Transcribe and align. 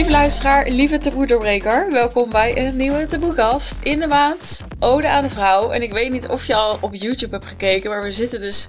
Lieve 0.00 0.14
luisteraar, 0.14 0.68
lieve 0.68 0.98
taboe-doorbreker, 0.98 1.90
welkom 1.90 2.30
bij 2.30 2.58
een 2.58 2.76
nieuwe 2.76 3.06
taboekast 3.06 3.84
in 3.84 3.98
de 4.00 4.06
maand 4.06 4.64
Ode 4.78 5.08
aan 5.08 5.22
de 5.22 5.30
Vrouw. 5.30 5.70
En 5.70 5.82
ik 5.82 5.92
weet 5.92 6.10
niet 6.10 6.28
of 6.28 6.46
je 6.46 6.54
al 6.54 6.78
op 6.80 6.94
YouTube 6.94 7.34
hebt 7.34 7.48
gekeken, 7.48 7.90
maar 7.90 8.02
we 8.02 8.12
zitten 8.12 8.40
dus 8.40 8.68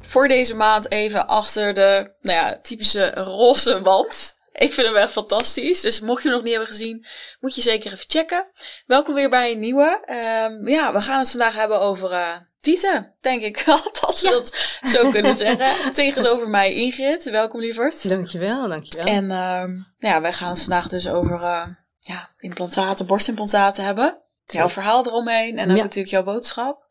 voor 0.00 0.28
deze 0.28 0.54
maand 0.54 0.90
even 0.90 1.26
achter 1.26 1.74
de 1.74 2.14
nou 2.20 2.38
ja, 2.38 2.58
typische 2.62 3.10
roze 3.10 3.82
wand. 3.82 4.34
Ik 4.52 4.72
vind 4.72 4.86
hem 4.86 4.96
echt 4.96 5.12
fantastisch. 5.12 5.80
Dus 5.80 6.00
mocht 6.00 6.22
je 6.22 6.28
hem 6.28 6.36
nog 6.36 6.46
niet 6.46 6.56
hebben 6.56 6.72
gezien, 6.72 7.06
moet 7.40 7.54
je 7.54 7.60
zeker 7.60 7.92
even 7.92 8.04
checken. 8.08 8.46
Welkom 8.86 9.14
weer 9.14 9.30
bij 9.30 9.52
een 9.52 9.60
nieuwe. 9.60 10.02
Um, 10.50 10.68
ja, 10.68 10.92
we 10.92 11.00
gaan 11.00 11.18
het 11.18 11.30
vandaag 11.30 11.54
hebben 11.54 11.80
over 11.80 12.10
uh, 12.10 12.36
Tieten, 12.62 13.14
denk 13.20 13.42
ik 13.42 13.62
wel 13.66 13.82
dat 14.00 14.20
we 14.20 14.28
dat 14.28 14.78
zo 14.90 15.10
kunnen 15.10 15.36
zeggen. 15.36 15.92
Tegenover 15.92 16.48
mij 16.48 16.74
Ingrid. 16.74 17.24
Welkom 17.24 17.60
lieverd. 17.60 18.08
Dankjewel, 18.08 18.68
dankjewel. 18.68 19.06
En 19.06 19.30
um, 19.30 19.86
ja, 19.98 20.20
wij 20.20 20.32
gaan 20.32 20.48
het 20.48 20.60
vandaag 20.60 20.88
dus 20.88 21.08
over 21.08 21.40
uh, 21.40 21.66
ja, 21.98 22.30
implantaten, 22.38 23.06
borstimplantaten 23.06 23.84
hebben. 23.84 24.18
Jouw 24.46 24.68
verhaal 24.68 25.06
eromheen 25.06 25.58
en 25.58 25.66
dan 25.66 25.76
ja. 25.76 25.82
natuurlijk 25.82 26.12
jouw 26.12 26.22
boodschap. 26.22 26.86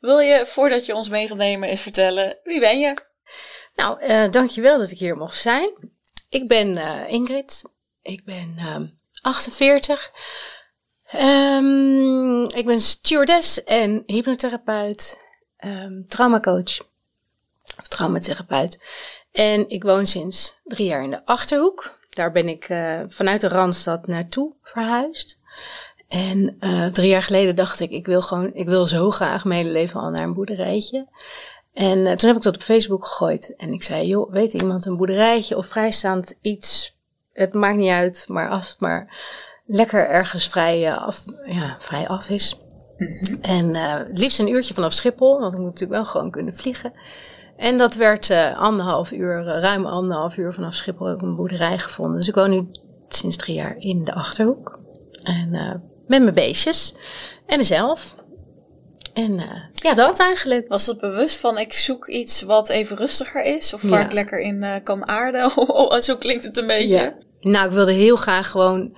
Wil 0.00 0.18
je, 0.18 0.46
voordat 0.46 0.86
je 0.86 0.94
ons 0.94 1.08
mee 1.08 1.28
gaat 1.28 1.36
nemen, 1.36 1.68
eens 1.68 1.80
vertellen, 1.80 2.38
wie 2.44 2.60
ben 2.60 2.78
je? 2.78 2.94
Nou, 3.74 4.06
uh, 4.06 4.30
dankjewel 4.30 4.78
dat 4.78 4.90
ik 4.90 4.98
hier 4.98 5.16
mocht 5.16 5.36
zijn. 5.36 5.70
Ik 6.28 6.48
ben 6.48 6.76
uh, 6.76 7.08
Ingrid. 7.08 7.62
Ik 8.02 8.24
ben 8.24 8.58
um, 8.74 8.98
48. 9.20 10.10
Um, 11.20 12.42
ik 12.42 12.66
ben 12.66 12.80
stewardess 12.80 13.64
en 13.64 14.02
hypnotherapeut, 14.06 15.18
um, 15.64 16.04
traumacoach 16.06 16.80
of 17.78 17.88
traumatherapeut. 17.88 18.82
En 19.32 19.68
ik 19.68 19.82
woon 19.82 20.06
sinds 20.06 20.54
drie 20.64 20.86
jaar 20.86 21.02
in 21.02 21.10
de 21.10 21.26
Achterhoek. 21.26 21.98
Daar 22.10 22.32
ben 22.32 22.48
ik 22.48 22.68
uh, 22.68 23.00
vanuit 23.08 23.40
de 23.40 23.48
Randstad 23.48 24.06
naartoe 24.06 24.52
verhuisd. 24.62 25.40
En 26.08 26.56
uh, 26.60 26.86
drie 26.86 27.08
jaar 27.08 27.22
geleden 27.22 27.56
dacht 27.56 27.80
ik, 27.80 27.90
ik 27.90 28.06
wil 28.06 28.22
gewoon, 28.22 28.54
ik 28.54 28.68
wil 28.68 28.86
zo 28.86 29.10
graag 29.10 29.44
mijn 29.44 29.70
leven 29.72 30.00
al 30.00 30.10
naar 30.10 30.22
een 30.22 30.34
boerderijtje. 30.34 31.08
En 31.72 31.98
uh, 31.98 32.12
toen 32.12 32.28
heb 32.28 32.36
ik 32.36 32.42
dat 32.42 32.54
op 32.54 32.62
Facebook 32.62 33.06
gegooid. 33.06 33.56
En 33.56 33.72
ik 33.72 33.82
zei, 33.82 34.06
joh, 34.06 34.32
weet 34.32 34.54
iemand 34.54 34.86
een 34.86 34.96
boerderijtje 34.96 35.56
of 35.56 35.66
vrijstaand 35.66 36.38
iets? 36.40 36.96
Het 37.32 37.54
maakt 37.54 37.76
niet 37.76 37.90
uit, 37.90 38.24
maar 38.28 38.48
als 38.48 38.68
het 38.68 38.80
maar 38.80 39.16
lekker 39.66 40.08
ergens 40.08 40.48
vrij, 40.48 40.86
uh, 40.86 41.06
af, 41.06 41.24
ja, 41.44 41.76
vrij 41.78 42.08
af 42.08 42.28
is. 42.28 42.60
Mm-hmm. 42.96 43.38
En 43.42 43.74
uh, 43.74 43.94
liefst 44.12 44.38
een 44.38 44.48
uurtje 44.48 44.74
vanaf 44.74 44.92
Schiphol, 44.92 45.40
want 45.40 45.52
ik 45.52 45.58
moet 45.58 45.68
natuurlijk 45.68 46.00
wel 46.00 46.10
gewoon 46.10 46.30
kunnen 46.30 46.54
vliegen. 46.54 46.92
En 47.56 47.78
dat 47.78 47.94
werd 47.94 48.30
uh, 48.30 48.58
anderhalf 48.60 49.12
uur, 49.12 49.44
ruim 49.44 49.86
anderhalf 49.86 50.36
uur 50.36 50.52
vanaf 50.52 50.74
Schiphol 50.74 51.06
heb 51.06 51.16
ik 51.16 51.22
een 51.22 51.36
boerderij 51.36 51.78
gevonden. 51.78 52.16
Dus 52.16 52.28
ik 52.28 52.34
woon 52.34 52.50
nu 52.50 52.66
sinds 53.08 53.36
drie 53.36 53.54
jaar 53.54 53.76
in 53.78 54.04
de 54.04 54.12
Achterhoek. 54.12 54.78
En 55.22 55.50
met 56.06 56.22
mijn 56.22 56.34
beestjes 56.34 56.94
en 57.46 57.58
mezelf. 57.58 58.14
En 59.14 59.42
ja, 59.74 59.94
dat 59.94 60.18
eigenlijk. 60.18 60.68
Was 60.68 60.86
het 60.86 61.00
bewust 61.00 61.36
van 61.36 61.58
ik 61.58 61.72
zoek 61.72 62.08
iets 62.08 62.42
wat 62.42 62.68
even 62.68 62.96
rustiger 62.96 63.42
is? 63.42 63.74
Of 63.74 63.82
waar 63.82 63.98
ja. 64.00 64.04
ik 64.04 64.12
lekker 64.12 64.40
in 64.40 64.80
kan 64.82 65.08
aarden? 65.08 65.50
Zo 66.02 66.16
klinkt 66.16 66.44
het 66.44 66.56
een 66.56 66.66
beetje. 66.66 66.98
Ja. 66.98 67.14
Nou, 67.40 67.66
ik 67.66 67.72
wilde 67.72 67.92
heel 67.92 68.16
graag 68.16 68.50
gewoon 68.50 68.96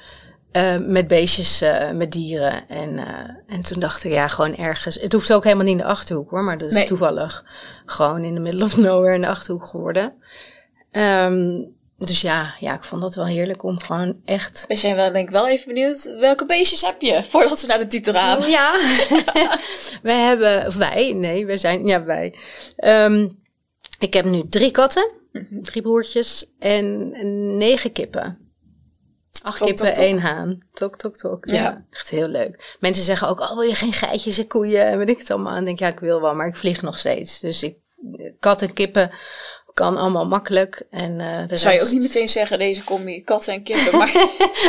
uh, 0.57 0.77
met 0.77 1.07
beestjes, 1.07 1.63
met 1.95 2.13
dieren. 2.13 2.69
En, 2.69 2.99
en 3.47 3.63
toen 3.63 3.81
dacht 3.81 4.05
ik, 4.05 4.13
ja, 4.13 4.29
gewoon 4.29 4.57
ergens. 4.57 4.95
Het 5.01 5.13
hoeft 5.13 5.33
ook 5.33 5.45
helemaal 5.45 5.65
niet 5.65 5.79
in 5.79 5.83
de 5.83 5.89
achterhoek 5.89 6.31
hoor, 6.31 6.43
maar 6.43 6.59
dat 6.59 6.69
is 6.69 6.75
nee. 6.75 6.87
toevallig 6.87 7.45
gewoon 7.87 8.25
in 8.25 8.35
de 8.35 8.41
middle 8.41 8.65
of 8.65 8.77
nowhere 8.77 9.15
in 9.15 9.21
de 9.21 9.29
achterhoek 9.29 9.65
geworden. 9.65 10.13
Um, 10.93 11.75
dus 11.99 12.21
ja, 12.21 12.55
ja, 12.61 12.75
ik 12.75 12.85
vond 12.85 13.03
dat 13.03 13.15
wel 13.15 13.27
heerlijk 13.27 13.63
om 13.63 13.81
gewoon 13.81 14.17
echt... 14.25 14.65
We 14.69 14.77
zijn 14.77 14.97
wel, 14.97 15.13
denk 15.13 15.27
ik, 15.27 15.33
wel 15.33 15.49
even 15.49 15.67
benieuwd, 15.67 16.15
welke 16.21 16.47
beestjes 16.47 16.83
heb 16.83 17.01
je? 17.01 17.25
Voordat 17.25 17.61
we 17.61 17.67
naar 17.67 17.79
de 17.79 17.87
titel 17.87 18.13
gaan. 18.13 18.51
Ja, 18.51 18.73
wij 20.03 20.21
hebben, 20.21 20.67
of 20.67 20.77
wij, 20.77 21.13
nee, 21.13 21.47
wij 21.47 21.57
zijn, 21.57 21.87
ja, 21.87 22.05
wij. 22.05 22.35
Um, 22.85 23.39
ik 23.99 24.15
heb 24.15 24.25
nu 24.25 24.43
drie 24.49 24.71
katten, 24.71 25.11
drie 25.51 25.83
broertjes 25.83 26.51
en 26.59 27.09
negen 27.57 27.93
kippen. 27.93 28.46
Acht 29.47 29.59
tok, 29.59 29.67
kippen, 29.67 29.87
tok, 29.87 29.95
tok. 29.95 30.05
één 30.05 30.19
haan. 30.21 30.59
Tok, 30.73 30.97
tok, 30.97 31.17
tok. 31.17 31.49
Ja. 31.49 31.57
ja. 31.57 31.85
echt 31.91 32.11
heel 32.11 32.29
leuk. 32.29 32.77
Mensen 32.81 33.05
zeggen 33.05 33.29
ook, 33.29 33.41
oh, 33.41 33.55
wil 33.55 33.61
je 33.61 33.75
geen 33.75 33.93
geitjes 33.93 34.39
en 34.39 34.47
koeien 34.47 34.87
en 34.87 34.99
weet 34.99 35.09
ik 35.09 35.19
het 35.19 35.31
allemaal. 35.31 35.57
En 35.57 35.65
denk 35.65 35.79
ja, 35.79 35.89
ik 35.89 36.01
wil 36.01 36.21
wel, 36.21 36.35
maar 36.35 36.47
ik 36.47 36.57
vlieg 36.57 36.83
nog 36.83 36.99
steeds. 36.99 37.41
Dus 37.41 37.63
ik, 37.63 37.77
katten, 38.41 38.73
kippen 38.73 39.11
kan 39.77 39.97
allemaal 39.97 40.27
makkelijk. 40.27 40.87
En, 40.91 41.21
uh, 41.21 41.37
Zou 41.37 41.47
rest... 41.47 41.63
je 41.63 41.83
ook 41.83 41.91
niet 41.91 42.03
meteen 42.03 42.29
zeggen, 42.29 42.59
deze 42.59 42.85
combi 42.85 43.23
katten 43.23 43.55
en 43.55 43.63
kippen, 43.63 43.99
maar 43.99 44.09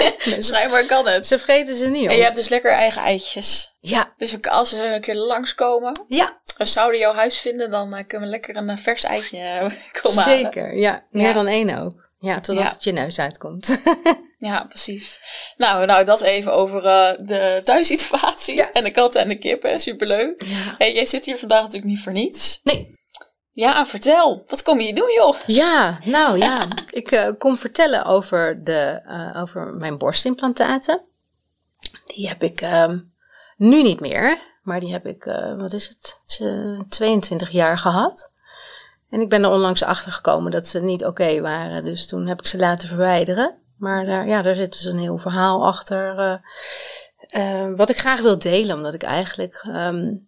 schijnbaar 0.39 0.85
kan 0.85 1.07
het. 1.07 1.27
Ze 1.27 1.39
vreten 1.39 1.75
ze 1.75 1.87
niet 1.87 2.03
op. 2.03 2.09
En 2.09 2.17
je 2.17 2.23
hebt 2.23 2.35
dus 2.35 2.49
lekker 2.49 2.71
eigen 2.71 3.01
eitjes. 3.01 3.75
Ja. 3.79 4.13
Dus 4.17 4.41
als 4.41 4.69
ze 4.69 4.93
een 4.93 5.01
keer 5.01 5.15
langskomen, 5.15 6.05
ja. 6.07 6.37
we 6.57 6.65
zouden 6.65 6.99
jouw 6.99 7.13
huis 7.13 7.39
vinden, 7.39 7.69
dan 7.71 7.93
uh, 7.93 8.03
kunnen 8.07 8.27
we 8.27 8.33
lekker 8.33 8.55
een 8.55 8.77
vers 8.77 9.03
eitje 9.03 9.37
uh, 9.37 9.71
komen 10.01 10.23
Zeker, 10.23 10.61
halen. 10.61 10.79
ja. 10.79 11.05
Meer 11.11 11.27
ja. 11.27 11.33
dan 11.33 11.47
één 11.47 11.79
ook. 11.79 12.06
Ja, 12.19 12.39
totdat 12.39 12.65
ja. 12.65 12.71
het 12.71 12.83
je 12.83 12.91
neus 12.91 13.19
uitkomt. 13.19 13.81
ja, 14.49 14.63
precies. 14.63 15.19
Nou, 15.57 15.85
nou, 15.85 16.05
dat 16.05 16.21
even 16.21 16.53
over 16.53 16.83
uh, 16.83 17.27
de 17.27 17.61
thuissituatie 17.63 18.55
ja. 18.55 18.71
en 18.71 18.83
de 18.83 18.91
katten 18.91 19.21
en 19.21 19.27
de 19.27 19.37
kippen. 19.37 19.79
Superleuk. 19.79 20.43
Ja. 20.43 20.75
Hey, 20.77 20.93
jij 20.93 21.05
zit 21.05 21.25
hier 21.25 21.37
vandaag 21.37 21.61
natuurlijk 21.61 21.91
niet 21.91 22.01
voor 22.01 22.11
niets. 22.11 22.59
Nee. 22.63 22.95
Ja, 23.51 23.85
vertel. 23.85 24.43
Wat 24.47 24.63
kom 24.63 24.79
je 24.79 24.93
doen, 24.93 25.11
joh? 25.13 25.39
Ja, 25.45 25.99
nou 26.03 26.37
ja. 26.37 26.67
ik 26.89 27.11
uh, 27.11 27.31
kom 27.37 27.57
vertellen 27.57 28.05
over, 28.05 28.63
de, 28.63 29.01
uh, 29.07 29.41
over 29.41 29.73
mijn 29.73 29.97
borstimplantaten. 29.97 31.01
Die 32.05 32.27
heb 32.27 32.43
ik 32.43 32.61
um, 32.61 33.13
nu 33.57 33.81
niet 33.81 33.99
meer. 33.99 34.41
Maar 34.61 34.79
die 34.79 34.91
heb 34.91 35.05
ik, 35.05 35.23
wat 35.57 35.73
is 35.73 35.87
het, 35.87 36.21
22 36.89 37.49
jaar 37.49 37.77
gehad. 37.77 38.31
En 39.09 39.21
ik 39.21 39.29
ben 39.29 39.43
er 39.43 39.49
onlangs 39.49 39.83
achter 39.83 40.11
gekomen 40.11 40.51
dat 40.51 40.67
ze 40.67 40.83
niet 40.83 41.05
oké 41.05 41.21
okay 41.21 41.41
waren. 41.41 41.83
Dus 41.83 42.07
toen 42.07 42.27
heb 42.27 42.39
ik 42.39 42.47
ze 42.47 42.57
laten 42.57 42.87
verwijderen. 42.87 43.55
Maar 43.77 44.05
daar, 44.05 44.27
ja, 44.27 44.41
daar 44.41 44.55
zit 44.55 44.71
dus 44.71 44.85
een 44.85 44.99
heel 44.99 45.17
verhaal 45.17 45.65
achter. 45.65 46.41
wat 47.75 47.89
ik 47.89 47.97
graag 47.97 48.21
wil 48.21 48.39
delen, 48.39 48.75
omdat 48.75 48.93
ik 48.93 49.03
eigenlijk... 49.03 49.63
Um, 49.67 50.27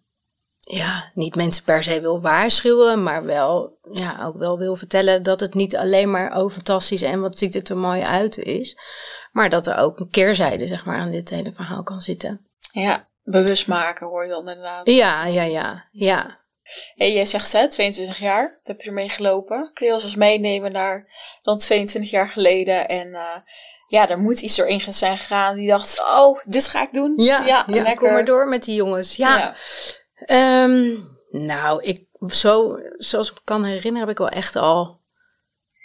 ja, 0.71 1.11
niet 1.13 1.35
mensen 1.35 1.63
per 1.63 1.83
se 1.83 2.01
wil 2.01 2.21
waarschuwen, 2.21 3.03
maar 3.03 3.23
wel, 3.25 3.77
ja, 3.91 4.25
ook 4.25 4.37
wel 4.37 4.57
wil 4.57 4.75
vertellen 4.75 5.23
dat 5.23 5.39
het 5.39 5.53
niet 5.53 5.77
alleen 5.77 6.11
maar 6.11 6.37
oh 6.37 6.51
fantastisch 6.51 7.01
en 7.01 7.21
wat 7.21 7.37
ziet 7.37 7.53
het 7.53 7.69
er 7.69 7.77
mooi 7.77 8.01
uit 8.01 8.37
is, 8.37 8.77
maar 9.31 9.49
dat 9.49 9.67
er 9.67 9.77
ook 9.77 9.99
een 9.99 10.09
keerzijde, 10.09 10.67
zeg 10.67 10.85
maar, 10.85 10.99
aan 10.99 11.11
dit 11.11 11.29
hele 11.29 11.51
verhaal 11.53 11.83
kan 11.83 12.01
zitten. 12.01 12.45
Ja, 12.71 13.07
bewust 13.23 13.67
maken 13.67 14.07
hoor 14.07 14.23
je 14.23 14.29
dan 14.29 14.49
inderdaad. 14.49 14.89
Ja, 14.89 15.25
ja, 15.25 15.43
ja, 15.43 15.85
ja. 15.91 16.38
Hey, 16.95 17.13
jij 17.13 17.25
zegt 17.25 17.53
hè, 17.53 17.67
22 17.67 18.19
jaar, 18.19 18.49
dat 18.49 18.67
heb 18.67 18.81
je 18.81 18.87
ermee 18.87 19.09
gelopen. 19.09 19.71
Kun 19.73 19.87
je 19.87 19.93
ons 19.93 20.03
eens 20.03 20.15
meenemen 20.15 20.71
naar 20.71 21.07
dan 21.41 21.57
22 21.57 22.11
jaar 22.11 22.29
geleden 22.29 22.87
en 22.87 23.07
uh, 23.07 23.35
ja, 23.87 24.09
er 24.09 24.19
moet 24.19 24.41
iets 24.41 24.55
doorheen 24.55 24.93
zijn 24.93 25.17
gegaan 25.17 25.55
die 25.55 25.67
dacht, 25.67 25.99
oh, 25.99 26.39
dit 26.45 26.67
ga 26.67 26.81
ik 26.81 26.93
doen. 26.93 27.13
Ja, 27.15 27.45
ja, 27.45 27.45
ja 27.45 27.63
lekker. 27.67 27.95
kom 27.95 28.11
maar 28.11 28.25
door 28.25 28.47
met 28.47 28.63
die 28.63 28.75
jongens. 28.75 29.15
Ja. 29.15 29.55
ja. 30.25 30.63
Um, 30.63 31.17
nou, 31.29 31.83
ik, 31.83 32.05
zo, 32.27 32.79
zoals 32.97 33.29
ik 33.29 33.35
me 33.35 33.41
kan 33.43 33.63
herinneren, 33.63 33.99
heb 33.99 34.09
ik 34.09 34.17
wel 34.17 34.29
echt 34.29 34.55
al 34.55 34.99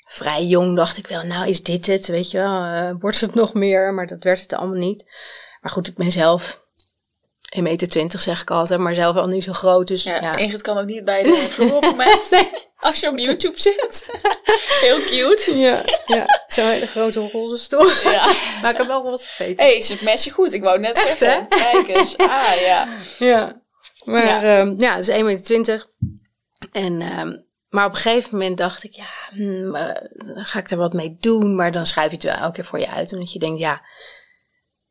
vrij 0.06 0.44
jong 0.44 0.76
dacht 0.76 0.96
ik 0.96 1.06
wel, 1.06 1.22
nou 1.22 1.48
is 1.48 1.62
dit 1.62 1.86
het, 1.86 2.06
weet 2.06 2.30
je 2.30 2.38
wel, 2.38 2.64
uh, 2.64 2.90
wordt 2.98 3.20
het 3.20 3.34
nog 3.34 3.54
meer, 3.54 3.94
maar 3.94 4.06
dat 4.06 4.22
werd 4.22 4.40
het 4.40 4.52
allemaal 4.52 4.78
niet. 4.78 5.04
Maar 5.60 5.70
goed, 5.72 5.88
ik 5.88 5.94
ben 5.94 6.10
zelf 6.10 6.63
1,20 7.56 7.62
meter 7.62 7.88
20 7.88 8.20
zeg 8.20 8.40
ik 8.40 8.50
altijd, 8.50 8.80
maar 8.80 8.94
zelf 8.94 9.16
al 9.16 9.26
niet 9.26 9.44
zo 9.44 9.52
groot, 9.52 9.86
dus 9.86 10.02
ja. 10.02 10.20
ja. 10.20 10.36
Ingrid 10.36 10.62
kan 10.62 10.78
ook 10.78 10.86
niet 10.86 11.04
bij 11.04 11.22
de 11.22 11.46
vloer 11.48 11.76
op 11.76 11.94
het 11.98 12.46
als 12.84 13.00
je 13.00 13.08
op 13.08 13.18
YouTube 13.18 13.60
zit. 13.60 14.10
Heel 14.84 15.00
cute. 15.00 15.58
Ja, 15.58 15.84
ja. 16.06 16.42
zo'n 16.46 16.64
hele 16.64 16.86
grote 16.86 17.20
roze 17.20 17.56
stoel. 17.56 17.90
Ja. 18.04 18.34
maar 18.62 18.70
ik 18.70 18.76
heb 18.76 18.86
wel 18.86 19.02
roze 19.02 19.26
gegeten. 19.26 19.64
Hé, 19.64 19.72
hey, 19.72 19.82
ze 19.82 19.98
matchen 20.04 20.32
goed, 20.32 20.52
ik 20.52 20.62
wou 20.62 20.78
net 20.78 20.96
Echt, 20.96 21.18
zeggen. 21.18 21.46
Hè? 21.48 21.48
Kijk 21.48 21.88
eens, 21.88 22.16
ah 22.40 22.60
ja. 22.60 22.88
Ja. 23.18 23.62
Maar 24.04 24.26
ja, 24.26 24.60
um, 24.60 24.74
ja 24.78 24.94
het 24.96 25.08
is 25.08 25.16
1,20 25.16 25.24
meter. 25.24 25.86
En, 26.72 27.18
um, 27.18 27.46
maar 27.68 27.86
op 27.86 27.92
een 27.92 27.98
gegeven 27.98 28.38
moment 28.38 28.58
dacht 28.58 28.84
ik, 28.84 28.92
ja, 28.92 29.08
hmm, 29.30 29.76
uh, 29.76 29.90
ga 30.24 30.58
ik 30.58 30.70
er 30.70 30.76
wat 30.76 30.92
mee 30.92 31.14
doen? 31.20 31.54
Maar 31.54 31.72
dan 31.72 31.86
schuif 31.86 32.10
je 32.10 32.16
het 32.16 32.24
wel 32.24 32.34
elke 32.34 32.54
keer 32.54 32.64
voor 32.64 32.78
je 32.78 32.90
uit. 32.90 33.12
Omdat 33.12 33.32
je 33.32 33.38
denkt, 33.38 33.58
ja, 33.58 33.82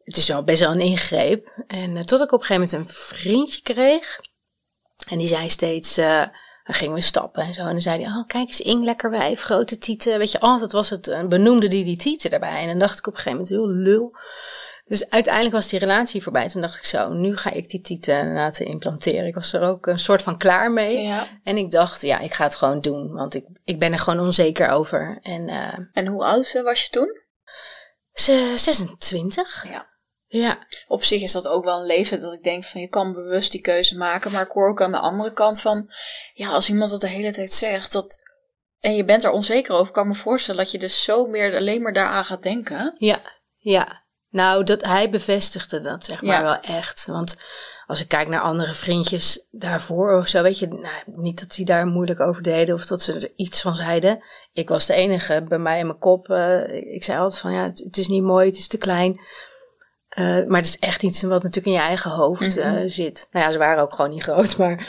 het 0.03 0.17
is 0.17 0.27
wel 0.27 0.44
best 0.44 0.61
wel 0.61 0.71
een 0.71 0.79
ingreep. 0.79 1.63
En 1.67 1.95
uh, 1.95 2.01
tot 2.01 2.21
ik 2.21 2.31
op 2.31 2.39
een 2.39 2.45
gegeven 2.45 2.69
moment 2.69 2.89
een 2.89 2.95
vriendje 2.95 3.61
kreeg. 3.61 4.19
En 5.07 5.17
die 5.17 5.27
zei 5.27 5.50
steeds, 5.50 5.97
uh, 5.97 6.25
dan 6.63 6.75
gingen 6.75 6.94
we 6.94 7.01
stappen 7.01 7.44
en 7.44 7.53
zo. 7.53 7.61
En 7.61 7.71
dan 7.71 7.81
zei 7.81 8.03
hij, 8.03 8.13
oh, 8.13 8.27
kijk 8.27 8.47
eens, 8.47 8.61
Ing, 8.61 8.83
lekker 8.83 9.09
wijf, 9.09 9.41
grote 9.41 9.77
tieten. 9.77 10.17
Weet 10.17 10.31
je, 10.31 10.39
altijd 10.39 10.71
was 10.71 10.89
het, 10.89 11.07
een 11.07 11.29
benoemde 11.29 11.67
die 11.67 11.83
die 11.83 11.97
tieten 11.97 12.31
erbij. 12.31 12.59
En 12.59 12.67
dan 12.67 12.79
dacht 12.79 12.97
ik 13.00 13.07
op 13.07 13.13
een 13.13 13.19
gegeven 13.19 13.39
moment, 13.39 13.55
heel 13.55 13.83
lul. 13.83 14.15
Dus 14.85 15.09
uiteindelijk 15.09 15.55
was 15.55 15.67
die 15.67 15.79
relatie 15.79 16.23
voorbij. 16.23 16.49
Toen 16.49 16.61
dacht 16.61 16.77
ik 16.77 16.83
zo, 16.83 17.09
nu 17.13 17.38
ga 17.38 17.51
ik 17.51 17.69
die 17.69 17.81
tieten 17.81 18.33
laten 18.33 18.65
implanteren. 18.65 19.27
Ik 19.27 19.35
was 19.35 19.53
er 19.53 19.61
ook 19.61 19.85
een 19.88 19.99
soort 19.99 20.21
van 20.21 20.38
klaar 20.38 20.71
mee. 20.71 21.01
Ja. 21.01 21.27
En 21.44 21.57
ik 21.57 21.71
dacht, 21.71 22.01
ja, 22.01 22.19
ik 22.19 22.33
ga 22.33 22.44
het 22.44 22.56
gewoon 22.56 22.81
doen. 22.81 23.13
Want 23.13 23.33
ik, 23.33 23.45
ik 23.63 23.79
ben 23.79 23.91
er 23.91 23.99
gewoon 23.99 24.25
onzeker 24.25 24.69
over. 24.69 25.19
En, 25.21 25.47
uh, 25.47 25.77
en 25.94 26.07
hoe 26.07 26.23
oud 26.23 26.61
was 26.63 26.83
je 26.83 26.89
toen? 26.89 27.21
Ze- 28.13 28.53
26. 28.56 29.65
Ja. 29.69 29.91
Ja. 30.39 30.68
Op 30.88 31.03
zich 31.03 31.21
is 31.21 31.31
dat 31.31 31.47
ook 31.47 31.63
wel 31.63 31.80
een 31.80 31.85
leeftijd 31.85 32.21
dat 32.21 32.33
ik 32.33 32.44
denk 32.44 32.63
van 32.63 32.81
je 32.81 32.88
kan 32.89 33.13
bewust 33.13 33.51
die 33.51 33.62
keuze 33.62 33.97
maken. 33.97 34.31
Maar 34.31 34.41
ik 34.45 34.51
hoor 34.51 34.69
ook 34.69 34.81
aan 34.81 34.91
de 34.91 34.97
andere 35.00 35.33
kant 35.33 35.62
van, 35.62 35.89
ja, 36.33 36.50
als 36.50 36.69
iemand 36.69 36.89
dat 36.89 37.01
de 37.01 37.07
hele 37.07 37.31
tijd 37.31 37.51
zegt, 37.51 37.91
dat, 37.91 38.18
en 38.80 38.95
je 38.95 39.03
bent 39.06 39.24
er 39.24 39.31
onzeker 39.31 39.75
over, 39.75 39.94
kan 39.94 40.03
ik 40.03 40.09
me 40.09 40.15
voorstellen 40.15 40.62
dat 40.63 40.71
je 40.71 40.77
dus 40.77 41.03
zo 41.03 41.25
meer 41.25 41.56
alleen 41.56 41.81
maar 41.81 41.94
daaraan 41.94 42.25
gaat 42.25 42.44
denken. 42.44 42.95
Ja, 42.97 43.19
ja. 43.57 44.01
Nou, 44.30 44.63
dat, 44.63 44.83
hij 44.83 45.09
bevestigde 45.09 45.80
dat 45.80 46.06
zeg 46.06 46.21
maar 46.21 46.35
Ja. 46.38 46.44
wel 46.44 46.59
echt. 46.77 47.06
Want 47.06 47.38
als 47.85 48.01
ik 48.01 48.07
kijk 48.07 48.27
naar 48.27 48.41
andere 48.41 48.74
vriendjes 48.74 49.47
daarvoor 49.51 50.18
of 50.18 50.27
zo, 50.27 50.41
weet 50.41 50.59
je, 50.59 50.68
nou, 50.68 51.03
niet 51.06 51.39
dat 51.39 51.51
die 51.56 51.65
daar 51.65 51.85
moeilijk 51.85 52.19
over 52.19 52.44
deden 52.44 52.75
of 52.75 52.85
dat 52.85 53.01
ze 53.01 53.13
er 53.13 53.31
iets 53.35 53.62
van 53.62 53.75
zeiden. 53.75 54.24
Ik 54.53 54.69
was 54.69 54.85
de 54.85 54.94
enige 54.94 55.44
bij 55.47 55.57
mij 55.57 55.80
in 55.80 55.85
mijn 55.88 56.00
kop. 56.00 56.30
eh, 56.30 56.74
ik 56.94 57.03
zei 57.03 57.19
altijd 57.19 57.39
van 57.41 57.53
ja, 57.53 57.63
het, 57.63 57.80
het 57.80 57.97
is 57.97 58.07
niet 58.07 58.24
mooi, 58.24 58.47
het 58.47 58.57
is 58.57 58.68
te 58.68 58.77
klein. 58.77 59.19
Eh, 60.15 60.44
maar 60.45 60.57
het 60.60 60.65
is 60.69 60.80
echt 60.80 61.04
iets 61.04 61.21
wat 61.21 61.44
natuurlijk 61.44 61.65
in 61.75 61.81
je 61.81 61.88
eigen 61.88 62.12
hoofd 62.12 62.57
eh, 62.57 62.71
Mhm. 62.71 62.88
zit. 62.88 63.27
Nou 63.31 63.45
ja, 63.45 63.51
ze 63.51 63.57
waren 63.57 63.83
ook 63.83 63.94
gewoon 63.94 64.12
niet 64.12 64.24
groot, 64.30 64.57
maar 64.57 64.88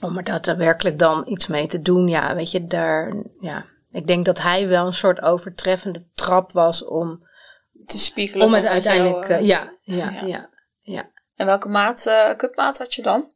om 0.00 0.16
er 0.18 0.24
daadwerkelijk 0.24 0.98
dan 0.98 1.22
iets 1.28 1.46
mee 1.46 1.66
te 1.66 1.82
doen, 1.82 2.08
ja, 2.08 2.34
weet 2.34 2.50
je, 2.50 2.66
daar, 2.66 3.14
ja. 3.40 3.64
Ik 3.92 4.06
denk 4.06 4.24
dat 4.24 4.42
hij 4.42 4.68
wel 4.68 4.86
een 4.86 4.92
soort 4.92 5.22
overtreffende 5.22 6.04
trap 6.14 6.52
was 6.52 6.84
om 6.84 7.26
Te 7.84 7.98
spiegelen. 7.98 8.46
om 8.46 8.54
het 8.54 8.66
uiteindelijk, 8.66 9.26
jou, 9.28 9.32
eh, 9.32 9.38
eh, 9.38 9.46
ja, 9.46 9.72
ja, 9.82 10.10
ja. 10.10 10.26
ja, 10.26 10.50
ja. 10.80 11.10
En 11.34 11.46
welke 11.46 11.68
maat, 11.68 12.06
eh 12.06 12.36
cupmaat 12.36 12.78
had 12.78 12.94
je 12.94 13.02
dan? 13.02 13.32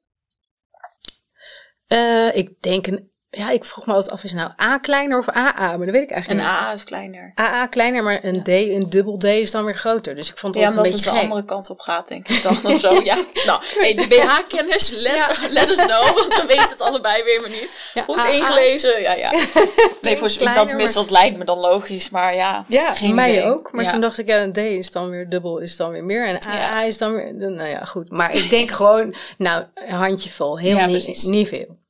Eh, 1.87 2.37
ik 2.37 2.63
denk 2.63 2.87
een, 2.87 3.12
ja, 3.35 3.51
ik 3.51 3.65
vroeg 3.65 3.87
me 3.87 3.93
altijd 3.93 4.13
af, 4.13 4.25
is 4.25 4.33
nou 4.33 4.51
A 4.63 4.79
kleiner 4.79 5.19
of 5.19 5.29
AA? 5.29 5.53
Maar 5.77 5.79
dat 5.79 5.91
weet 5.91 6.03
ik 6.03 6.09
Een 6.09 6.15
eigenlijk 6.15 6.41
niet. 6.47 6.51
A 6.59 6.73
is 6.73 6.85
kleiner. 6.85 7.33
AA 7.41 7.67
kleiner, 7.67 8.03
maar 8.03 8.19
een 8.25 8.43
D, 8.43 8.49
een 8.49 8.87
dubbel 8.91 9.19
D 9.19 9.25
is 9.25 9.51
dan 9.51 9.65
weer 9.65 9.75
groter. 9.75 10.15
Dus 10.15 10.31
ik 10.31 10.39
vond 10.39 10.55
het 10.55 10.63
Ja, 10.65 10.69
altijd 10.69 10.87
omdat 10.87 11.01
een 11.01 11.05
het 11.05 11.15
de 11.15 11.21
beetje 11.21 11.31
andere 11.35 11.45
kant 11.57 11.71
op 11.71 11.81
gaat, 11.81 12.09
denk 12.09 12.29
ik 12.29 12.43
dan. 12.43 12.59
Of 12.65 12.81
zo, 12.81 13.01
ja. 13.11 13.17
Nou, 13.47 13.61
hey, 13.79 13.95
de 13.95 14.07
BH-kennis, 14.07 14.91
let, 14.91 15.15
Ja. 15.15 15.29
let 15.51 15.71
us 15.71 15.77
know. 15.77 16.05
Want 16.05 16.35
we 16.41 16.45
weten 16.47 16.69
het 16.69 16.81
allebei 16.81 17.23
weer 17.25 17.41
maar 17.41 17.51
niet. 17.51 17.71
Ja, 17.95 18.03
Goed 18.03 18.17
AA. 18.19 18.29
ingelezen, 18.29 19.01
ja, 19.03 19.13
ja. 19.15 19.31
Nee, 20.03 20.17
voor 20.17 20.29
Kleiner, 20.29 20.55
dat 20.55 20.69
tenminste, 20.69 20.99
dat 20.99 21.11
lijkt 21.11 21.37
me 21.37 21.45
dan 21.45 21.59
logisch. 21.59 22.11
Maar 22.11 22.35
ja, 22.35 22.65
Ja, 22.69 22.95
geen 22.95 23.15
mij 23.15 23.31
idee. 23.31 23.45
ook. 23.45 23.73
Maar 23.73 23.85
Ja. 23.85 23.91
toen 23.91 24.01
dacht 24.01 24.19
ik, 24.19 24.27
ja, 24.27 24.41
een 24.43 24.53
D 24.53 24.57
is 24.57 24.91
dan 24.91 25.11
weer 25.11 25.29
dubbel, 25.29 25.59
is 25.59 25.77
dan 25.77 25.91
weer 25.91 26.05
meer. 26.05 26.27
En 26.27 26.39
AA 26.47 26.55
Ja. 26.55 26.83
is 26.83 26.99
dan 26.99 27.13
weer, 27.13 27.35
nou 27.35 27.69
ja, 27.69 27.85
goed. 27.85 28.11
Maar 28.11 28.35
ik 28.35 28.51
denk 28.51 28.71
gewoon, 28.81 29.15
nou, 29.39 29.65
een 29.75 29.95
handjevol. 29.95 30.59
Heel 30.59 30.77
Ja, 30.77 30.87
niet, 30.87 31.05
precies. 31.05 31.23
niet 31.25 31.49
veel. 31.49 31.81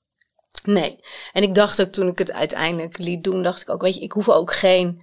Nee. 0.62 1.04
En 1.32 1.42
ik 1.42 1.54
dacht 1.54 1.80
ook 1.80 1.92
toen 1.92 2.08
ik 2.08 2.18
het 2.18 2.32
uiteindelijk 2.32 2.98
liet 2.98 3.24
doen, 3.24 3.42
dacht 3.42 3.62
ik 3.62 3.70
ook, 3.70 3.82
weet 3.82 3.94
je, 3.94 4.00
ik 4.00 4.12
hoef 4.12 4.28
ook 4.28 4.52
geen 4.52 5.02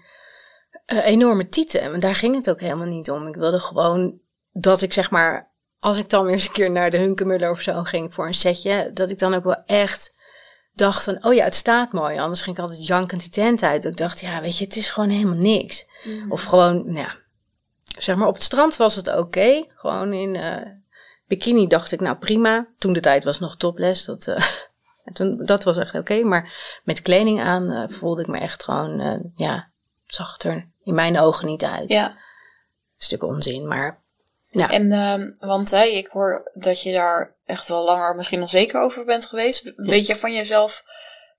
eh, 0.85 1.05
enorme 1.05 1.49
tieten. 1.49 1.89
Want 1.89 2.01
daar 2.01 2.15
ging 2.15 2.35
het 2.35 2.49
ook 2.49 2.59
helemaal 2.59 2.87
niet 2.87 3.11
om. 3.11 3.27
Ik 3.27 3.35
wilde 3.35 3.59
gewoon 3.59 4.19
dat 4.51 4.81
ik 4.81 4.93
zeg 4.93 5.11
maar, 5.11 5.51
als 5.79 5.97
ik 5.97 6.09
dan 6.09 6.23
weer 6.23 6.33
eens 6.33 6.45
een 6.45 6.51
keer 6.51 6.71
naar 6.71 6.91
de 6.91 6.97
Hunkemuller 6.97 7.51
of 7.51 7.61
zo 7.61 7.83
ging 7.83 8.13
voor 8.13 8.27
een 8.27 8.33
setje, 8.33 8.91
dat 8.93 9.09
ik 9.09 9.19
dan 9.19 9.33
ook 9.33 9.43
wel 9.43 9.63
echt 9.65 10.17
dacht 10.73 11.03
van, 11.03 11.25
oh 11.25 11.33
ja, 11.33 11.43
het 11.43 11.55
staat 11.55 11.91
mooi. 11.91 12.17
Anders 12.17 12.41
ging 12.41 12.57
ik 12.57 12.61
altijd 12.61 12.87
jankend 12.87 13.21
die 13.21 13.29
tent 13.29 13.63
uit. 13.63 13.85
Ik 13.85 13.97
dacht, 13.97 14.19
ja, 14.19 14.41
weet 14.41 14.57
je, 14.57 14.63
het 14.63 14.75
is 14.75 14.89
gewoon 14.89 15.09
helemaal 15.09 15.37
niks. 15.37 15.87
Mhm. 16.03 16.31
Of 16.31 16.43
gewoon, 16.43 16.83
nou 16.85 16.97
ja, 16.97 17.15
zeg 17.97 18.15
maar 18.15 18.27
op 18.27 18.33
het 18.33 18.43
strand 18.43 18.77
was 18.77 18.95
het 18.95 19.15
oké. 19.15 19.65
Gewoon 19.75 20.13
in 20.13 20.35
eh, 20.35 20.71
bikini 21.27 21.67
dacht 21.67 21.91
ik, 21.91 21.99
nou 21.99 22.17
prima. 22.17 22.67
Toen 22.77 22.93
de 22.93 22.99
tijd 22.99 23.23
was 23.23 23.39
nog 23.39 23.57
topless. 23.57 24.05
Dat, 24.05 24.27
eh, 24.27 24.45
en 25.09 25.15
toen, 25.15 25.45
dat 25.45 25.63
was 25.63 25.77
echt 25.77 25.95
oké. 25.95 26.23
Maar 26.23 26.53
met 26.83 27.01
kleding 27.01 27.41
aan 27.41 27.71
eh, 27.71 27.83
voelde 27.87 28.21
ik 28.21 28.27
me 28.27 28.37
echt 28.37 28.63
gewoon, 28.63 28.99
eh, 28.99 29.19
ja, 29.35 29.69
zag 30.05 30.33
het 30.33 30.43
er 30.43 30.67
in 30.83 30.93
mijn 30.93 31.19
ogen 31.19 31.45
niet 31.45 31.63
uit. 31.65 31.89
Ja, 31.89 32.17
stuk 32.97 33.23
onzin, 33.23 33.67
maar 33.67 34.01
ja. 34.49 34.69
en 34.69 34.91
ehm, 34.91 35.31
want 35.39 35.71
hè, 35.71 35.83
ik 35.83 36.07
hoor 36.07 36.51
dat 36.53 36.83
je 36.83 36.91
daar 36.91 37.35
echt 37.45 37.67
wel 37.67 37.83
langer 37.83 38.15
misschien 38.15 38.41
onzeker 38.41 38.81
over 38.81 39.05
bent 39.05 39.25
geweest. 39.25 39.73
Weet 39.75 40.07
je 40.07 40.15
van 40.15 40.33
jezelf 40.33 40.83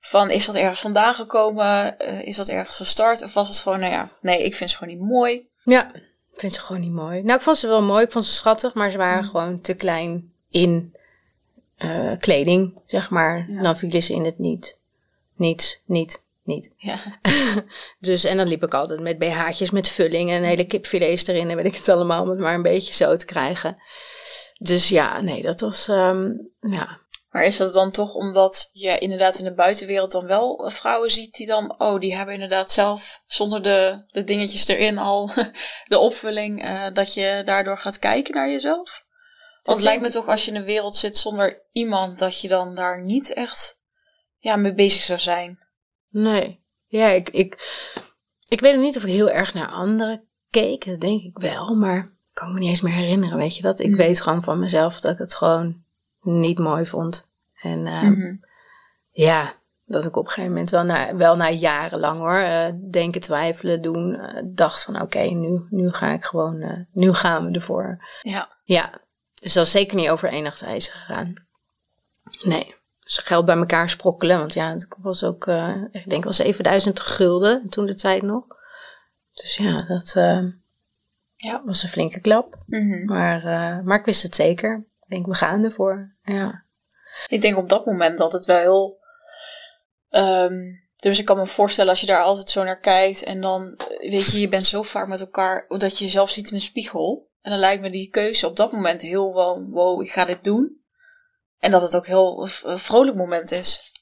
van, 0.00 0.31
is 0.31 0.46
dat 0.46 0.55
ergens 0.55 0.81
vandaan 0.81 1.14
gekomen? 1.14 1.99
Eh, 1.99 2.26
is 2.26 2.37
dat 2.37 2.49
ergens 2.49 2.76
gestart? 2.76 3.22
Of 3.22 3.34
was 3.34 3.49
het 3.49 3.58
gewoon, 3.58 3.81
nou 3.81 3.93
ja, 3.93 4.11
nee, 4.20 4.44
ik 4.44 4.55
vind 4.55 4.70
ze 4.70 4.76
gewoon 4.76 4.94
niet 4.94 5.08
mooi. 5.08 5.49
Ja, 5.64 5.94
ik 6.32 6.40
vind 6.40 6.55
ze 6.55 6.61
gewoon 6.61 6.81
niet 6.81 6.93
mooi. 6.93 7.22
Nou, 7.22 7.37
ik 7.37 7.44
vond 7.44 7.56
ze 7.56 7.67
wel 7.69 7.82
mooi. 7.82 8.05
Ik 8.05 8.12
vond 8.12 8.25
ze 8.25 8.32
schattig, 8.32 8.75
maar 8.75 8.90
ze 8.90 8.99
waren 8.99 9.22
Mm. 9.22 9.28
gewoon 9.31 9.61
te 9.61 9.75
klein 9.75 10.32
in 10.50 10.94
eh, 11.81 12.12
kleding, 12.19 12.81
zeg 12.87 13.11
maar. 13.11 13.47
Ja. 13.50 13.62
Dan 13.62 13.79
vielen 13.79 14.03
ze 14.03 14.15
in 14.15 14.25
het 14.25 14.38
niet. 14.38 14.79
Niets, 15.37 15.82
niet, 15.85 16.25
niet. 16.43 16.71
Ja, 16.77 16.99
Dus, 17.99 18.25
en 18.25 18.37
dan 18.37 18.49
liep 18.49 18.62
ik 18.62 18.75
altijd 18.75 19.00
met 19.00 19.19
BH'tjes 19.19 19.71
met 19.71 19.88
vulling 19.88 20.31
en 20.31 20.43
hele 20.43 20.65
kipfilets 20.65 21.27
erin 21.27 21.50
en 21.50 21.56
weet 21.56 21.65
ik 21.65 21.77
het 21.77 21.88
allemaal, 21.88 22.23
om 22.23 22.29
het 22.29 22.38
maar 22.38 22.55
een 22.55 22.62
beetje 22.62 22.94
zo 22.94 23.17
te 23.17 23.25
krijgen. 23.25 23.77
Dus 24.59 24.88
ja, 24.88 25.21
nee, 25.21 25.43
dat 25.43 25.61
was, 25.61 25.88
ehm, 25.88 26.31
ja. 26.61 26.99
Maar 27.31 27.44
is 27.44 27.56
dat 27.56 27.75
dan 27.75 27.91
toch 27.91 28.15
omdat 28.15 28.71
je 28.73 28.99
inderdaad 28.99 29.38
in 29.38 29.44
de 29.44 29.55
buitenwereld 29.55 30.11
dan 30.11 30.27
wel 30.27 30.71
vrouwen 30.71 31.11
ziet 31.11 31.35
die 31.35 31.47
dan, 31.47 31.75
oh, 31.79 32.00
die 32.00 32.17
hebben 32.17 32.35
inderdaad 32.35 32.73
zelf 32.73 33.23
zonder 33.27 33.62
de, 33.62 34.05
de 34.09 34.25
dingetjes 34.25 34.69
erin 34.69 34.99
al 34.99 35.31
de 35.88 35.99
opvulling, 35.99 36.65
eh, 36.65 36.87
dat 36.93 37.15
je 37.15 37.43
daardoor 37.44 37.79
gaat 37.79 37.99
kijken 37.99 38.35
naar 38.35 38.50
jezelf? 38.50 39.05
Want 39.62 39.77
het 39.79 39.87
lijkt 39.87 40.03
me 40.03 40.11
toch 40.11 40.27
als 40.27 40.45
je 40.45 40.51
in 40.51 40.57
een 40.57 40.65
wereld 40.65 40.97
zit 40.97 41.17
zonder 41.17 41.62
iemand, 41.73 42.19
dat 42.19 42.41
je 42.41 42.49
dan 42.49 42.75
daar 42.75 43.03
niet 43.03 43.33
echt 43.35 43.81
ja, 44.39 44.57
mee 44.57 44.75
bezig 44.75 45.03
zou 45.03 45.19
zijn. 45.19 45.59
Nee. 46.09 46.61
Ja, 46.87 47.09
ik, 47.09 47.29
ik, 47.29 47.79
ik 48.49 48.61
weet 48.61 48.79
niet 48.79 48.97
of 48.97 49.03
ik 49.05 49.12
heel 49.12 49.31
erg 49.31 49.55
naar 49.55 49.69
anderen 49.69 50.25
keek. 50.51 50.87
Dat 50.87 51.01
denk 51.01 51.23
ik 51.23 51.39
wel, 51.39 51.75
maar 51.75 51.97
ik 51.99 52.11
kan 52.33 52.53
me 52.53 52.59
niet 52.59 52.69
eens 52.69 52.81
meer 52.81 52.95
herinneren, 52.95 53.37
weet 53.39 53.57
je 53.57 53.62
dat? 53.62 53.81
Ik 53.81 53.91
Mm. 53.91 53.97
weet 53.97 54.21
gewoon 54.21 54.43
van 54.43 54.59
mezelf 54.59 55.01
dat 55.01 55.12
ik 55.12 55.19
het 55.19 55.35
gewoon 55.35 55.85
niet 56.21 56.59
mooi 56.59 56.87
vond. 56.87 57.29
En 57.61 57.87
ehm, 57.87 58.11
Mhm. 58.11 58.35
ja, 59.11 59.55
dat 59.85 60.05
ik 60.05 60.17
op 60.17 60.25
een 60.25 60.31
gegeven 60.31 60.51
moment 60.53 60.71
wel 60.71 60.85
na, 60.85 61.17
wel 61.17 61.37
na 61.37 61.51
jarenlang 61.51 62.19
hoor, 62.19 62.39
eh, 62.39 62.67
denken, 62.91 63.21
twijfelen, 63.21 63.83
doen, 63.83 64.15
eh, 64.15 64.43
dacht 64.47 64.85
van 64.85 65.01
oké, 65.01 65.21
nu, 65.23 65.67
nu 65.71 65.93
ga 65.93 66.13
ik 66.13 66.25
gewoon, 66.25 66.61
eh, 66.61 66.79
nu 66.93 67.13
gaan 67.13 67.45
we 67.47 67.51
ervoor. 67.53 68.05
Ja, 68.23 68.59
Ja, 68.65 69.01
dus 69.41 69.53
dat 69.53 69.67
is 69.67 69.71
zeker 69.71 69.97
niet 69.97 70.09
over 70.09 70.29
één 70.29 70.43
nacht 70.43 70.63
ijzer 70.63 70.93
gegaan. 70.93 71.35
Nee. 72.43 72.75
Dus 73.01 73.19
geld 73.19 73.45
bij 73.45 73.57
elkaar 73.57 73.91
sprokkelen, 73.91 74.39
want 74.39 74.55
ja, 74.55 74.73
het 74.73 74.89
was 74.99 75.25
ook, 75.25 75.47
eh, 75.47 75.77
ik 75.91 76.09
denk 76.09 76.25
wel 76.25 76.33
7000 76.33 77.01
gulden 77.01 77.69
toen 77.69 77.87
de 77.87 77.94
tijd 77.94 78.23
nog. 78.23 78.44
Dus 79.32 79.56
ja, 79.56 79.77
dat 79.77 80.13
eh, 80.17 80.44
ja. 81.37 81.63
was 81.65 81.82
een 81.82 81.89
flinke 81.89 82.20
klap. 82.20 82.63
Mhm. 82.67 83.05
Maar, 83.05 83.37
eh, 83.37 83.85
maar 83.85 83.99
ik 83.99 84.05
wist 84.05 84.23
het 84.23 84.35
zeker. 84.35 84.85
Ik 85.01 85.09
denk, 85.09 85.27
we 85.27 85.35
gaan 85.35 85.65
ervoor. 85.65 86.15
Ja. 86.23 86.65
Ik 87.29 87.41
denk 87.41 87.56
op 87.56 87.69
dat 87.69 87.87
moment 87.87 88.19
dat 88.19 88.32
het 88.32 88.44
wel 88.44 88.59
heel. 88.59 88.99
ehm, 90.09 90.59
dus 90.97 91.19
ik 91.19 91.25
kan 91.25 91.37
me 91.37 91.47
voorstellen 91.47 91.91
als 91.91 92.01
je 92.01 92.06
daar 92.06 92.23
altijd 92.23 92.51
zo 92.51 92.65
naar 92.65 92.81
kijkt 92.81 93.23
en 93.23 93.41
dan, 93.41 93.81
weet 93.99 94.32
je, 94.32 94.41
je 94.41 94.49
bent 94.49 94.67
zo 94.67 94.82
vaak 94.82 95.09
met 95.09 95.20
elkaar 95.20 95.65
dat 95.69 95.99
je 95.99 96.05
jezelf 96.05 96.31
ziet 96.31 96.51
in 96.51 96.56
de 96.56 96.63
spiegel. 96.63 97.30
En 97.41 97.51
dan 97.51 97.61
lijkt 97.61 97.82
me 97.82 97.91
die 97.91 98.11
keuze 98.11 98.47
op 98.47 98.56
dat 98.56 98.73
moment 98.73 99.03
heel 99.03 99.35
wel, 99.35 99.67
wow, 99.69 100.03
ik 100.03 100.11
ga 100.11 100.25
dit 100.25 100.44
doen. 100.44 100.82
En 101.59 101.70
dat 101.70 101.82
het 101.82 101.97
ook 101.97 102.06
heel 102.06 102.49
een 102.63 102.79
vrolijk 102.79 103.17
moment 103.17 103.51
is. 103.51 103.93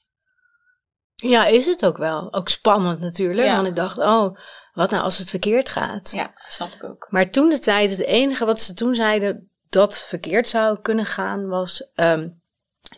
ja, 1.15 1.45
is 1.45 1.65
het 1.65 1.85
ook 1.85 1.97
wel. 1.97 2.33
Ook 2.33 2.49
spannend 2.49 2.99
natuurlijk. 2.99 3.47
Ja. 3.47 3.55
Want 3.55 3.67
ik 3.67 3.75
dacht, 3.75 3.97
oh, 3.97 4.37
wat 4.73 4.89
nou 4.89 5.03
als 5.03 5.17
het 5.17 5.29
verkeerd 5.29 5.69
gaat? 5.69 6.11
Ja, 6.11 6.33
snap 6.47 6.69
ik 6.69 6.83
ook. 6.83 7.07
Maar 7.09 7.29
toen 7.29 7.49
de 7.49 7.59
tijd, 7.59 7.89
het 7.89 7.99
enige 7.99 8.45
wat 8.45 8.61
ze 8.61 8.73
toen 8.73 8.95
zeiden 8.95 9.51
dat 9.69 9.99
verkeerd 9.99 10.47
zou 10.47 10.79
kunnen 10.79 11.05
gaan, 11.05 11.47
was 11.47 11.91
ehm, 11.95 12.29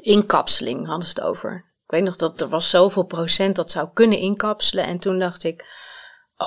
inkapseling, 0.01 0.87
hadden 0.87 1.07
ze 1.07 1.13
het 1.15 1.27
over. 1.27 1.65
Ik 1.85 1.91
weet 1.91 2.03
nog 2.03 2.15
dat 2.15 2.41
er 2.41 2.49
was 2.49 2.69
zoveel 2.69 3.03
procent 3.03 3.55
dat 3.55 3.71
zou 3.71 3.89
kunnen 3.93 4.17
inkapselen. 4.17 4.85
En 4.85 4.99
toen 4.99 5.19
dacht 5.19 5.43
ik, 5.43 5.65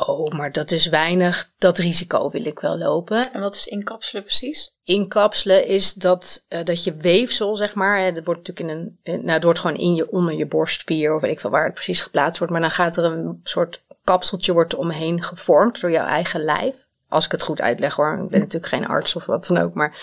oh, 0.01 0.33
maar 0.33 0.53
dat 0.53 0.71
is 0.71 0.87
weinig, 0.87 1.51
dat 1.59 1.79
risico 1.79 2.31
wil 2.31 2.45
ik 2.45 2.59
wel 2.59 2.79
lopen. 2.79 3.33
En 3.33 3.41
wat 3.41 3.55
is 3.55 3.67
inkapselen 3.67 4.23
precies? 4.23 4.77
Inkapselen 4.85 5.67
is 5.67 5.93
dat, 5.93 6.45
eh, 6.49 6.65
dat 6.65 6.85
je 6.85 6.95
weefsel, 6.95 7.57
zeg 7.57 7.75
maar, 7.75 7.99
hè, 7.99 8.13
dat 8.13 8.25
wordt 8.25 8.49
natuurlijk 8.49 8.79
in 8.79 8.99
een, 9.03 9.21
nou, 9.21 9.31
het 9.31 9.45
wordt 9.45 9.59
gewoon 9.59 9.77
in 9.77 9.95
je, 9.95 10.11
onder 10.11 10.35
je 10.35 10.47
borstspier, 10.47 11.15
of 11.15 11.21
weet 11.21 11.31
ik 11.31 11.41
veel 11.41 11.51
waar 11.51 11.65
het 11.65 11.75
precies 11.75 12.01
geplaatst 12.01 12.39
wordt. 12.39 12.53
Maar 12.53 12.63
dan 12.63 12.71
gaat 12.71 12.97
er 12.97 13.05
een 13.05 13.41
soort 13.43 13.83
kapseltje 14.05 14.53
wordt 14.53 14.75
omheen 14.75 15.23
gevormd 15.23 15.81
door 15.81 15.91
jouw 15.91 16.07
eigen 16.07 16.45
lijf. 16.45 16.75
Als 17.09 17.25
ik 17.25 17.33
het 17.33 17.43
goed 17.43 17.61
uitleg 17.61 17.95
hoor. 17.95 18.21
Ik 18.23 18.29
ben 18.29 18.41
natuurlijk 18.41 18.73
geen 18.73 18.87
arts 18.87 19.17
of 19.17 19.25
wat 19.25 19.47
dan 19.47 19.59
ook. 19.59 19.75
Maar... 19.75 19.97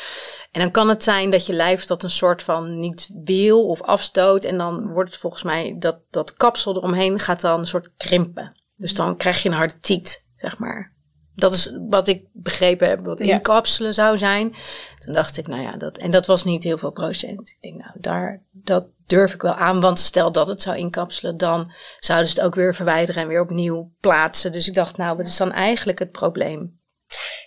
En 0.51 0.61
dan 0.61 0.71
kan 0.71 0.89
het 0.89 1.03
zijn 1.03 1.31
dat 1.31 1.45
je 1.45 1.53
lijf 1.53 1.85
dat 1.85 2.03
een 2.03 2.09
soort 2.09 2.43
van 2.43 2.79
niet 2.79 3.09
wil 3.23 3.67
of 3.67 3.81
afstoot. 3.81 4.43
En 4.43 4.57
dan 4.57 4.87
wordt 4.87 5.11
het 5.11 5.19
volgens 5.19 5.43
mij 5.43 5.75
dat, 5.79 5.99
dat 6.09 6.33
kapsel 6.33 6.75
eromheen 6.75 7.19
gaat 7.19 7.41
dan 7.41 7.59
een 7.59 7.67
soort 7.67 7.91
krimpen. 7.97 8.60
Dus 8.81 8.93
dan 8.93 9.17
krijg 9.17 9.43
je 9.43 9.49
een 9.49 9.55
harde 9.55 9.79
tiet, 9.79 10.25
zeg 10.37 10.57
maar. 10.57 10.93
Dat 11.35 11.53
is 11.53 11.71
wat 11.89 12.07
ik 12.07 12.25
begrepen 12.33 12.89
heb, 12.89 13.05
wat 13.05 13.19
Ja. 13.19 13.33
inkapselen 13.33 13.93
zou 13.93 14.17
zijn. 14.17 14.55
Toen 14.99 15.13
dacht 15.13 15.37
ik, 15.37 15.47
nou 15.47 15.61
ja, 15.61 15.77
dat, 15.77 15.97
en 15.97 16.11
dat 16.11 16.25
was 16.25 16.43
niet 16.43 16.63
heel 16.63 16.77
veel 16.77 16.91
procent. 16.91 17.49
Ik 17.49 17.57
denk, 17.61 17.77
nou, 17.77 17.91
daar, 17.99 18.43
dat 18.51 18.85
durf 19.05 19.33
ik 19.33 19.41
wel 19.41 19.53
aan. 19.53 19.81
Want 19.81 19.99
stel 19.99 20.31
dat 20.31 20.47
het 20.47 20.61
zou 20.61 20.77
inkapselen, 20.77 21.37
dan 21.37 21.71
zouden 21.99 22.27
ze 22.29 22.35
het 22.35 22.45
ook 22.45 22.55
weer 22.55 22.75
verwijderen 22.75 23.21
en 23.21 23.27
weer 23.27 23.41
opnieuw 23.41 23.91
plaatsen. 23.99 24.51
Dus 24.51 24.67
ik 24.67 24.73
dacht, 24.73 24.97
nou, 24.97 25.17
wat 25.17 25.25
is 25.25 25.37
dan 25.37 25.51
eigenlijk 25.51 25.99
het 25.99 26.11
probleem? 26.11 26.79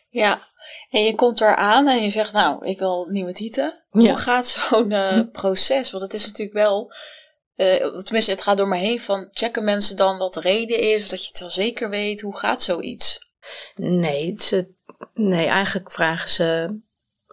Ja, 0.07 0.41
en 0.91 1.03
je 1.05 1.15
komt 1.15 1.39
daar 1.39 1.57
aan 1.57 1.89
en 1.89 2.03
je 2.03 2.11
zegt, 2.11 2.33
nou, 2.33 2.67
ik 2.67 2.79
wil 2.79 3.07
nieuwe 3.11 3.33
tieten. 3.33 3.85
Hoe 3.89 4.17
gaat 4.17 4.47
zo'n 4.47 4.91
uh, 4.91 5.21
proces? 5.33 5.91
Want 5.91 6.03
het 6.03 6.15
is 6.15 6.27
natuurlijk 6.27 6.57
wel, 6.57 6.93
uh, 7.57 7.99
tenminste, 7.99 8.31
het 8.31 8.43
gaat 8.43 8.57
door 8.57 8.69
me 8.69 8.77
heen 8.77 9.01
van, 9.01 9.29
checken 9.33 9.65
mensen 9.65 9.97
dan 9.97 10.19
wat 10.19 10.35
de 10.35 10.41
reden 10.41 10.79
is, 10.79 11.09
dat 11.09 11.23
je 11.23 11.29
het 11.29 11.41
wel 11.41 11.51
zeker 11.51 11.91
weet? 11.91 12.21
Hoe 12.21 12.39
gaat 12.39 12.63
zoiets? 12.63 13.29
Nee, 13.75 14.35
ze, 14.39 14.73
nee 15.15 15.47
eigenlijk 15.47 15.93
vragen 15.93 16.31
ze, 16.31 16.79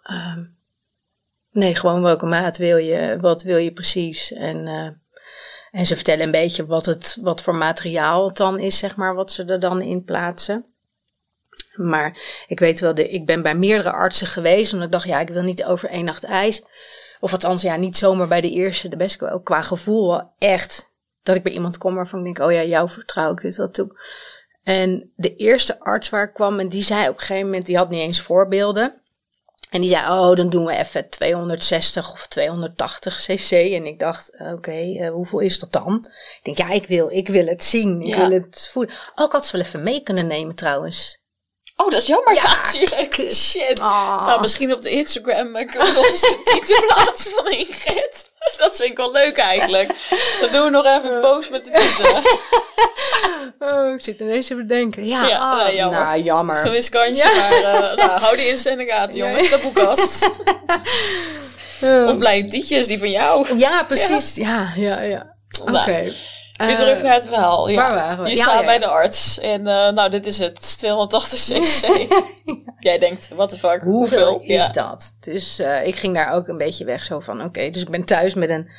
uh, 0.03 0.37
nee, 1.51 1.75
gewoon 1.75 2.01
welke 2.01 2.25
maat 2.25 2.57
wil 2.57 2.77
je, 2.77 3.17
wat 3.19 3.43
wil 3.43 3.57
je 3.57 3.71
precies? 3.71 4.33
En, 4.33 4.67
uh, 4.67 4.89
en 5.71 5.85
ze 5.85 5.95
vertellen 5.95 6.25
een 6.25 6.31
beetje 6.31 6.65
wat, 6.65 6.85
het, 6.85 7.17
wat 7.21 7.41
voor 7.41 7.55
materiaal 7.55 8.27
het 8.27 8.37
dan 8.37 8.59
is, 8.59 8.77
zeg 8.77 8.95
maar, 8.95 9.15
wat 9.15 9.31
ze 9.31 9.45
er 9.45 9.59
dan 9.59 9.81
in 9.81 10.03
plaatsen. 10.03 10.65
Maar 11.75 12.17
ik 12.47 12.59
weet 12.59 12.79
wel, 12.79 12.93
de, 12.93 13.09
ik 13.09 13.25
ben 13.25 13.41
bij 13.41 13.55
meerdere 13.55 13.91
artsen 13.91 14.27
geweest, 14.27 14.73
omdat 14.73 14.87
ik 14.87 14.93
dacht, 14.93 15.07
ja, 15.07 15.19
ik 15.19 15.29
wil 15.29 15.43
niet 15.43 15.63
over 15.63 15.89
één 15.89 16.05
nacht 16.05 16.23
ijs. 16.23 16.63
Of 17.21 17.31
althans, 17.31 17.61
ja, 17.61 17.75
niet 17.75 17.97
zomaar 17.97 18.27
bij 18.27 18.41
de 18.41 18.51
eerste, 18.51 18.89
de 18.89 18.95
beste, 18.95 19.31
ook 19.31 19.45
qua 19.45 19.61
gevoel 19.61 20.21
echt. 20.37 20.89
Dat 21.23 21.35
ik 21.35 21.43
bij 21.43 21.51
iemand 21.51 21.77
kom 21.77 21.95
waarvan 21.95 22.19
ik 22.19 22.25
denk, 22.25 22.49
oh 22.49 22.51
ja, 22.51 22.63
jou 22.63 22.89
vertrouw 22.89 23.31
ik 23.31 23.41
dit 23.41 23.55
wel 23.55 23.69
toe. 23.69 23.99
En 24.63 25.11
de 25.15 25.35
eerste 25.35 25.79
arts 25.79 26.09
waar 26.09 26.23
ik 26.23 26.33
kwam, 26.33 26.59
en 26.59 26.69
die 26.69 26.83
zei 26.83 27.09
op 27.09 27.13
een 27.13 27.19
gegeven 27.19 27.45
moment, 27.45 27.65
die 27.65 27.77
had 27.77 27.89
niet 27.89 27.99
eens 27.99 28.21
voorbeelden. 28.21 29.01
En 29.69 29.81
die 29.81 29.89
zei, 29.89 30.01
oh, 30.05 30.35
dan 30.35 30.49
doen 30.49 30.65
we 30.65 30.75
even 30.75 31.09
260 31.09 32.13
of 32.13 32.27
280 32.27 33.15
cc. 33.15 33.51
En 33.51 33.85
ik 33.85 33.99
dacht, 33.99 34.33
oké, 34.39 34.51
okay, 34.51 34.97
uh, 34.97 35.11
hoeveel 35.11 35.39
is 35.39 35.59
dat 35.59 35.71
dan? 35.71 36.05
Ik 36.37 36.39
denk, 36.43 36.57
ja, 36.57 36.69
ik 36.69 36.87
wil, 36.87 37.09
ik 37.09 37.27
wil 37.27 37.45
het 37.45 37.63
zien. 37.63 38.01
Ik 38.01 38.07
ja. 38.07 38.27
wil 38.27 38.39
het 38.39 38.69
voelen. 38.71 38.95
Ook 39.15 39.27
oh, 39.27 39.33
had 39.33 39.45
ze 39.45 39.57
wel 39.57 39.65
even 39.65 39.83
mee 39.83 40.03
kunnen 40.03 40.27
nemen 40.27 40.55
trouwens. 40.55 41.20
Oh, 41.81 41.91
dat 41.91 42.01
is 42.01 42.07
jammer. 42.07 42.33
Ja, 42.33 42.55
natuurlijk. 42.55 43.13
Shit. 43.33 43.79
Oh. 43.79 44.25
Nou, 44.25 44.41
misschien 44.41 44.73
op 44.73 44.81
de 44.81 44.89
Instagram 44.89 45.55
uh, 45.55 45.67
kunnen 45.67 45.87
we 45.87 45.93
nog 45.93 46.05
eens 46.05 46.21
de 46.21 46.41
titel 46.43 46.85
plaatsen 46.85 47.31
van 47.31 47.51
Ingrid. 47.51 48.29
Dat 48.57 48.75
vind 48.75 48.89
ik 48.89 48.97
wel 48.97 49.11
leuk 49.11 49.37
eigenlijk. 49.37 49.91
Dan 50.41 50.51
doen 50.51 50.63
we 50.63 50.69
nog 50.69 50.85
even 50.85 51.15
een 51.15 51.21
post 51.21 51.49
met 51.49 51.65
de 51.65 51.71
titel. 51.71 52.21
Oh, 53.59 53.93
ik 53.93 54.01
zit 54.01 54.19
ineens 54.19 54.47
te 54.47 54.55
bedenken. 54.55 55.07
Ja, 55.07 55.27
ja 55.27 55.35
oh, 55.35 55.57
nou, 55.57 55.75
jammer. 55.75 55.99
Nou, 55.99 56.21
jammer. 56.21 56.55
Gewis 56.55 56.89
kantje, 56.89 57.29
ja. 57.33 57.39
maar 57.39 57.51
uh, 57.51 57.95
nou, 57.95 58.19
hou 58.19 58.35
die 58.35 58.47
Insta 58.47 58.69
in 58.69 58.77
de 58.77 58.85
gaten, 58.85 59.17
jongens. 59.17 59.49
De 59.49 59.57
boekkast. 59.57 60.29
of 62.07 62.17
blij 62.17 62.43
tietjes, 62.49 62.87
die 62.87 62.99
van 62.99 63.11
jou. 63.11 63.57
Ja, 63.57 63.83
precies. 63.83 64.35
Ja, 64.35 64.73
ja, 64.75 65.01
ja. 65.01 65.35
Oké. 65.61 65.79
Okay. 65.79 66.13
Weer 66.65 66.75
terug 66.75 66.97
eh, 66.97 67.03
naar 67.03 67.13
het 67.13 67.27
verhaal. 67.27 67.69
Ja. 67.69 67.75
Waar 67.75 67.93
waren 67.93 68.23
we? 68.23 68.29
Je 68.29 68.35
staat 68.35 68.65
bij 68.65 68.79
de 68.79 68.87
arts. 68.87 69.39
En 69.39 69.59
uh, 69.59 69.89
nou, 69.89 70.09
dit 70.09 70.27
is 70.27 70.37
het. 70.37 70.77
280 70.77 71.39
cc. 71.39 72.07
Jij 72.79 72.97
denkt, 72.97 73.31
what 73.35 73.49
the 73.49 73.57
fuck? 73.57 73.81
Hoeveel, 73.81 74.39
is 74.39 74.71
dat? 74.71 75.15
Dus 75.19 75.59
uh, 75.59 75.87
ik 75.87 75.95
ging 75.95 76.15
daar 76.15 76.33
ook 76.33 76.47
een 76.47 76.57
beetje 76.57 76.85
weg. 76.85 77.03
Zo 77.03 77.19
van, 77.19 77.37
oké. 77.37 77.47
Okay, 77.47 77.69
dus 77.69 77.81
ik 77.81 77.89
ben 77.89 78.03
thuis 78.03 78.33
met 78.33 78.49
een... 78.49 78.69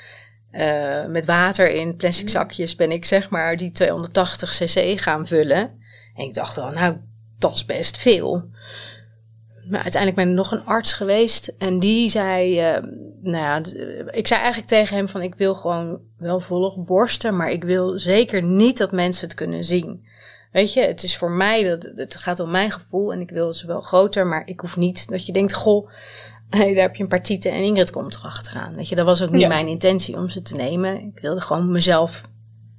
Uh, 0.52 1.04
met 1.04 1.24
water 1.24 1.70
in 1.70 1.96
plastic 1.96 2.24
mm. 2.24 2.30
zakjes 2.30 2.76
ben 2.76 2.92
ik 2.92 3.04
zeg 3.04 3.30
maar 3.30 3.56
die 3.56 3.70
280 3.70 4.50
cc 4.50 5.00
gaan 5.00 5.26
vullen. 5.26 5.80
En 6.16 6.24
ik 6.24 6.34
dacht 6.34 6.56
wel, 6.56 6.70
nou, 6.70 6.96
dat 7.38 7.54
is 7.54 7.64
best 7.64 7.98
veel. 7.98 8.44
Maar 9.68 9.82
uiteindelijk 9.82 10.22
ben 10.22 10.28
ik 10.28 10.36
nog 10.36 10.52
een 10.52 10.64
arts 10.64 10.92
geweest. 10.92 11.52
En 11.58 11.78
die 11.78 12.10
zei, 12.10 12.60
uh, 12.76 12.82
nou 13.22 13.36
ja, 13.44 13.56
ik 14.10 14.26
zei 14.26 14.40
eigenlijk 14.40 14.68
tegen 14.68 14.96
hem 14.96 15.08
van 15.08 15.22
ik 15.22 15.34
wil 15.34 15.54
gewoon 15.54 16.00
wel 16.18 16.40
volop 16.40 16.86
borsten, 16.86 17.36
maar 17.36 17.50
ik 17.50 17.64
wil 17.64 17.98
zeker 17.98 18.42
niet 18.42 18.78
dat 18.78 18.92
mensen 18.92 19.26
het 19.26 19.36
kunnen 19.36 19.64
zien. 19.64 20.04
Weet 20.52 20.72
je, 20.72 20.80
het 20.80 21.02
is 21.02 21.16
voor 21.16 21.30
mij, 21.30 21.62
dat, 21.62 21.92
het 21.94 22.16
gaat 22.16 22.40
om 22.40 22.50
mijn 22.50 22.70
gevoel 22.70 23.12
en 23.12 23.20
ik 23.20 23.30
wil 23.30 23.52
ze 23.52 23.66
wel 23.66 23.80
groter, 23.80 24.26
maar 24.26 24.46
ik 24.46 24.60
hoef 24.60 24.76
niet 24.76 25.08
dat 25.08 25.26
je 25.26 25.32
denkt, 25.32 25.54
goh, 25.54 25.90
hey, 26.50 26.74
daar 26.74 26.82
heb 26.82 26.96
je 26.96 27.02
een 27.02 27.08
paar 27.08 27.22
tieten 27.22 27.52
en 27.52 27.62
Ingrid 27.62 27.90
komt 27.90 28.14
erachteraan. 28.14 28.74
Weet 28.74 28.88
je, 28.88 28.94
dat 28.94 29.06
was 29.06 29.22
ook 29.22 29.30
niet 29.30 29.48
mijn 29.48 29.68
intentie 29.68 30.16
om 30.16 30.28
ze 30.28 30.42
te 30.42 30.54
nemen. 30.54 31.00
Ik 31.00 31.18
wilde 31.20 31.40
gewoon 31.40 31.70
mezelf 31.70 32.30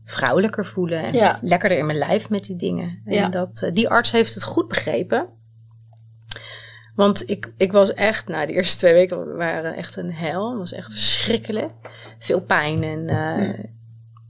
vrouwelijker 0.05 0.65
voelen 0.65 1.03
en 1.03 1.13
ja. 1.13 1.39
lekkerder 1.41 1.77
in 1.77 1.85
mijn 1.85 1.97
lijf 1.97 2.29
met 2.29 2.45
die 2.45 2.55
dingen. 2.55 3.01
En 3.05 3.13
ja. 3.13 3.29
dat, 3.29 3.61
eh, 3.61 3.73
die 3.73 3.89
arts 3.89 4.11
heeft 4.11 4.33
het 4.33 4.43
goed 4.43 4.67
begrepen. 4.67 5.27
Want 6.95 7.29
ik, 7.29 7.53
ik 7.57 7.71
was 7.71 7.93
echt, 7.93 8.27
nou, 8.27 8.45
de 8.45 8.53
eerste 8.53 8.77
twee 8.77 8.93
weken 8.93 9.35
waren 9.35 9.75
echt 9.75 9.95
een 9.95 10.13
hel. 10.13 10.49
Het 10.49 10.57
was 10.57 10.73
echt 10.73 10.91
verschrikkelijk. 10.91 11.71
Veel 12.19 12.41
pijn 12.41 12.83
en. 12.83 12.99
Uh, 12.99 13.65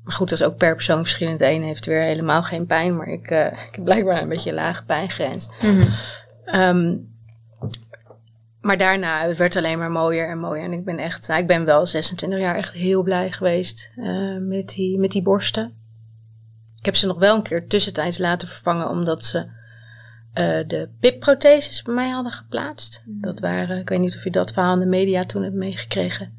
Maar 0.04 0.14
goed, 0.14 0.30
dat 0.30 0.40
is 0.40 0.46
ook 0.46 0.58
per 0.58 0.76
persoon 0.76 1.02
verschillend. 1.02 1.40
De 1.40 1.52
een 1.52 1.64
heeft 1.64 1.86
weer 1.86 2.02
helemaal 2.02 2.44
geen 2.44 2.66
pijn, 2.66 2.96
maar 2.96 3.08
ik, 3.08 3.32
uh, 3.32 3.46
ik 3.46 3.76
heb 3.76 3.84
blijkbaar 3.84 4.22
een 4.22 4.30
beetje 4.30 4.50
een 4.50 4.56
lage 4.56 4.86
pijngrens. 4.86 5.50
Mm 5.62 5.82
-hmm. 5.82 6.60
um, 6.62 7.12
maar 8.62 8.78
daarna, 8.78 9.28
het 9.28 9.38
werd 9.38 9.56
alleen 9.56 9.78
maar 9.78 9.92
mooier 9.92 10.30
en 10.30 10.40
mooier. 10.40 10.64
En 10.64 10.74
ik 10.74 10.86
ben 10.86 10.98
echt, 10.98 11.28
nou, 11.28 11.42
ik 11.42 11.48
ben 11.48 11.66
wel 11.66 11.86
26 11.86 12.40
jaar 12.40 12.56
echt 12.56 12.74
heel 12.74 13.04
blij 13.04 13.32
geweest 13.32 13.92
uh, 13.96 14.38
met, 14.40 14.68
die, 14.68 15.00
met 15.00 15.12
die 15.12 15.22
borsten. 15.22 15.74
Ik 16.78 16.86
heb 16.86 16.96
ze 16.96 17.08
nog 17.08 17.18
wel 17.18 17.36
een 17.36 17.44
keer 17.44 17.68
tussentijds 17.68 18.18
laten 18.18 18.48
vervangen, 18.48 18.90
omdat 18.90 19.24
ze 19.24 19.46
uh, 20.34 20.68
de 20.68 20.90
PIP-protheses 21.00 21.82
bij 21.82 21.94
mij 21.94 22.10
hadden 22.10 22.32
geplaatst. 22.32 23.04
Mm. 23.06 23.22
Dat 23.22 23.40
waren, 23.40 23.80
ik 23.80 23.90
weet 23.90 24.00
niet 24.00 24.16
of 24.16 24.24
je 24.24 24.32
dat 24.32 24.52
verhaal 24.52 24.74
in 24.74 24.80
de 24.80 24.86
media 24.86 25.24
toen 25.24 25.44
hebt 25.44 25.56
meegekregen. 25.56 26.38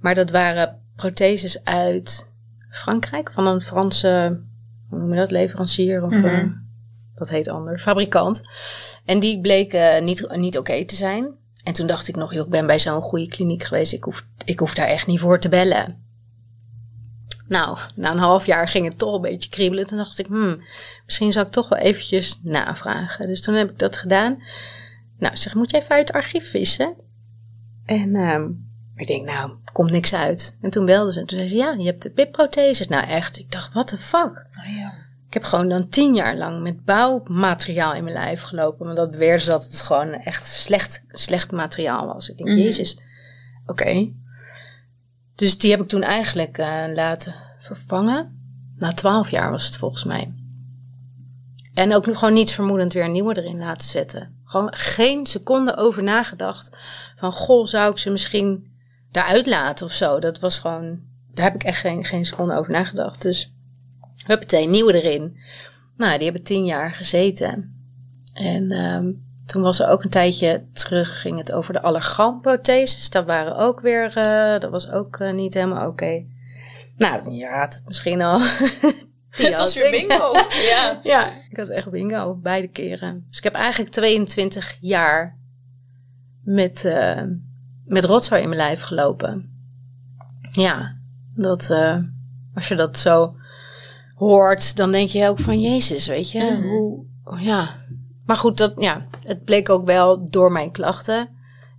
Maar 0.00 0.14
dat 0.14 0.30
waren 0.30 0.80
protheses 0.96 1.64
uit 1.64 2.28
Frankrijk, 2.70 3.32
van 3.32 3.46
een 3.46 3.60
Franse, 3.60 4.40
hoe 4.88 4.98
noem 4.98 5.12
je 5.12 5.18
dat, 5.20 5.30
leverancier 5.30 6.02
of 6.02 6.12
mm 6.12 6.22
-hmm. 6.24 6.66
dat 7.14 7.28
heet 7.28 7.48
anders, 7.48 7.82
fabrikant. 7.82 8.42
En 9.04 9.20
die 9.20 9.40
bleken 9.40 10.04
niet, 10.04 10.36
niet 10.36 10.58
oké 10.58 10.70
okay 10.70 10.84
te 10.84 10.94
zijn. 10.94 11.28
En 11.64 11.72
toen 11.72 11.86
dacht 11.86 12.08
ik 12.08 12.16
nog, 12.16 12.32
joh, 12.32 12.44
ik 12.44 12.50
ben 12.50 12.66
bij 12.66 12.78
zo'n 12.78 13.00
goede 13.00 13.28
kliniek 13.28 13.64
geweest, 13.64 13.92
ik 13.92 14.04
hoef, 14.04 14.26
ik 14.44 14.58
hoef 14.58 14.74
daar 14.74 14.86
echt 14.86 15.06
niet 15.06 15.20
voor 15.20 15.40
te 15.40 15.48
bellen. 15.48 16.05
Nou, 17.48 17.78
na 17.94 18.10
een 18.10 18.18
half 18.18 18.46
jaar 18.46 18.68
ging 18.68 18.88
het 18.88 18.98
toch 18.98 19.14
een 19.14 19.20
beetje 19.20 19.50
kriebelen. 19.50 19.86
Toen 19.86 19.98
dacht 19.98 20.18
ik, 20.18 20.26
hmm, 20.26 20.62
misschien 21.04 21.32
zou 21.32 21.46
ik 21.46 21.52
toch 21.52 21.68
wel 21.68 21.78
eventjes 21.78 22.40
navragen. 22.42 23.26
Dus 23.26 23.40
toen 23.40 23.54
heb 23.54 23.70
ik 23.70 23.78
dat 23.78 23.96
gedaan. 23.96 24.42
Nou, 25.18 25.36
zeg, 25.36 25.54
moet 25.54 25.70
je 25.70 25.76
even 25.76 25.90
uit 25.90 26.06
het 26.06 26.16
archief 26.16 26.50
vissen? 26.50 26.94
En 27.84 28.14
um, 28.14 28.66
ik 28.96 29.06
denk, 29.06 29.26
nou, 29.26 29.50
komt 29.72 29.90
niks 29.90 30.14
uit. 30.14 30.58
En 30.60 30.70
toen 30.70 30.86
belde 30.86 31.12
ze. 31.12 31.20
En 31.20 31.26
toen 31.26 31.38
zei 31.38 31.50
ze, 31.50 31.56
ja, 31.56 31.74
je 31.78 31.84
hebt 31.84 32.02
de 32.02 32.10
pipprotheses. 32.10 32.88
Nou, 32.88 33.06
echt. 33.06 33.38
Ik 33.38 33.52
dacht, 33.52 33.72
what 33.72 33.86
the 33.86 33.98
fuck? 33.98 34.46
Oh, 34.60 34.76
ja. 34.76 34.94
Ik 35.26 35.34
heb 35.34 35.42
gewoon 35.42 35.68
dan 35.68 35.88
tien 35.88 36.14
jaar 36.14 36.36
lang 36.36 36.62
met 36.62 36.84
bouwmateriaal 36.84 37.94
in 37.94 38.04
mijn 38.04 38.16
lijf 38.16 38.42
gelopen. 38.42 38.86
Maar 38.86 38.94
dat 38.94 39.10
beweerde 39.10 39.42
ze 39.42 39.48
dat 39.48 39.64
het 39.64 39.82
gewoon 39.82 40.12
echt 40.12 40.46
slecht, 40.46 41.04
slecht 41.08 41.52
materiaal 41.52 42.06
was. 42.06 42.30
Ik 42.30 42.36
denk, 42.36 42.50
mm. 42.50 42.56
jezus, 42.56 43.00
oké. 43.66 43.82
Okay. 43.82 44.14
Dus 45.36 45.58
die 45.58 45.70
heb 45.70 45.80
ik 45.80 45.88
toen 45.88 46.02
eigenlijk 46.02 46.58
uh, 46.58 46.84
laten 46.94 47.34
vervangen. 47.58 48.40
Na 48.76 48.92
twaalf 48.92 49.30
jaar 49.30 49.50
was 49.50 49.66
het 49.66 49.76
volgens 49.76 50.04
mij. 50.04 50.34
En 51.74 51.94
ook 51.94 52.06
nog 52.06 52.18
gewoon 52.18 52.34
niets 52.34 52.54
vermoedend 52.54 52.92
weer 52.92 53.04
een 53.04 53.12
nieuwe 53.12 53.36
erin 53.36 53.58
laten 53.58 53.86
zetten. 53.86 54.40
Gewoon 54.44 54.74
geen 54.74 55.26
seconde 55.26 55.76
over 55.76 56.02
nagedacht. 56.02 56.76
Van 57.16 57.32
goh, 57.32 57.66
zou 57.66 57.90
ik 57.90 57.98
ze 57.98 58.10
misschien 58.10 58.72
daaruit 59.10 59.46
laten 59.46 59.86
of 59.86 59.92
zo. 59.92 60.18
Dat 60.18 60.40
was 60.40 60.58
gewoon, 60.58 61.00
daar 61.34 61.44
heb 61.44 61.54
ik 61.54 61.64
echt 61.64 61.80
geen, 61.80 62.04
geen 62.04 62.24
seconde 62.24 62.54
over 62.54 62.72
nagedacht. 62.72 63.22
Dus 63.22 63.52
huppatee, 64.24 64.68
nieuwe 64.68 65.02
erin. 65.02 65.36
Nou, 65.96 66.14
die 66.14 66.24
hebben 66.24 66.42
tien 66.42 66.64
jaar 66.64 66.94
gezeten. 66.94 67.74
En 68.34 68.72
um, 68.72 69.25
toen 69.46 69.62
was 69.62 69.80
er 69.80 69.88
ook 69.88 70.04
een 70.04 70.10
tijdje 70.10 70.64
terug, 70.72 71.20
ging 71.20 71.38
het 71.38 71.52
over 71.52 71.72
de 71.72 71.82
allergamprotheses. 71.82 73.10
Dat 73.10 73.24
waren 73.24 73.56
ook 73.56 73.80
weer, 73.80 74.16
uh, 74.16 74.60
dat 74.60 74.70
was 74.70 74.90
ook 74.90 75.18
uh, 75.18 75.32
niet 75.32 75.54
helemaal 75.54 75.88
oké. 75.88 75.88
Okay. 75.88 76.26
Nou, 76.96 77.30
je 77.30 77.46
raadt 77.46 77.74
het 77.74 77.86
misschien 77.86 78.22
al. 78.22 78.40
Het 79.30 79.58
was 79.58 79.74
weer 79.74 79.90
bingo. 79.90 80.32
ja. 80.70 81.00
ja, 81.02 81.32
ik 81.50 81.56
had 81.56 81.68
echt 81.68 81.90
bingo, 81.90 82.34
beide 82.34 82.68
keren. 82.68 83.24
Dus 83.28 83.38
ik 83.38 83.44
heb 83.44 83.54
eigenlijk 83.54 83.90
22 83.90 84.78
jaar 84.80 85.38
met, 86.44 86.84
uh, 86.86 87.22
met 87.84 88.04
rotzooi 88.04 88.42
in 88.42 88.48
mijn 88.48 88.60
lijf 88.60 88.80
gelopen. 88.80 89.50
Ja, 90.50 90.96
dat, 91.34 91.70
als 92.54 92.68
je 92.68 92.74
dat 92.74 92.98
zo 92.98 93.36
hoort, 94.14 94.76
dan 94.76 94.90
denk 94.90 95.08
je 95.08 95.28
ook 95.28 95.38
van 95.38 95.60
Jezus, 95.60 96.06
weet 96.06 96.30
je. 96.30 96.42
Mm. 96.42 96.62
Hoe, 96.62 97.04
ja, 97.38 97.85
maar 98.26 98.36
goed, 98.36 98.58
dat, 98.58 98.72
ja, 98.78 99.06
het 99.26 99.44
bleek 99.44 99.68
ook 99.68 99.86
wel 99.86 100.30
door 100.30 100.52
mijn 100.52 100.70
klachten 100.70 101.28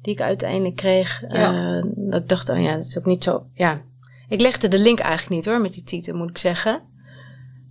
die 0.01 0.13
ik 0.13 0.21
uiteindelijk 0.21 0.75
kreeg. 0.75 1.23
Ja. 1.27 1.53
Uh, 1.53 1.83
dat 1.95 2.21
ik 2.21 2.29
dacht, 2.29 2.49
oh 2.49 2.61
ja, 2.61 2.75
dat 2.75 2.85
is 2.85 2.97
ook 2.97 3.05
niet 3.05 3.23
zo. 3.23 3.45
Ja, 3.53 3.81
ik 4.29 4.41
legde 4.41 4.67
de 4.67 4.79
link 4.79 4.99
eigenlijk 4.99 5.29
niet 5.29 5.45
hoor 5.45 5.61
met 5.61 5.73
die 5.73 5.83
titel, 5.83 6.15
moet 6.15 6.29
ik 6.29 6.37
zeggen. 6.37 6.81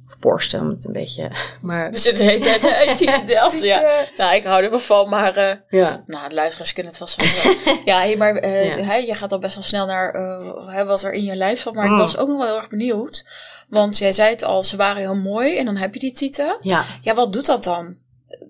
Of 0.06 0.18
borsten, 0.18 0.60
om 0.60 0.68
het 0.68 0.84
een 0.84 0.92
beetje. 0.92 1.30
Maar... 1.60 1.86
Er 1.92 1.98
zit 1.98 2.16
de 2.16 2.22
hele 2.22 2.40
tijd 2.40 2.88
een 2.88 2.96
titel 2.96 3.64
ja. 3.64 4.06
Nou, 4.16 4.34
ik 4.34 4.44
hou 4.44 4.64
er 4.64 4.70
wel 4.70 4.78
van, 4.78 5.08
maar. 5.08 5.36
Uh, 5.36 5.80
ja. 5.80 6.02
Nou, 6.06 6.28
de 6.28 6.34
luisteraars 6.34 6.72
kunnen 6.72 6.92
het 6.92 7.00
vast 7.00 7.42
wel. 7.44 7.54
ja, 7.94 7.98
hey, 7.98 8.16
maar 8.16 8.44
uh, 8.44 8.76
ja. 8.76 8.94
je 8.94 9.14
gaat 9.14 9.32
al 9.32 9.38
best 9.38 9.54
wel 9.54 9.64
snel 9.64 9.86
naar 9.86 10.86
wat 10.86 11.02
er 11.02 11.12
in 11.12 11.24
je 11.24 11.36
lijf 11.36 11.60
zat. 11.60 11.74
Maar 11.74 11.84
ik 11.84 11.90
mm. 11.90 11.98
was 11.98 12.16
ook 12.16 12.28
nog 12.28 12.38
wel 12.38 12.46
heel 12.46 12.56
erg 12.56 12.68
benieuwd. 12.68 13.28
Want 13.68 13.98
jij 13.98 14.12
zei 14.12 14.30
het 14.30 14.42
al, 14.42 14.62
ze 14.62 14.76
waren 14.76 15.02
heel 15.02 15.16
mooi 15.16 15.56
en 15.56 15.64
dan 15.64 15.76
heb 15.76 15.94
je 15.94 16.00
die 16.00 16.12
titel. 16.12 16.58
Ja. 16.60 16.84
Ja, 17.00 17.14
wat 17.14 17.32
doet 17.32 17.46
dat 17.46 17.64
dan? 17.64 17.96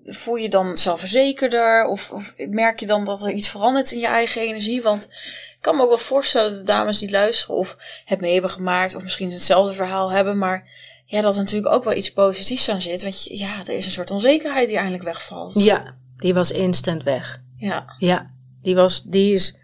Voel 0.09 0.35
je 0.35 0.49
dan 0.49 0.77
zelfverzekerder? 0.77 1.85
Of, 1.85 2.11
of 2.11 2.33
merk 2.49 2.79
je 2.79 2.87
dan 2.87 3.05
dat 3.05 3.23
er 3.23 3.31
iets 3.31 3.49
verandert 3.49 3.91
in 3.91 3.99
je 3.99 4.07
eigen 4.07 4.41
energie? 4.41 4.81
Want 4.81 5.03
ik 5.03 5.57
kan 5.61 5.75
me 5.75 5.81
ook 5.81 5.89
wel 5.89 5.97
voorstellen, 5.97 6.57
de 6.57 6.63
dames 6.63 6.99
die 6.99 7.11
luisteren 7.11 7.55
of 7.55 7.77
het 8.05 8.21
mee 8.21 8.33
hebben 8.33 8.51
gemaakt, 8.51 8.95
of 8.95 9.03
misschien 9.03 9.31
hetzelfde 9.31 9.73
verhaal 9.73 10.11
hebben, 10.11 10.37
maar 10.37 10.69
ja, 11.05 11.21
dat 11.21 11.35
er 11.35 11.43
natuurlijk 11.43 11.73
ook 11.73 11.83
wel 11.83 11.95
iets 11.95 12.13
positiefs 12.13 12.69
aan 12.69 12.81
zit. 12.81 13.03
Want 13.03 13.23
ja, 13.23 13.59
er 13.59 13.77
is 13.77 13.85
een 13.85 13.91
soort 13.91 14.11
onzekerheid 14.11 14.67
die 14.67 14.77
eindelijk 14.77 15.03
wegvalt. 15.03 15.61
Ja, 15.61 15.95
die 16.15 16.33
was 16.33 16.51
instant 16.51 17.03
weg. 17.03 17.41
Ja. 17.57 17.95
Ja, 17.97 18.31
die 18.61 18.75
was, 18.75 19.03
die 19.03 19.33
is, 19.33 19.57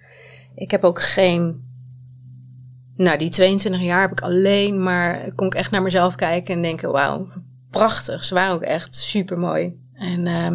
ik 0.55 0.71
heb 0.71 0.83
ook 0.83 1.01
geen, 1.01 1.63
nou 2.95 3.17
die 3.17 3.29
22 3.29 3.81
jaar 3.81 4.01
heb 4.01 4.11
ik 4.11 4.21
alleen 4.21 4.83
maar, 4.83 5.33
kon 5.35 5.47
ik 5.47 5.55
echt 5.55 5.71
naar 5.71 5.81
mezelf 5.81 6.15
kijken 6.15 6.55
en 6.55 6.61
denken, 6.61 6.91
wauw, 6.91 7.27
prachtig. 7.69 8.23
Ze 8.23 8.33
waren 8.33 8.53
ook 8.53 8.61
echt 8.61 8.95
super 8.95 9.39
mooi. 9.39 9.81
En 10.03 10.25
uh, 10.25 10.51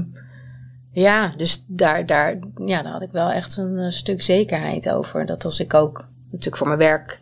ja, 1.03 1.35
dus 1.37 1.65
daar, 1.67 2.07
daar, 2.07 2.39
ja, 2.65 2.83
daar 2.83 2.93
had 2.93 3.03
ik 3.03 3.13
wel 3.13 3.31
echt 3.31 3.57
een, 3.57 3.77
een 3.77 3.93
stuk 3.93 4.23
zekerheid 4.23 4.91
over. 4.91 5.27
Dat 5.27 5.45
als 5.45 5.61
ik 5.61 5.75
ook 5.75 6.07
natuurlijk 6.25 6.57
voor 6.57 6.67
mijn 6.67 6.79
werk 6.79 7.21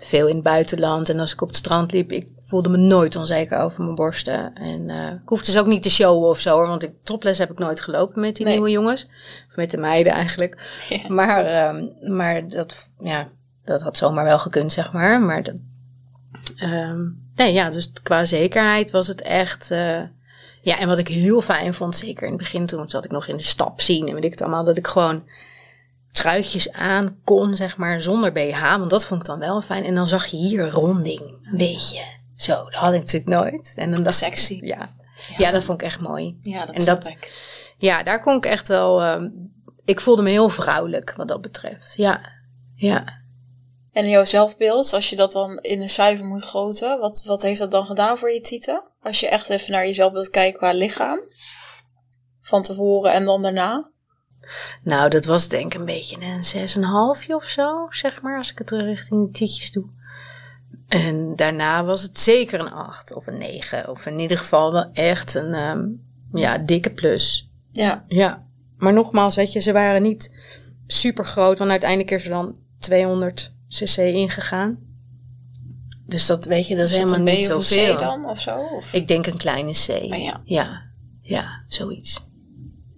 veel 0.00 0.26
in 0.28 0.34
het 0.34 0.44
buitenland 0.44 1.08
en 1.08 1.20
als 1.20 1.32
ik 1.32 1.40
op 1.40 1.48
het 1.48 1.56
strand 1.56 1.92
liep, 1.92 2.12
ik 2.12 2.26
voelde 2.42 2.68
me 2.68 2.76
nooit 2.76 3.16
onzeker 3.16 3.58
over 3.58 3.82
mijn 3.82 3.94
borsten. 3.94 4.54
En 4.54 4.88
uh, 4.88 5.06
ik 5.06 5.28
hoefde 5.28 5.46
dus 5.46 5.60
ook 5.60 5.66
niet 5.66 5.82
te 5.82 5.90
showen 5.90 6.28
of 6.28 6.40
zo 6.40 6.54
hoor, 6.54 6.66
want 6.66 6.82
ik, 6.82 6.92
toples 7.02 7.38
heb 7.38 7.50
ik 7.50 7.58
nooit 7.58 7.80
gelopen 7.80 8.20
met 8.20 8.36
die 8.36 8.44
Nee. 8.44 8.54
nieuwe 8.54 8.70
jongens. 8.70 9.08
Of 9.48 9.56
met 9.56 9.70
de 9.70 9.76
meiden 9.76 10.12
eigenlijk. 10.12 10.56
Ja. 10.88 11.08
Maar, 11.08 11.68
um, 11.74 11.92
maar 12.16 12.48
dat, 12.48 12.90
ja, 13.00 13.28
dat 13.64 13.82
had 13.82 13.96
zomaar 13.96 14.24
wel 14.24 14.38
gekund, 14.38 14.72
zeg 14.72 14.92
maar. 14.92 15.20
Maar 15.20 15.42
dat, 15.42 15.54
um, 16.62 17.30
nee, 17.34 17.52
ja, 17.52 17.70
dus 17.70 17.92
qua 18.02 18.24
zekerheid 18.24 18.90
was 18.90 19.06
het 19.06 19.22
echt. 19.22 19.70
Uh, 19.70 20.02
ja, 20.66 20.78
en 20.78 20.88
wat 20.88 20.98
ik 20.98 21.08
heel 21.08 21.40
fijn 21.40 21.74
vond, 21.74 21.96
zeker 21.96 22.22
in 22.22 22.32
het 22.32 22.38
begin, 22.38 22.66
toen 22.66 22.88
zat 22.88 23.04
ik 23.04 23.10
nog 23.10 23.26
in 23.26 23.36
de 23.36 23.42
stap 23.42 23.80
zien 23.80 24.08
en 24.08 24.14
weet 24.14 24.24
ik 24.24 24.30
het 24.30 24.40
allemaal, 24.40 24.64
dat 24.64 24.76
ik 24.76 24.86
gewoon 24.86 25.28
truitjes 26.12 26.72
aan 26.72 27.20
kon, 27.24 27.54
zeg 27.54 27.76
maar, 27.76 28.00
zonder 28.00 28.32
BH. 28.32 28.60
Want 28.60 28.90
dat 28.90 29.06
vond 29.06 29.20
ik 29.20 29.26
dan 29.26 29.38
wel 29.38 29.62
fijn. 29.62 29.84
En 29.84 29.94
dan 29.94 30.06
zag 30.06 30.26
je 30.26 30.36
hier 30.36 30.70
ronding, 30.70 31.20
een 31.20 31.56
beetje. 31.56 32.02
Zo, 32.36 32.64
dat 32.64 32.74
had 32.74 32.92
ik 32.92 33.00
natuurlijk 33.00 33.40
nooit. 33.40 33.72
En 33.76 33.94
dan 33.94 34.02
dacht 34.02 34.16
Sexy. 34.16 34.52
Ik, 34.52 34.64
ja. 34.64 34.94
ja. 35.28 35.34
ja, 35.38 35.50
dat 35.50 35.64
vond 35.64 35.80
ik 35.80 35.86
echt 35.86 36.00
mooi. 36.00 36.36
Ja, 36.40 36.66
dat 36.66 36.74
en 36.74 36.84
dat, 36.84 37.08
ik. 37.08 37.32
Ja, 37.78 38.02
daar 38.02 38.20
kon 38.20 38.36
ik 38.36 38.46
echt 38.46 38.68
wel... 38.68 39.04
Um, 39.04 39.52
ik 39.84 40.00
voelde 40.00 40.22
me 40.22 40.30
heel 40.30 40.48
vrouwelijk, 40.48 41.14
wat 41.16 41.28
dat 41.28 41.40
betreft. 41.40 41.94
Ja, 41.96 42.20
ja. 42.74 43.04
En 43.92 44.08
jouw 44.08 44.24
zelfbeeld, 44.24 44.92
als 44.92 45.10
je 45.10 45.16
dat 45.16 45.32
dan 45.32 45.58
in 45.58 45.80
een 45.80 45.88
cijfer 45.88 46.24
moet 46.24 46.42
groten, 46.42 46.98
wat, 46.98 47.24
wat 47.26 47.42
heeft 47.42 47.58
dat 47.58 47.70
dan 47.70 47.86
gedaan 47.86 48.18
voor 48.18 48.30
je 48.30 48.40
titel? 48.40 48.94
Als 49.06 49.20
je 49.20 49.28
echt 49.28 49.48
even 49.48 49.72
naar 49.72 49.86
je 49.86 49.92
zelfbeeld 49.92 50.30
kijkt 50.30 50.58
qua 50.58 50.72
lichaam, 50.72 51.20
van 52.40 52.62
tevoren 52.62 53.12
en 53.12 53.24
dan 53.24 53.42
daarna? 53.42 53.90
Nou, 54.82 55.10
dat 55.10 55.24
was 55.24 55.48
denk 55.48 55.74
ik 55.74 55.80
een 55.80 55.86
beetje 55.86 56.16
een 56.20 57.18
6,5 57.24 57.34
of 57.34 57.44
zo, 57.44 57.86
zeg 57.90 58.22
maar, 58.22 58.36
als 58.36 58.50
ik 58.50 58.58
het 58.58 58.70
richting 58.70 59.26
de 59.26 59.32
tietjes 59.32 59.72
doe. 59.72 59.88
En 60.88 61.36
daarna 61.36 61.84
was 61.84 62.02
het 62.02 62.18
zeker 62.18 62.60
een 62.60 62.72
8 62.72 63.14
of 63.14 63.26
een 63.26 63.38
9. 63.38 63.88
Of 63.88 64.06
in 64.06 64.18
ieder 64.18 64.38
geval 64.38 64.72
wel 64.72 64.90
echt 64.92 65.34
een 65.34 65.54
um, 65.54 66.02
ja, 66.32 66.58
dikke 66.58 66.90
plus. 66.90 67.50
Ja. 67.70 68.04
Ja. 68.08 68.46
Maar 68.76 68.92
nogmaals, 68.92 69.36
weet 69.36 69.52
je, 69.52 69.60
ze 69.60 69.72
waren 69.72 70.02
niet 70.02 70.34
super 70.86 71.24
groot. 71.24 71.58
Want 71.58 71.70
uiteindelijk 71.70 72.10
is 72.10 72.24
er 72.24 72.30
dan 72.30 72.56
200 72.78 73.52
cc 73.68 73.96
ingegaan. 73.96 74.78
Dus 76.06 76.26
dat 76.26 76.44
weet 76.44 76.68
je, 76.68 76.76
dat 76.76 76.84
is, 76.86 76.92
is 76.92 76.98
helemaal 76.98 77.34
niet 77.34 77.44
zoveel. 77.44 77.96
C 77.96 77.98
dan 77.98 78.28
of 78.28 78.40
zo? 78.40 78.58
Of? 78.58 78.92
Ik 78.92 79.08
denk 79.08 79.26
een 79.26 79.36
kleine 79.36 79.72
C. 79.72 79.88
Oh, 79.88 80.22
ja. 80.22 80.40
ja. 80.44 80.82
Ja, 81.20 81.62
zoiets. 81.66 82.28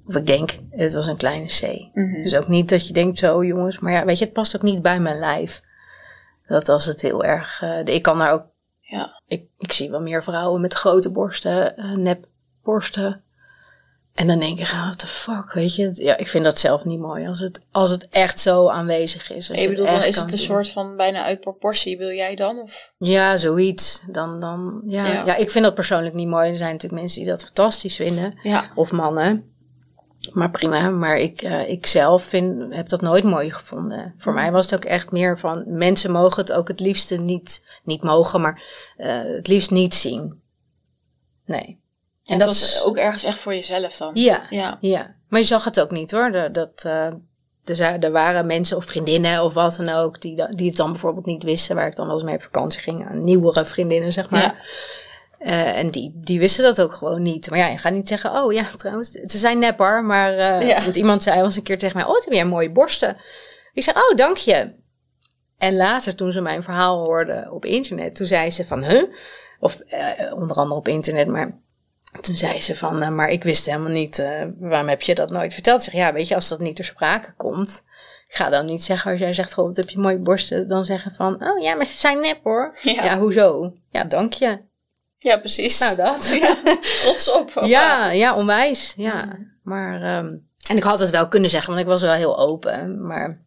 Of 0.06 0.14
ik 0.14 0.26
denk, 0.26 0.58
het 0.70 0.92
was 0.92 1.06
een 1.06 1.16
kleine 1.16 1.46
C. 1.46 1.62
Mm 1.92 2.12
-hmm. 2.12 2.22
Dus 2.22 2.34
ook 2.34 2.48
niet 2.48 2.68
dat 2.68 2.86
je 2.86 2.92
denkt 2.92 3.18
zo, 3.18 3.44
jongens. 3.44 3.78
Maar 3.78 3.92
ja, 3.92 4.04
weet 4.04 4.18
je, 4.18 4.24
het 4.24 4.32
past 4.32 4.56
ook 4.56 4.62
niet 4.62 4.82
bij 4.82 5.00
mijn 5.00 5.18
lijf. 5.18 5.62
Dat 6.46 6.68
als 6.68 6.84
het 6.84 7.02
heel 7.02 7.24
erg. 7.24 7.62
Uh, 7.62 7.84
ik 7.84 8.02
kan 8.02 8.18
daar 8.18 8.32
ook. 8.32 8.46
Ja. 8.80 9.22
Ik, 9.26 9.44
ik 9.58 9.72
zie 9.72 9.90
wel 9.90 10.00
meer 10.00 10.22
vrouwen 10.22 10.60
met 10.60 10.74
grote 10.74 11.10
borsten, 11.10 11.74
uh, 11.76 11.96
nepborsten. 11.96 13.22
En 14.18 14.26
dan 14.26 14.38
denk 14.38 14.58
ik, 14.58 14.66
what 14.66 14.98
the 14.98 15.06
fuck, 15.06 15.52
weet 15.52 15.74
je. 15.74 15.90
Ja, 15.92 16.16
ik 16.16 16.28
vind 16.28 16.44
dat 16.44 16.58
zelf 16.58 16.84
niet 16.84 16.98
mooi. 16.98 17.26
Als 17.26 17.40
het, 17.40 17.66
als 17.70 17.90
het 17.90 18.08
echt 18.08 18.40
zo 18.40 18.68
aanwezig 18.68 19.32
is. 19.32 19.50
Als 19.50 19.60
je 19.60 19.68
bedoelt, 19.68 19.88
dan 19.88 20.02
is 20.02 20.16
het 20.16 20.32
een 20.32 20.38
soort 20.38 20.68
van 20.68 20.96
bijna 20.96 21.24
uit 21.24 21.40
proportie, 21.40 21.98
wil 21.98 22.10
jij 22.10 22.34
dan? 22.34 22.60
Of? 22.60 22.92
Ja, 22.98 23.36
zoiets. 23.36 24.02
Dan, 24.10 24.40
dan, 24.40 24.82
ja. 24.86 25.06
Ja. 25.06 25.24
ja, 25.26 25.36
ik 25.36 25.50
vind 25.50 25.64
dat 25.64 25.74
persoonlijk 25.74 26.14
niet 26.14 26.28
mooi. 26.28 26.50
Er 26.50 26.56
zijn 26.56 26.72
natuurlijk 26.72 27.00
mensen 27.00 27.20
die 27.20 27.30
dat 27.30 27.44
fantastisch 27.44 27.96
vinden. 27.96 28.38
Ja. 28.42 28.70
Of 28.74 28.92
mannen. 28.92 29.44
Maar 30.32 30.50
prima, 30.50 30.90
maar 30.90 31.18
ik, 31.18 31.42
uh, 31.42 31.68
ik 31.68 31.86
zelf 31.86 32.24
vind, 32.24 32.74
heb 32.74 32.88
dat 32.88 33.00
nooit 33.00 33.24
mooi 33.24 33.52
gevonden. 33.52 34.14
Voor 34.16 34.32
mij 34.32 34.52
was 34.52 34.70
het 34.70 34.74
ook 34.74 34.84
echt 34.84 35.10
meer 35.10 35.38
van, 35.38 35.64
mensen 35.66 36.10
mogen 36.10 36.42
het 36.42 36.52
ook 36.52 36.68
het 36.68 36.80
liefste 36.80 37.16
niet, 37.16 37.64
niet 37.84 38.02
mogen, 38.02 38.40
maar 38.40 38.62
uh, 38.98 39.22
het 39.22 39.48
liefst 39.48 39.70
niet 39.70 39.94
zien. 39.94 40.42
Nee. 41.44 41.80
En, 42.28 42.34
en 42.34 42.38
dat 42.38 42.46
was 42.46 42.82
ook 42.84 42.96
ergens 42.96 43.24
echt 43.24 43.38
voor 43.38 43.54
jezelf 43.54 43.96
dan? 43.96 44.10
Ja, 44.14 44.46
ja. 44.50 44.78
ja. 44.80 45.14
Maar 45.28 45.40
je 45.40 45.46
zag 45.46 45.64
het 45.64 45.80
ook 45.80 45.90
niet 45.90 46.10
hoor. 46.10 46.32
Dat, 46.32 46.54
dat, 46.54 46.84
uh, 46.86 47.12
dus 47.64 47.80
er 47.80 48.10
waren 48.10 48.46
mensen 48.46 48.76
of 48.76 48.84
vriendinnen 48.84 49.44
of 49.44 49.54
wat 49.54 49.76
dan 49.76 49.88
ook, 49.88 50.20
die, 50.20 50.54
die 50.54 50.68
het 50.68 50.76
dan 50.76 50.90
bijvoorbeeld 50.90 51.26
niet 51.26 51.42
wisten, 51.42 51.76
waar 51.76 51.86
ik 51.86 51.96
dan 51.96 52.06
wel 52.06 52.14
eens 52.14 52.24
mee 52.24 52.34
op 52.34 52.42
vakantie 52.42 52.80
ging, 52.80 53.08
aan 53.08 53.24
nieuwere 53.24 53.64
vriendinnen 53.64 54.12
zeg 54.12 54.30
maar. 54.30 54.40
Ja. 54.40 54.54
Uh, 55.40 55.78
en 55.78 55.90
die, 55.90 56.12
die 56.14 56.38
wisten 56.38 56.64
dat 56.64 56.80
ook 56.80 56.92
gewoon 56.92 57.22
niet. 57.22 57.50
Maar 57.50 57.58
ja, 57.58 57.66
je 57.66 57.78
gaat 57.78 57.92
niet 57.92 58.08
zeggen, 58.08 58.42
oh 58.42 58.52
ja, 58.52 58.64
trouwens, 58.76 59.10
ze 59.10 59.38
zijn 59.38 59.58
nep 59.58 59.78
hoor. 59.78 60.04
Maar 60.04 60.32
uh, 60.32 60.68
ja. 60.68 60.82
want 60.82 60.96
iemand 60.96 61.22
zei 61.22 61.36
wel 61.36 61.44
eens 61.44 61.56
een 61.56 61.62
keer 61.62 61.78
tegen 61.78 61.96
mij, 61.96 62.06
oh, 62.06 62.12
wat 62.12 62.24
heb 62.24 62.32
jij 62.32 62.44
mooie 62.44 62.70
borsten. 62.70 63.16
Ik 63.72 63.82
zei, 63.82 63.96
oh, 63.96 64.16
dank 64.16 64.36
je. 64.36 64.72
En 65.58 65.76
later, 65.76 66.14
toen 66.14 66.32
ze 66.32 66.40
mijn 66.40 66.62
verhaal 66.62 66.98
hoorde 67.04 67.48
op 67.50 67.64
internet, 67.64 68.16
toen 68.16 68.26
zei 68.26 68.50
ze 68.50 68.64
van, 68.64 68.84
huh? 68.84 69.02
Of 69.60 69.80
uh, 69.86 70.32
onder 70.34 70.56
andere 70.56 70.80
op 70.80 70.88
internet, 70.88 71.28
maar 71.28 71.58
toen 72.20 72.36
zei 72.36 72.60
ze 72.60 72.76
van, 72.76 73.14
maar 73.14 73.28
ik 73.28 73.42
wist 73.42 73.66
helemaal 73.66 73.92
niet, 73.92 74.18
uh, 74.18 74.42
waarom 74.58 74.88
heb 74.88 75.02
je 75.02 75.14
dat 75.14 75.30
nooit 75.30 75.54
verteld? 75.54 75.82
Zeg, 75.82 75.94
ja, 75.94 76.12
weet 76.12 76.28
je, 76.28 76.34
als 76.34 76.48
dat 76.48 76.60
niet 76.60 76.76
ter 76.76 76.84
sprake 76.84 77.34
komt, 77.36 77.84
ik 78.28 78.34
ga 78.34 78.50
dan 78.50 78.66
niet 78.66 78.82
zeggen, 78.82 79.10
als 79.10 79.20
jij 79.20 79.32
zegt, 79.32 79.54
goh, 79.54 79.66
wat 79.66 79.76
heb 79.76 79.88
je 79.88 79.98
mooie 79.98 80.18
borsten, 80.18 80.68
dan 80.68 80.84
zeggen 80.84 81.14
van, 81.14 81.44
oh 81.44 81.62
ja, 81.62 81.74
maar 81.74 81.86
ze 81.86 81.98
zijn 81.98 82.20
nep 82.20 82.40
hoor. 82.42 82.76
Ja, 82.82 83.04
ja 83.04 83.18
hoezo? 83.18 83.72
Ja, 83.90 84.04
dank 84.04 84.32
je. 84.32 84.58
Ja, 85.16 85.38
precies. 85.38 85.78
Nou, 85.78 85.96
dat. 85.96 86.28
Ja, 86.40 86.56
trots 86.98 87.32
op. 87.32 87.50
Ja, 87.64 88.10
ja, 88.10 88.34
onwijs. 88.34 88.94
Ja. 88.96 89.38
Maar, 89.62 90.18
um, 90.18 90.46
en 90.68 90.76
ik 90.76 90.82
had 90.82 91.00
het 91.00 91.10
wel 91.10 91.28
kunnen 91.28 91.50
zeggen, 91.50 91.70
want 91.70 91.84
ik 91.84 91.90
was 91.90 92.02
wel 92.02 92.12
heel 92.12 92.38
open. 92.38 93.06
Maar. 93.06 93.46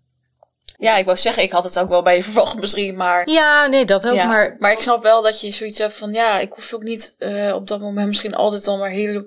Ja, 0.82 0.98
ik 0.98 1.06
wou 1.06 1.18
zeggen, 1.18 1.44
ik 1.44 1.52
had 1.52 1.64
het 1.64 1.80
ook 1.80 1.90
wel 1.90 2.02
bij 2.02 2.16
je 2.16 2.24
verwacht 2.30 2.56
misschien, 2.56 2.96
maar... 2.96 3.30
Ja, 3.30 3.66
nee, 3.66 3.86
dat 3.86 4.08
ook, 4.08 4.14
ja, 4.14 4.28
maar... 4.28 4.56
Maar 4.60 4.72
ik 4.72 4.80
snap 4.80 5.04
wel 5.04 5.22
dat 5.22 5.42
je 5.42 5.52
zoiets 5.52 5.78
hebt 5.78 5.94
van, 5.94 6.14
ja, 6.14 6.40
ik 6.40 6.54
hoef 6.54 6.74
ook 6.74 6.84
niet 6.84 7.16
uh, 7.20 7.54
op 7.54 7.68
dat 7.68 7.80
moment 7.80 8.08
misschien 8.08 8.34
altijd 8.36 8.66
dan 8.66 8.80
maar 8.80 8.90
heel 8.90 9.26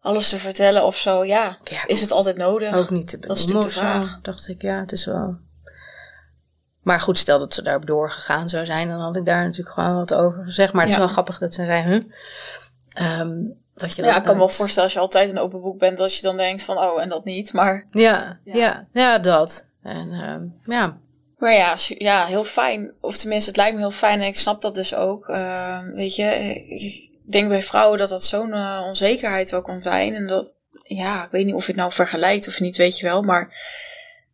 alles 0.00 0.28
te 0.28 0.38
vertellen 0.38 0.84
of 0.84 0.96
zo. 0.96 1.24
Ja, 1.24 1.58
ja 1.64 1.86
is 1.86 2.00
het 2.00 2.10
altijd 2.10 2.36
nodig? 2.36 2.74
Ook 2.74 2.90
niet 2.90 3.08
te 3.08 3.18
Dat 3.18 3.36
is 3.36 3.42
natuurlijk 3.42 3.72
de 3.72 3.78
vraag. 3.78 4.18
dacht 4.22 4.48
ik, 4.48 4.62
ja, 4.62 4.80
het 4.80 4.92
is 4.92 5.04
wel... 5.04 5.36
Maar 6.82 7.00
goed, 7.00 7.18
stel 7.18 7.38
dat 7.38 7.54
ze 7.54 7.62
daar 7.62 7.84
doorgegaan 7.84 8.48
zou 8.48 8.64
zijn, 8.64 8.88
dan 8.88 9.00
had 9.00 9.16
ik 9.16 9.24
daar 9.24 9.44
natuurlijk 9.44 9.74
gewoon 9.74 9.96
wat 9.96 10.14
over 10.14 10.44
gezegd. 10.44 10.72
Maar 10.72 10.82
het 10.82 10.90
Ja. 10.90 10.96
is 10.96 11.04
wel 11.04 11.12
grappig 11.12 11.38
dat 11.38 11.54
ze 11.54 11.64
zei, 11.64 11.82
huh? 11.82 13.20
Um, 13.20 13.60
dat 13.74 13.96
je 13.96 14.02
Ja, 14.02 14.16
ik 14.16 14.22
kan 14.22 14.32
me 14.32 14.38
wel 14.38 14.48
voorstellen 14.48 14.84
als 14.84 14.92
je 14.92 14.98
altijd 14.98 15.32
een 15.32 15.38
open 15.38 15.60
boek 15.60 15.78
bent, 15.78 15.98
dat 15.98 16.16
je 16.16 16.22
dan 16.22 16.36
denkt 16.36 16.62
van, 16.62 16.78
oh, 16.78 17.02
en 17.02 17.08
dat 17.08 17.24
niet. 17.24 17.52
Maar, 17.52 17.84
Ja, 17.86 18.38
Ja. 18.44 18.54
ja, 18.54 18.86
ja, 18.92 19.18
dat. 19.18 19.70
En 19.82 20.12
um, 20.12 20.54
ja, 20.64 20.98
maar 21.42 21.54
ja, 21.54 21.76
ja, 21.88 22.26
heel 22.26 22.44
fijn. 22.44 22.92
Of 23.00 23.16
tenminste, 23.16 23.48
het 23.48 23.58
lijkt 23.58 23.74
me 23.74 23.80
heel 23.80 23.90
fijn 23.90 24.20
en 24.20 24.26
ik 24.26 24.38
snap 24.38 24.60
dat 24.60 24.74
dus 24.74 24.94
ook. 24.94 25.28
Uh, 25.28 25.78
weet 25.94 26.16
je, 26.16 26.24
ik 26.68 27.10
denk 27.30 27.48
bij 27.48 27.62
vrouwen 27.62 27.98
dat 27.98 28.08
dat 28.08 28.24
zo'n 28.24 28.48
uh, 28.48 28.82
onzekerheid 28.86 29.50
wel 29.50 29.62
kan 29.62 29.82
zijn. 29.82 30.14
En 30.14 30.26
dat, 30.26 30.48
ja, 30.82 31.24
ik 31.24 31.30
weet 31.30 31.44
niet 31.44 31.54
of 31.54 31.60
je 31.60 31.72
het 31.72 31.80
nou 31.80 31.92
vergelijkt 31.92 32.48
of 32.48 32.60
niet, 32.60 32.76
weet 32.76 32.98
je 32.98 33.06
wel. 33.06 33.22
Maar 33.22 33.54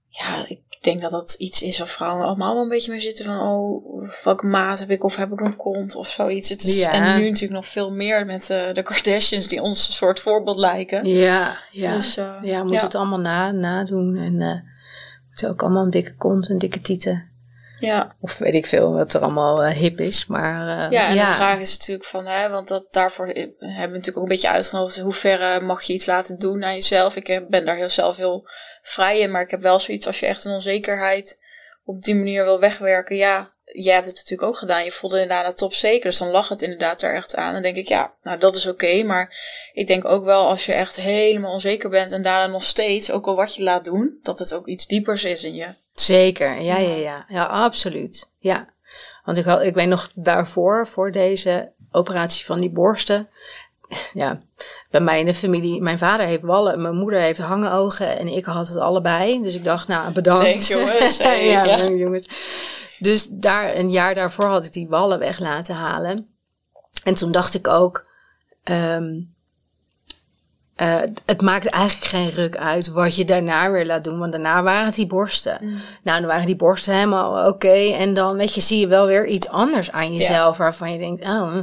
ja, 0.09 0.49
ik 0.49 0.61
denk 0.81 1.03
dat 1.03 1.11
dat 1.11 1.35
iets 1.39 1.63
is 1.63 1.79
waar 1.79 1.89
vrouwen 1.89 2.25
allemaal 2.27 2.55
wel 2.55 2.63
een 2.63 2.69
beetje 2.69 2.91
mee 2.91 3.01
zitten 3.01 3.25
van, 3.25 3.41
oh, 3.41 4.11
welke 4.25 4.47
maat 4.47 4.79
heb 4.79 4.91
ik 4.91 5.05
of 5.05 5.17
heb 5.17 5.33
ik 5.33 5.41
een 5.41 5.57
kont 5.57 5.95
of 5.95 6.09
zoiets. 6.09 6.49
Het 6.49 6.65
is, 6.65 6.77
Ja. 6.77 6.93
En 6.93 7.03
nu 7.03 7.25
natuurlijk 7.25 7.61
nog 7.61 7.67
veel 7.67 7.93
meer 7.93 8.27
met 8.27 8.51
uh, 8.51 8.75
de 8.75 8.83
Kardashians 8.83 9.49
die 9.49 9.63
ons 9.63 9.87
een 9.87 9.95
soort 9.95 10.21
voorbeeld 10.21 10.59
lijken. 10.59 11.05
ja, 11.05 11.59
ja. 11.71 11.95
Dus, 11.95 12.19
uh, 12.19 12.35
ja, 12.43 12.63
moet 12.63 12.81
het 12.81 12.95
allemaal 12.95 13.21
na, 13.21 13.51
nadoen. 13.51 14.17
En 14.17 14.67
uh, 15.43 15.49
moet 15.49 15.57
ook 15.57 15.63
allemaal 15.63 15.85
een 15.85 15.91
dikke 15.91 16.17
kont, 16.17 16.49
een 16.49 16.59
dikke 16.59 16.81
tieten. 16.81 17.31
ja. 17.79 18.17
Of 18.21 18.39
weet 18.39 18.55
ik 18.55 18.67
veel 18.67 18.93
wat 18.93 19.15
er 19.15 19.21
allemaal 19.21 19.67
uh, 19.67 19.77
hip 19.77 20.01
is. 20.01 20.27
Maar 20.27 20.87
uh, 20.87 20.91
Ja, 20.91 21.09
en 21.09 21.17
de 21.17 21.33
vraag 21.33 21.59
is 21.59 21.79
natuurlijk 21.79 22.09
van, 22.09 22.27
hè, 22.27 22.51
want 22.51 22.69
dat, 22.69 22.87
daarvoor 22.91 23.27
hebben 23.27 23.59
we 23.59 23.73
natuurlijk 23.73 24.17
ook 24.17 24.23
een 24.23 24.29
beetje 24.29 24.51
uitgenodigd. 24.51 24.99
Hoe 24.99 25.13
ver 25.13 25.65
mag 25.65 25.83
je 25.83 25.93
iets 25.93 26.07
laten 26.07 26.39
doen 26.39 26.65
aan 26.65 26.75
jezelf? 26.75 27.17
Ik 27.17 27.47
ben 27.49 27.67
daar 27.67 27.77
heel 27.77 27.91
zelf 27.91 28.17
heel 28.17 28.49
vrij 28.83 29.19
in, 29.21 29.31
maar 29.31 29.43
ik 29.43 29.51
heb 29.51 29.61
wel 29.61 29.79
zoiets 29.79 30.07
als 30.07 30.21
je 30.21 30.27
echt 30.27 30.45
een 30.45 30.53
onzekerheid 30.53 31.47
op 31.85 32.03
die 32.03 32.15
manier 32.15 32.45
wil 32.45 32.61
wegwerken. 32.61 33.17
Ja, 33.17 33.53
jij 33.73 33.95
hebt 33.95 34.07
het 34.07 34.15
natuurlijk 34.15 34.49
ook 34.49 34.57
gedaan. 34.57 34.85
Je 34.85 34.93
voelde 34.93 35.21
inderdaad 35.21 35.47
de 35.47 35.55
top 35.55 35.75
zeker. 35.75 36.11
Dus 36.11 36.19
dan 36.19 36.31
lag 36.31 36.49
het 36.49 36.63
inderdaad 36.63 37.03
er 37.03 37.15
echt 37.15 37.37
aan. 37.37 37.47
En 37.47 37.53
dan 37.53 37.63
denk 37.63 37.77
ik, 37.77 37.89
ja, 37.89 38.13
nou 38.23 38.39
dat 38.39 38.57
is 38.57 38.67
oké. 38.67 39.03
maar 39.03 39.37
ik 39.73 39.87
denk 39.87 40.05
ook 40.05 40.25
wel 40.25 40.49
als 40.49 40.67
je 40.67 40.73
echt 40.73 40.97
helemaal 40.97 41.53
onzeker 41.53 41.91
bent 41.91 42.13
en 42.13 42.23
daarna 42.23 42.53
nog 42.53 42.65
steeds, 42.65 43.11
ook 43.11 43.27
al 43.27 43.37
wat 43.37 43.55
je 43.55 43.63
laat 43.63 43.85
doen, 43.85 44.19
dat 44.23 44.39
het 44.39 44.55
ook 44.55 44.67
iets 44.67 44.87
diepers 44.87 45.25
is 45.25 45.45
in 45.45 45.55
je. 45.55 45.67
Zeker, 45.95 46.61
ja, 46.61 46.77
ja, 46.77 46.95
ja. 46.95 47.25
Ja, 47.29 47.45
absoluut. 47.45 48.31
Ja. 48.39 48.69
Want 49.25 49.39
ik, 49.39 49.45
had, 49.45 49.63
ik 49.63 49.75
weet 49.75 49.89
nog 49.89 50.11
daarvoor, 50.15 50.87
voor 50.87 51.13
deze 51.13 51.73
operatie 51.91 52.45
van 52.45 52.61
die 52.61 52.71
borsten. 52.71 53.29
Ja, 54.13 54.39
bij 54.91 55.01
mij 55.01 55.21
in 55.21 55.27
de 55.27 55.35
familie, 55.35 55.83
mijn 55.83 55.99
vader 55.99 56.27
heeft 56.27 56.43
wallen, 56.43 56.83
mijn 56.83 56.97
moeder 56.97 57.21
heeft 57.21 57.39
hangenogen 57.39 58.19
en 58.19 58.29
ik 58.29 58.45
had 58.45 58.69
het 58.69 58.77
allebei. 58.77 59.43
Dus 59.43 59.55
ik 59.55 59.65
dacht, 59.65 59.89
nou, 59.89 60.13
bedankt. 60.13 60.43
Thanks, 60.43 60.69
jongens. 60.69 61.19
Hey, 61.23 61.47
ja, 61.47 61.65
ja. 61.65 61.89
jongens. 61.89 62.29
Dus 62.99 63.29
daar, 63.31 63.77
een 63.77 63.91
jaar 63.91 64.15
daarvoor 64.15 64.45
had 64.45 64.65
ik 64.65 64.73
die 64.73 64.89
wallen 64.89 65.19
weg 65.19 65.39
laten 65.39 65.75
halen. 65.75 66.27
En 67.05 67.15
toen 67.15 67.33
dacht 67.33 67.55
ik 67.55 67.69
ook, 67.69 68.07
ehm, 68.63 69.21
eh, 70.75 71.01
het 71.25 71.41
maakt 71.41 71.67
eigenlijk 71.67 72.05
geen 72.05 72.31
ruk 72.31 72.57
uit 72.57 72.89
wat 72.89 73.17
je 73.17 73.25
daarna 73.25 73.71
weer 73.71 73.87
laat 73.87 74.05
doen. 74.05 74.19
Want 74.19 74.33
daarna 74.33 74.63
waren 74.63 74.87
het 74.87 74.95
die 74.95 75.07
borsten. 75.07 75.59
Nou, 76.03 76.19
dan 76.19 76.27
waren 76.29 76.47
die 76.47 76.57
borsten 76.57 76.95
helemaal 76.95 77.49
oké. 77.49 77.93
En 77.93 78.15
dan, 78.15 78.37
weet 78.37 78.55
je, 78.55 78.61
zie 78.61 78.79
je 78.79 78.87
wel 78.87 79.07
weer 79.07 79.27
iets 79.27 79.49
anders 79.49 79.93
aan 79.93 80.13
jezelf. 80.15 80.57
Waarvan 80.57 80.93
je 80.93 80.99
denkt, 80.99 81.23
oh. 81.23 81.57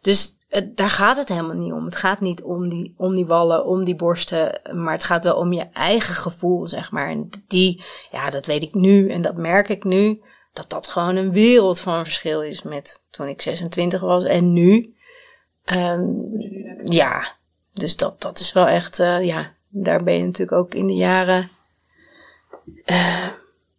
Dus 0.00 0.36
het, 0.48 0.76
daar 0.76 0.90
gaat 0.90 1.16
het 1.16 1.28
helemaal 1.28 1.56
niet 1.56 1.72
om. 1.72 1.84
Het 1.84 1.96
gaat 1.96 2.20
niet 2.20 2.42
om 2.42 2.68
die, 2.68 2.94
om 2.96 3.14
die 3.14 3.26
wallen, 3.26 3.66
om 3.66 3.84
die 3.84 3.96
borsten. 3.96 4.60
Maar 4.72 4.92
het 4.92 5.04
gaat 5.04 5.24
wel 5.24 5.36
om 5.36 5.52
je 5.52 5.66
eigen 5.72 6.14
gevoel, 6.14 6.66
zeg 6.66 6.90
maar. 6.90 7.08
En 7.08 7.30
die, 7.46 7.84
ja, 8.10 8.30
dat 8.30 8.46
weet 8.46 8.62
ik 8.62 8.74
nu. 8.74 9.10
En 9.10 9.22
dat 9.22 9.36
merk 9.36 9.68
ik 9.68 9.84
nu. 9.84 10.20
Dat 10.58 10.70
dat 10.70 10.88
gewoon 10.88 11.16
een 11.16 11.32
wereld 11.32 11.80
van 11.80 12.04
verschil 12.04 12.42
is 12.42 12.62
met 12.62 13.02
toen 13.10 13.28
ik 13.28 13.42
26 13.42 14.00
was 14.00 14.24
en 14.24 14.52
nu. 14.52 14.94
Ehm, 15.64 16.02
ja, 16.84 17.36
dus 17.72 17.96
dat, 17.96 18.20
dat 18.20 18.38
is 18.38 18.52
wel 18.52 18.66
echt, 18.66 18.98
eh, 18.98 19.24
ja, 19.24 19.52
daar 19.68 20.02
ben 20.02 20.14
je 20.14 20.24
natuurlijk 20.24 20.58
ook 20.58 20.74
in 20.74 20.86
de 20.86 20.94
jaren 20.94 21.50
eh, 22.84 23.28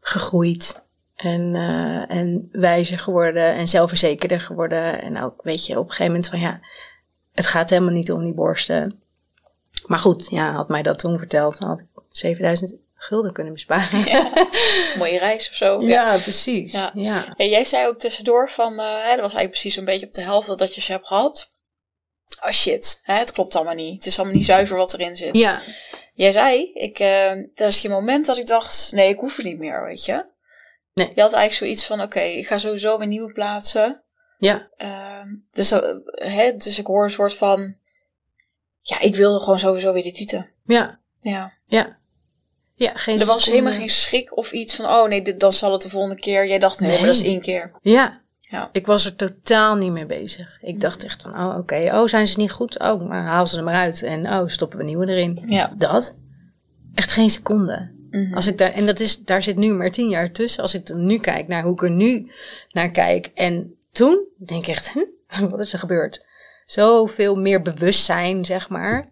gegroeid. 0.01 0.83
En, 1.15 1.55
eh, 1.55 2.17
en 2.17 2.49
wijzer 2.51 2.99
geworden 2.99 3.53
en 3.53 3.67
zelfverzekerder 3.67 4.41
geworden. 4.41 5.01
En 5.01 5.21
ook, 5.21 5.43
weet 5.43 5.65
je, 5.65 5.79
op 5.79 5.83
een 5.83 5.89
gegeven 5.89 6.11
moment 6.11 6.29
van 6.29 6.39
ja, 6.39 6.59
het 7.33 7.47
gaat 7.47 7.69
helemaal 7.69 7.93
niet 7.93 8.11
om 8.11 8.23
die 8.23 8.33
borsten. 8.33 9.01
Maar 9.85 9.99
goed, 9.99 10.29
ja, 10.29 10.51
had 10.51 10.69
mij 10.69 10.81
dat 10.81 10.99
toen 10.99 11.17
verteld, 11.17 11.57
had 11.57 11.79
ik 11.79 11.87
7000 12.09 12.75
gulden 13.01 13.33
kunnen 13.33 13.53
besparen. 13.53 13.99
Ja. 14.05 14.31
Mooie 14.97 15.17
reis 15.19 15.49
of 15.49 15.55
zo. 15.55 15.81
Ja, 15.81 16.05
precies. 16.05 16.71
Ja. 16.93 17.33
Jij 17.37 17.65
zei 17.65 17.87
ook 17.87 17.99
tussendoor 17.99 18.49
van, 18.49 18.79
eh, 18.79 18.85
hè, 18.85 18.93
dat 18.93 19.03
was 19.03 19.33
eigenlijk 19.33 19.49
precies 19.49 19.75
een 19.75 19.85
beetje 19.85 20.05
op 20.07 20.13
de 20.13 20.21
helft 20.21 20.57
dat 20.57 20.75
je 20.75 20.81
ze 20.81 20.91
hebt 20.91 21.07
gehad. 21.07 21.53
Oh 22.43 22.51
shit, 22.51 22.99
hè, 23.03 23.13
het 23.13 23.31
klopt 23.31 23.55
allemaal 23.55 23.73
niet. 23.73 23.95
Het 23.95 24.05
is 24.05 24.17
allemaal 24.17 24.35
niet 24.35 24.45
zuiver 24.45 24.77
wat 24.77 24.93
erin 24.93 25.15
zit. 25.15 25.37
ja. 25.37 25.61
Jij 26.13 26.31
zei, 26.31 26.71
ik, 26.73 26.99
eh 26.99 27.31
er 27.31 27.67
is 27.67 27.79
geen 27.79 27.91
moment 27.91 28.25
dat 28.25 28.37
ik 28.37 28.45
dacht, 28.45 28.91
nee, 28.91 29.09
ik 29.09 29.19
hoef 29.19 29.35
het 29.35 29.45
niet 29.45 29.57
meer, 29.57 29.83
weet 29.83 30.05
je. 30.05 30.25
Nee. 30.93 31.11
Je 31.15 31.21
had 31.21 31.33
eigenlijk 31.33 31.53
zoiets 31.53 31.85
van, 31.85 32.01
oké, 32.01 32.19
ik 32.19 32.47
ga 32.47 32.57
sowieso 32.57 32.97
weer 32.97 33.07
nieuwe 33.07 33.31
plaatsen. 33.31 34.03
Ja. 34.37 34.69
Ehm, 34.77 35.27
dus, 35.51 35.71
eh, 35.71 35.95
hè, 36.11 36.55
dus 36.55 36.79
ik 36.79 36.85
hoor 36.85 37.03
een 37.03 37.09
soort 37.09 37.33
van, 37.33 37.75
ja, 38.81 38.99
ik 38.99 39.15
wilde 39.15 39.39
gewoon 39.39 39.59
sowieso 39.59 39.93
weer 39.93 40.03
die 40.03 40.13
tieten. 40.13 40.49
Ja. 40.65 40.99
Ja. 41.19 41.53
Ja. 41.65 41.98
Ja, 42.79 42.91
geen 42.93 43.19
Er 43.19 43.25
was 43.25 43.45
helemaal 43.45 43.73
geen 43.73 43.89
schrik 43.89 44.37
of 44.37 44.51
iets 44.51 44.75
van, 44.75 44.85
oh 44.85 45.07
nee, 45.07 45.21
dit, 45.21 45.39
dan 45.39 45.53
zal 45.53 45.71
het 45.71 45.81
de 45.81 45.89
volgende 45.89 46.19
keer. 46.19 46.47
Jij 46.47 46.59
dacht, 46.59 46.79
nee, 46.79 46.89
Nee. 46.89 46.97
maar 46.97 47.07
dat 47.07 47.15
is 47.15 47.23
één 47.23 47.41
keer. 47.41 47.71
Ja. 47.81 48.21
Ja. 48.39 48.69
Ik 48.71 48.85
was 48.85 49.05
er 49.05 49.15
totaal 49.15 49.75
niet 49.75 49.91
mee 49.91 50.05
bezig. 50.05 50.57
Ik 50.61 50.81
dacht 50.81 51.03
echt 51.03 51.21
van, 51.21 51.33
oh 51.39 51.57
oké, 51.57 51.89
oh 51.93 52.07
zijn 52.07 52.27
ze 52.27 52.39
niet 52.39 52.51
goed? 52.51 52.79
Oh, 52.79 53.07
maar 53.07 53.23
haal 53.23 53.47
ze 53.47 53.57
er 53.57 53.63
maar 53.63 53.75
uit. 53.75 54.03
En 54.03 54.27
oh, 54.27 54.47
stoppen 54.47 54.77
we 54.77 54.83
nieuwe 54.83 55.07
erin. 55.07 55.41
Ja. 55.45 55.73
Dat? 55.77 56.17
Echt 56.95 57.11
geen 57.11 57.29
seconde. 57.29 57.91
Mhm. 58.09 58.33
Als 58.33 58.47
ik 58.47 58.57
daar, 58.57 58.71
en 58.71 58.85
dat 58.85 58.99
is, 58.99 59.23
daar 59.23 59.43
zit 59.43 59.55
nu 59.55 59.73
maar 59.73 59.91
tien 59.91 60.09
jaar 60.09 60.31
tussen. 60.31 60.61
Als 60.61 60.73
ik 60.73 60.85
dan 60.85 61.05
nu 61.05 61.19
kijk 61.19 61.47
naar 61.47 61.63
hoe 61.63 61.73
ik 61.73 61.81
er 61.81 61.91
nu 61.91 62.31
naar 62.71 62.91
kijk. 62.91 63.31
En 63.33 63.75
toen 63.91 64.25
denk 64.37 64.61
ik 64.67 64.75
echt, 64.75 64.91
hm, 64.91 65.47
wat 65.49 65.59
is 65.59 65.73
er 65.73 65.79
gebeurd? 65.79 66.25
Zoveel 66.65 67.35
meer 67.35 67.61
bewustzijn, 67.61 68.45
zeg 68.45 68.69
maar. 68.69 69.11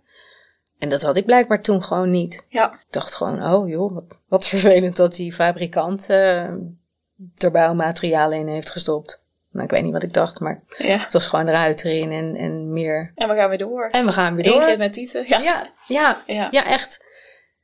En 0.80 0.90
dat 0.90 1.02
had 1.02 1.18
ik 1.18 1.26
blijkbaar 1.26 1.62
toen 1.62 1.84
gewoon 1.84 2.12
niet. 2.12 2.46
Ja. 2.50 2.72
Ik 2.74 2.86
dacht 2.90 3.16
gewoon, 3.16 3.44
oh 3.54 3.70
joh, 3.70 3.94
wat, 3.94 4.20
wat 4.28 4.48
vervelend 4.48 4.96
dat 4.96 5.16
die 5.16 5.34
fabrikant 5.34 6.10
eh 6.10 6.50
er 7.38 7.52
bouwmaterialen 7.52 8.38
in 8.38 8.48
heeft 8.48 8.70
gestopt. 8.70 9.26
Nou, 9.52 9.66
ik 9.66 9.72
weet 9.72 9.84
niet 9.84 9.94
wat 9.94 10.04
ik 10.04 10.14
dacht, 10.14 10.40
maar 10.40 10.64
ja. 10.78 10.98
het 10.98 11.14
was 11.14 11.26
gewoon 11.26 11.48
eruit 11.48 11.84
erin 11.84 12.12
en, 12.12 12.36
en 12.36 12.74
meer. 12.74 13.12
En 13.16 13.28
we 13.28 13.36
gaan 13.36 13.50
weer 13.50 13.58
door. 13.58 13.90
En 13.92 14.06
we 14.06 14.12
gaan 14.12 14.36
weer 14.36 14.44
door. 14.44 14.66
keer 14.66 14.78
met 14.78 14.94
tieten. 14.94 15.26
Ja. 15.28 15.40
Ja, 15.40 15.74
ja, 15.88 16.24
Ja. 16.28 16.48
ja, 16.52 16.66
echt. 16.66 17.06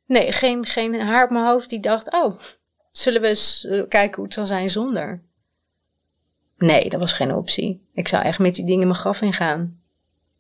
Nee, 0.06 0.32
geen, 0.32 0.66
geen 0.66 1.02
haar 1.02 1.24
op 1.24 1.30
mijn 1.30 1.46
hoofd 1.46 1.70
die 1.70 1.80
dacht, 1.80 2.14
oh, 2.14 2.40
zullen 2.92 3.22
we 3.22 3.28
eens 3.28 3.66
eh, 3.66 3.82
kijken 3.88 4.16
hoe 4.16 4.26
het 4.26 4.34
zal 4.34 4.46
zijn 4.46 4.70
zonder? 4.70 5.22
Nee, 6.58 6.90
dat 6.90 7.00
was 7.00 7.14
geen 7.14 7.36
optie. 7.36 7.88
Ik 7.94 8.08
zou 8.08 8.24
echt 8.24 8.40
met 8.40 8.56
die 8.56 8.66
dingen 8.66 8.88
mijn 8.88 9.00
graf 9.00 9.22
ingaan. 9.22 9.82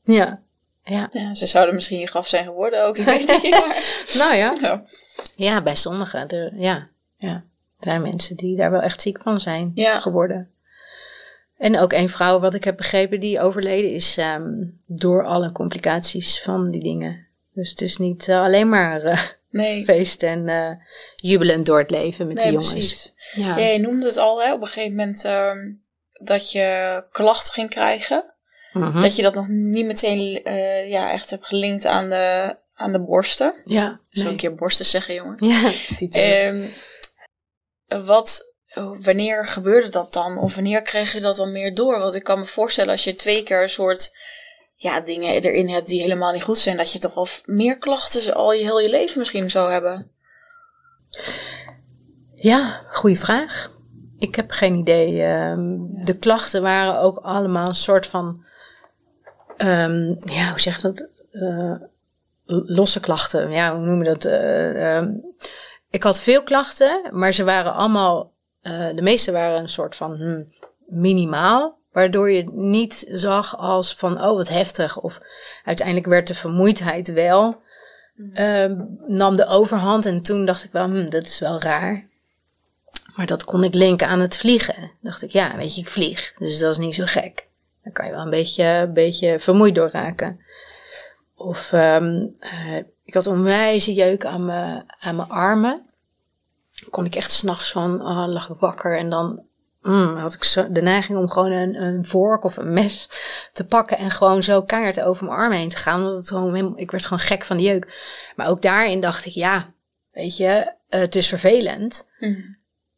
Ja, 0.03 0.42
ja. 0.84 1.10
Ja, 1.12 1.34
ze 1.34 1.46
zouden 1.46 1.76
misschien 1.76 2.00
je 2.00 2.08
graf 2.08 2.28
zijn 2.28 2.43
geworden 2.46 2.86
ook. 2.86 2.98
Ik 2.98 3.06
weet 3.06 3.41
niet. 3.43 3.52
Maar... 3.52 3.84
Nou 4.17 4.36
ja. 4.36 4.58
Ja. 4.62 4.84
Ja, 5.36 5.62
bij 5.62 5.76
sommigen. 5.76 6.28
Er, 6.30 6.54
ja, 6.56 6.88
ja. 7.17 7.34
Er 7.80 7.89
zijn 7.89 8.02
mensen 8.02 8.36
die 8.36 8.58
daar 8.58 8.72
wel 8.72 8.82
echt 8.82 9.02
ziek 9.02 9.22
van 9.22 9.39
zijn 9.39 9.72
Ja. 9.76 10.00
geworden. 10.00 10.48
En 11.58 11.80
ook 11.80 11.93
een 11.93 12.10
vrouw, 12.10 12.39
wat 12.39 12.54
ik 12.54 12.63
heb 12.63 12.78
begrepen, 12.78 13.19
die 13.19 13.39
overleden 13.41 13.91
is 13.91 14.17
ehm, 14.17 14.52
door 14.88 15.26
alle 15.26 15.52
complicaties 15.52 16.41
van 16.41 16.72
die 16.72 16.84
dingen. 16.84 17.26
Dus 17.54 17.69
het 17.69 17.82
is 17.82 17.98
niet 17.98 18.28
eh, 18.28 18.41
alleen 18.41 18.69
maar 18.69 19.36
Nee. 19.50 19.84
feest 19.93 20.24
en 20.24 20.50
eh, 20.50 20.69
jubelend 21.15 21.65
door 21.65 21.80
het 21.80 21.89
leven 21.91 22.28
met 22.28 22.36
Nee, 22.36 22.43
die 22.46 22.54
jongens. 22.54 22.72
precies. 22.72 23.13
Ja. 23.36 23.58
Je 23.58 23.80
noemde 23.80 24.06
het 24.06 24.17
al, 24.17 24.43
hè, 24.43 24.54
op 24.54 24.62
een 24.62 24.67
gegeven 24.67 24.96
moment 24.96 25.26
ehm, 25.26 25.72
dat 26.12 26.52
je 26.52 27.04
klachten 27.12 27.54
ging 27.54 27.69
krijgen. 27.69 28.33
Mhm. 28.73 29.01
Dat 29.01 29.15
je 29.15 29.21
dat 29.21 29.33
nog 29.33 29.47
niet 29.47 29.86
meteen 29.86 30.43
eh, 30.43 30.89
ja, 30.89 31.12
echt 31.12 31.29
hebt 31.29 31.45
gelinkt 31.45 31.86
aan 31.86 32.09
de, 32.09 32.55
aan 32.73 32.91
de 32.91 33.01
borsten. 33.03 33.62
ja. 33.65 33.99
Zo 34.09 34.27
een 34.27 34.36
keer 34.36 34.55
borsten 34.55 34.86
zeggen, 34.86 35.13
jongens. 35.13 35.41
Ja. 35.41 35.71
Ehm, 36.09 36.67
wat, 38.05 38.53
wanneer 39.01 39.45
gebeurde 39.47 39.89
dat 39.89 40.13
dan? 40.13 40.38
Of 40.38 40.55
wanneer 40.55 40.81
kreeg 40.81 41.13
je 41.13 41.19
dat 41.19 41.36
dan 41.36 41.51
meer 41.51 41.75
door? 41.75 41.99
Want 41.99 42.15
ik 42.15 42.23
kan 42.23 42.39
me 42.39 42.45
voorstellen 42.45 42.91
als 42.91 43.03
je 43.03 43.15
twee 43.15 43.43
keer 43.43 43.62
een 43.62 43.69
soort 43.69 44.17
ja, 44.75 44.99
dingen 44.99 45.41
erin 45.41 45.69
hebt 45.69 45.88
die 45.88 46.01
helemaal 46.01 46.31
niet 46.31 46.43
goed 46.43 46.57
zijn, 46.57 46.77
dat 46.77 46.91
je 46.93 46.99
toch 46.99 47.13
wel 47.13 47.25
f- 47.25 47.41
meer 47.45 47.77
klachten 47.77 48.33
al 48.36 48.53
je 48.53 48.63
heel 48.63 48.79
je 48.79 48.89
leven 48.89 49.19
misschien 49.19 49.49
zou 49.49 49.71
hebben. 49.71 50.12
Ja, 52.36 52.81
goede 52.91 53.15
vraag. 53.15 53.71
Ik 54.17 54.36
heb 54.36 54.51
geen 54.51 54.75
idee. 54.75 55.21
Ehm, 55.23 55.77
De 56.03 56.17
klachten 56.17 56.62
waren 56.62 56.99
ook 56.99 57.17
allemaal 57.17 57.67
een 57.67 57.73
soort 57.75 58.07
van. 58.07 58.45
Ehm, 59.67 60.34
ja, 60.34 60.49
hoe 60.49 60.60
zeg 60.60 60.76
je 60.76 60.82
dat? 60.82 61.08
Eh, 61.32 61.73
losse 62.45 62.99
klachten. 62.99 63.52
Ja, 63.52 63.76
hoe 63.76 63.86
noem 63.86 64.04
je 64.04 64.10
dat? 64.10 64.26
Eh, 64.26 64.95
ehm, 64.97 65.10
ik 65.89 66.04
had 66.04 66.19
veel 66.19 66.43
klachten, 66.43 67.02
maar 67.12 67.34
ze 67.34 67.43
waren 67.43 67.73
allemaal. 67.73 68.32
eh, 68.62 68.88
de 68.95 69.02
meeste 69.02 69.32
waren 69.32 69.60
een 69.60 69.69
soort 69.69 69.95
van 69.95 70.15
hmm, 70.15 70.54
minimaal. 70.88 71.78
Waardoor 71.91 72.32
je 72.32 72.38
het 72.38 72.54
niet 72.54 73.06
zag 73.12 73.58
als 73.58 73.95
van, 73.95 74.21
oh 74.23 74.36
wat 74.36 74.49
heftig. 74.49 74.99
Of 75.02 75.19
uiteindelijk 75.65 76.08
werd 76.08 76.28
de 76.28 76.36
vermoeidheid 76.36 77.13
wel. 77.13 77.62
ehm, 78.34 78.76
nam 79.08 79.36
de 79.36 79.45
overhand. 79.47 80.06
En 80.06 80.21
toen 80.21 80.45
dacht 80.45 80.63
ik 80.63 80.71
wel, 80.71 80.84
hmm, 80.84 81.10
dat 81.10 81.23
is 81.23 81.39
wel 81.39 81.62
raar. 81.62 82.06
Maar 83.15 83.26
dat 83.26 83.43
kon 83.43 83.63
ik 83.63 83.73
linken 83.73 84.08
aan 84.08 84.19
het 84.19 84.38
vliegen. 84.38 84.91
Dacht 85.02 85.21
ik, 85.23 85.30
ja, 85.30 85.56
weet 85.56 85.76
je, 85.76 85.82
ik 85.82 85.89
vlieg. 85.89 86.34
Dus 86.38 86.60
dat 86.60 86.71
is 86.71 86.78
niet 86.78 86.95
zo 86.95 87.04
gek. 87.06 87.42
Dan 87.84 87.93
kan 87.93 88.06
je 88.06 88.12
wel 88.12 88.22
een 88.22 88.30
beetje, 88.30 88.63
een 88.63 88.93
beetje 88.93 89.39
vermoeid 89.39 89.76
door 89.76 89.89
raken. 89.89 90.39
Of 91.36 91.74
ehm, 91.74 92.28
eh, 92.39 92.78
ik 93.04 93.13
had 93.13 93.28
onwijze 93.28 93.93
jeuk 93.93 94.26
aan 94.26 94.46
mijn, 94.46 94.84
aan 95.00 95.15
mijn 95.15 95.30
armen. 95.30 95.86
Kon 96.89 97.06
ik 97.06 97.15
echt 97.15 97.32
s'nachts 97.32 97.72
van, 97.72 98.02
oh, 98.02 98.28
lag 98.28 98.50
ik 98.50 98.60
wakker. 98.60 98.98
En 98.98 99.10
dan 99.10 99.43
mm, 99.82 100.17
had 100.17 100.34
ik 100.34 100.43
zo 100.43 100.72
de 100.72 100.82
neiging 100.82 101.17
om 101.17 101.30
gewoon 101.30 101.52
een, 101.52 101.82
een 101.82 102.06
vork 102.06 102.43
of 102.43 102.58
een 102.58 102.74
mes 102.74 103.10
te 103.54 103.65
pakken. 103.65 103.98
En 103.98 104.12
gewoon 104.12 104.43
zo 104.43 104.62
keihard 104.62 105.02
over 105.02 105.26
mijn 105.26 105.38
arm 105.38 105.52
heen 105.52 105.69
te 105.69 105.78
gaan. 105.78 106.00
Omdat 106.02 106.15
het 106.15 106.28
gewoon, 106.28 106.78
ik 106.78 106.91
werd 106.91 107.04
gewoon 107.04 107.24
gek 107.24 107.43
van 107.43 107.58
de 107.58 107.63
jeuk. 107.63 108.02
Maar 108.36 108.48
ook 108.48 108.62
daarin 108.62 109.02
dacht 109.02 109.26
ik, 109.26 109.34
ja, 109.34 109.74
weet 110.12 110.38
je, 110.38 110.74
eh, 110.89 111.00
het 111.00 111.15
is 111.15 111.28
vervelend. 111.28 112.12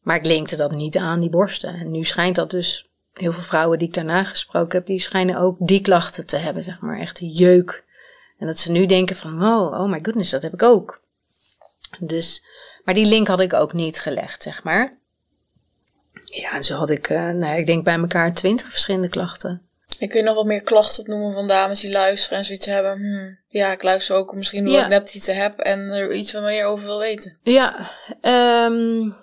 Maar 0.02 0.16
ik 0.16 0.26
linkte 0.26 0.56
dat 0.56 0.72
niet 0.72 0.98
aan 0.98 1.20
die 1.20 1.30
borsten. 1.30 1.74
En 1.74 1.92
nu 1.92 2.04
schijnt 2.04 2.36
dat 2.36 2.52
dus, 2.52 2.90
heel 3.16 3.34
veel 3.34 3.42
vrouwen 3.42 3.78
die 3.80 3.88
ik 3.88 3.94
daarna 3.94 4.24
gesproken 4.24 4.78
heb, 4.78 4.88
die 4.88 5.00
schijnen 5.00 5.38
ook 5.38 5.56
die 5.60 5.82
klachten 5.82 6.26
te 6.26 6.38
hebben, 6.38 6.64
zeg 6.64 6.80
maar, 6.80 7.00
echt 7.00 7.20
jeuk. 7.22 7.84
En 8.40 8.48
dat 8.48 8.58
ze 8.58 8.72
nu 8.72 8.86
denken 8.86 9.16
van, 9.16 9.44
oh, 9.44 9.82
oh 9.82 9.90
my 9.90 10.00
goodness, 10.02 10.30
dat 10.30 10.42
heb 10.42 10.54
ik 10.54 10.64
ook. 10.64 11.02
Dus, 12.00 12.46
maar 12.84 12.94
die 12.94 13.06
link 13.06 13.28
had 13.28 13.40
ik 13.40 13.54
ook 13.54 13.74
niet 13.74 14.00
gelegd, 14.00 14.44
zeg 14.44 14.64
maar. 14.64 14.98
Ja, 16.26 16.54
en 16.54 16.64
zo 16.64 16.76
had 16.78 16.90
ik, 16.90 17.10
uh, 17.10 17.30
nou, 17.30 17.58
ik 17.58 17.66
denk 17.66 17.84
bij 17.84 17.98
elkaar 17.98 18.34
twintig 18.34 18.70
verschillende 18.70 19.10
klachten. 19.10 19.62
En 20.00 20.10
kun 20.10 20.20
je 20.20 20.26
nog 20.26 20.36
wat 20.36 20.46
meer 20.46 20.64
klachten 20.64 21.00
opnoemen 21.00 21.34
van 21.34 21.48
dames 21.48 21.80
die 21.80 21.92
luisteren 21.92 22.38
en 22.38 22.46
zoiets 22.46 22.66
hebben? 22.66 22.98
Hm, 22.98 23.58
ja, 23.58 23.72
ik 23.72 23.84
luister 23.84 24.16
ook 24.16 24.36
misschien 24.36 24.60
omdat 24.60 24.76
ja. 24.76 24.84
ik 24.84 24.90
net 24.90 25.14
iets 25.14 25.28
heb 25.28 25.60
en 25.60 25.80
er 25.80 26.14
iets 26.14 26.32
van 26.32 26.44
meer 26.44 26.66
over 26.66 26.86
wil 26.86 27.00
weten. 27.00 27.38
Ja, 27.44 27.92
um, 28.22 29.16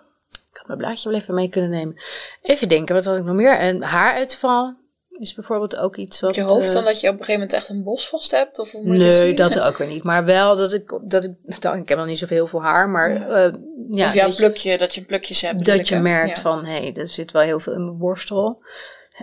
had 0.63 0.77
mijn 0.77 0.79
blaadje 0.79 1.09
wel 1.09 1.19
even 1.19 1.35
mee 1.35 1.49
kunnen 1.49 1.71
nemen. 1.71 2.03
Even 2.43 2.69
denken, 2.69 2.95
wat 2.95 3.05
had 3.05 3.17
ik 3.17 3.25
nog 3.25 3.35
meer? 3.35 3.63
Een 3.63 3.83
haaruitval 3.83 4.75
is 5.09 5.35
bijvoorbeeld 5.35 5.77
ook 5.77 5.97
iets 5.97 6.21
wat... 6.21 6.35
je 6.35 6.43
hoofd 6.43 6.73
dan 6.73 6.85
dat 6.85 7.01
je 7.01 7.07
op 7.09 7.13
een 7.13 7.25
gegeven 7.25 7.41
moment 7.41 7.53
echt 7.53 7.69
een 7.69 7.83
bos 7.83 8.09
vast 8.09 8.31
hebt? 8.31 8.59
Of 8.59 8.73
nee, 8.83 9.35
dat, 9.35 9.61
ook 9.61 9.77
weer 9.77 9.89
niet. 9.89 10.03
Maar 10.03 10.25
wel 10.25 10.57
dat 10.57 10.73
ik... 10.73 10.99
Dat 11.03 11.25
ik, 11.25 11.61
dan, 11.61 11.79
ik 11.83 11.89
heb 11.89 11.99
nog 11.99 12.07
niet 12.07 12.19
zoveel 12.19 12.47
veel 12.47 12.63
haar, 12.63 12.89
maar... 12.89 13.13
Ja. 13.13 13.47
Uh, 13.47 13.55
ja, 13.91 14.07
of 14.07 14.15
ja, 14.15 14.25
een 14.25 14.35
plukje, 14.35 14.79
dat 14.79 14.95
je 14.95 15.05
plukjes 15.05 15.41
hebt. 15.41 15.65
Dat 15.65 15.89
je 15.89 15.99
merkt 15.99 16.39
van, 16.39 16.65
hé, 16.65 16.81
hey, 16.81 16.95
er 16.95 17.09
zit 17.09 17.33
wel 17.33 17.43
heel 17.43 17.61
veel 17.61 17.73
in 17.73 17.85
mijn 17.85 17.99
borstel. 17.99 18.63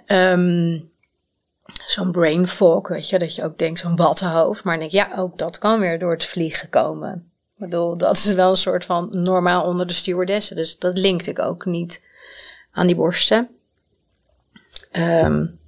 Um, 0.08 0.91
zo'n 1.86 2.12
brain 2.12 2.47
fog, 2.47 2.88
weet 2.88 3.10
je, 3.10 3.19
dat 3.19 3.36
je 3.36 3.43
ook 3.43 3.58
denkt 3.58 3.80
zo'n 3.80 3.95
wattenhoofd. 3.95 4.63
Maar 4.63 4.80
denk 4.80 4.91
ja, 4.91 5.10
ook 5.17 5.38
dat 5.38 5.58
kan 5.58 5.80
weer 5.80 5.99
door 5.99 6.12
het 6.12 6.25
vliegen 6.25 6.69
komen. 6.69 7.28
Ik 7.60 7.65
bedoel, 7.65 7.98
dat 7.98 8.15
is 8.15 8.34
wel 8.34 8.50
een 8.50 8.56
soort 8.56 8.86
van 8.86 9.08
normaal 9.12 9.63
onder 9.63 9.88
de 9.88 9.93
stewardessen. 9.93 10.56
Dus 10.56 10.78
dat 10.78 10.98
linkt 10.98 11.28
ik 11.28 11.39
ook 11.39 11.65
niet 11.65 12.06
aan 12.72 12.88
die 12.88 12.95
borsten. 12.95 13.50
Um, 14.91 15.60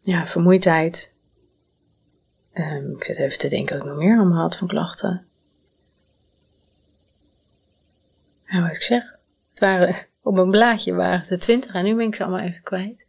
ja, 0.00 0.26
vermoeidheid. 0.26 1.14
Um, 2.54 2.96
ik 2.96 3.04
zit 3.04 3.18
even 3.18 3.38
te 3.38 3.48
denken 3.48 3.76
wat 3.76 3.84
ik 3.84 3.92
nog 3.92 3.98
meer 3.98 4.18
allemaal 4.18 4.40
had 4.40 4.56
van 4.56 4.68
klachten. 4.68 5.26
Ja, 8.46 8.62
wat 8.62 8.74
ik 8.74 8.82
zeg. 8.82 9.18
Het 9.50 9.58
waren, 9.58 10.06
op 10.22 10.36
een 10.36 10.50
blaadje 10.50 10.94
waren 10.94 11.18
het 11.18 11.28
de 11.28 11.38
twintig 11.38 11.74
en 11.74 11.84
nu 11.84 11.96
ben 11.96 12.06
ik 12.06 12.14
ze 12.14 12.24
allemaal 12.24 12.46
even 12.46 12.62
kwijt. 12.62 13.08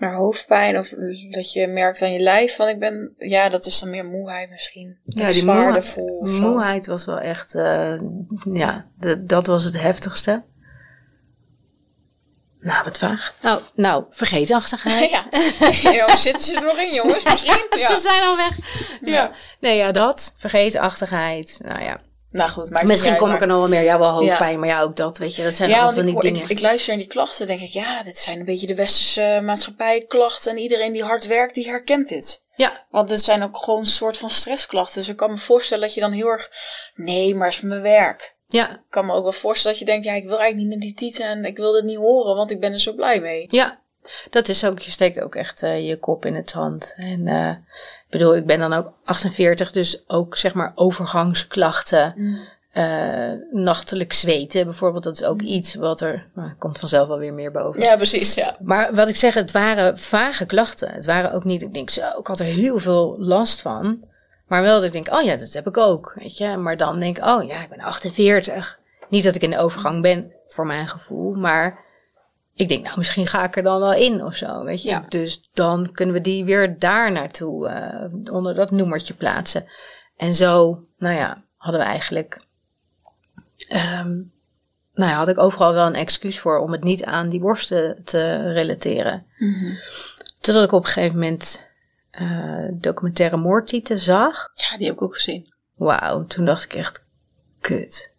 Maar 0.00 0.14
hoofdpijn 0.14 0.78
of 0.78 0.88
dat 1.30 1.52
je 1.52 1.66
merkt 1.66 2.02
aan 2.02 2.12
je 2.12 2.20
lijf 2.20 2.56
van 2.56 2.68
ik 2.68 2.78
ben, 2.78 3.14
ja, 3.18 3.48
dat 3.48 3.66
is 3.66 3.80
dan 3.80 3.90
meer 3.90 4.04
moeheid 4.04 4.50
misschien. 4.50 4.98
Ja, 5.04 5.32
die 5.32 5.44
moeheid, 5.44 5.96
moeheid 6.20 6.86
was 6.86 7.06
wel 7.06 7.18
echt, 7.18 7.54
uh, 7.54 8.00
ja, 8.52 8.86
de, 8.98 9.24
dat 9.24 9.46
was 9.46 9.64
het 9.64 9.80
heftigste. 9.80 10.42
Nou, 12.60 12.84
wat 12.84 12.98
vaag. 12.98 13.34
Nou, 13.42 13.60
nou 13.74 14.04
vergeetachtigheid. 14.10 15.10
ja. 15.16 15.24
ja. 15.90 16.16
zitten 16.16 16.44
ze 16.44 16.54
er 16.54 16.62
nog 16.62 16.78
in, 16.78 16.94
jongens? 16.94 17.24
Misschien? 17.24 17.66
Ja. 17.78 17.94
ze 17.94 18.00
zijn 18.00 18.22
al 18.22 18.36
weg. 18.36 18.58
Ja. 19.04 19.30
Nee, 19.60 19.76
ja, 19.76 19.92
dat. 19.92 20.34
Vergeetachtigheid. 20.36 21.60
Nou 21.64 21.82
ja. 21.82 22.00
Nou 22.30 22.50
goed, 22.50 22.70
maar 22.70 22.86
Misschien 22.86 23.16
kom 23.16 23.32
ik 23.32 23.40
er 23.40 23.46
nog 23.46 23.58
wel 23.58 23.68
meer. 23.68 23.82
Ja, 23.82 23.98
wel 23.98 24.10
hoofdpijn, 24.10 24.58
maar 24.58 24.68
ja, 24.68 24.82
ook 24.82 24.96
dat, 24.96 25.18
weet 25.18 25.36
je. 25.36 25.42
Dat 25.42 25.54
zijn 25.54 25.72
allemaal 25.72 25.92
van 25.92 26.04
die 26.04 26.14
ik, 26.14 26.20
dingen. 26.20 26.42
Ik, 26.42 26.48
ik, 26.48 26.60
luister 26.60 26.88
naar 26.88 27.02
die 27.02 27.12
klachten 27.12 27.46
denk 27.46 27.60
ik, 27.60 27.68
ja, 27.68 28.02
dit 28.02 28.18
zijn 28.18 28.38
een 28.38 28.44
beetje 28.44 28.66
de 28.66 28.74
westerse 28.74 29.40
maatschappijklachten. 29.44 30.52
En 30.52 30.58
iedereen 30.58 30.92
die 30.92 31.04
hard 31.04 31.26
werkt, 31.26 31.54
die 31.54 31.68
herkent 31.68 32.08
dit. 32.08 32.44
Ja. 32.54 32.86
Want 32.90 33.08
dit 33.08 33.20
zijn 33.22 33.42
ook 33.42 33.56
gewoon 33.56 33.80
een 33.80 33.86
soort 33.86 34.16
van 34.16 34.30
stressklachten. 34.30 35.00
Dus 35.00 35.08
ik 35.08 35.16
kan 35.16 35.30
me 35.30 35.38
voorstellen 35.38 35.84
dat 35.84 35.94
je 35.94 36.00
dan 36.00 36.12
heel 36.12 36.26
erg, 36.26 36.50
nee, 36.94 37.34
maar 37.34 37.46
het 37.46 37.56
is 37.56 37.62
mijn 37.62 37.82
werk. 37.82 38.36
Ja. 38.46 38.70
Ik 38.70 38.80
kan 38.88 39.06
me 39.06 39.12
ook 39.12 39.22
wel 39.22 39.32
voorstellen 39.32 39.78
dat 39.78 39.86
je 39.86 39.92
denkt, 39.92 40.06
ja, 40.06 40.12
ik 40.12 40.28
wil 40.28 40.38
eigenlijk 40.38 40.68
niet 40.68 40.78
naar 40.78 40.88
die 40.88 41.10
titel 41.10 41.24
en 41.24 41.44
ik 41.44 41.56
wil 41.56 41.72
dit 41.72 41.84
niet 41.84 41.96
horen, 41.96 42.36
want 42.36 42.50
ik 42.50 42.60
ben 42.60 42.72
er 42.72 42.80
zo 42.80 42.92
blij 42.92 43.20
mee. 43.20 43.44
Ja, 43.48 43.80
dat 44.30 44.48
is 44.48 44.64
ook, 44.64 44.78
je 44.78 44.90
steekt 44.90 45.20
ook 45.20 45.34
echt 45.34 45.62
uh, 45.62 45.88
je 45.88 45.98
kop 45.98 46.24
in 46.24 46.34
het 46.34 46.50
zand. 46.50 46.92
En 46.96 47.26
uh, 47.26 47.50
ik 47.50 47.99
bedoel, 48.10 48.36
ik 48.36 48.46
ben 48.46 48.58
dan 48.58 48.72
ook 48.72 48.92
48, 49.04 49.72
dus 49.72 50.04
ook 50.06 50.36
zeg 50.36 50.54
maar 50.54 50.72
overgangsklachten. 50.74 52.14
Mm. 52.16 52.38
Uh, 52.74 53.32
nachtelijk 53.50 54.12
zweten 54.12 54.64
bijvoorbeeld, 54.64 55.04
dat 55.04 55.14
is 55.14 55.24
ook 55.24 55.40
mm. 55.40 55.46
iets 55.46 55.74
wat 55.74 56.00
er, 56.00 56.26
nou, 56.34 56.52
komt 56.58 56.78
vanzelf 56.78 57.08
wel 57.08 57.18
weer 57.18 57.34
meer 57.34 57.50
boven. 57.50 57.80
Ja, 57.80 57.96
precies, 57.96 58.34
ja. 58.34 58.56
Maar 58.60 58.94
wat 58.94 59.08
ik 59.08 59.16
zeg, 59.16 59.34
het 59.34 59.50
waren 59.50 59.98
vage 59.98 60.46
klachten. 60.46 60.90
Het 60.90 61.06
waren 61.06 61.32
ook 61.32 61.44
niet, 61.44 61.62
ik 61.62 61.74
denk 61.74 61.90
zo, 61.90 62.18
ik 62.18 62.26
had 62.26 62.40
er 62.40 62.46
heel 62.46 62.78
veel 62.78 63.16
last 63.18 63.60
van. 63.60 64.04
Maar 64.46 64.62
wel 64.62 64.74
dat 64.74 64.84
ik 64.84 64.92
denk, 64.92 65.12
oh 65.14 65.22
ja, 65.22 65.36
dat 65.36 65.52
heb 65.52 65.66
ik 65.66 65.76
ook, 65.76 66.14
weet 66.18 66.36
je. 66.36 66.56
Maar 66.56 66.76
dan 66.76 66.98
denk 66.98 67.18
ik, 67.18 67.24
oh 67.24 67.46
ja, 67.46 67.62
ik 67.62 67.68
ben 67.68 67.80
48. 67.80 68.78
Niet 69.08 69.24
dat 69.24 69.34
ik 69.34 69.42
in 69.42 69.50
de 69.50 69.58
overgang 69.58 70.02
ben, 70.02 70.32
voor 70.46 70.66
mijn 70.66 70.88
gevoel, 70.88 71.34
maar 71.34 71.78
ik 72.54 72.68
denk, 72.68 72.84
nou, 72.84 72.98
misschien 72.98 73.26
ga 73.26 73.44
ik 73.44 73.56
er 73.56 73.62
dan 73.62 73.80
wel 73.80 73.94
in 73.94 74.24
of 74.24 74.34
zo, 74.34 74.64
weet 74.64 74.82
je. 74.82 74.88
Ja. 74.88 75.04
Dus 75.08 75.50
dan 75.52 75.92
kunnen 75.92 76.14
we 76.14 76.20
die 76.20 76.44
weer 76.44 76.78
daar 76.78 77.12
naartoe, 77.12 77.68
uh, 77.68 78.32
onder 78.34 78.54
dat 78.54 78.70
noemertje 78.70 79.14
plaatsen. 79.14 79.68
En 80.16 80.34
zo, 80.34 80.84
nou 80.98 81.14
ja, 81.14 81.44
hadden 81.56 81.80
we 81.80 81.86
eigenlijk, 81.86 82.44
um, 83.72 84.32
nou 84.94 85.10
ja, 85.10 85.16
had 85.16 85.28
ik 85.28 85.38
overal 85.38 85.72
wel 85.72 85.86
een 85.86 85.94
excuus 85.94 86.38
voor 86.38 86.58
om 86.58 86.72
het 86.72 86.82
niet 86.82 87.04
aan 87.04 87.28
die 87.28 87.40
borsten 87.40 88.04
te 88.04 88.52
relateren. 88.52 89.26
Mm 89.38 89.54
-hmm. 89.54 89.78
Totdat 90.40 90.64
ik 90.64 90.72
op 90.72 90.84
een 90.84 90.90
gegeven 90.90 91.18
moment 91.18 91.68
uh, 92.20 92.68
documentaire 92.72 93.36
moordtieten 93.36 93.98
zag. 93.98 94.50
Ja, 94.52 94.76
die 94.76 94.86
heb 94.86 94.94
ik 94.94 95.02
ook 95.02 95.14
gezien. 95.14 95.54
Wauw, 95.74 96.24
toen 96.24 96.44
dacht 96.44 96.64
ik 96.64 96.74
echt, 96.74 97.06
kut. 97.60 98.14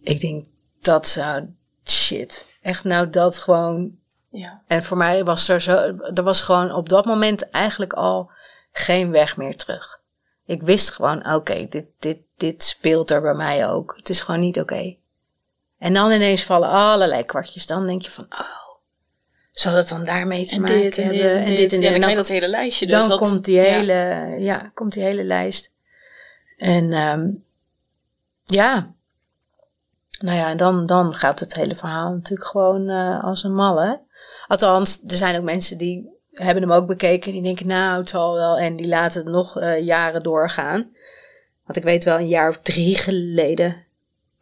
Ik 0.00 0.20
denk, 0.20 0.46
dat 0.80 1.08
zou, 1.08 1.46
shit. 1.84 2.46
Echt 2.68 2.84
nou 2.84 3.10
dat 3.10 3.38
gewoon. 3.38 3.98
Ja. 4.30 4.62
En 4.66 4.82
voor 4.82 4.96
mij 4.96 5.24
was 5.24 5.48
er 5.48 5.60
zo, 5.60 5.72
er 6.14 6.22
was 6.22 6.40
gewoon 6.40 6.72
op 6.72 6.88
dat 6.88 7.04
moment 7.04 7.50
eigenlijk 7.50 7.92
al 7.92 8.30
geen 8.72 9.10
weg 9.10 9.36
meer 9.36 9.56
terug. 9.56 10.00
Ik 10.44 10.62
wist 10.62 10.90
gewoon, 10.90 11.18
oké, 11.18 11.34
okay, 11.34 11.68
dit, 11.68 11.86
dit, 11.98 12.18
dit 12.36 12.64
speelt 12.64 13.10
er 13.10 13.20
bij 13.20 13.34
mij 13.34 13.68
ook. 13.68 13.94
Het 13.96 14.08
is 14.08 14.20
gewoon 14.20 14.40
niet 14.40 14.60
oké. 14.60 14.72
Okay. 14.72 14.98
En 15.78 15.94
dan 15.94 16.10
ineens 16.10 16.44
vallen 16.44 16.68
allerlei 16.68 17.24
kwartjes. 17.24 17.66
Dan 17.66 17.86
denk 17.86 18.02
je 18.02 18.10
van, 18.10 18.26
oh, 18.30 18.76
zal 19.50 19.72
het 19.72 19.88
dan 19.88 20.04
daarmee 20.04 20.46
te 20.46 20.54
en 20.54 20.60
maken 20.60 20.80
dit, 20.80 20.96
hebben? 20.96 21.14
En 21.14 21.22
dit, 21.22 21.34
en 21.34 21.44
dit. 21.56 21.72
En, 21.72 21.92
dit. 21.92 22.00
dan, 22.02 22.14
dat 22.14 22.28
hele 22.28 22.48
lijstje. 22.48 22.86
Dus 22.86 22.98
dan 22.98 23.08
wat, 23.08 23.18
komt 23.18 23.44
die 23.44 23.58
hele, 23.58 23.92
ja. 23.92 24.36
ja. 24.38 24.70
komt 24.74 24.92
die 24.92 25.02
hele 25.02 25.24
lijst. 25.24 25.72
En 26.56 26.92
um, 26.92 27.44
ja, 28.44 28.94
nou 30.18 30.36
ja, 30.36 30.48
en 30.50 30.56
dan, 30.56 30.86
dan 30.86 31.14
gaat 31.14 31.40
het 31.40 31.54
hele 31.54 31.76
verhaal 31.76 32.12
natuurlijk 32.12 32.48
gewoon 32.50 32.88
uh, 32.88 33.24
als 33.24 33.44
een 33.44 33.54
malle. 33.54 34.00
Althans, 34.46 35.02
er 35.06 35.16
zijn 35.16 35.36
ook 35.36 35.44
mensen 35.44 35.78
die 35.78 36.16
hebben 36.32 36.62
hem 36.62 36.72
ook 36.72 36.86
bekeken 36.86 37.26
en 37.26 37.32
die 37.32 37.42
denken, 37.42 37.66
nou, 37.66 37.98
het 37.98 38.08
zal 38.08 38.34
wel. 38.34 38.58
En 38.58 38.76
die 38.76 38.88
laten 38.88 39.24
het 39.24 39.32
nog 39.32 39.60
uh, 39.60 39.84
jaren 39.84 40.20
doorgaan. 40.20 40.90
Want 41.64 41.78
ik 41.78 41.82
weet 41.82 42.04
wel, 42.04 42.18
een 42.18 42.28
jaar 42.28 42.48
of 42.48 42.58
drie 42.58 42.96
geleden 42.96 43.76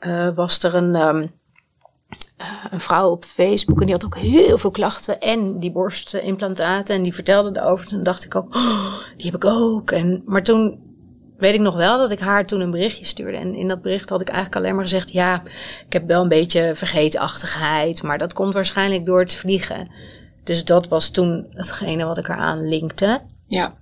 uh, 0.00 0.34
was 0.34 0.62
er 0.62 0.74
een, 0.74 0.94
uh, 0.94 1.28
een 2.70 2.80
vrouw 2.80 3.10
op 3.10 3.24
Facebook 3.24 3.80
en 3.80 3.86
die 3.86 3.94
had 3.94 4.04
ook 4.04 4.16
heel 4.16 4.58
veel 4.58 4.70
klachten 4.70 5.20
en 5.20 5.58
die 5.58 5.72
borstimplantaten 5.72 6.94
en 6.94 7.02
die 7.02 7.14
vertelde 7.14 7.60
erover. 7.60 7.86
Toen 7.86 8.02
dacht 8.02 8.24
ik 8.24 8.34
ook, 8.34 8.54
oh, 8.54 8.94
die 9.16 9.30
heb 9.30 9.34
ik 9.34 9.44
ook. 9.44 9.90
En, 9.90 10.22
maar 10.26 10.42
toen 10.42 10.85
weet 11.38 11.54
ik 11.54 11.60
nog 11.60 11.76
wel 11.76 11.98
dat 11.98 12.10
ik 12.10 12.18
haar 12.18 12.46
toen 12.46 12.60
een 12.60 12.70
berichtje 12.70 13.04
stuurde. 13.04 13.36
En 13.36 13.54
in 13.54 13.68
dat 13.68 13.82
bericht 13.82 14.08
had 14.08 14.20
ik 14.20 14.28
eigenlijk 14.28 14.56
alleen 14.56 14.74
maar 14.74 14.84
gezegd, 14.84 15.12
ja, 15.12 15.42
ik 15.86 15.92
heb 15.92 16.06
wel 16.06 16.22
een 16.22 16.28
beetje 16.28 16.74
vergeetachtigheid, 16.74 18.02
maar 18.02 18.18
dat 18.18 18.32
komt 18.32 18.54
waarschijnlijk 18.54 19.06
door 19.06 19.20
het 19.20 19.34
vliegen. 19.34 19.90
Dus 20.44 20.64
dat 20.64 20.88
was 20.88 21.10
toen 21.10 21.46
hetgene 21.50 22.04
wat 22.04 22.18
ik 22.18 22.28
eraan 22.28 22.68
linkte. 22.68 23.20
Ja. 23.46 23.74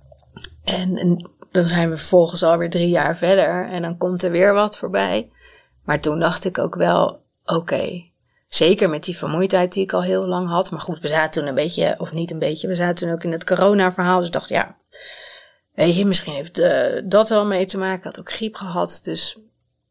En, 0.63 0.97
en 0.97 1.29
dan 1.51 1.67
zijn 1.67 1.89
we 1.89 1.97
vervolgens 1.97 2.43
alweer 2.43 2.69
drie 2.69 2.89
jaar 2.89 3.17
verder 3.17 3.69
en 3.69 3.81
dan 3.81 3.97
komt 3.97 4.23
er 4.23 4.31
weer 4.31 4.53
wat 4.53 4.77
voorbij. 4.77 5.29
Maar 5.83 5.99
toen 5.99 6.19
dacht 6.19 6.45
ik 6.45 6.57
ook 6.57 6.75
wel, 6.75 7.21
oké, 7.43 7.55
okay, 7.55 8.13
Zeker 8.55 8.89
met 8.89 9.03
die 9.03 9.17
vermoeidheid 9.17 9.73
die 9.73 9.83
ik 9.83 9.93
al 9.93 10.03
heel 10.03 10.25
lang 10.25 10.47
had. 10.47 10.71
Maar 10.71 10.79
goed, 10.79 10.99
we 10.99 11.07
zaten 11.07 11.31
toen 11.31 11.49
een 11.49 11.55
beetje, 11.55 11.95
of 11.97 12.11
niet 12.11 12.31
een 12.31 12.39
beetje, 12.39 12.67
we 12.67 12.75
zaten 12.75 12.95
toen 12.95 13.11
ook 13.11 13.23
in 13.23 13.31
het 13.31 13.43
corona-verhaal. 13.43 14.17
Dus 14.17 14.27
ik 14.27 14.33
dacht, 14.33 14.49
ja, 14.49 14.75
weet 15.75 15.95
je, 15.95 16.05
misschien 16.05 16.33
heeft 16.33 16.59
uh, 16.59 17.01
dat 17.05 17.29
wel 17.29 17.45
mee 17.45 17.65
te 17.65 17.77
maken. 17.77 17.97
Ik 17.97 18.03
had 18.03 18.19
ook 18.19 18.31
griep 18.31 18.55
gehad, 18.55 18.99
dus 19.03 19.37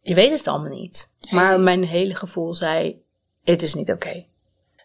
je 0.00 0.14
weet 0.14 0.30
het 0.30 0.46
allemaal 0.46 0.78
niet. 0.78 1.10
Maar 1.30 1.60
mijn 1.60 1.84
hele 1.84 2.14
gevoel 2.14 2.54
zei, 2.54 3.02
het 3.44 3.62
is 3.62 3.74
niet 3.74 3.90
oké. 3.90 4.06
Okay. 4.06 4.28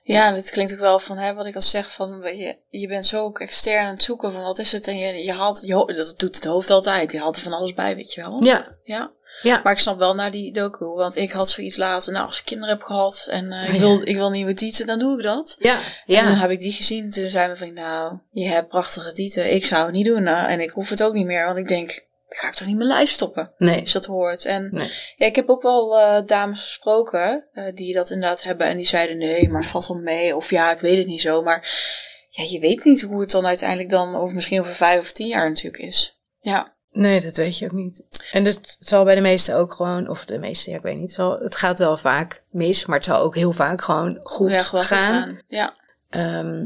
Ja, 0.04 0.32
dat 0.32 0.50
klinkt 0.50 0.74
ook 0.74 0.80
wel 0.80 1.00
van 1.00 1.18
hè, 1.18 1.34
wat 1.34 1.46
ik 1.46 1.56
al 1.56 1.62
zeg 1.62 1.92
van 1.92 2.22
je, 2.38 2.58
je 2.70 2.88
bent 2.88 3.06
zo 3.06 3.24
ook 3.24 3.40
extern 3.40 3.86
aan 3.86 3.94
het 3.94 4.04
zoeken 4.04 4.32
van 4.32 4.42
wat 4.42 4.60
is 4.60 4.72
het 4.72 4.88
en 4.88 4.98
je, 4.98 5.24
je 5.24 5.34
haalt, 5.34 5.62
je, 5.66 5.94
dat 5.96 6.14
doet 6.18 6.36
het 6.36 6.46
hoofd 6.46 6.70
altijd, 6.70 7.12
je 7.12 7.20
haalt 7.20 7.36
er 7.36 7.42
van 7.42 7.54
alles 7.54 7.74
bij, 7.74 7.96
weet 7.96 8.14
je 8.14 8.22
wel. 8.22 8.44
Ja. 8.44 8.76
Ja. 8.84 9.12
Ja. 9.42 9.62
Maar 9.64 9.74
ik 9.74 9.80
snap 9.80 9.98
wel 9.98 10.16
naar 10.16 10.32
die 10.32 10.54
docu, 10.54 10.86
want 10.86 11.16
ik 11.16 11.32
had 11.32 11.50
zoiets 11.50 11.78
later, 11.78 12.14
nou 12.14 12.26
als 12.26 12.40
ik 12.40 12.46
kinderen 12.46 12.74
heb 12.74 12.84
gehad 12.84 13.28
en 13.30 13.46
uh, 13.46 13.74
ik, 13.74 13.80
wil, 13.80 14.02
ik 14.04 14.16
wil 14.16 14.30
nieuwe 14.30 14.54
tieten, 14.54 14.88
dan 14.88 15.00
doe 15.00 15.18
ik 15.18 15.24
dat. 15.24 15.56
Ja. 15.60 15.80
ja. 16.06 16.20
En 16.20 16.26
toen 16.26 16.36
heb 16.36 16.50
ik 16.50 16.60
die 16.60 16.72
gezien, 16.72 17.10
toen 17.10 17.30
zei 17.30 17.46
mijn 17.46 17.58
vriend, 17.58 17.74
nou, 17.74 18.18
je 18.32 18.48
hebt 18.48 18.68
prachtige 18.68 19.12
tieten, 19.12 19.54
ik 19.54 19.66
zou 19.66 19.86
het 19.86 19.94
niet 19.94 20.06
doen 20.06 20.24
nou, 20.24 20.48
en 20.48 20.60
ik 20.60 20.70
hoef 20.70 20.90
het 20.90 21.04
ook 21.04 21.14
niet 21.14 21.26
meer, 21.26 21.46
want 21.46 21.58
ik 21.58 21.68
denk, 21.68 22.08
ga 22.30 22.48
ik 22.48 22.54
toch 22.54 22.68
niet 22.68 22.78
mijn 22.78 22.90
lijf 22.90 23.10
stoppen. 23.10 23.52
Nee. 23.58 23.80
Als 23.82 23.92
dat 23.92 24.06
hoort. 24.06 24.46
En 24.46 24.70
nee. 24.72 24.92
ja, 25.16 25.26
ik 25.26 25.36
heb 25.36 25.50
ook 25.50 25.62
wel 25.62 26.00
uh, 26.00 26.26
dames 26.26 26.62
gesproken 26.62 27.46
uh, 27.54 27.64
die 27.74 27.94
dat 27.94 28.10
inderdaad 28.10 28.44
hebben 28.44 28.68
en 28.68 28.78
die 28.78 28.86
zeiden, 28.86 29.18
nee, 29.18 29.50
maar 29.50 29.66
valt 29.66 29.88
wel 29.88 29.98
mee, 29.98 30.36
of 30.36 30.50
ja, 30.50 30.72
ik 30.72 30.80
weet 30.80 30.98
het 30.98 31.08
niet 31.08 31.22
zo, 31.22 31.42
maar 31.42 31.68
ja, 32.30 32.44
je 32.44 32.60
weet 32.60 32.84
niet 32.84 33.02
hoe 33.02 33.22
het 33.22 33.32
dan 33.32 33.46
uiteindelijk 33.46 33.90
dan, 33.90 34.16
of 34.16 34.32
misschien 34.32 34.60
over 34.60 34.76
vijf 34.76 35.00
of 35.00 35.12
tien 35.12 35.28
jaar 35.28 35.50
natuurlijk 35.50 35.84
is. 35.84 36.20
Ja. 36.40 36.78
Nee, 37.00 37.22
dat 37.22 37.38
weet 37.38 37.58
je 37.58 37.66
ook 37.66 37.72
niet. 37.72 38.04
En 38.32 38.44
dus 38.44 38.56
het 38.56 38.78
zal 38.80 39.04
bij 39.04 39.16
de 39.16 39.22
meesten 39.22 39.56
ook 39.56 39.74
gewoon, 39.74 40.08
of 40.08 40.26
de 40.26 40.38
meeste, 40.38 40.70
ja, 40.70 40.78
ik 40.78 40.82
weet 40.82 40.94
niet, 40.94 41.02
het, 41.02 41.12
zal, 41.12 41.40
het 41.40 41.56
gaat 41.56 41.80
wel 41.80 41.98
vaak 41.98 42.44
mis, 42.50 42.86
maar 42.86 42.96
het 42.96 43.06
zal 43.06 43.20
ook 43.22 43.36
heel 43.36 43.52
vaak 43.52 43.82
gewoon 43.82 44.20
goed 44.24 44.50
Ja, 44.52 44.60
gaan. 44.60 44.84
gedaan. 44.84 45.40
Ja. 45.48 45.74
Ehm, 46.10 46.66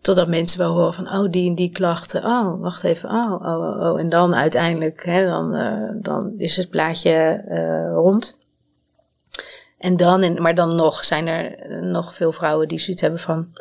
totdat 0.00 0.28
mensen 0.28 0.58
wel 0.58 0.72
horen 0.72 0.94
van, 0.94 1.12
oh, 1.12 1.30
die 1.30 1.48
en 1.48 1.54
die 1.54 1.70
klachten. 1.70 2.24
Oh, 2.24 2.60
wacht 2.60 2.84
even. 2.84 3.10
Oh, 3.10 3.32
oh, 3.32 3.40
oh. 3.42 3.90
oh. 3.90 4.00
En 4.00 4.08
dan 4.08 4.34
uiteindelijk, 4.34 5.04
hè, 5.04 5.26
dan, 5.26 5.54
eh, 5.54 6.02
dan 6.02 6.34
is 6.36 6.56
het 6.56 6.68
plaatje 6.68 7.44
eh, 7.48 7.92
rond. 7.92 8.38
En 9.78 9.96
dan, 9.96 10.22
en, 10.22 10.42
maar 10.42 10.54
dan 10.54 10.74
nog 10.74 11.04
zijn 11.04 11.26
er 11.26 11.82
nog 11.82 12.14
veel 12.14 12.32
vrouwen 12.32 12.68
die 12.68 12.78
zoiets 12.78 13.02
hebben 13.02 13.20
van... 13.20 13.52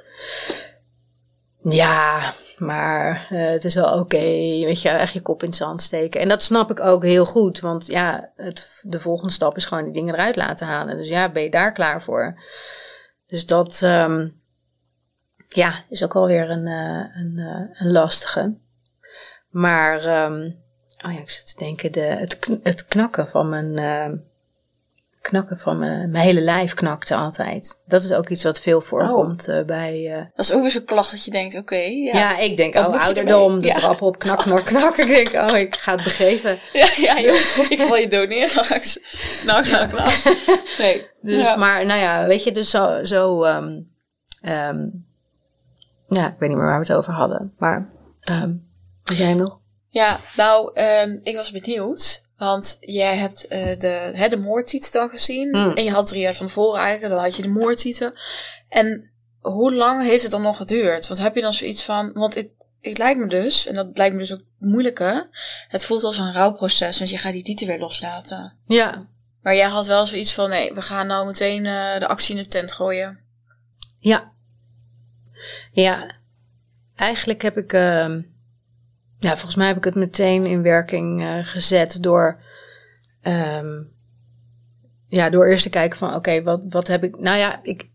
Ja, 1.63 2.34
maar 2.58 3.28
eh, 3.30 3.50
het 3.50 3.63
is 3.63 3.76
wel 3.76 4.00
oké. 4.00 4.17
Weet 4.17 4.82
je, 4.82 4.89
echt 4.89 5.13
je 5.13 5.21
kop 5.21 5.41
in 5.41 5.47
het 5.47 5.58
zand 5.58 5.82
steken. 5.82 6.21
En 6.21 6.28
dat 6.28 6.43
snap 6.43 6.71
ik 6.71 6.80
ook 6.80 7.04
heel 7.04 7.26
goed. 7.26 7.60
Want 7.60 7.86
ja, 7.86 8.32
het, 8.36 8.80
de 8.82 9.00
volgende 9.00 9.34
stap 9.34 9.56
is 9.58 9.65
gewoon 9.65 9.84
die 9.84 9.93
dingen 9.93 10.13
eruit 10.13 10.36
laten 10.36 10.67
halen. 10.67 10.97
Dus 10.97 11.08
ja, 11.08 11.32
ben 11.32 11.43
je 11.43 11.50
daar 11.50 11.74
klaar 11.74 12.02
voor? 12.02 12.41
Dus 13.28 13.45
dat... 13.45 13.82
ehm, 13.82 14.28
ja, 15.56 15.84
is 15.89 16.04
ook 16.04 16.15
alweer 16.15 16.50
een, 16.50 16.67
eh, 16.67 17.21
een, 17.21 17.38
eh, 17.38 17.80
een 17.82 17.91
lastige. 17.91 18.58
Maar, 19.50 20.06
ehm, 20.06 20.52
oh 21.06 21.13
ja, 21.13 21.19
ik 21.19 21.30
zit 21.30 21.47
te 21.47 21.63
denken, 21.63 21.91
de, 21.91 22.00
het, 22.00 22.60
het 22.63 22.86
knakken 22.86 23.28
van 23.28 23.50
mijn, 23.50 23.78
ehm, 23.78 24.15
knakken 25.21 25.60
van 25.60 25.79
mijn, 25.79 26.12
mijn 26.12 26.23
hele 26.23 26.41
lijf 26.41 26.73
knakte 26.73 27.15
altijd. 27.15 27.81
Dat 27.86 28.03
is 28.03 28.13
ook 28.13 28.29
iets 28.29 28.43
wat 28.43 28.62
veel 28.62 28.81
voorkomt 28.81 29.47
eh, 29.47 29.63
bij, 29.63 30.13
eh, 30.13 30.25
Dat 30.36 30.45
is 30.45 30.53
ook 30.53 30.62
weer 30.62 30.71
zo'n 30.71 30.84
klacht 30.84 31.12
dat 31.12 31.25
je 31.25 31.31
denkt, 31.31 31.55
oké, 31.57 31.75
ja. 31.75 32.17
ja. 32.17 32.38
ik 32.38 32.57
denk, 32.57 32.73
Wat 32.73 32.88
oh, 32.88 33.05
ouderdom, 33.05 33.62
de 33.62 33.67
Ja. 33.67 33.73
trap 33.73 34.01
op, 34.01 34.19
knak, 34.19 34.39
knak, 34.39 34.63
knak. 34.73 34.97
Ik 34.97 35.07
denk, 35.07 35.49
oh, 35.49 35.57
ik 35.57 35.75
ga 35.75 35.91
het 35.95 36.03
begeven. 36.03 36.60
Ja, 36.73 36.88
ja, 36.95 37.19
joh. 37.19 37.36
ik 37.69 37.79
val 37.79 37.97
je 37.97 38.07
dood 38.07 38.27
neer 38.27 38.49
straks. 38.57 38.99
Nou, 39.45 39.69
nou, 39.69 39.93
nou. 39.93 40.12
Nee. 40.77 41.07
Dus, 41.21 41.55
maar, 41.55 41.86
nou 41.86 41.99
ja, 41.99 42.25
weet 42.27 42.43
je, 42.43 42.51
dus 42.51 42.69
zo, 42.69 43.03
zo 43.03 43.43
ehm, 43.43 43.79
ehm, 44.41 44.86
ja, 46.07 46.27
ik 46.27 46.36
weet 46.39 46.49
niet 46.49 46.57
meer 46.57 46.67
waar 46.67 46.79
we 46.79 46.88
het 46.88 46.93
over 46.97 47.13
hadden. 47.13 47.53
Maar, 47.57 47.89
heb 49.03 49.17
jij 49.17 49.34
nog? 49.34 49.60
Ja, 49.89 50.19
nou, 50.36 50.73
ik 51.23 51.36
was 51.36 51.51
benieuwd. 51.51 52.29
Want 52.47 52.77
jij 52.80 53.17
hebt 53.17 53.47
eh, 53.47 53.80
de, 53.80 54.12
hè, 54.13 54.27
de 54.27 54.38
moordtitel 54.38 55.01
dan 55.01 55.10
gezien. 55.10 55.47
Mm. 55.49 55.71
En 55.71 55.84
je 55.84 55.91
had 55.91 56.08
drie 56.08 56.21
jaar 56.21 56.36
van 56.36 56.45
tevoren 56.45 56.80
eigenlijk, 56.80 57.13
dan 57.13 57.23
had 57.23 57.36
je 57.36 57.41
de 57.41 57.49
moordtitel. 57.49 58.12
En 58.69 59.12
hoe 59.39 59.73
lang 59.73 60.04
heeft 60.04 60.21
het 60.21 60.32
dan 60.32 60.41
nog 60.41 60.58
geduurd? 60.58 61.08
Want 61.08 61.19
heb 61.19 61.36
je 61.36 61.41
dan 61.41 61.54
zoiets 61.54 61.84
van... 61.84 62.12
Want 62.13 62.36
het, 62.36 62.49
het 62.82 62.97
lijkt 62.97 63.19
me 63.19 63.27
dus, 63.27 63.67
en 63.67 63.75
dat 63.75 63.97
lijkt 63.97 64.13
me 64.13 64.21
dus 64.21 64.34
ook 64.34 64.43
moeilijker... 64.58 65.30
Het 65.67 65.86
voelt 65.86 66.04
als 66.04 66.17
een 66.17 66.34
rouwproces, 66.34 66.97
want 66.97 67.10
je 67.10 67.17
gaat 67.17 67.34
die 67.34 67.43
titel 67.43 67.67
weer 67.67 67.80
loslaten. 67.80 68.58
Ja, 68.67 69.08
Maar 69.41 69.56
jij 69.56 69.67
had 69.67 69.88
wel 69.88 70.06
zoiets 70.06 70.34
van... 70.34 70.49
Nee, 70.49 70.73
we 70.73 70.82
gaan 70.82 71.08
nou 71.08 71.25
meteen 71.25 71.65
eh, 71.65 71.99
de 71.99 72.08
actie 72.08 72.36
in 72.36 72.43
de 72.43 72.49
tent 72.49 72.71
gooien. 72.71 73.19
Ja. 73.99 74.32
Ja. 75.71 76.15
Eigenlijk 76.95 77.41
heb 77.41 77.58
ik, 77.58 77.73
ehm, 77.73 78.21
ja, 79.21 79.29
volgens 79.29 79.55
mij 79.55 79.67
heb 79.67 79.77
ik 79.77 79.84
het 79.84 79.95
meteen 79.95 80.45
in 80.45 80.62
werking 80.62 81.21
eh, 81.21 81.38
gezet 81.41 81.97
door, 82.03 82.39
ehm, 83.21 83.81
ja, 85.07 85.29
door 85.29 85.45
eerst 85.47 85.63
te 85.63 85.69
kijken 85.69 85.97
van, 85.97 86.15
oké, 86.15 86.43
wat, 86.43 86.62
wat 86.69 86.88
heb 86.88 87.03
ik, 87.03 87.19
nou 87.19 87.38
ja, 87.38 87.60
ik, 87.63 87.89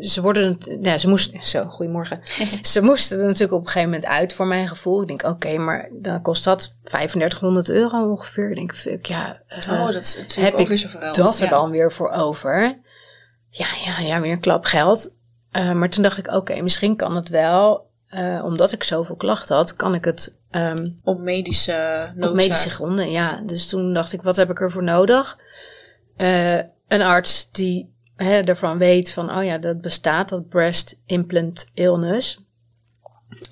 ze 0.00 0.22
worden, 0.22 0.46
het- 0.46 0.78
ja, 0.82 0.98
ze 0.98 1.08
moesten, 1.08 1.42
zo, 1.52 1.64
goedemorgen. 1.68 2.20
ze 2.62 2.82
moesten 2.82 3.18
er 3.18 3.24
natuurlijk 3.24 3.52
op 3.52 3.60
een 3.60 3.66
gegeven 3.66 3.90
moment 3.90 4.08
uit 4.08 4.32
voor 4.32 4.46
mijn 4.46 4.68
gevoel. 4.68 5.02
Ik 5.02 5.08
denk, 5.08 5.22
oké, 5.22 5.56
maar 5.58 5.88
dan 5.92 6.22
kost 6.22 6.44
dat 6.44 6.76
3500 6.82 7.68
euro 7.68 8.10
ongeveer. 8.10 8.48
Ik 8.50 8.54
denk, 8.56 8.74
fuck, 8.74 9.06
ja. 9.06 9.40
eh, 9.46 9.72
oh, 9.72 9.86
dat 9.86 10.16
heb 10.34 10.58
ik 10.58 10.68
dat 11.14 11.38
er 11.38 11.44
Ja. 11.44 11.50
dan 11.50 11.70
weer 11.70 11.92
voor 11.92 12.10
over? 12.10 12.78
Ja, 13.48 13.66
ja, 13.84 13.98
ja, 13.98 14.20
weer 14.20 14.32
een 14.32 14.40
klap 14.40 14.64
geld. 14.64 15.16
Eh, 15.50 15.72
maar 15.72 15.90
toen 15.90 16.02
dacht 16.02 16.18
ik, 16.18 16.28
oké, 16.32 16.60
misschien 16.60 16.96
kan 16.96 17.16
het 17.16 17.28
wel, 17.28 17.89
eh, 18.10 18.40
omdat 18.44 18.72
ik 18.72 18.82
zoveel 18.82 19.16
klachten 19.16 19.56
had, 19.56 19.76
kan 19.76 19.94
ik 19.94 20.04
het 20.04 20.38
ehm, 20.50 20.88
Op 21.04 21.18
medische 21.20 22.06
op 22.10 22.16
noodzaak. 22.16 22.36
medische 22.36 22.70
gronden. 22.70 23.10
Ja, 23.10 23.40
dus 23.46 23.68
toen 23.68 23.92
dacht 23.94 24.12
ik, 24.12 24.22
wat 24.22 24.36
heb 24.36 24.50
ik 24.50 24.60
ervoor 24.60 24.82
nodig? 24.82 25.38
Eh, 26.16 26.56
een 26.88 27.02
arts 27.02 27.50
die 27.50 27.92
hè, 28.16 28.40
ervan 28.40 28.78
weet 28.78 29.12
van, 29.12 29.36
oh 29.36 29.44
ja, 29.44 29.58
dat 29.58 29.80
bestaat, 29.80 30.28
dat 30.28 30.48
breast 30.48 31.00
implant 31.06 31.70
illness. 31.74 32.44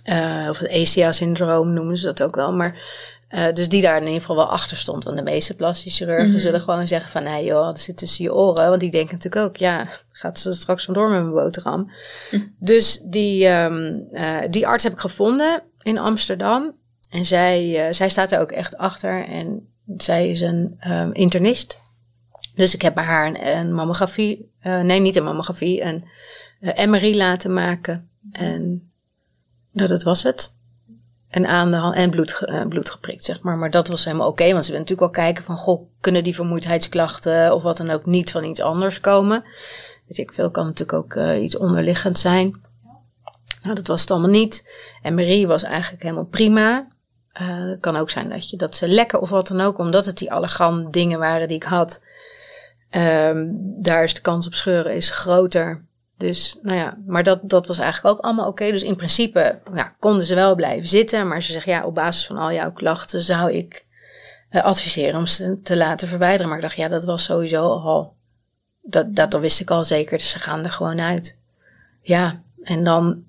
Eh, 0.02 0.46
of 0.50 0.58
het 0.58 0.70
ACA-syndroom 0.70 1.72
noemen 1.72 1.96
ze 1.96 2.06
dat 2.06 2.22
ook 2.22 2.34
wel. 2.36 2.52
Maar 2.52 2.82
eh, 3.28 3.52
dus 3.52 3.68
die 3.68 3.82
daar 3.82 3.96
in 3.96 4.06
ieder 4.06 4.20
geval 4.20 4.36
wel 4.36 4.50
achter 4.50 4.76
stond. 4.76 5.04
Want 5.04 5.16
de 5.16 5.22
meeste 5.22 5.54
plastische 5.56 6.04
chirurgen 6.04 6.30
Mhm. 6.30 6.38
zullen 6.38 6.60
gewoon 6.60 6.86
zeggen 6.88 7.10
van... 7.10 7.22
nee 7.22 7.44
joh, 7.44 7.64
dat 7.64 7.80
zit 7.80 7.96
tussen 7.96 8.24
je 8.24 8.34
oren. 8.34 8.68
Want 8.68 8.80
die 8.80 8.90
denken 8.90 9.14
natuurlijk 9.14 9.44
ook... 9.46 9.56
ja, 9.56 9.88
gaat 10.12 10.38
ze 10.38 10.52
straks 10.52 10.84
vandoor 10.84 11.10
met 11.10 11.20
mijn 11.20 11.32
boterham. 11.32 11.90
Mhm. 12.30 12.42
Dus 12.58 13.00
die, 13.04 13.46
ehm, 13.46 13.98
eh, 14.12 14.38
die 14.50 14.66
arts 14.66 14.84
heb 14.84 14.92
ik 14.92 14.98
gevonden 14.98 15.62
in 15.82 15.98
Amsterdam. 15.98 16.76
En 17.10 17.24
zij, 17.24 17.86
eh, 17.86 17.92
zij 17.92 18.08
staat 18.08 18.32
er 18.32 18.40
ook 18.40 18.52
echt 18.52 18.76
achter. 18.76 19.28
En 19.28 19.68
zij 19.96 20.28
is 20.28 20.40
een 20.40 20.76
ehm, 20.78 21.10
internist. 21.12 21.80
Dus 22.54 22.74
ik 22.74 22.82
heb 22.82 22.94
bij 22.94 23.04
haar 23.04 23.26
een, 23.26 23.46
een 23.48 23.74
mammografie... 23.74 24.52
nee, 24.62 25.00
niet 25.00 25.16
een 25.16 25.24
mammografie. 25.24 25.82
Een 25.82 26.04
MRI 26.90 27.16
laten 27.16 27.52
maken. 27.52 28.10
En 28.32 28.90
nou, 29.72 29.88
dat 29.88 30.02
was 30.02 30.22
het. 30.22 30.56
En 31.28 31.46
aan 31.46 31.70
de 31.70 31.92
en 31.94 32.10
bloed, 32.10 32.42
eh, 32.44 32.66
bloed 32.66 32.90
geprikt, 32.90 33.24
zeg 33.24 33.42
maar. 33.42 33.56
Maar 33.56 33.70
dat 33.70 33.88
was 33.88 34.04
helemaal 34.04 34.28
oké, 34.28 34.52
want 34.52 34.64
ze 34.64 34.70
willen 34.70 34.86
natuurlijk 34.86 35.14
wel 35.14 35.24
kijken 35.24 35.44
van, 35.44 35.56
goh, 35.56 35.88
kunnen 36.00 36.24
die 36.24 36.34
vermoeidheidsklachten 36.34 37.54
of 37.54 37.62
wat 37.62 37.76
dan 37.76 37.90
ook 37.90 38.06
niet 38.06 38.30
van 38.30 38.44
iets 38.44 38.60
anders 38.60 39.00
komen? 39.00 39.44
Weet 40.06 40.18
ik 40.18 40.32
veel, 40.32 40.50
kan 40.50 40.64
natuurlijk 40.64 40.98
ook 40.98 41.14
eh, 41.14 41.42
iets 41.42 41.56
onderliggend 41.56 42.18
zijn. 42.18 42.60
Nou, 43.62 43.74
dat 43.74 43.86
was 43.86 44.00
het 44.00 44.10
allemaal 44.10 44.30
niet. 44.30 44.70
En 45.02 45.14
Marie 45.14 45.46
was 45.46 45.62
eigenlijk 45.62 46.02
helemaal 46.02 46.24
prima. 46.24 46.88
Eh, 47.32 47.46
het 47.60 47.80
kan 47.80 47.96
ook 47.96 48.10
zijn 48.10 48.28
dat, 48.28 48.50
je, 48.50 48.56
dat 48.56 48.76
ze 48.76 48.88
lekker 48.88 49.20
of 49.20 49.28
wat 49.28 49.48
dan 49.48 49.60
ook, 49.60 49.78
omdat 49.78 50.06
het 50.06 50.18
die 50.18 50.32
allergan 50.32 50.90
dingen 50.90 51.18
waren 51.18 51.48
die 51.48 51.56
ik 51.56 51.62
had. 51.62 52.04
Ehm, 52.90 53.46
daar 53.82 54.02
is 54.02 54.14
de 54.14 54.20
kans 54.20 54.46
op 54.46 54.54
scheuren 54.54 54.94
is 54.94 55.10
groter. 55.10 55.86
Dus, 56.18 56.58
nou 56.62 56.76
ja, 56.76 56.98
maar 57.06 57.22
dat, 57.22 57.40
dat 57.42 57.66
was 57.66 57.78
eigenlijk 57.78 58.16
ook 58.16 58.24
allemaal 58.24 58.48
oké. 58.48 58.70
Dus 58.70 58.82
in 58.82 58.96
principe 58.96 59.60
ja, 59.74 59.94
konden 59.98 60.24
ze 60.24 60.34
wel 60.34 60.54
blijven 60.54 60.88
zitten. 60.88 61.28
Maar 61.28 61.42
ze 61.42 61.52
zeggen, 61.52 61.72
ja, 61.72 61.84
op 61.84 61.94
basis 61.94 62.26
van 62.26 62.36
al 62.36 62.52
jouw 62.52 62.72
klachten 62.72 63.22
zou 63.22 63.52
ik 63.52 63.86
eh, 64.48 64.64
adviseren 64.64 65.18
om 65.18 65.26
ze 65.26 65.60
te 65.62 65.76
laten 65.76 66.08
verwijderen. 66.08 66.48
Maar 66.48 66.56
ik 66.56 66.62
dacht, 66.62 66.76
ja, 66.76 66.88
dat 66.88 67.04
was 67.04 67.24
sowieso 67.24 67.62
al, 67.62 68.14
dat, 68.82 69.14
dat, 69.14 69.30
dat 69.30 69.40
wist 69.40 69.60
ik 69.60 69.70
al 69.70 69.84
zeker. 69.84 70.18
Dus 70.18 70.30
ze 70.30 70.38
gaan 70.38 70.64
er 70.64 70.72
gewoon 70.72 71.00
uit. 71.00 71.40
Ja, 72.02 72.42
en 72.62 72.84
dan, 72.84 73.24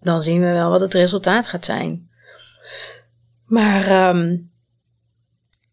dan 0.00 0.22
zien 0.22 0.40
we 0.40 0.52
wel 0.52 0.70
wat 0.70 0.80
het 0.80 0.94
resultaat 0.94 1.46
gaat 1.46 1.64
zijn. 1.64 2.08
Maar, 3.46 3.86
ehm, 3.86 4.36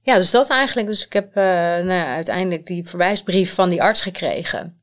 ja, 0.01 0.15
dus 0.17 0.31
dat 0.31 0.49
eigenlijk. 0.49 0.87
Dus 0.87 1.05
ik 1.05 1.13
heb 1.13 1.35
eh, 1.35 1.43
nou 1.43 1.91
ja, 1.91 2.15
uiteindelijk 2.15 2.65
die 2.65 2.87
verwijsbrief 2.87 3.53
van 3.53 3.69
die 3.69 3.81
arts 3.81 4.01
gekregen. 4.01 4.81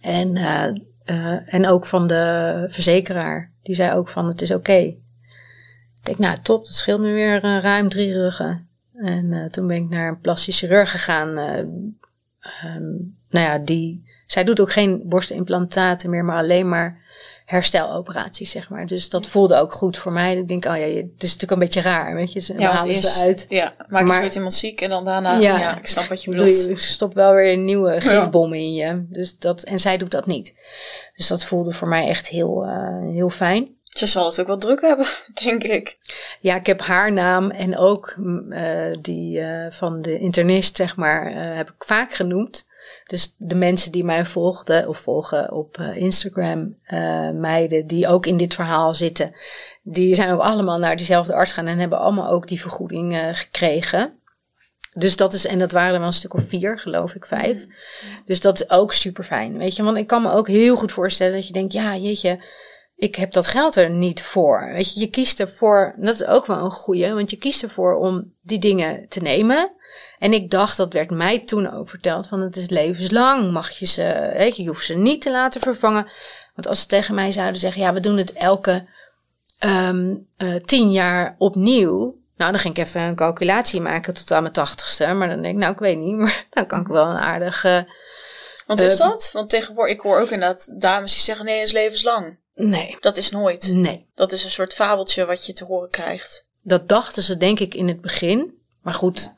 En, 0.00 0.36
eh, 0.36 0.72
eh, 1.10 1.54
en 1.54 1.66
ook 1.66 1.86
van 1.86 2.06
de 2.06 2.64
verzekeraar. 2.68 3.52
Die 3.62 3.74
zei 3.74 3.92
ook 3.92 4.08
van 4.08 4.26
het 4.26 4.40
is 4.40 4.50
oké. 4.50 4.72
Ik 4.72 4.96
denk, 6.02 6.18
nou 6.18 6.38
top, 6.42 6.64
dat 6.64 6.74
scheelt 6.74 7.00
me 7.00 7.12
weer 7.12 7.44
eh, 7.44 7.60
ruim 7.60 7.88
drie 7.88 8.12
ruggen. 8.12 8.68
En 8.94 9.32
eh, 9.32 9.44
toen 9.44 9.66
ben 9.66 9.76
ik 9.76 9.88
naar 9.88 10.08
een 10.08 10.20
plastisch 10.20 10.58
chirurg 10.58 10.90
gegaan. 10.90 11.38
eh, 11.38 11.58
ehm, 12.40 12.92
nou 13.30 13.46
ja, 13.46 13.58
die, 13.58 14.04
zij 14.26 14.44
doet 14.44 14.60
ook 14.60 14.72
geen 14.72 15.02
borstimplantaten 15.04 16.10
meer, 16.10 16.24
maar 16.24 16.36
alleen 16.36 16.68
maar 16.68 16.99
hersteloperaties, 17.50 18.50
zeg 18.50 18.70
maar. 18.70 18.86
Dus 18.86 19.08
dat 19.08 19.26
voelde 19.28 19.56
ook 19.56 19.72
goed 19.72 19.98
voor 19.98 20.12
mij. 20.12 20.36
Ik 20.36 20.48
denk, 20.48 20.64
oh 20.64 20.76
ja, 20.76 20.84
het 20.84 21.22
is 21.22 21.32
natuurlijk 21.32 21.50
een 21.50 21.58
beetje 21.58 21.80
raar, 21.80 22.14
weet 22.14 22.32
je. 22.32 22.40
Ze 22.40 22.54
Ja, 22.58 22.70
halen 22.70 22.94
ze 22.96 23.20
uit. 23.20 23.46
Ja, 23.48 23.74
maak 23.88 24.06
Maar- 24.06 24.24
je 24.24 24.30
iemand 24.34 24.54
ziek 24.54 24.80
en 24.80 24.88
dan 24.90 25.04
daarna... 25.04 25.38
Ja. 25.38 25.58
Ja, 25.58 25.76
ik 25.78 25.86
snap 25.86 26.04
wat 26.04 26.24
je 26.24 26.30
Doe 26.30 26.44
bedoelt. 26.46 26.68
je 26.68 26.76
stop 26.76 27.14
wel 27.14 27.32
weer 27.34 27.52
een 27.52 27.64
nieuwe 27.64 28.00
gifbom 28.00 28.52
in 28.54 28.74
je. 28.74 29.06
Dus 29.08 29.38
dat, 29.38 29.62
en 29.62 29.80
zij 29.80 29.96
doet 29.98 30.10
dat 30.10 30.26
niet. 30.26 30.54
Dus 31.16 31.26
dat 31.26 31.44
voelde 31.44 31.72
voor 31.72 31.88
mij 31.88 32.08
echt 32.08 32.28
heel, 32.28 32.62
eh, 32.64 33.12
heel 33.12 33.30
fijn. 33.30 33.68
Ze 33.84 34.06
zal 34.06 34.26
het 34.26 34.40
ook 34.40 34.46
wel 34.46 34.58
druk 34.58 34.80
hebben, 34.80 35.06
denk 35.44 35.62
ik. 35.62 35.98
Ja, 36.40 36.54
ik 36.56 36.66
heb 36.66 36.80
haar 36.80 37.12
naam 37.12 37.50
en 37.50 37.76
ook 37.76 38.14
mm, 38.18 38.52
eh, 38.52 38.96
die 39.00 39.40
eh, 39.40 39.70
van 39.70 40.02
de 40.02 40.18
internist, 40.18 40.76
zeg 40.76 40.96
maar, 40.96 41.32
heb 41.56 41.68
ik 41.68 41.84
vaak 41.84 42.12
genoemd. 42.12 42.68
Dus 43.04 43.34
de 43.38 43.54
mensen 43.54 43.92
die 43.92 44.04
mij 44.04 44.24
volgden 44.24 44.88
of 44.88 44.98
volgen 44.98 45.52
op 45.52 45.78
eh, 45.78 45.96
Instagram, 45.96 46.76
eh, 46.82 47.30
meiden 47.30 47.86
die 47.86 48.08
ook 48.08 48.26
in 48.26 48.36
dit 48.36 48.54
verhaal 48.54 48.94
zitten, 48.94 49.32
die 49.82 50.14
zijn 50.14 50.30
ook 50.30 50.40
allemaal 50.40 50.78
naar 50.78 50.96
diezelfde 50.96 51.34
arts 51.34 51.52
gaan 51.52 51.66
en 51.66 51.78
hebben 51.78 51.98
allemaal 51.98 52.30
ook 52.30 52.48
die 52.48 52.60
vergoeding 52.60 53.14
eh, 53.14 53.28
gekregen. 53.32 54.12
Dus 54.94 55.16
dat 55.16 55.34
is, 55.34 55.46
en 55.46 55.58
dat 55.58 55.72
waren 55.72 55.92
er 55.92 55.98
wel 55.98 56.08
een 56.08 56.14
stuk 56.14 56.34
of 56.34 56.48
vier, 56.48 56.78
geloof 56.78 57.14
ik, 57.14 57.26
vijf. 57.26 57.66
Dus 58.24 58.40
dat 58.40 58.60
is 58.60 58.70
ook 58.70 58.92
super 58.92 59.24
fijn. 59.24 59.58
Weet 59.58 59.76
je, 59.76 59.82
want 59.82 59.96
ik 59.96 60.06
kan 60.06 60.22
me 60.22 60.30
ook 60.30 60.48
heel 60.48 60.76
goed 60.76 60.92
voorstellen 60.92 61.34
dat 61.34 61.46
je 61.46 61.52
denkt, 61.52 61.72
ja, 61.72 61.96
jeetje, 61.96 62.38
ik 62.96 63.14
heb 63.14 63.32
dat 63.32 63.46
geld 63.46 63.76
er 63.76 63.90
niet 63.90 64.22
voor. 64.22 64.70
Weet 64.72 64.94
je, 64.94 65.00
je 65.00 65.10
kiest 65.10 65.40
ervoor, 65.40 65.94
dat 65.96 66.14
is 66.14 66.24
ook 66.24 66.46
wel 66.46 66.64
een 66.64 66.70
goeie, 66.70 67.12
want 67.12 67.30
je 67.30 67.36
kiest 67.36 67.62
ervoor 67.62 67.94
om 67.94 68.34
die 68.42 68.58
dingen 68.58 69.08
te 69.08 69.20
nemen. 69.20 69.72
En 70.20 70.32
ik 70.32 70.50
dacht, 70.50 70.76
dat 70.76 70.92
werd 70.92 71.10
mij 71.10 71.38
toen 71.38 71.72
ook 71.72 71.88
verteld, 71.88 72.26
van 72.26 72.40
het 72.40 72.56
is 72.56 72.68
levenslang, 72.68 73.52
mag 73.52 73.70
je 73.70 73.86
ze, 73.86 74.32
weet 74.36 74.56
je, 74.56 74.62
je 74.62 74.68
hoeft 74.68 74.84
ze 74.84 74.94
niet 74.94 75.22
te 75.22 75.30
laten 75.30 75.60
vervangen. 75.60 76.06
Want 76.54 76.66
als 76.66 76.80
ze 76.80 76.86
tegen 76.86 77.14
mij 77.14 77.32
zouden 77.32 77.60
zeggen, 77.60 77.82
ja, 77.82 77.92
we 77.92 78.00
doen 78.00 78.16
het 78.16 78.32
elke 78.32 78.88
um, 79.64 80.26
uh, 80.38 80.54
tien 80.64 80.92
jaar 80.92 81.34
opnieuw. 81.38 82.18
Nou, 82.36 82.50
dan 82.50 82.60
ging 82.60 82.76
ik 82.76 82.84
even 82.84 83.00
een 83.00 83.14
calculatie 83.14 83.80
maken 83.80 84.14
tot 84.14 84.32
aan 84.32 84.42
mijn 84.42 84.54
tachtigste. 84.54 85.12
Maar 85.12 85.28
dan 85.28 85.42
denk 85.42 85.54
ik, 85.54 85.60
nou, 85.60 85.72
ik 85.72 85.78
weet 85.78 85.98
niet, 85.98 86.16
maar 86.22 86.46
dan 86.50 86.66
kan 86.66 86.80
ik 86.80 86.86
wel 86.86 87.06
een 87.06 87.16
aardige... 87.16 87.88
Want 88.66 88.80
is 88.80 88.96
dat? 88.96 89.30
Want 89.32 89.50
tegenwoordig, 89.50 89.94
ik 89.94 90.00
hoor 90.00 90.20
ook 90.20 90.30
inderdaad 90.30 90.80
dames 90.80 91.12
die 91.12 91.22
zeggen, 91.22 91.44
nee, 91.44 91.58
het 91.58 91.66
is 91.66 91.72
levenslang. 91.72 92.36
Nee. 92.54 92.96
Dat 93.00 93.16
is 93.16 93.30
nooit. 93.30 93.70
Nee. 93.72 94.06
Dat 94.14 94.32
is 94.32 94.44
een 94.44 94.50
soort 94.50 94.74
fabeltje 94.74 95.26
wat 95.26 95.46
je 95.46 95.52
te 95.52 95.64
horen 95.64 95.90
krijgt. 95.90 96.46
Dat 96.62 96.88
dachten 96.88 97.22
ze 97.22 97.36
denk 97.36 97.60
ik 97.60 97.74
in 97.74 97.88
het 97.88 98.00
begin. 98.00 98.58
Maar 98.82 98.94
goed, 98.94 99.32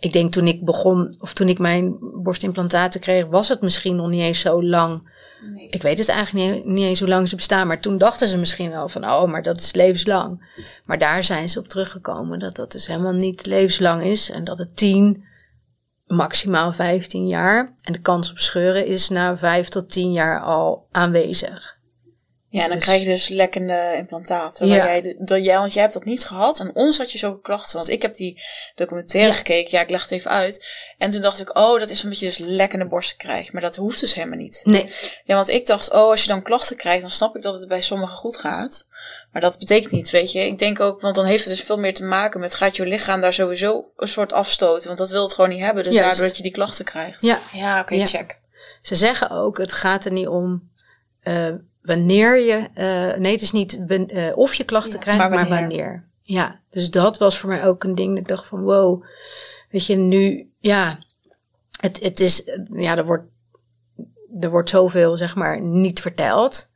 ik 0.00 0.12
denk 0.12 0.32
toen 0.32 0.46
ik 0.46 0.64
begon, 0.64 1.16
of 1.18 1.32
toen 1.32 1.48
ik 1.48 1.58
mijn 1.58 1.96
borstimplantaten 2.00 3.00
kreeg, 3.00 3.26
was 3.26 3.48
het 3.48 3.60
misschien 3.60 3.96
nog 3.96 4.08
niet 4.08 4.22
eens 4.22 4.40
zo 4.40 4.62
lang. 4.62 5.18
Nee. 5.54 5.68
Ik 5.68 5.82
weet 5.82 5.98
het 5.98 6.08
eigenlijk 6.08 6.54
niet, 6.54 6.64
niet, 6.64 6.84
eens 6.84 6.98
hoe 6.98 7.08
lang 7.08 7.28
ze 7.28 7.36
bestaan, 7.36 7.66
maar 7.66 7.80
toen 7.80 7.98
dachten 7.98 8.28
ze 8.28 8.38
misschien 8.38 8.70
wel 8.70 8.88
van, 8.88 9.04
oh, 9.04 9.30
maar 9.30 9.42
dat 9.42 9.58
is 9.60 9.74
levenslang. 9.74 10.54
Maar 10.84 10.98
daar 10.98 11.24
zijn 11.24 11.48
ze 11.48 11.58
op 11.58 11.68
teruggekomen 11.68 12.38
dat 12.38 12.56
dat 12.56 12.72
dus 12.72 12.86
helemaal 12.86 13.12
niet 13.12 13.46
levenslang 13.46 14.02
is 14.02 14.30
en 14.30 14.44
dat 14.44 14.58
het 14.58 14.76
10, 14.76 15.24
maximaal 16.06 16.72
15 16.72 17.26
jaar 17.26 17.74
en 17.82 17.92
de 17.92 18.00
kans 18.00 18.30
op 18.30 18.38
scheuren 18.38 18.86
is 18.86 19.08
na 19.08 19.36
5 19.36 19.68
tot 19.68 19.90
10 19.90 20.12
jaar 20.12 20.40
al 20.40 20.86
aanwezig. 20.90 21.78
Ja, 22.50 22.62
en 22.62 22.68
dan 22.68 22.76
dus- 22.76 22.86
krijg 22.86 23.02
je 23.02 23.08
dus 23.08 23.28
lekkende 23.28 23.94
implantaten. 23.96 24.66
Ja. 24.66 24.74
Jij, 24.74 25.16
dat 25.18 25.44
jij, 25.44 25.58
want 25.58 25.72
jij 25.72 25.82
hebt 25.82 25.94
dat 25.94 26.04
niet 26.04 26.24
gehad. 26.24 26.60
En 26.60 26.74
ons 26.74 26.98
had 26.98 27.12
je 27.12 27.18
zulke 27.18 27.40
klachten. 27.40 27.76
Want 27.76 27.88
ik 27.88 28.02
heb 28.02 28.14
die 28.14 28.42
documentaire 28.74 29.32
gekeken. 29.32 29.70
Ja, 29.70 29.80
ik 29.80 29.90
leg 29.90 30.02
het 30.02 30.10
even 30.10 30.30
uit. 30.30 30.66
En 30.98 31.10
toen 31.10 31.20
dacht 31.20 31.40
ik, 31.40 31.56
oh, 31.56 31.80
dat 31.80 31.90
is 31.90 32.04
omdat 32.04 32.18
je 32.18 32.26
dus 32.26 32.38
lekkende 32.38 32.86
borsten 32.86 33.16
krijgt. 33.16 33.52
Maar 33.52 33.62
dat 33.62 33.76
hoeft 33.76 34.00
dus 34.00 34.14
helemaal 34.14 34.38
niet. 34.38 34.62
Nee. 34.64 34.92
Ja, 35.24 35.34
want 35.34 35.48
ik 35.48 35.66
dacht, 35.66 35.90
oh, 35.90 36.10
als 36.10 36.22
je 36.22 36.28
dan 36.28 36.42
klachten 36.42 36.76
krijgt, 36.76 37.00
dan 37.00 37.10
snap 37.10 37.36
ik 37.36 37.42
dat 37.42 37.54
het 37.54 37.68
bij 37.68 37.82
sommigen 37.82 38.16
goed 38.16 38.36
gaat. 38.36 38.88
Maar 39.32 39.42
dat 39.42 39.58
betekent 39.58 39.92
niet, 39.92 40.10
weet 40.10 40.32
je. 40.32 40.46
Ik 40.46 40.58
denk 40.58 40.80
ook, 40.80 41.00
want 41.00 41.14
dan 41.14 41.24
heeft 41.24 41.44
het 41.44 41.54
dus 41.54 41.64
veel 41.64 41.78
meer 41.78 41.94
te 41.94 42.04
maken 42.04 42.40
met 42.40 42.54
gaat 42.54 42.76
je 42.76 42.86
lichaam 42.86 43.20
daar 43.20 43.32
sowieso 43.32 43.90
een 43.96 44.08
soort 44.08 44.32
afstoten. 44.32 44.86
Want 44.86 44.98
dat 44.98 45.10
wil 45.10 45.22
het 45.22 45.34
gewoon 45.34 45.50
niet 45.50 45.60
hebben. 45.60 45.84
Dus 45.84 45.96
daardoor 45.96 46.24
dat 46.26 46.36
je 46.36 46.42
die 46.42 46.52
klachten 46.52 46.84
krijgt. 46.84 47.22
Ja. 47.22 47.40
Ja, 47.52 47.80
oké, 47.80 48.06
check. 48.06 48.40
Ze 48.82 48.94
zeggen 48.94 49.30
ook, 49.30 49.58
het 49.58 49.72
gaat 49.72 50.04
er 50.04 50.12
niet 50.12 50.28
om... 50.28 50.70
Uh, 51.24 51.54
wanneer 51.82 52.40
je, 52.40 52.68
uh, 52.74 53.20
nee, 53.20 53.32
het 53.32 53.42
is 53.42 53.52
niet 53.52 53.78
uh, 53.88 54.36
of 54.36 54.54
je 54.54 54.64
klachten 54.64 54.98
krijgt, 54.98 55.20
maar 55.20 55.30
wanneer. 55.30 55.48
maar 55.48 55.60
wanneer. 55.60 56.08
Ja, 56.22 56.60
dus 56.70 56.90
dat 56.90 57.18
was 57.18 57.38
voor 57.38 57.48
mij 57.48 57.64
ook 57.64 57.84
een 57.84 57.94
ding. 57.94 58.10
Dat 58.10 58.18
ik 58.18 58.28
dacht 58.28 58.46
van, 58.46 58.62
wow, 58.62 59.04
weet 59.70 59.86
je, 59.86 59.96
nu, 59.96 60.50
ja, 60.58 60.98
het, 61.80 62.00
het 62.02 62.20
is, 62.20 62.42
ja, 62.72 62.96
er 62.96 63.04
wordt, 63.04 63.24
er 64.40 64.50
wordt 64.50 64.70
zoveel, 64.70 65.16
zeg 65.16 65.34
maar, 65.34 65.60
niet 65.60 66.00
verteld. 66.00 66.68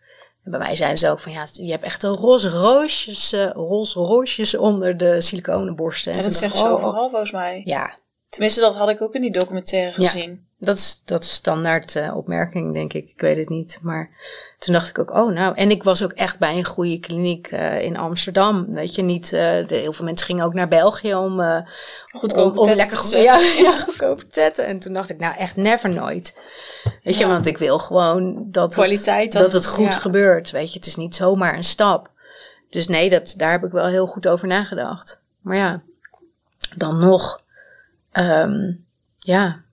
En 0.45 0.51
bij 0.51 0.61
mij 0.61 0.77
zijn 0.77 0.99
ze 0.99 1.11
ook 1.11 1.21
van, 1.21 1.33
ja, 1.33 1.47
je 1.53 1.71
hebt 1.71 1.85
echt 1.85 2.03
een 2.03 2.13
roze 2.13 2.49
roosjes, 2.49 3.33
uh, 3.33 3.51
roze 3.51 3.99
roosjes 3.99 4.57
onder 4.57 4.97
de 4.97 5.21
siliconenborsten. 5.21 6.15
Ja, 6.15 6.23
dat 6.23 6.33
zeggen 6.33 6.59
ze 6.59 6.65
oh, 6.65 6.73
overal 6.73 7.09
volgens 7.09 7.31
mij. 7.31 7.63
Ja. 7.65 7.99
Tenminste, 8.29 8.61
dat 8.61 8.77
had 8.77 8.89
ik 8.89 9.03
ook 9.03 9.15
in 9.15 9.21
die 9.21 9.33
documentaire 9.33 9.93
gezien. 9.93 10.31
Ja. 10.31 10.54
Dat 10.65 10.77
is, 10.77 11.03
dat 11.05 11.23
is 11.23 11.33
standaard 11.33 11.95
uh, 11.95 12.17
opmerking, 12.17 12.75
denk 12.75 12.93
ik. 12.93 13.09
Ik 13.09 13.21
weet 13.21 13.37
het 13.37 13.49
niet. 13.49 13.79
Maar 13.83 14.11
toen 14.59 14.75
dacht 14.75 14.89
ik 14.89 14.99
ook, 14.99 15.11
oh 15.11 15.33
nou. 15.33 15.57
En 15.57 15.71
ik 15.71 15.83
was 15.83 16.03
ook 16.03 16.13
echt 16.13 16.39
bij 16.39 16.57
een 16.57 16.65
goede 16.65 16.99
kliniek 16.99 17.53
uh, 17.53 17.81
in 17.81 17.97
Amsterdam. 17.97 18.67
Weet 18.73 18.95
je, 18.95 19.03
niet. 19.03 19.25
Uh, 19.25 19.41
de, 19.41 19.75
heel 19.75 19.93
veel 19.93 20.05
mensen 20.05 20.27
gingen 20.27 20.45
ook 20.45 20.55
naar 20.55 20.69
België 20.69 21.15
om. 21.15 21.41
Uh, 21.41 21.59
goedkope 22.07 22.61
om, 22.61 22.69
om 22.69 22.75
lekker 22.75 23.01
te 23.01 23.19
ja, 23.29 23.39
ja, 23.39 23.79
goedkope 23.79 24.27
tetten. 24.27 24.67
En 24.67 24.79
toen 24.79 24.93
dacht 24.93 25.11
ik, 25.11 25.19
nou 25.19 25.37
echt 25.37 25.57
never 25.57 25.91
nooit. 25.91 26.37
Weet 27.03 27.19
je, 27.19 27.27
want 27.27 27.47
ik 27.47 27.59
wil 27.59 27.79
gewoon 27.79 28.47
dat, 28.51 28.73
Kwaliteit 28.73 29.33
het, 29.33 29.43
dat 29.43 29.53
het 29.53 29.67
goed 29.67 29.93
ja. 29.93 29.99
gebeurt. 29.99 30.51
Weet 30.51 30.73
je, 30.73 30.79
het 30.79 30.87
is 30.87 30.97
niet 30.97 31.15
zomaar 31.15 31.57
een 31.57 31.65
stap. 31.65 32.11
Dus 32.71 32.89
nee, 32.89 33.11
dat, 33.11 33.35
daar 33.37 33.51
heb 33.51 33.65
ik 33.65 33.73
wel 33.73 33.87
heel 33.87 34.07
goed 34.07 34.27
over 34.27 34.49
nagedacht. 34.49 35.23
Maar 35.41 35.57
ja, 35.57 35.83
dan 36.77 36.99
nog. 36.99 37.43
Um, 38.13 38.85
ja, 39.19 39.64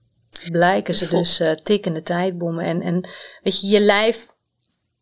blijken 0.50 0.94
ze 0.94 1.08
dus 1.08 1.40
uh, 1.40 1.52
tikkende 1.52 2.02
tijdbommen. 2.02 2.64
En, 2.64 2.82
en 2.82 3.08
weet 3.42 3.60
je, 3.60 3.66
je 3.66 3.80
lijf, 3.80 4.26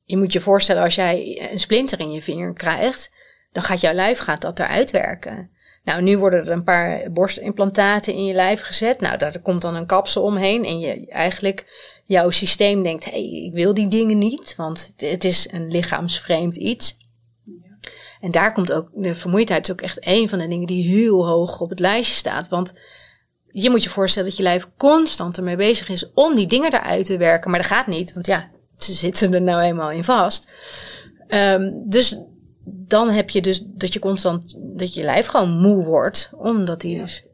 je 0.05 0.17
moet 0.17 0.33
je 0.33 0.41
voorstellen 0.41 0.83
als 0.83 0.95
jij 0.95 1.49
een 1.53 1.61
splinter 1.61 2.01
in 2.01 2.13
je 2.13 2.23
vinger 2.23 2.53
krijgt, 2.53 3.13
dan 3.53 3.63
gaat 3.63 3.81
jouw 3.81 3.95
lijf 3.95 4.19
gaat 4.19 4.41
dat 4.41 4.59
eruit 4.59 4.91
werken. 4.91 5.51
Nou, 5.85 6.03
nu 6.03 6.19
worden 6.19 6.41
er 6.41 6.51
een 6.51 6.65
paar 6.65 7.13
borstimplantaten 7.13 8.15
in 8.15 8.25
je 8.25 8.35
lijf 8.35 8.61
gezet. 8.61 9.01
Nou, 9.01 9.19
daar 9.19 9.41
komt 9.41 9.63
dan 9.63 9.75
een 9.75 9.87
kapsel 9.87 10.23
omheen. 10.23 10.65
En 10.65 10.79
je 10.79 11.07
eigenlijk, 11.09 11.67
jouw 12.07 12.31
systeem 12.31 12.83
denkt, 12.83 13.05
hé, 13.05 13.11
hey, 13.11 13.45
ik 13.47 13.53
wil 13.53 13.75
die 13.75 13.89
dingen 13.89 14.19
niet, 14.19 14.55
want 14.57 14.93
het 14.97 15.25
is 15.25 15.53
een 15.53 15.71
lichaamsvreemd 15.71 16.57
iets. 16.57 16.99
En 18.21 18.31
daar 18.31 18.53
komt 18.53 18.73
ook, 18.73 18.89
de 18.95 19.15
vermoeidheid 19.15 19.65
is 19.65 19.73
ook 19.73 19.81
echt 19.81 20.07
een 20.07 20.29
van 20.29 20.39
de 20.39 20.49
dingen 20.49 20.67
die 20.67 20.83
heel 20.83 21.27
hoog 21.27 21.61
op 21.61 21.71
het 21.71 21.79
lijstje 21.79 22.17
staat. 22.17 22.49
Want 22.49 22.75
je 23.53 23.71
moet 23.71 23.83
je 23.83 23.89
voorstellen 23.89 24.29
dat 24.29 24.37
je 24.37 24.43
lijf 24.43 24.69
constant 24.77 25.37
ermee 25.37 25.57
bezig 25.57 25.89
is 25.89 26.11
om 26.15 26.35
die 26.35 26.47
dingen 26.47 26.75
eruit 26.75 27.07
te 27.07 27.17
werken. 27.17 27.51
Maar 27.51 27.61
dat 27.61 27.71
gaat 27.71 27.87
niet, 27.87 28.13
want 28.13 28.27
ja, 28.27 28.51
ze 28.79 28.93
zitten 28.93 29.35
er 29.35 29.43
nou 29.43 29.63
eenmaal 29.63 29.91
in 29.91 30.05
vast. 30.05 30.53
Um, 31.29 31.83
dus 31.87 32.19
dan 32.65 33.11
heb 33.11 33.31
je 33.31 33.43
dus 33.43 33.63
dat 33.67 33.93
je 33.93 33.99
constant, 33.99 34.57
dat 34.59 34.95
je 34.95 35.03
lijf 35.03 35.27
gewoon 35.27 35.59
moe 35.59 35.85
wordt, 35.85 36.31
omdat 36.37 36.83
hij 36.83 36.95
dus 36.95 37.25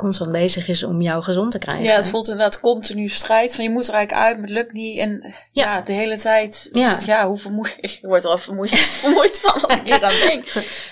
constant 0.00 0.32
bezig 0.32 0.68
is 0.68 0.82
om 0.82 1.02
jou 1.02 1.22
gezond 1.22 1.50
te 1.50 1.58
krijgen. 1.58 1.84
Ja, 1.84 1.96
het 1.96 2.08
voelt 2.08 2.28
inderdaad 2.28 2.60
continu 2.60 3.08
strijd 3.08 3.54
van 3.54 3.64
je 3.64 3.70
moet 3.70 3.88
er 3.88 3.94
eigenlijk 3.94 4.26
uit, 4.26 4.36
maar 4.36 4.46
het 4.46 4.56
lukt 4.56 4.72
niet. 4.72 4.98
En 4.98 5.34
ja, 5.50 5.64
ja 5.64 5.80
de 5.80 5.92
hele 5.92 6.16
tijd, 6.16 6.68
ja, 6.72 7.00
ja 7.06 7.26
hoe 7.26 7.36
vermoeid, 7.36 7.76
ik 7.86 7.98
word 8.02 8.24
er 8.24 8.30
al 8.30 8.38
vermoeid, 8.38 8.70
vermoeid 9.04 9.38
van 9.38 9.62
als 9.62 9.74
ik 9.74 9.86
hier 9.86 10.04
aan 10.04 10.28
denk. 10.28 10.44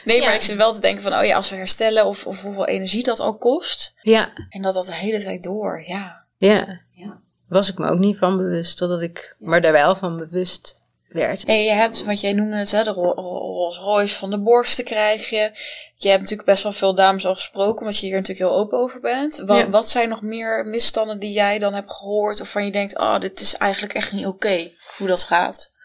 Nee, 0.05 0.21
ja. 0.21 0.25
maar 0.25 0.35
ik 0.35 0.43
zit 0.43 0.57
wel 0.57 0.73
te 0.73 0.81
denken 0.81 1.03
van, 1.03 1.15
oh 1.15 1.25
ja, 1.25 1.37
als 1.37 1.51
we 1.51 1.57
herstellen 1.57 2.07
of, 2.07 2.27
of 2.27 2.43
hoeveel 2.43 2.67
energie 2.67 3.03
dat 3.03 3.21
al 3.21 3.37
kost. 3.37 3.95
Ja. 4.03 4.33
En 4.49 4.63
dat 4.63 4.75
dat 4.75 4.87
de 4.87 4.95
hele 4.95 5.23
tijd 5.23 5.43
door, 5.43 5.83
ja. 5.87 6.27
Ja. 6.37 6.81
ja. 6.93 7.21
Was 7.49 7.71
ik 7.71 7.79
me 7.79 7.89
ook 7.89 7.99
niet 7.99 8.19
van 8.19 8.37
bewust, 8.37 8.77
totdat 8.77 9.01
ik 9.01 9.37
maar 9.39 9.61
daar 9.61 9.73
wel 9.73 9.97
van 9.97 10.17
bewust 10.17 10.83
werd. 11.09 11.45
En 11.45 11.63
je 11.63 11.73
hebt, 11.73 12.05
wat 12.05 12.21
jij 12.21 12.33
noemde 12.33 12.57
het, 12.57 12.71
hè, 12.71 12.85
de 12.85 12.91
Rolls 12.91 13.79
Royce 13.79 14.19
van 14.19 14.31
de 14.31 14.39
borsten 14.39 14.85
krijg 14.85 15.31
je. 15.31 15.51
Je 15.97 16.09
hebt 16.09 16.21
natuurlijk 16.21 16.49
best 16.49 16.63
wel 16.63 16.73
veel 16.73 16.95
dames 16.95 17.27
al 17.27 17.35
gesproken, 17.35 17.81
omdat 17.81 17.99
je 17.99 18.07
hier 18.07 18.17
natuurlijk 18.17 18.51
heel 18.51 18.59
open 18.59 18.79
over 18.79 19.01
bent. 19.01 19.43
Wat, 19.47 19.59
ja. 19.59 19.71
wat 19.71 19.89
zijn 19.89 20.09
nog 20.09 20.23
meer 20.23 20.67
misstanden 20.67 21.19
die 21.19 21.33
jij 21.33 21.59
dan 21.59 21.75
hebt 21.75 21.93
gehoord, 21.93 22.41
of 22.41 22.51
van 22.51 22.65
je 22.65 22.71
denkt, 22.71 22.99
oh, 22.99 23.19
dit 23.19 23.41
is 23.41 23.57
eigenlijk 23.57 23.95
echt 23.95 24.13
niet 24.13 24.27
oké, 24.27 24.47
okay, 24.47 24.75
hoe 24.97 25.07
dat 25.07 25.23
gaat? 25.23 25.77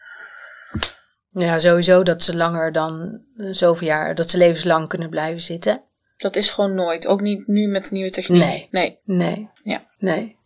Ja, 1.30 1.58
sowieso 1.58 2.02
dat 2.02 2.22
ze 2.22 2.36
langer 2.36 2.72
dan 2.72 3.22
zoveel 3.36 3.86
jaar, 3.86 4.14
dat 4.14 4.30
ze 4.30 4.38
levenslang 4.38 4.88
kunnen 4.88 5.10
blijven 5.10 5.40
zitten. 5.40 5.82
Dat 6.16 6.36
is 6.36 6.50
gewoon 6.50 6.74
nooit. 6.74 7.06
Ook 7.06 7.20
niet 7.20 7.46
nu 7.46 7.66
met 7.66 7.90
nieuwe 7.90 8.10
techniek. 8.10 8.42
Nee. 8.42 8.68
Nee. 8.70 8.98
Nee. 9.04 9.50
Ja. 9.62 9.86
Nee. 9.98 10.36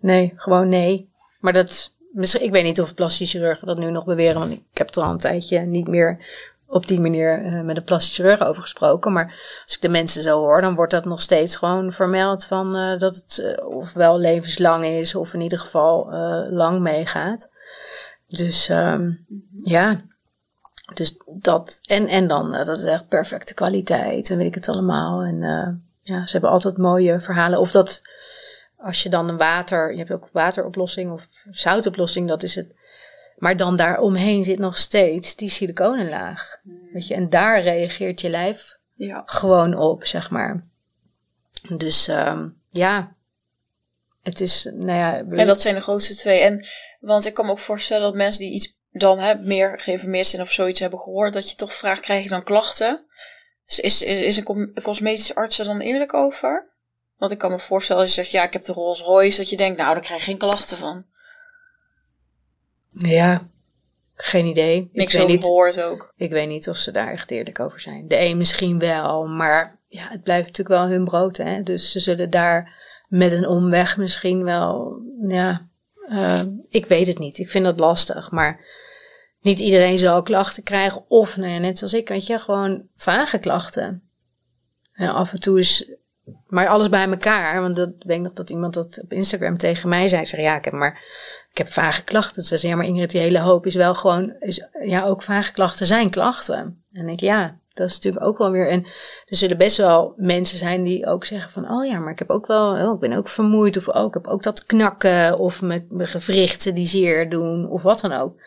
Nee, 0.00 0.32
gewoon 0.36 0.68
nee. 0.68 1.10
Maar 1.40 1.52
dat 1.52 1.95
ik 2.16 2.50
weet 2.52 2.64
niet 2.64 2.80
of 2.80 2.94
plastische 2.94 3.38
chirurgen 3.38 3.66
dat 3.66 3.78
nu 3.78 3.90
nog 3.90 4.04
beweren, 4.04 4.40
want 4.40 4.52
ik 4.52 4.62
heb 4.72 4.94
er 4.94 5.02
al 5.02 5.10
een 5.10 5.18
tijdje 5.18 5.58
niet 5.58 5.88
meer 5.88 6.18
op 6.66 6.86
die 6.86 7.00
manier 7.00 7.44
uh, 7.44 7.62
met 7.62 7.76
een 7.76 7.84
plastische 7.84 8.22
chirurg 8.22 8.42
over 8.42 8.62
gesproken. 8.62 9.12
Maar 9.12 9.60
als 9.64 9.74
ik 9.74 9.82
de 9.82 9.88
mensen 9.88 10.22
zo 10.22 10.38
hoor, 10.38 10.60
dan 10.60 10.74
wordt 10.74 10.92
dat 10.92 11.04
nog 11.04 11.20
steeds 11.20 11.56
gewoon 11.56 11.92
vermeld 11.92 12.44
van 12.44 12.76
uh, 12.76 12.98
dat 12.98 13.14
het 13.16 13.38
uh, 13.38 13.68
ofwel 13.68 14.18
levenslang 14.18 14.84
is 14.84 15.14
of 15.14 15.34
in 15.34 15.40
ieder 15.40 15.58
geval 15.58 16.10
lang 16.50 16.80
meegaat. 16.80 17.52
Dus 18.28 18.68
um, 18.68 19.26
ja, 19.64 20.00
dus 20.94 21.16
dat 21.26 21.80
en, 21.84 22.08
en 22.08 22.26
dan 22.26 22.52
dat 22.52 22.78
is 22.78 22.84
echt 22.84 23.08
perfecte 23.08 23.54
kwaliteit 23.54 24.30
en 24.30 24.36
weet 24.36 24.46
ik 24.46 24.54
het 24.54 24.68
allemaal. 24.68 25.22
En 25.22 25.40
ja, 26.02 26.26
ze 26.26 26.32
hebben 26.32 26.50
altijd 26.50 26.76
mooie 26.76 27.20
verhalen. 27.20 27.60
Of 27.60 27.70
dat 27.70 28.02
als 28.76 29.02
je 29.02 29.08
dan 29.08 29.28
een 29.28 29.36
water, 29.36 29.92
je 29.92 29.98
hebt 29.98 30.10
ook 30.10 30.28
wateroplossing 30.32 31.12
of 31.12 31.26
zoutoplossing, 31.50 32.28
dat 32.28 32.42
is 32.42 32.54
het. 32.54 32.74
Maar 33.36 33.56
dan 33.56 33.76
daaromheen 33.76 34.44
zit 34.44 34.58
nog 34.58 34.76
steeds 34.76 35.36
die 35.36 35.48
siliconenlaag. 35.48 36.60
Hmm. 36.62 36.88
Weet 36.92 37.06
je, 37.06 37.14
en 37.14 37.30
daar 37.30 37.62
reageert 37.62 38.20
je 38.20 38.28
lijf 38.28 38.78
ja. 38.92 39.22
gewoon 39.26 39.74
op, 39.74 40.04
zeg 40.04 40.30
maar. 40.30 40.64
Dus 41.76 42.08
um, 42.08 42.60
ja, 42.68 43.12
het 44.22 44.40
is, 44.40 44.68
nou 44.72 44.98
ja. 44.98 45.24
Ja, 45.30 45.44
dat 45.44 45.60
zijn 45.60 45.74
de 45.74 45.80
grootste 45.80 46.16
twee. 46.16 46.40
En, 46.40 46.66
want 47.00 47.26
ik 47.26 47.34
kan 47.34 47.44
me 47.44 47.50
ook 47.50 47.58
voorstellen 47.58 48.02
dat 48.02 48.14
mensen 48.14 48.40
die 48.40 48.52
iets 48.52 48.76
dan 48.90 49.18
hè, 49.18 49.34
meer 49.34 49.80
geïnformeerd 49.80 50.26
zijn 50.26 50.42
of 50.42 50.52
zoiets 50.52 50.80
hebben 50.80 51.00
gehoord, 51.00 51.32
dat 51.32 51.50
je 51.50 51.56
toch 51.56 51.72
vraagt, 51.72 52.00
krijg 52.00 52.22
je 52.22 52.28
dan 52.28 52.44
klachten? 52.44 53.04
Dus 53.66 53.78
is, 53.80 54.02
is, 54.02 54.20
is 54.20 54.36
een 54.36 54.72
cosmetische 54.82 55.34
arts 55.34 55.58
er 55.58 55.64
dan 55.64 55.80
eerlijk 55.80 56.14
over? 56.14 56.74
Want 57.16 57.32
ik 57.32 57.38
kan 57.38 57.50
me 57.50 57.58
voorstellen 57.58 58.02
als 58.02 58.14
je 58.14 58.20
zegt, 58.20 58.32
ja, 58.32 58.44
ik 58.44 58.52
heb 58.52 58.62
de 58.62 58.72
Rolls 58.72 59.02
Royce, 59.02 59.36
dat 59.36 59.50
je 59.50 59.56
denkt, 59.56 59.78
nou, 59.78 59.92
daar 59.92 60.02
krijg 60.02 60.20
je 60.20 60.26
geen 60.26 60.38
klachten 60.38 60.76
van. 60.76 61.04
Ja, 62.90 63.48
Geen 64.16 64.46
idee. 64.46 64.90
Niks 64.92 65.14
ik 65.14 65.20
weet 65.20 65.28
niet, 65.28 65.44
gehoord 65.44 65.82
ook. 65.82 66.12
Ik 66.16 66.30
weet 66.30 66.48
niet 66.48 66.68
of 66.68 66.76
ze 66.76 66.90
daar 66.90 67.12
echt 67.12 67.30
eerlijk 67.30 67.60
over 67.60 67.80
zijn. 67.80 68.08
De 68.08 68.20
een 68.20 68.36
misschien 68.36 68.78
wel, 68.78 69.26
maar 69.26 69.78
ja, 69.88 70.08
het 70.08 70.22
blijft 70.22 70.46
natuurlijk 70.46 70.78
wel 70.78 70.88
hun 70.88 71.04
brood. 71.04 71.36
Hè? 71.36 71.62
Dus 71.62 71.90
ze 71.90 72.00
zullen 72.00 72.30
daar 72.30 72.74
met 73.08 73.32
een 73.32 73.46
omweg 73.46 73.96
misschien 73.96 74.44
wel, 74.44 75.00
ja, 75.28 75.68
uh, 76.08 76.42
ik 76.68 76.86
weet 76.86 77.06
het 77.06 77.18
niet. 77.18 77.38
Ik 77.38 77.50
vind 77.50 77.64
dat 77.64 77.78
lastig, 77.78 78.30
maar 78.30 78.64
niet 79.40 79.60
iedereen 79.60 79.98
zal 79.98 80.22
klachten 80.22 80.62
krijgen. 80.62 81.04
Of, 81.08 81.36
nou 81.36 81.50
ja, 81.50 81.58
net 81.58 81.78
zoals 81.78 81.94
ik, 81.94 82.08
weet 82.08 82.26
je, 82.26 82.38
gewoon 82.38 82.88
vage 82.96 83.38
klachten. 83.38 84.10
En 84.92 85.08
af 85.08 85.32
en 85.32 85.40
toe 85.40 85.58
is, 85.58 85.90
maar 86.46 86.68
alles 86.68 86.88
bij 86.88 87.08
elkaar. 87.08 87.60
Want 87.60 87.76
dat 87.76 87.92
weet 87.98 88.16
ik 88.16 88.22
nog 88.22 88.32
dat 88.32 88.50
iemand 88.50 88.74
dat 88.74 89.00
op 89.02 89.12
Instagram 89.12 89.56
tegen 89.56 89.88
mij 89.88 90.08
zei. 90.08 90.26
Zei, 90.26 90.42
ja, 90.42 90.56
ik 90.56 90.64
heb 90.64 90.74
maar, 90.74 91.02
ik 91.50 91.58
heb 91.58 91.68
vage 91.68 92.04
klachten. 92.04 92.42
Ze 92.42 92.58
zei, 92.58 92.72
ja, 92.72 92.78
maar 92.78 92.86
Ingrid, 92.86 93.10
die 93.10 93.20
hele 93.20 93.40
hoop 93.40 93.66
is 93.66 93.74
wel 93.74 93.94
gewoon, 93.94 94.34
is, 94.38 94.66
ja, 94.82 95.04
ook 95.04 95.22
vage 95.22 95.52
klachten 95.52 95.86
zijn 95.86 96.10
klachten. 96.10 96.84
En 96.92 97.08
ik, 97.08 97.20
ja, 97.20 97.58
dat 97.72 97.88
is 97.88 97.94
natuurlijk 97.94 98.24
ook 98.24 98.38
wel 98.38 98.50
weer. 98.50 98.70
En 98.70 98.84
er 99.26 99.36
zullen 99.36 99.56
best 99.56 99.76
wel 99.76 100.14
mensen 100.16 100.58
zijn 100.58 100.82
die 100.82 101.06
ook 101.06 101.24
zeggen 101.24 101.50
van, 101.50 101.70
oh 101.70 101.86
ja, 101.86 101.98
maar 101.98 102.12
ik 102.12 102.18
heb 102.18 102.30
ook 102.30 102.46
wel, 102.46 102.72
oh, 102.72 102.94
ik 102.94 103.00
ben 103.00 103.12
ook 103.12 103.28
vermoeid. 103.28 103.76
Of 103.76 103.88
oh, 103.88 104.06
ik 104.06 104.14
heb 104.14 104.26
ook 104.26 104.42
dat 104.42 104.66
knakken. 104.66 105.38
Of 105.38 105.62
met 105.62 105.90
mijn 105.90 106.08
gewrichten 106.08 106.74
die 106.74 106.86
zeer 106.86 107.30
doen. 107.30 107.68
Of 107.68 107.82
wat 107.82 108.00
dan 108.00 108.12
ook. 108.12 108.40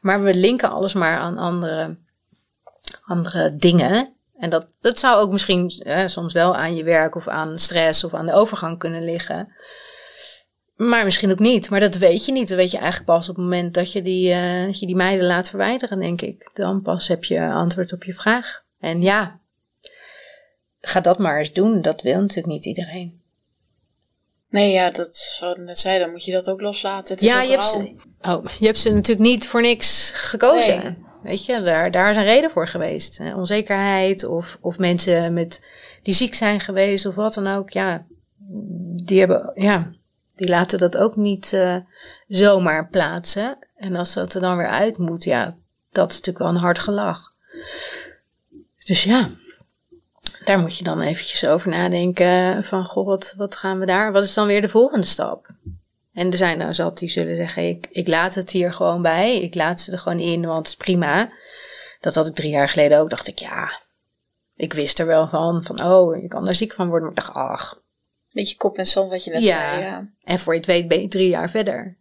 Maar 0.00 0.22
we 0.22 0.34
linken 0.34 0.70
alles 0.70 0.94
maar 0.94 1.18
aan 1.18 1.38
andere, 1.38 1.96
andere 3.04 3.56
dingen. 3.56 4.13
En 4.44 4.50
dat, 4.50 4.66
dat 4.80 4.98
zou 4.98 5.22
ook 5.22 5.32
misschien 5.32 5.70
soms 6.06 6.32
wel 6.32 6.56
aan 6.56 6.74
je 6.74 6.84
werk 6.84 7.14
of 7.14 7.28
aan 7.28 7.58
stress 7.58 8.04
of 8.04 8.14
aan 8.14 8.26
de 8.26 8.32
overgang 8.32 8.78
kunnen 8.78 9.04
liggen. 9.04 9.54
Maar 10.76 11.04
misschien 11.04 11.30
ook 11.30 11.38
niet. 11.38 11.70
Maar 11.70 11.80
dat 11.80 11.96
weet 11.96 12.24
je 12.24 12.32
niet. 12.32 12.48
Dat 12.48 12.56
weet 12.56 12.70
je 12.70 12.76
eigenlijk 12.78 13.06
pas 13.06 13.28
op 13.28 13.36
het 13.36 13.44
moment 13.44 13.74
dat 13.74 13.92
je 13.92 14.02
die, 14.02 14.34
uh, 14.34 14.64
dat 14.64 14.78
je 14.78 14.86
die 14.86 14.96
meiden 14.96 15.26
laat 15.26 15.48
verwijderen, 15.48 16.00
denk 16.00 16.20
ik. 16.20 16.50
Dan 16.52 16.82
pas 16.82 17.08
heb 17.08 17.24
je 17.24 17.40
antwoord 17.40 17.92
op 17.92 18.04
je 18.04 18.14
vraag. 18.14 18.62
En 18.80 19.02
ja, 19.02 19.40
ga 20.80 21.00
dat 21.00 21.18
maar 21.18 21.38
eens 21.38 21.52
doen. 21.52 21.82
Dat 21.82 22.02
wil 22.02 22.20
natuurlijk 22.20 22.46
niet 22.46 22.64
iedereen. 22.66 23.22
Nee, 24.48 24.72
ja, 24.72 24.90
dat 24.90 25.38
wat 25.40 25.58
net 25.58 25.78
zei, 25.78 25.98
dan 25.98 26.10
moet 26.10 26.24
je 26.24 26.32
dat 26.32 26.50
ook 26.50 26.60
loslaten. 26.60 27.16
ja, 27.18 27.42
je 27.42 27.50
hebt, 27.50 27.64
ze, 27.64 27.94
oh, 28.20 28.46
je 28.58 28.66
hebt 28.66 28.78
ze 28.78 28.90
natuurlijk 28.90 29.28
niet 29.28 29.46
voor 29.46 29.60
niks 29.60 30.12
gekozen. 30.14 31.12
Weet 31.24 31.44
je, 31.44 31.60
daar, 31.60 31.90
daar 31.90 32.10
is 32.10 32.16
een 32.16 32.24
reden 32.24 32.50
voor 32.50 32.66
geweest. 32.66 33.20
Onzekerheid 33.20 34.24
of, 34.24 34.58
of 34.60 34.78
mensen 34.78 35.32
met, 35.32 35.66
die 36.02 36.14
ziek 36.14 36.34
zijn 36.34 36.60
geweest 36.60 37.06
of 37.06 37.14
wat 37.14 37.34
dan 37.34 37.46
ook. 37.46 37.70
Ja, 37.70 38.04
die 39.02 39.18
hebben, 39.18 39.52
ja, 39.54 39.92
die 40.34 40.48
laten 40.48 40.78
dat 40.78 40.96
ook 40.96 41.16
niet 41.16 41.52
uh, 41.52 41.76
zomaar 42.28 42.88
plaatsen. 42.88 43.58
En 43.76 43.96
als 43.96 44.14
dat 44.14 44.34
er 44.34 44.40
dan 44.40 44.56
weer 44.56 44.68
uit 44.68 44.98
moet, 44.98 45.24
ja, 45.24 45.56
dat 45.90 46.10
is 46.10 46.16
natuurlijk 46.16 46.44
wel 46.44 46.54
een 46.54 46.62
hard 46.62 46.78
gelach. 46.78 47.32
Dus 48.84 49.04
ja, 49.04 49.30
daar 50.44 50.58
moet 50.58 50.78
je 50.78 50.84
dan 50.84 51.00
eventjes 51.00 51.46
over 51.46 51.70
nadenken 51.70 52.64
van, 52.64 52.90
wat, 52.94 53.34
wat 53.36 53.56
gaan 53.56 53.78
we 53.78 53.86
daar? 53.86 54.12
Wat 54.12 54.22
is 54.24 54.34
dan 54.34 54.46
weer 54.46 54.60
de 54.60 54.68
volgende 54.68 55.06
stap? 55.06 55.53
En 56.14 56.30
er 56.30 56.36
zijn 56.36 56.58
nou 56.58 56.74
zat 56.74 56.98
die 56.98 57.10
zullen 57.10 57.36
zeggen, 57.36 57.68
ik, 57.68 57.88
ik 57.90 58.08
laat 58.08 58.34
het 58.34 58.50
hier 58.50 58.72
gewoon 58.72 59.02
bij. 59.02 59.40
Ik 59.40 59.54
laat 59.54 59.80
ze 59.80 59.92
er 59.92 59.98
gewoon 59.98 60.18
in, 60.18 60.46
want 60.46 60.58
het 60.58 60.66
is 60.66 60.76
prima. 60.76 61.32
Dat 62.00 62.14
had 62.14 62.26
ik 62.26 62.34
drie 62.34 62.50
jaar 62.50 62.68
geleden 62.68 62.98
ook. 62.98 63.10
Dacht 63.10 63.28
ik, 63.28 63.38
ja, 63.38 63.80
ik 64.56 64.72
wist 64.72 64.98
er 64.98 65.06
wel 65.06 65.28
van. 65.28 65.64
Van, 65.64 65.84
oh, 65.84 66.22
je 66.22 66.28
kan 66.28 66.48
er 66.48 66.54
ziek 66.54 66.72
van 66.72 66.88
worden. 66.88 67.08
Maar 67.08 67.16
ik 67.18 67.24
dacht, 67.24 67.36
ach. 67.36 67.82
Beetje 68.32 68.56
kop 68.56 68.78
en 68.78 68.86
zand 68.86 69.10
wat 69.10 69.24
je 69.24 69.30
net 69.30 69.44
zei, 69.44 69.82
ja. 69.82 70.08
En 70.24 70.38
voor 70.38 70.52
je 70.52 70.58
het 70.58 70.68
weet 70.68 70.88
ben 70.88 71.00
je 71.00 71.08
drie 71.08 71.28
jaar 71.28 71.50
verder. 71.50 71.96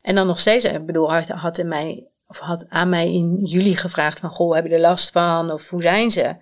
En 0.00 0.14
dan 0.14 0.26
nog 0.26 0.40
steeds, 0.40 0.64
ik 0.64 0.86
bedoel, 0.86 1.12
had, 1.12 1.28
had, 1.28 1.58
in 1.58 1.68
mij, 1.68 2.06
of 2.26 2.38
had 2.38 2.66
aan 2.68 2.88
mij 2.88 3.12
in 3.12 3.44
juli 3.44 3.76
gevraagd 3.76 4.20
van, 4.20 4.30
goh, 4.30 4.54
heb 4.54 4.66
je 4.66 4.72
er 4.72 4.80
last 4.80 5.10
van? 5.10 5.50
Of 5.50 5.68
hoe 5.68 5.82
zijn 5.82 6.10
ze? 6.10 6.36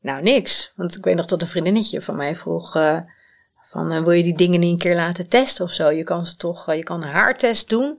Nou, 0.00 0.22
niks. 0.22 0.72
Want 0.76 0.96
ik 0.96 1.04
weet 1.04 1.16
nog 1.16 1.26
dat 1.26 1.42
een 1.42 1.48
vriendinnetje 1.48 2.02
van 2.02 2.16
mij 2.16 2.36
vroeg... 2.36 2.76
Uh, 2.76 3.00
van, 3.76 3.92
uh, 3.92 4.02
wil 4.02 4.12
je 4.12 4.22
die 4.22 4.36
dingen 4.36 4.60
niet 4.60 4.72
een 4.72 4.78
keer 4.78 4.94
laten 4.94 5.28
testen 5.28 5.64
of 5.64 5.72
zo? 5.72 5.90
Je 5.90 6.04
kan 6.04 6.26
ze 6.26 6.36
toch, 6.36 6.68
uh, 6.68 6.76
je 6.76 6.82
kan 6.82 7.02
een 7.02 7.08
haartest 7.08 7.68
doen. 7.68 7.98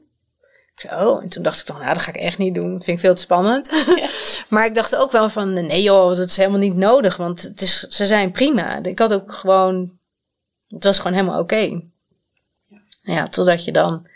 Ik 0.74 0.80
zei, 0.90 1.06
oh, 1.06 1.24
en 1.24 1.30
toen 1.30 1.44
dacht 1.44 1.60
ik 1.60 1.66
dan, 1.66 1.78
nou, 1.80 1.94
dat 1.94 2.02
ga 2.02 2.10
ik 2.10 2.18
echt 2.18 2.38
niet 2.38 2.56
doen. 2.56 2.74
Dat 2.74 2.84
vind 2.84 2.98
ik 2.98 3.04
veel 3.04 3.16
te 3.16 3.22
spannend. 3.22 3.86
Ja. 3.96 4.10
maar 4.56 4.66
ik 4.66 4.76
dacht 4.76 4.96
ook 4.96 5.12
wel 5.12 5.30
van, 5.30 5.54
nee 5.54 5.82
joh, 5.82 6.08
dat 6.08 6.28
is 6.28 6.38
helemaal 6.38 6.60
niet 6.60 6.76
nodig. 6.76 7.18
Want 7.18 7.42
het 7.42 7.62
is, 7.62 7.80
ze 7.80 8.06
zijn 8.06 8.32
prima. 8.32 8.84
Ik 8.84 9.00
had 9.00 9.14
ook 9.14 9.34
gewoon, 9.34 9.98
het 10.68 10.84
was 10.84 10.98
gewoon 10.98 11.18
helemaal 11.18 11.40
oké. 11.40 11.54
Okay. 11.56 11.90
Ja. 12.68 12.80
ja, 13.02 13.28
totdat 13.28 13.64
je 13.64 13.72
dan 13.72 14.08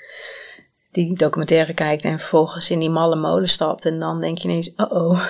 die 0.91 1.15
documentaire 1.15 1.73
kijkt 1.73 2.05
en 2.05 2.19
vervolgens 2.19 2.69
in 2.69 2.79
die 2.79 2.89
malle 2.89 3.15
molen 3.15 3.49
stapt. 3.49 3.85
En 3.85 3.99
dan 3.99 4.19
denk 4.19 4.37
je 4.37 4.47
ineens, 4.47 4.75
oh 4.75 4.91
oh, 4.91 5.25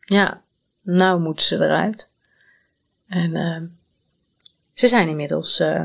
ja, 0.00 0.42
nou 0.82 1.20
moeten 1.20 1.46
ze 1.46 1.54
eruit. 1.54 2.12
En 3.08 3.34
uh, 3.34 3.77
ze 4.78 4.88
zijn 4.88 5.08
inmiddels 5.08 5.60
uh, 5.60 5.84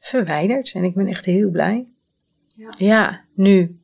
verwijderd 0.00 0.72
en 0.72 0.84
ik 0.84 0.94
ben 0.94 1.06
echt 1.06 1.24
heel 1.24 1.50
blij. 1.50 1.86
Ja, 2.56 2.74
ja 2.76 3.24
nu. 3.34 3.80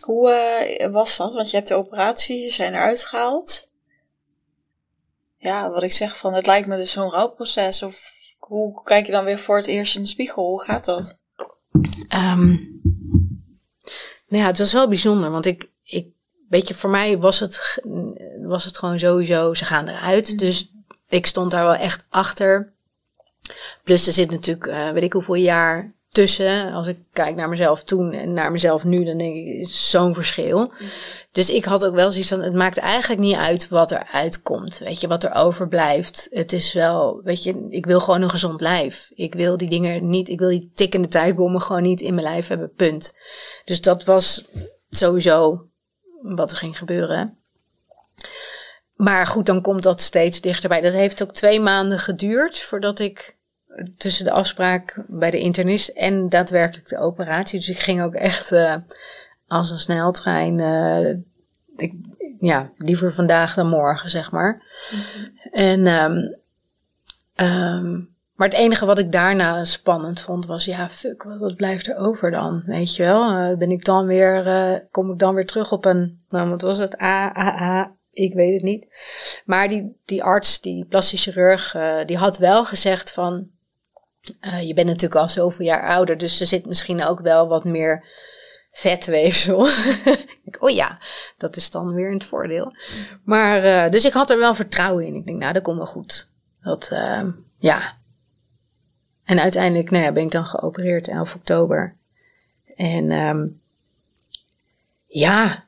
Hoe 0.00 0.76
uh, 0.80 0.92
was 0.92 1.16
dat? 1.16 1.34
Want 1.34 1.50
je 1.50 1.56
hebt 1.56 1.68
de 1.68 1.74
operatie, 1.74 2.46
ze 2.46 2.54
zijn 2.54 2.74
eruit 2.74 3.04
gehaald. 3.04 3.72
Ja, 5.36 5.70
wat 5.70 5.82
ik 5.82 5.92
zeg 5.92 6.16
van, 6.16 6.34
het 6.34 6.46
lijkt 6.46 6.66
me 6.66 6.76
dus 6.76 6.92
zo'n 6.92 7.10
rouwproces. 7.10 7.82
Of 7.82 8.12
hoe 8.38 8.82
kijk 8.82 9.06
je 9.06 9.12
dan 9.12 9.24
weer 9.24 9.38
voor 9.38 9.56
het 9.56 9.66
eerst 9.66 9.96
in 9.96 10.02
de 10.02 10.08
spiegel? 10.08 10.44
Hoe 10.44 10.64
gaat 10.64 10.84
dat? 10.84 11.18
Um, 12.14 12.80
nou 14.28 14.42
ja, 14.42 14.46
het 14.46 14.58
was 14.58 14.72
wel 14.72 14.88
bijzonder, 14.88 15.30
want 15.30 15.46
ik, 15.46 15.70
ik 15.82 16.06
weet 16.48 16.68
je, 16.68 16.74
voor 16.74 16.90
mij 16.90 17.18
was 17.18 17.40
het, 17.40 17.82
was 18.42 18.64
het 18.64 18.78
gewoon 18.78 18.98
sowieso, 18.98 19.54
ze 19.54 19.64
gaan 19.64 19.88
eruit. 19.88 20.30
Mm. 20.30 20.36
Dus 20.36 20.72
ik 21.08 21.26
stond 21.26 21.50
daar 21.50 21.64
wel 21.64 21.74
echt 21.74 22.06
achter. 22.08 22.76
Plus 23.84 24.06
er 24.06 24.12
zit 24.12 24.30
natuurlijk, 24.30 24.66
uh, 24.66 24.90
weet 24.90 25.02
ik 25.02 25.12
hoeveel 25.12 25.34
jaar 25.34 25.96
tussen. 26.08 26.72
Als 26.72 26.86
ik 26.86 26.98
kijk 27.12 27.36
naar 27.36 27.48
mezelf 27.48 27.84
toen 27.84 28.12
en 28.12 28.32
naar 28.32 28.52
mezelf 28.52 28.84
nu, 28.84 29.04
dan 29.04 29.18
denk 29.18 29.36
ik, 29.36 29.46
is 29.46 29.90
zo'n 29.90 30.14
verschil. 30.14 30.72
Dus 31.32 31.50
ik 31.50 31.64
had 31.64 31.86
ook 31.86 31.94
wel 31.94 32.10
zoiets 32.10 32.28
van, 32.28 32.42
het 32.42 32.54
maakt 32.54 32.76
eigenlijk 32.76 33.20
niet 33.20 33.36
uit 33.36 33.68
wat 33.68 33.90
er 33.90 34.08
uitkomt. 34.12 34.78
Weet 34.78 35.00
je, 35.00 35.08
wat 35.08 35.24
er 35.24 35.34
overblijft. 35.34 36.28
Het 36.30 36.52
is 36.52 36.72
wel, 36.72 37.20
weet 37.24 37.42
je, 37.42 37.66
ik 37.68 37.86
wil 37.86 38.00
gewoon 38.00 38.22
een 38.22 38.30
gezond 38.30 38.60
lijf. 38.60 39.10
Ik 39.14 39.34
wil 39.34 39.56
die 39.56 39.68
dingen 39.68 40.08
niet, 40.08 40.28
ik 40.28 40.38
wil 40.38 40.48
die 40.48 40.70
tikkende 40.74 41.08
tijdbommen 41.08 41.60
gewoon 41.60 41.82
niet 41.82 42.00
in 42.00 42.14
mijn 42.14 42.26
lijf 42.26 42.48
hebben, 42.48 42.72
punt. 42.76 43.16
Dus 43.64 43.80
dat 43.80 44.04
was 44.04 44.48
sowieso 44.90 45.66
wat 46.22 46.50
er 46.50 46.56
ging 46.56 46.78
gebeuren. 46.78 47.38
Maar 48.94 49.26
goed, 49.26 49.46
dan 49.46 49.62
komt 49.62 49.82
dat 49.82 50.00
steeds 50.00 50.40
dichterbij. 50.40 50.80
Dat 50.80 50.92
heeft 50.92 51.22
ook 51.22 51.32
twee 51.32 51.60
maanden 51.60 51.98
geduurd 51.98 52.58
voordat 52.58 52.98
ik 52.98 53.37
tussen 53.96 54.24
de 54.24 54.30
afspraak 54.30 55.04
bij 55.06 55.30
de 55.30 55.40
internist 55.40 55.88
en 55.88 56.28
daadwerkelijk 56.28 56.88
de 56.88 56.98
operatie. 56.98 57.58
Dus 57.58 57.68
ik 57.68 57.78
ging 57.78 58.02
ook 58.02 58.14
echt 58.14 58.52
uh, 58.52 58.74
als 59.46 59.70
een 59.70 59.78
sneltrein. 59.78 60.58
Uh, 60.58 61.16
ik, 61.76 61.94
ja, 62.40 62.70
liever 62.76 63.14
vandaag 63.14 63.54
dan 63.54 63.68
morgen, 63.68 64.10
zeg 64.10 64.30
maar. 64.30 64.62
Mm-hmm. 64.90 65.36
En, 65.50 65.86
um, 65.86 66.36
um, 67.46 68.16
maar 68.34 68.48
het 68.48 68.56
enige 68.56 68.86
wat 68.86 68.98
ik 68.98 69.12
daarna 69.12 69.64
spannend 69.64 70.20
vond 70.20 70.46
was, 70.46 70.64
ja, 70.64 70.90
fuck, 70.90 71.22
wat, 71.22 71.56
blijft 71.56 71.88
er 71.88 71.96
over 71.96 72.30
dan? 72.30 72.62
Weet 72.66 72.96
je 72.96 73.02
wel? 73.02 73.32
Uh, 73.32 73.56
ben 73.56 73.70
ik 73.70 73.84
dan 73.84 74.06
weer, 74.06 74.86
kom 74.90 75.10
ik 75.10 75.18
dan 75.18 75.34
weer 75.34 75.46
terug 75.46 75.72
op 75.72 75.84
een, 75.84 76.22
nou, 76.28 76.50
wat 76.50 76.60
was 76.60 76.78
het? 76.78 77.00
A, 77.00 77.38
A, 77.38 77.62
A, 77.62 77.96
ik 78.18 78.34
weet 78.34 78.54
het 78.54 78.62
niet. 78.62 78.86
Maar 79.44 79.68
die, 79.68 79.96
die 80.04 80.22
arts, 80.22 80.60
die 80.60 80.84
plastisch 80.84 81.22
chirurg, 81.22 81.74
uh, 81.74 82.04
die 82.06 82.16
had 82.16 82.38
wel 82.38 82.64
gezegd 82.64 83.12
van, 83.12 83.48
je 84.40 84.74
bent 84.74 84.86
natuurlijk 84.86 85.20
al 85.20 85.28
zoveel 85.28 85.66
jaar 85.66 85.88
ouder, 85.88 86.18
dus 86.18 86.40
er 86.40 86.46
zit 86.46 86.66
misschien 86.66 87.04
ook 87.04 87.20
wel 87.20 87.48
wat 87.48 87.64
meer 87.64 88.04
vetweefsel. 88.70 89.68
oh 90.60 90.70
ja, 90.70 90.98
dat 91.36 91.56
is 91.56 91.70
dan 91.70 91.94
weer 91.94 92.10
een 92.10 92.22
voordeel. 92.22 92.72
Maar, 93.24 93.90
dus 93.90 94.04
ik 94.04 94.12
had 94.12 94.30
er 94.30 94.38
wel 94.38 94.54
vertrouwen 94.54 95.06
in. 95.06 95.14
Ik 95.14 95.26
denk, 95.26 95.38
nou, 95.38 95.52
dat 95.52 95.62
komt 95.62 95.76
wel 95.76 95.86
goed. 95.86 96.30
Dat, 96.60 96.92
ja, 97.58 97.98
en 99.28 99.40
uiteindelijk 99.40 99.90
nou 99.90 100.04
ja, 100.04 100.12
ben 100.12 100.22
ik 100.22 100.30
dan 100.30 100.46
geopereerd 100.46 101.08
11 101.08 101.34
oktober. 101.34 101.96
En 102.76 103.10
um, 103.10 103.60
ja, 105.06 105.64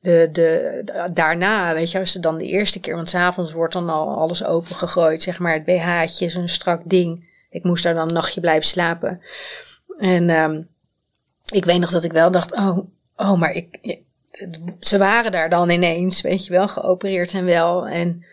de, 0.00 0.28
de, 0.32 1.08
daarna, 1.12 1.74
weet 1.74 1.90
je, 1.90 1.98
als 1.98 2.12
ze 2.12 2.20
dan 2.20 2.38
de 2.38 2.46
eerste 2.46 2.80
keer, 2.80 2.94
want 2.94 3.08
s'avonds 3.08 3.52
wordt 3.52 3.72
dan 3.72 3.88
al 3.88 4.16
alles 4.16 4.44
opengegooid, 4.44 5.22
zeg 5.22 5.38
maar, 5.38 5.52
het 5.52 5.64
BH'tje, 5.64 6.28
zo'n 6.28 6.48
strak 6.48 6.82
ding. 6.84 7.25
Ik 7.56 7.64
moest 7.64 7.82
daar 7.82 7.94
dan 7.94 8.08
een 8.08 8.14
nachtje 8.14 8.40
blijven 8.40 8.68
slapen. 8.68 9.20
En 9.98 10.30
um, 10.30 10.68
ik 11.48 11.64
weet 11.64 11.80
nog 11.80 11.90
dat 11.90 12.04
ik 12.04 12.12
wel 12.12 12.30
dacht, 12.30 12.52
oh, 12.52 12.78
oh, 13.16 13.38
maar 13.38 13.52
ik, 13.52 13.98
ze 14.80 14.98
waren 14.98 15.32
daar 15.32 15.50
dan 15.50 15.70
ineens, 15.70 16.20
weet 16.20 16.46
je 16.46 16.52
wel, 16.52 16.68
geopereerd 16.68 17.34
en 17.34 17.44
wel. 17.44 17.86
En, 17.88 18.24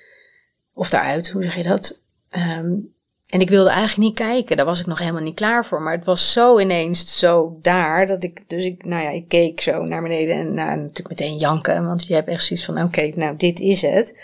of 0.74 0.89
daaruit, 0.89 1.30
hoe 1.30 1.43
zeg 1.43 1.55
je 1.55 1.63
dat? 1.63 2.01
Um, 2.32 2.93
en 3.30 3.39
ik 3.39 3.49
wilde 3.49 3.69
eigenlijk 3.69 4.07
niet 4.07 4.17
kijken. 4.28 4.57
Daar 4.57 4.65
was 4.65 4.80
ik 4.80 4.86
nog 4.86 4.99
helemaal 4.99 5.21
niet 5.21 5.36
klaar 5.36 5.65
voor. 5.65 5.82
Maar 5.82 5.95
het 5.95 6.05
was 6.05 6.32
zo 6.32 6.59
ineens 6.59 7.17
zo 7.19 7.57
daar. 7.61 8.05
Dat 8.05 8.24
ik, 8.24 8.43
dus 8.47 8.63
ik, 8.63 8.86
nou 8.86 9.03
ja, 9.03 9.09
ik 9.09 9.28
keek 9.28 9.61
zo 9.61 9.84
naar 9.84 10.01
beneden. 10.01 10.36
En 10.36 10.53
nou, 10.53 10.78
natuurlijk 10.78 11.09
meteen 11.09 11.38
janken. 11.38 11.86
Want 11.86 12.07
je 12.07 12.13
hebt 12.13 12.28
echt 12.28 12.45
zoiets 12.45 12.65
van, 12.65 12.84
oké, 12.84 13.11
nou, 13.15 13.38
dit 13.38 13.59
is 13.59 13.82
het. 13.82 14.19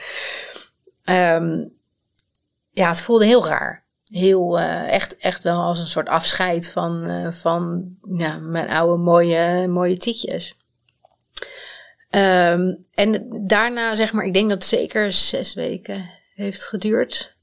Um, 1.05 1.71
ja, 2.71 2.89
het 2.89 3.01
voelde 3.01 3.25
heel 3.25 3.47
raar. 3.47 3.83
Heel, 4.09 4.59
uh, 4.59 4.91
echt, 4.91 5.17
echt 5.17 5.43
wel 5.43 5.61
als 5.61 5.79
een 5.79 5.87
soort 5.87 6.07
afscheid 6.07 6.69
van, 6.69 7.09
uh, 7.09 7.31
van 7.31 7.89
ja, 8.17 8.37
mijn 8.37 8.69
oude 8.69 9.03
mooie, 9.03 9.67
mooie 9.67 9.97
tietjes. 9.97 10.57
Um, 12.11 12.85
en 12.93 13.27
daarna, 13.47 13.95
zeg 13.95 14.13
maar, 14.13 14.25
ik 14.25 14.33
denk 14.33 14.49
dat 14.49 14.57
het 14.57 14.67
zeker 14.67 15.11
zes 15.11 15.53
weken 15.53 16.09
heeft 16.33 16.67
geduurd. 16.67 17.37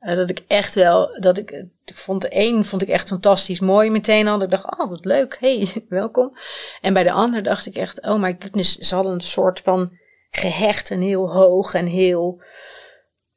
Uh, 0.00 0.14
dat 0.14 0.30
ik 0.30 0.44
echt 0.46 0.74
wel, 0.74 1.20
dat 1.20 1.38
ik, 1.38 1.50
ik 1.84 1.96
vond 1.96 2.22
de 2.22 2.28
een 2.30 2.64
vond 2.64 2.82
ik 2.82 2.88
echt 2.88 3.08
fantastisch 3.08 3.60
mooi 3.60 3.90
meteen 3.90 4.28
al. 4.28 4.42
Ik 4.42 4.50
dacht, 4.50 4.78
oh 4.78 4.90
wat 4.90 5.04
leuk, 5.04 5.36
hey, 5.40 5.68
welkom. 5.88 6.36
En 6.80 6.92
bij 6.92 7.02
de 7.02 7.12
ander 7.12 7.42
dacht 7.42 7.66
ik 7.66 7.76
echt, 7.76 8.02
oh 8.02 8.20
my 8.20 8.36
goodness, 8.38 8.76
ze 8.76 8.94
hadden 8.94 9.12
een 9.12 9.20
soort 9.20 9.60
van 9.60 9.98
gehecht 10.30 10.90
en 10.90 11.00
heel 11.00 11.32
hoog 11.32 11.74
en 11.74 11.86
heel... 11.86 12.42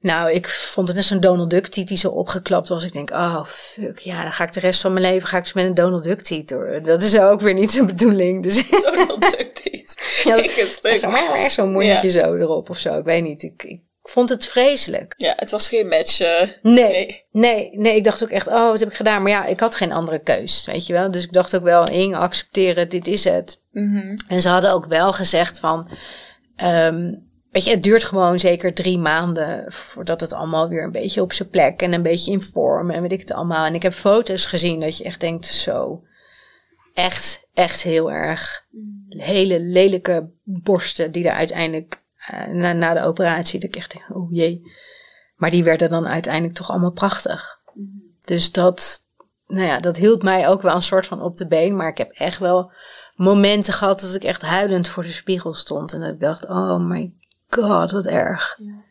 Nou, 0.02 0.32
ik 0.32 0.48
vond 0.48 0.88
het 0.88 0.96
net 0.96 1.06
zo'n 1.06 1.20
Donald 1.20 1.50
Duck 1.50 1.68
tiet 1.68 1.88
die 1.88 1.98
zo 1.98 2.10
opgeklapt 2.10 2.70
was. 2.70 2.84
Ik 2.84 2.94
denk, 2.94 3.12
oh 3.12 3.46
fuck, 3.46 3.98
ja, 3.98 4.22
dan 4.22 4.32
ga 4.32 4.44
ik 4.44 4.54
de 4.54 4.60
rest 4.60 4.82
van 4.82 4.94
mijn 4.94 5.06
leven 5.06 5.28
ga 5.28 5.38
ik 5.38 5.44
dus 5.44 5.54
met 5.54 5.66
een 5.66 5.74
Donald 5.74 6.04
Duck 6.04 6.22
tiet 6.22 6.50
door. 6.50 6.80
Dat 6.84 7.04
is 7.04 7.20
ook 7.20 7.42
weer 7.42 7.54
niet 7.54 7.74
de 7.74 7.86
bedoeling. 7.86 8.44
Dus 8.44 8.70
Donald 8.70 9.22
Duck 9.38 9.54
tiet. 9.62 10.22
ja, 10.24 10.36
ik 10.36 10.52
het 10.52 10.70
stuk. 10.70 11.00
Zo'n 11.00 11.50
zo 11.50 11.68
mondje 11.68 12.00
ja. 12.02 12.10
zo 12.10 12.36
erop 12.36 12.70
of 12.70 12.78
zo, 12.78 12.98
ik 12.98 13.06
weet 13.06 13.24
niet. 13.24 13.44
Ik, 13.44 13.64
ik 13.64 13.82
vond 14.02 14.30
het 14.30 14.48
vreselijk. 14.48 15.14
Ja, 15.18 15.34
het 15.36 15.52
was 15.52 15.68
geen 15.68 15.88
match. 15.88 16.22
Uh, 16.22 16.28
nee, 16.62 16.74
nee, 16.74 17.26
nee, 17.32 17.70
nee. 17.74 17.96
Ik 17.96 18.04
dacht 18.04 18.24
ook 18.24 18.30
echt, 18.30 18.48
oh, 18.48 18.70
wat 18.70 18.80
heb 18.80 18.90
ik 18.90 18.96
gedaan? 18.96 19.22
Maar 19.22 19.32
ja, 19.32 19.46
ik 19.46 19.60
had 19.60 19.76
geen 19.76 19.92
andere 19.92 20.20
keus, 20.20 20.66
weet 20.66 20.88
je 20.88 20.94
wel. 20.94 21.12
Dus 21.12 21.24
ik 21.24 21.34
dacht 21.34 21.56
ook 21.56 21.64
wel, 21.64 21.90
Ing, 21.90 22.16
accepteren, 22.16 22.90
dit 22.90 23.08
is 23.08 23.24
het. 23.24 23.64
Mm 23.72 23.98
-hmm. 23.98 24.18
En 24.28 24.42
ze 24.42 24.50
hadden 24.50 24.72
ook 24.72 24.86
wel 24.86 25.14
gezegd 25.14 25.60
van, 25.60 25.90
um, 26.64 27.31
weet 27.52 27.64
je, 27.64 27.72
het 27.72 27.84
duurt 27.84 28.04
gewoon 28.04 28.40
zeker 28.40 28.74
drie 28.74 28.98
maanden 28.98 29.72
voordat 29.72 30.22
het 30.22 30.34
allemaal 30.34 30.70
weer 30.70 30.84
een 30.84 30.92
beetje 30.92 31.22
op 31.22 31.34
zijn 31.34 31.50
plek 31.50 31.82
en 31.82 31.94
een 31.94 32.02
beetje 32.02 32.32
in 32.32 32.42
vorm 32.42 32.92
en 32.92 33.02
weet 33.02 33.12
ik 33.12 33.20
het 33.20 33.34
allemaal. 33.34 33.66
En 33.66 33.76
ik 33.76 33.82
heb 33.82 33.94
foto's 33.94 34.46
gezien 34.46 34.80
dat 34.80 34.98
je 34.98 35.04
echt 35.04 35.20
denkt, 35.20 35.48
zo, 35.48 36.04
echt, 36.94 37.48
echt 37.54 37.84
heel 37.84 38.12
erg 38.12 38.66
hele 39.10 39.60
lelijke 39.60 40.30
borsten 40.44 41.12
die 41.12 41.28
er 41.28 41.36
uiteindelijk 41.36 42.04
uh, 42.34 42.48
na, 42.48 42.74
na, 42.74 42.94
de 42.94 43.04
operatie, 43.04 43.60
dat 43.60 43.70
ik 43.70 43.76
echt 43.76 43.92
denk, 43.92 44.06
oh 44.16 44.32
jee. 44.32 44.62
Maar 45.36 45.50
die 45.50 45.64
werden 45.64 45.90
dan 45.90 46.08
uiteindelijk 46.08 46.54
toch 46.54 46.70
allemaal 46.70 46.92
prachtig. 46.92 47.60
Mm. 47.74 48.02
Dus 48.26 48.52
dat, 48.52 49.00
nou 49.48 49.66
ja, 49.66 49.80
dat 49.80 49.98
hield 49.98 50.24
mij 50.24 50.48
ook 50.48 50.62
wel 50.62 50.76
een 50.76 50.82
soort 50.82 51.06
van 51.06 51.22
op 51.22 51.38
de 51.38 51.48
been. 51.48 51.76
Maar 51.76 51.90
ik 51.90 51.98
heb 51.98 52.12
echt 52.12 52.40
wel 52.40 52.72
momenten 53.16 53.74
gehad 53.74 54.00
dat 54.00 54.16
ik 54.16 54.24
echt 54.24 54.42
huilend 54.42 54.88
voor 54.88 55.04
de 55.04 55.12
spiegel 55.12 55.54
stond. 55.54 55.94
En 55.94 56.00
dat 56.00 56.14
ik 56.14 56.20
dacht, 56.20 56.48
oh 56.48 56.80
my 56.80 57.14
god, 57.56 57.92
wat 57.92 58.06
erg. 58.06 58.58
Ja. 58.60 58.84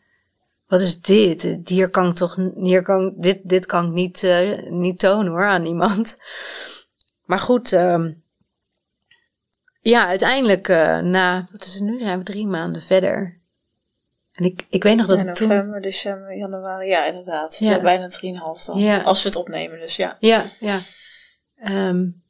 Wat 0.67 0.81
is 0.81 1.01
dit? 1.01 1.57
Hier 1.65 1.89
kan 1.89 2.07
ik 2.07 2.15
toch, 2.15 2.37
hier 2.55 2.81
kan, 2.81 3.13
dit, 3.17 3.39
dit 3.43 3.65
kan 3.65 3.85
ik 3.85 3.91
niet, 3.91 4.23
uh, 4.23 4.69
niet 4.69 4.99
tonen 4.99 5.31
hoor 5.31 5.45
aan 5.45 5.65
iemand. 5.65 6.17
Maar 7.25 7.39
goed, 7.39 7.71
um, 7.71 8.23
ja, 9.81 10.07
uiteindelijk 10.07 10.67
uh, 10.67 10.99
na, 10.99 11.47
wat 11.51 11.65
is 11.65 11.73
het 11.73 11.83
nu? 11.83 11.99
Zijn 11.99 12.17
we 12.17 12.23
drie 12.23 12.47
maanden 12.47 12.81
verder. 12.81 13.39
En 14.31 14.45
ik, 14.45 14.65
ik 14.69 14.83
weet 14.83 14.95
nog 14.95 15.07
dat 15.07 15.19
ja, 15.19 15.25
november, 15.25 15.71
toen... 15.71 15.81
december, 15.81 16.37
januari, 16.37 16.87
ja 16.87 17.05
inderdaad. 17.05 17.59
Ja. 17.59 17.81
Bijna 17.81 18.09
3,5 18.09 18.65
dan. 18.65 18.79
Ja. 18.79 19.01
Als 19.01 19.23
we 19.23 19.29
het 19.29 19.37
opnemen, 19.37 19.79
dus 19.79 19.95
ja. 19.95 20.17
Ja, 20.19 20.45
ja. 20.59 20.79
Um, 21.65 22.23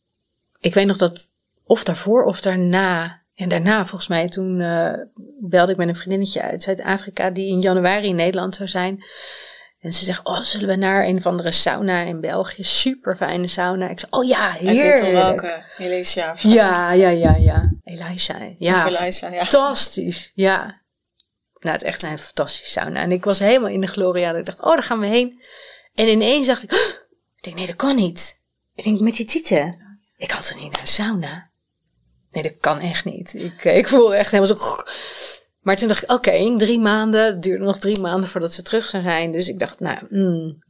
ik 0.59 0.73
weet 0.73 0.87
nog 0.87 0.97
dat 0.97 1.29
of 1.63 1.83
daarvoor 1.83 2.23
of 2.23 2.41
daarna... 2.41 3.20
En 3.41 3.49
daarna, 3.49 3.85
volgens 3.85 4.09
mij, 4.09 4.29
toen 4.29 4.59
uh, 4.59 4.93
belde 5.39 5.71
ik 5.71 5.77
met 5.77 5.87
een 5.87 5.95
vriendinnetje 5.95 6.41
uit 6.41 6.63
Zuid-Afrika... 6.63 7.29
die 7.29 7.47
in 7.47 7.61
januari 7.61 8.07
in 8.07 8.15
Nederland 8.15 8.55
zou 8.55 8.69
zijn... 8.69 9.03
En 9.81 9.91
ze 9.91 10.03
zegt, 10.03 10.25
oh, 10.25 10.41
zullen 10.41 10.67
we 10.67 10.75
naar 10.75 11.05
een 11.05 11.17
of 11.17 11.25
andere 11.25 11.51
sauna 11.51 12.01
in 12.01 12.19
België? 12.19 12.63
Super 12.63 13.15
fijne 13.15 13.47
sauna. 13.47 13.89
Ik 13.89 13.99
zeg, 13.99 14.11
oh 14.11 14.25
ja, 14.27 14.51
heerlijk. 14.51 15.13
welke. 15.13 15.65
Helisia. 15.77 16.35
Ja, 16.37 16.91
ja, 16.91 17.09
ja, 17.09 17.35
ja. 17.35 17.71
Elisa. 17.83 18.37
Ja, 18.57 18.87
Elisa, 18.87 19.27
ja. 19.27 19.45
fantastisch. 19.45 20.31
Ja. 20.35 20.81
Nou, 21.59 21.73
het 21.75 21.81
is 21.81 21.87
echt 21.87 22.03
een 22.03 22.17
fantastische 22.17 22.71
sauna. 22.71 23.01
En 23.01 23.11
ik 23.11 23.23
was 23.23 23.39
helemaal 23.39 23.69
in 23.69 23.81
de 23.81 23.87
gloria. 23.87 24.29
Dat 24.29 24.39
ik 24.39 24.45
dacht, 24.45 24.61
oh, 24.61 24.73
daar 24.73 24.83
gaan 24.83 24.99
we 24.99 25.07
heen. 25.07 25.43
En 25.95 26.07
ineens 26.07 26.47
dacht 26.47 26.63
ik, 26.63 26.71
oh, 26.71 26.79
ik 27.37 27.43
denk, 27.43 27.55
nee, 27.55 27.65
dat 27.65 27.75
kan 27.75 27.95
niet. 27.95 28.39
Ik 28.75 28.83
denk, 28.83 28.99
met 28.99 29.15
die 29.15 29.25
tieten. 29.25 29.97
Ik 30.17 30.27
kan 30.27 30.41
toch 30.41 30.59
niet 30.59 30.71
naar 30.71 30.81
een 30.81 30.87
sauna? 30.87 31.50
Nee, 32.31 32.43
dat 32.43 32.57
kan 32.59 32.79
echt 32.79 33.05
niet. 33.05 33.33
Ik, 33.33 33.65
eh, 33.65 33.77
ik 33.77 33.87
voel 33.87 34.15
echt 34.15 34.31
helemaal 34.31 34.55
zo... 34.55 34.75
Maar 35.61 35.75
toen 35.75 35.87
dacht 35.87 36.03
ik, 36.03 36.11
oké, 36.11 36.29
okay, 36.29 36.57
drie 36.57 36.79
maanden. 36.79 37.25
Het 37.25 37.43
duurde 37.43 37.63
nog 37.63 37.77
drie 37.79 37.99
maanden 37.99 38.29
voordat 38.29 38.53
ze 38.53 38.61
terug 38.61 38.89
zou 38.89 39.03
zijn. 39.03 39.31
Dus 39.31 39.47
ik 39.47 39.59
dacht, 39.59 39.79
nou, 39.79 39.97
mm. 40.09 40.63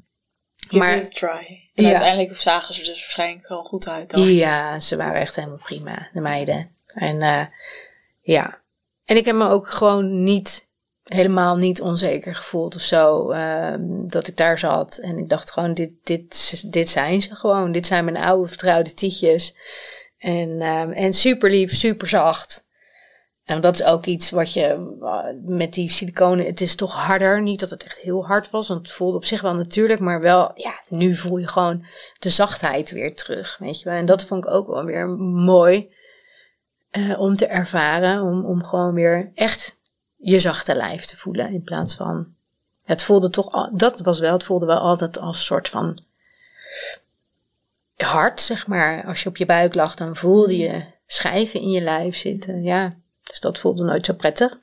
Give 0.55 0.77
Maar- 0.77 0.95
it 0.97 1.03
a 1.03 1.09
try. 1.27 1.69
En 1.75 1.83
Ja. 1.83 1.89
uiteindelijk 1.89 2.37
zagen 2.37 2.73
ze 2.73 2.79
er 2.81 2.87
dus 2.87 2.99
waarschijnlijk 3.01 3.45
gewoon 3.45 3.65
goed 3.65 3.87
uit. 3.87 4.09
Dan. 4.09 4.21
Ja, 4.21 4.79
ze 4.79 4.95
waren 4.95 5.21
echt 5.21 5.35
helemaal 5.35 5.57
prima, 5.63 6.09
de 6.13 6.19
meiden. 6.21 6.75
En 6.87 7.21
eh, 7.21 7.45
ja. 8.21 8.59
En 9.05 9.17
ik 9.17 9.25
heb 9.25 9.35
me 9.35 9.47
ook 9.49 9.69
gewoon 9.69 10.23
niet, 10.23 10.67
helemaal 11.03 11.57
niet 11.57 11.81
onzeker 11.81 12.35
gevoeld 12.35 12.75
of 12.75 12.81
zo. 12.81 13.29
ehm, 13.31 13.81
dat 14.07 14.27
ik 14.27 14.37
daar 14.37 14.59
zat. 14.59 14.97
En 14.97 15.17
ik 15.17 15.29
dacht 15.29 15.51
gewoon, 15.51 15.73
dit, 15.73 15.91
dit, 16.03 16.63
dit 16.71 16.89
zijn 16.89 17.21
ze 17.21 17.35
gewoon. 17.35 17.71
Dit 17.71 17.87
zijn 17.87 18.05
mijn 18.05 18.17
oude 18.17 18.47
vertrouwde 18.47 18.93
tietjes. 18.93 19.55
En, 20.21 20.61
ehm, 20.61 20.91
en 20.91 21.13
super 21.13 21.49
lief, 21.49 21.75
super 21.75 22.07
zacht. 22.07 22.69
En 23.45 23.61
dat 23.61 23.73
is 23.73 23.83
ook 23.83 24.05
iets 24.05 24.29
wat 24.29 24.53
je 24.53 24.95
eh, 25.01 25.23
met 25.45 25.73
die 25.73 25.89
siliconen, 25.89 26.45
het 26.45 26.61
is 26.61 26.75
toch 26.75 26.95
harder. 26.95 27.41
Niet 27.41 27.59
dat 27.59 27.69
het 27.69 27.83
echt 27.83 27.99
heel 27.99 28.25
hard 28.25 28.49
was, 28.49 28.67
want 28.67 28.87
het 28.87 28.95
voelde 28.95 29.17
op 29.17 29.25
zich 29.25 29.41
wel 29.41 29.55
natuurlijk, 29.55 29.99
maar 29.99 30.21
wel, 30.21 30.51
ja, 30.55 30.81
nu 30.87 31.15
voel 31.15 31.37
je 31.37 31.47
gewoon 31.47 31.85
de 32.19 32.29
zachtheid 32.29 32.91
weer 32.91 33.15
terug, 33.15 33.57
weet 33.57 33.79
je 33.79 33.89
wel. 33.89 33.97
En 33.97 34.05
dat 34.05 34.23
vond 34.23 34.45
ik 34.45 34.51
ook 34.51 34.67
wel 34.67 34.83
weer 34.83 35.09
mooi 35.09 35.89
eh, 36.89 37.19
om 37.19 37.35
te 37.35 37.45
ervaren, 37.45 38.21
om, 38.21 38.45
om 38.45 38.63
gewoon 38.63 38.93
weer 38.93 39.31
echt 39.35 39.79
je 40.17 40.39
zachte 40.39 40.75
lijf 40.75 41.05
te 41.05 41.17
voelen 41.17 41.53
in 41.53 41.63
plaats 41.63 41.95
van, 41.95 42.27
het 42.83 43.03
voelde 43.03 43.29
toch, 43.29 43.69
dat 43.71 43.99
was 43.99 44.19
wel, 44.19 44.33
het 44.33 44.43
voelde 44.43 44.65
wel 44.65 44.79
altijd 44.79 45.19
als 45.19 45.45
soort 45.45 45.69
van 45.69 45.99
hard, 48.01 48.41
zeg 48.41 48.67
maar. 48.67 49.05
Als 49.05 49.23
je 49.23 49.29
op 49.29 49.37
je 49.37 49.45
buik 49.45 49.75
lag, 49.75 49.95
dan 49.95 50.15
voelde 50.15 50.57
je 50.57 50.83
schijven 51.05 51.61
in 51.61 51.69
je 51.69 51.81
lijf 51.81 52.15
zitten, 52.15 52.63
ja. 52.63 52.95
Dus 53.23 53.39
dat 53.39 53.59
voelde 53.59 53.83
nooit 53.83 54.05
zo 54.05 54.13
prettig. 54.13 54.59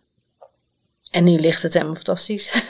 En 1.10 1.24
nu 1.24 1.38
ligt 1.38 1.62
het 1.62 1.72
helemaal 1.72 1.94
fantastisch. 1.94 2.52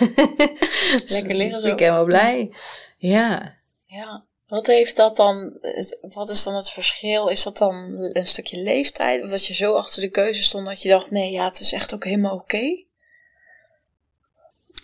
Lekker 1.08 1.34
liggen 1.34 1.60
zo. 1.60 1.66
Ik 1.66 1.76
ben 1.76 1.84
helemaal 1.84 2.04
blij. 2.04 2.54
Ja. 2.96 3.54
Ja. 3.84 4.24
Wat 4.48 4.66
heeft 4.66 4.96
dat 4.96 5.16
dan, 5.16 5.58
wat 6.00 6.30
is 6.30 6.42
dan 6.42 6.54
het 6.54 6.70
verschil? 6.70 7.28
Is 7.28 7.42
dat 7.42 7.58
dan 7.58 7.74
een 8.12 8.26
stukje 8.26 8.62
leeftijd? 8.62 9.22
Of 9.22 9.30
dat 9.30 9.46
je 9.46 9.54
zo 9.54 9.74
achter 9.74 10.00
de 10.00 10.08
keuze 10.08 10.42
stond 10.42 10.66
dat 10.66 10.82
je 10.82 10.88
dacht, 10.88 11.10
nee, 11.10 11.32
ja, 11.32 11.44
het 11.44 11.60
is 11.60 11.72
echt 11.72 11.94
ook 11.94 12.04
helemaal 12.04 12.34
oké? 12.34 12.82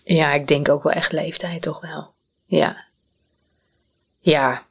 Ja, 0.04 0.32
ik 0.32 0.48
denk 0.48 0.68
ook 0.68 0.82
wel 0.82 0.92
echt 0.92 1.12
leeftijd 1.12 1.62
toch 1.62 1.80
wel. 1.80 2.12
Ja. 2.44 2.84
Ja. 4.18 4.66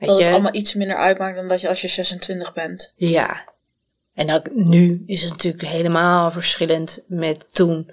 Weet 0.00 0.08
Dat 0.08 0.18
het 0.18 0.26
je? 0.26 0.32
allemaal 0.32 0.54
iets 0.54 0.74
minder 0.74 0.96
uitmaakt 0.96 1.36
dan 1.36 1.48
dat 1.48 1.60
je 1.60 1.68
als 1.68 1.80
je 1.80 1.88
26 1.88 2.52
bent. 2.52 2.92
Ja. 2.96 3.48
En 4.14 4.32
ook 4.32 4.54
nu 4.54 5.02
is 5.06 5.22
het 5.22 5.30
natuurlijk 5.30 5.64
helemaal 5.64 6.30
verschillend 6.30 7.04
met 7.06 7.46
toen. 7.52 7.90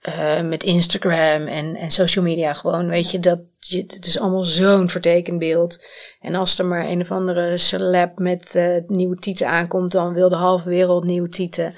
eh, 0.00 0.42
met 0.42 0.62
Instagram 0.62 1.46
en, 1.46 1.76
en 1.76 1.90
social 1.90 2.24
media 2.24 2.52
gewoon. 2.52 2.88
Weet 2.88 3.10
je, 3.10 3.18
dat 3.18 3.40
je, 3.58 3.76
het 3.86 4.06
is 4.06 4.18
allemaal 4.18 4.42
zo'n 4.42 4.88
vertekend 4.88 5.38
beeld. 5.38 5.84
En 6.20 6.34
als 6.34 6.58
er 6.58 6.66
maar 6.66 6.86
een 6.86 7.00
of 7.00 7.10
andere 7.10 7.56
celeb 7.56 8.18
met 8.18 8.54
eh, 8.54 8.76
nieuwe 8.86 9.16
tieten 9.16 9.48
aankomt, 9.48 9.92
dan 9.92 10.12
wil 10.12 10.28
de 10.28 10.34
halve 10.36 10.68
wereld 10.68 11.04
nieuwe 11.04 11.28
tieten. 11.28 11.74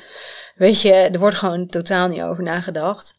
Weet 0.54 0.80
je, 0.80 0.92
er 0.92 1.18
wordt 1.18 1.36
gewoon 1.36 1.66
totaal 1.66 2.08
niet 2.08 2.20
over 2.22 2.42
nagedacht. 2.42 3.18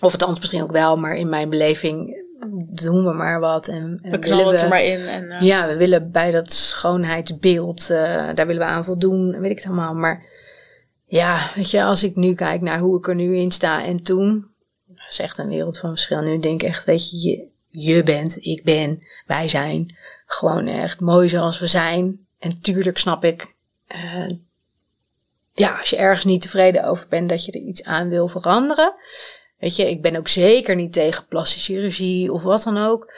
Of 0.00 0.12
het 0.12 0.22
anders 0.22 0.40
misschien 0.40 0.62
ook 0.62 0.72
wel, 0.72 0.96
maar 0.96 1.16
in 1.16 1.28
mijn 1.28 1.48
beleving 1.50 2.24
doen 2.66 3.04
we 3.04 3.12
maar 3.12 3.40
wat. 3.40 3.68
En, 3.68 3.76
en 3.76 3.92
We 3.92 4.00
willen 4.02 4.20
knallen 4.20 4.58
er 4.58 4.68
maar 4.68 4.84
in. 4.84 5.00
En, 5.00 5.30
eh, 5.30 5.40
ja, 5.40 5.66
we 5.68 5.76
willen 5.76 6.10
bij 6.10 6.30
dat 6.30 6.52
schoonheidsbeeld, 6.52 7.90
eh, 7.90 8.28
daar 8.34 8.46
willen 8.46 8.62
we 8.62 8.68
aan 8.68 8.84
voldoen, 8.84 9.40
weet 9.40 9.50
ik 9.50 9.56
het 9.56 9.66
allemaal. 9.66 9.94
Maar 9.94 10.24
ja, 11.06 11.50
weet 11.54 11.70
je, 11.70 11.82
als 11.82 12.02
ik 12.02 12.16
nu 12.16 12.34
kijk 12.34 12.60
naar 12.60 12.78
hoe 12.78 12.98
ik 12.98 13.08
er 13.08 13.14
nu 13.14 13.36
in 13.36 13.50
sta 13.50 13.84
en 13.84 14.02
toen, 14.02 14.46
dat 14.86 15.06
is 15.08 15.18
echt 15.18 15.38
een 15.38 15.48
wereld 15.48 15.78
van 15.78 15.90
verschil. 15.90 16.20
Nu 16.20 16.38
denk 16.38 16.62
ik 16.62 16.68
echt, 16.68 16.84
weet 16.84 17.10
je, 17.10 17.18
je, 17.18 17.48
je 17.68 18.02
bent, 18.02 18.44
ik 18.44 18.64
ben, 18.64 18.98
wij 19.26 19.48
zijn 19.48 19.96
gewoon 20.26 20.66
echt 20.66 21.00
mooi 21.00 21.28
zoals 21.28 21.58
we 21.58 21.66
zijn. 21.66 22.26
En 22.38 22.60
tuurlijk 22.60 22.98
snap 22.98 23.24
ik, 23.24 23.54
eh, 23.86 24.30
ja, 25.52 25.78
als 25.78 25.90
je 25.90 25.96
ergens 25.96 26.24
niet 26.24 26.42
tevreden 26.42 26.84
over 26.84 27.06
bent, 27.08 27.28
dat 27.28 27.44
je 27.44 27.52
er 27.52 27.60
iets 27.60 27.84
aan 27.84 28.08
wil 28.08 28.28
veranderen. 28.28 28.94
Weet 29.58 29.76
je, 29.76 29.90
ik 29.90 30.02
ben 30.02 30.16
ook 30.16 30.28
zeker 30.28 30.76
niet 30.76 30.92
tegen 30.92 31.26
plastische 31.26 31.72
chirurgie 31.72 32.32
of 32.32 32.42
wat 32.42 32.62
dan 32.62 32.78
ook. 32.78 33.12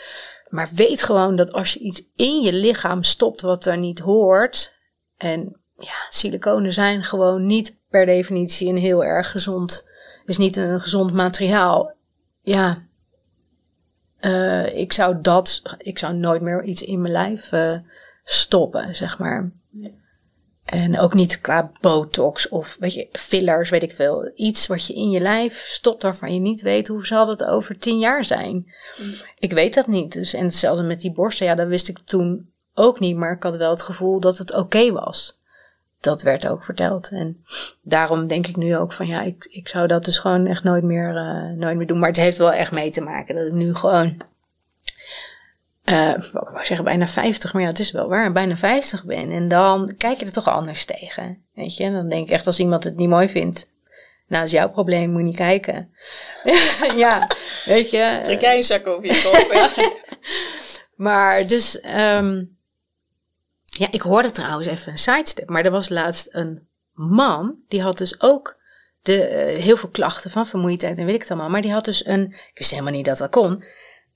Maar 0.48 0.68
weet 0.74 1.02
gewoon 1.02 1.36
dat 1.36 1.52
als 1.52 1.72
je 1.72 1.78
iets 1.78 2.02
in 2.16 2.40
je 2.40 2.52
lichaam 2.52 3.02
stopt 3.02 3.40
wat 3.40 3.66
er 3.66 3.78
niet 3.78 3.98
hoort. 3.98 4.76
En 5.16 5.56
ja, 5.78 6.06
siliconen 6.08 6.72
zijn 6.72 7.02
gewoon 7.02 7.46
niet 7.46 7.78
per 7.90 8.06
definitie 8.06 8.68
een 8.68 8.76
heel 8.76 9.04
erg 9.04 9.30
gezond. 9.30 9.86
Is 10.24 10.38
niet 10.38 10.56
een 10.56 10.80
gezond 10.80 11.12
materiaal. 11.12 11.92
Ja. 12.42 12.82
Uh, 14.20 14.76
ik 14.76 14.92
zou 14.92 15.20
dat. 15.20 15.62
Ik 15.78 15.98
zou 15.98 16.14
nooit 16.14 16.42
meer 16.42 16.64
iets 16.64 16.82
in 16.82 17.00
mijn 17.00 17.12
lijf 17.12 17.52
uh, 17.52 17.78
stoppen, 18.24 18.94
zeg 18.94 19.18
maar. 19.18 19.50
En 20.70 20.98
ook 20.98 21.14
niet 21.14 21.40
qua 21.40 21.70
botox 21.80 22.48
of 22.48 22.76
weet 22.80 22.94
je, 22.94 23.08
fillers, 23.12 23.70
weet 23.70 23.82
ik 23.82 23.94
veel. 23.94 24.30
Iets 24.34 24.66
wat 24.66 24.86
je 24.86 24.94
in 24.94 25.10
je 25.10 25.20
lijf 25.20 25.66
stopt 25.66 26.02
waarvan 26.02 26.34
je 26.34 26.40
niet 26.40 26.62
weet 26.62 26.88
hoe 26.88 27.06
zal 27.06 27.28
het 27.28 27.44
over 27.44 27.78
tien 27.78 27.98
jaar 27.98 28.24
zijn. 28.24 28.52
Mm. 28.52 29.14
Ik 29.38 29.52
weet 29.52 29.74
dat 29.74 29.86
niet. 29.86 30.12
Dus, 30.12 30.34
en 30.34 30.44
hetzelfde 30.44 30.82
met 30.82 31.00
die 31.00 31.12
borsten, 31.12 31.46
ja, 31.46 31.54
dat 31.54 31.66
wist 31.66 31.88
ik 31.88 31.98
toen 31.98 32.50
ook 32.74 33.00
niet. 33.00 33.16
Maar 33.16 33.32
ik 33.32 33.42
had 33.42 33.56
wel 33.56 33.70
het 33.70 33.82
gevoel 33.82 34.20
dat 34.20 34.38
het 34.38 34.54
oké 34.54 34.92
was. 34.92 35.40
Dat 36.00 36.22
werd 36.22 36.46
ook 36.48 36.64
verteld. 36.64 37.10
En 37.10 37.44
daarom 37.82 38.26
denk 38.26 38.46
ik 38.46 38.56
nu 38.56 38.76
ook 38.76 38.92
van 38.92 39.06
ja, 39.06 39.22
ik, 39.22 39.48
ik 39.50 39.68
zou 39.68 39.86
dat 39.86 40.04
dus 40.04 40.18
gewoon 40.18 40.46
echt 40.46 40.64
nooit 40.64 40.84
meer, 40.84 41.14
uh, 41.14 41.58
nooit 41.58 41.76
meer 41.76 41.86
doen. 41.86 41.98
Maar 41.98 42.08
het 42.08 42.16
heeft 42.16 42.38
wel 42.38 42.52
echt 42.52 42.72
mee 42.72 42.90
te 42.90 43.00
maken 43.00 43.34
dat 43.34 43.46
ik 43.46 43.52
nu 43.52 43.74
gewoon 43.74 44.16
uh, 45.88 46.08
ik 46.08 46.30
wou 46.32 46.64
zeggen 46.64 46.84
bijna 46.84 47.06
50, 47.06 47.52
maar 47.52 47.62
ja, 47.62 47.68
het 47.68 47.78
is 47.78 47.90
wel 47.90 48.08
waar, 48.08 48.32
bijna 48.32 48.56
50 48.56 49.04
ben. 49.04 49.30
En 49.30 49.48
dan 49.48 49.94
kijk 49.98 50.18
je 50.18 50.24
er 50.24 50.32
toch 50.32 50.48
anders 50.48 50.84
tegen. 50.84 51.44
Weet 51.54 51.76
je, 51.76 51.90
dan 51.90 52.08
denk 52.08 52.26
ik 52.26 52.32
echt 52.32 52.46
als 52.46 52.58
iemand 52.58 52.84
het 52.84 52.96
niet 52.96 53.08
mooi 53.08 53.28
vindt. 53.28 53.70
Nou, 54.26 54.42
dat 54.42 54.52
is 54.52 54.58
jouw 54.58 54.70
probleem, 54.70 55.10
moet 55.10 55.18
je 55.18 55.26
niet 55.26 55.36
kijken. 55.36 55.92
ja, 56.96 57.26
weet 57.64 57.90
je. 57.90 58.20
Trek 58.24 58.40
jij 58.40 58.56
een 58.56 58.64
zak 58.64 58.86
over 58.86 59.04
je 59.04 59.22
kop, 59.22 60.02
maar 61.06 61.46
dus, 61.46 61.82
um, 61.84 62.56
ja, 63.64 63.86
ik 63.90 64.00
hoorde 64.00 64.30
trouwens 64.30 64.66
even 64.66 64.92
een 64.92 64.98
sidestep. 64.98 65.48
Maar 65.48 65.64
er 65.64 65.70
was 65.70 65.88
laatst 65.88 66.28
een 66.30 66.68
man, 66.92 67.54
die 67.68 67.82
had 67.82 67.98
dus 67.98 68.20
ook 68.20 68.56
de, 69.02 69.52
uh, 69.56 69.62
heel 69.62 69.76
veel 69.76 69.88
klachten 69.88 70.30
van 70.30 70.46
vermoeidheid 70.46 70.98
en 70.98 71.04
weet 71.04 71.14
ik 71.14 71.20
het 71.20 71.30
allemaal. 71.30 71.50
Maar 71.50 71.62
die 71.62 71.72
had 71.72 71.84
dus 71.84 72.06
een, 72.06 72.32
ik 72.32 72.58
wist 72.58 72.70
helemaal 72.70 72.92
niet 72.92 73.04
dat 73.04 73.18
dat 73.18 73.30
kon, 73.30 73.64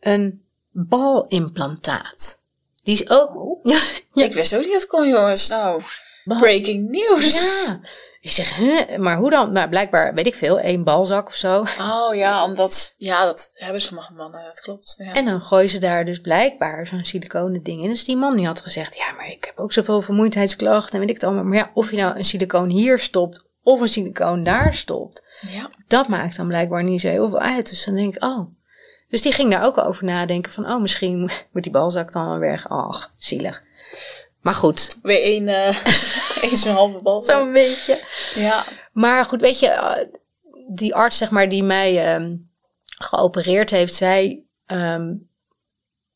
een 0.01 0.42
balimplantaat. 0.73 2.43
Die 2.83 2.95
is 2.95 3.11
ook... 3.11 3.37
Oh. 3.37 3.65
ja. 4.15 4.25
Ik 4.25 4.33
wist 4.33 4.55
ook 4.55 4.63
niet 4.63 4.73
dat 4.73 4.87
kon, 4.87 5.09
jongens. 5.09 5.49
Nou, 5.49 5.83
breaking 6.25 6.91
news. 6.91 7.35
Ja. 7.35 7.81
Ik 8.23 8.31
zeg, 8.31 8.59
maar 8.99 9.17
hoe 9.17 9.31
dan? 9.31 9.53
Nou, 9.53 9.69
blijkbaar, 9.69 10.15
weet 10.15 10.27
ik 10.27 10.35
veel, 10.35 10.59
één 10.59 10.85
balzak 10.85 11.27
of 11.27 11.35
zo. 11.35 11.65
Oh 11.79 12.15
ja, 12.15 12.45
omdat, 12.45 12.95
ja, 12.97 13.25
dat 13.25 13.51
hebben 13.55 13.81
sommige 13.81 14.13
mannen, 14.13 14.45
dat 14.45 14.61
klopt. 14.61 14.95
Ja. 14.99 15.15
En 15.15 15.25
dan 15.25 15.41
gooien 15.41 15.69
ze 15.69 15.79
daar 15.79 16.05
dus 16.05 16.21
blijkbaar 16.21 16.87
zo'n 16.87 17.05
siliconen 17.05 17.63
ding 17.63 17.83
in. 17.83 17.89
Dus 17.89 18.05
die 18.05 18.17
man 18.17 18.37
die 18.37 18.47
had 18.47 18.61
gezegd, 18.61 18.97
ja, 18.97 19.13
maar 19.13 19.29
ik 19.29 19.45
heb 19.45 19.59
ook 19.59 19.73
zoveel 19.73 20.03
vermoeidheidsklachten 20.03 20.93
en 20.93 21.01
weet 21.01 21.09
ik 21.09 21.15
het 21.15 21.25
allemaal. 21.25 21.45
Maar 21.45 21.57
ja, 21.57 21.71
of 21.75 21.91
je 21.91 21.97
nou 21.97 22.17
een 22.17 22.25
silicoon 22.25 22.69
hier 22.69 22.99
stopt 22.99 23.45
of 23.63 23.81
een 23.81 23.89
silicoon 23.89 24.43
daar 24.43 24.75
stopt, 24.75 25.25
ja. 25.41 25.71
dat 25.87 26.09
maakt 26.09 26.37
dan 26.37 26.47
blijkbaar 26.47 26.85
niet 26.85 27.01
zo 27.01 27.09
heel 27.09 27.29
veel 27.29 27.41
uit. 27.41 27.69
Dus 27.69 27.85
dan 27.85 27.95
denk 27.95 28.15
ik, 28.15 28.25
oh, 28.25 28.49
dus 29.13 29.23
die 29.23 29.33
ging 29.33 29.51
daar 29.51 29.65
ook 29.65 29.79
over 29.79 30.05
nadenken 30.05 30.53
van, 30.53 30.67
oh, 30.67 30.81
misschien 30.81 31.31
moet 31.53 31.63
die 31.63 31.73
balzak 31.73 32.13
dan 32.13 32.29
wel 32.29 32.39
weg. 32.39 32.69
Ach, 32.69 33.13
zielig. 33.17 33.63
Maar 34.41 34.55
goed. 34.55 34.99
Weer 35.03 35.23
één, 35.23 35.49
uh, 35.49 35.87
één 36.43 36.57
zo'n 36.57 36.73
halve 36.73 37.03
balzak. 37.03 37.37
Zo'n 37.37 37.53
beetje. 37.53 38.05
Ja. 38.35 38.65
Maar 38.93 39.25
goed, 39.25 39.41
weet 39.41 39.61
je, 39.61 39.69
eh, 39.69 40.09
die 40.69 40.95
arts, 40.95 41.19
zeg 41.19 41.31
maar, 41.31 41.49
die 41.49 41.63
mij 41.63 42.15
um, 42.15 42.51
geopereerd 42.85 43.71
heeft, 43.71 43.95
zij 43.95 44.45
um, 44.67 45.29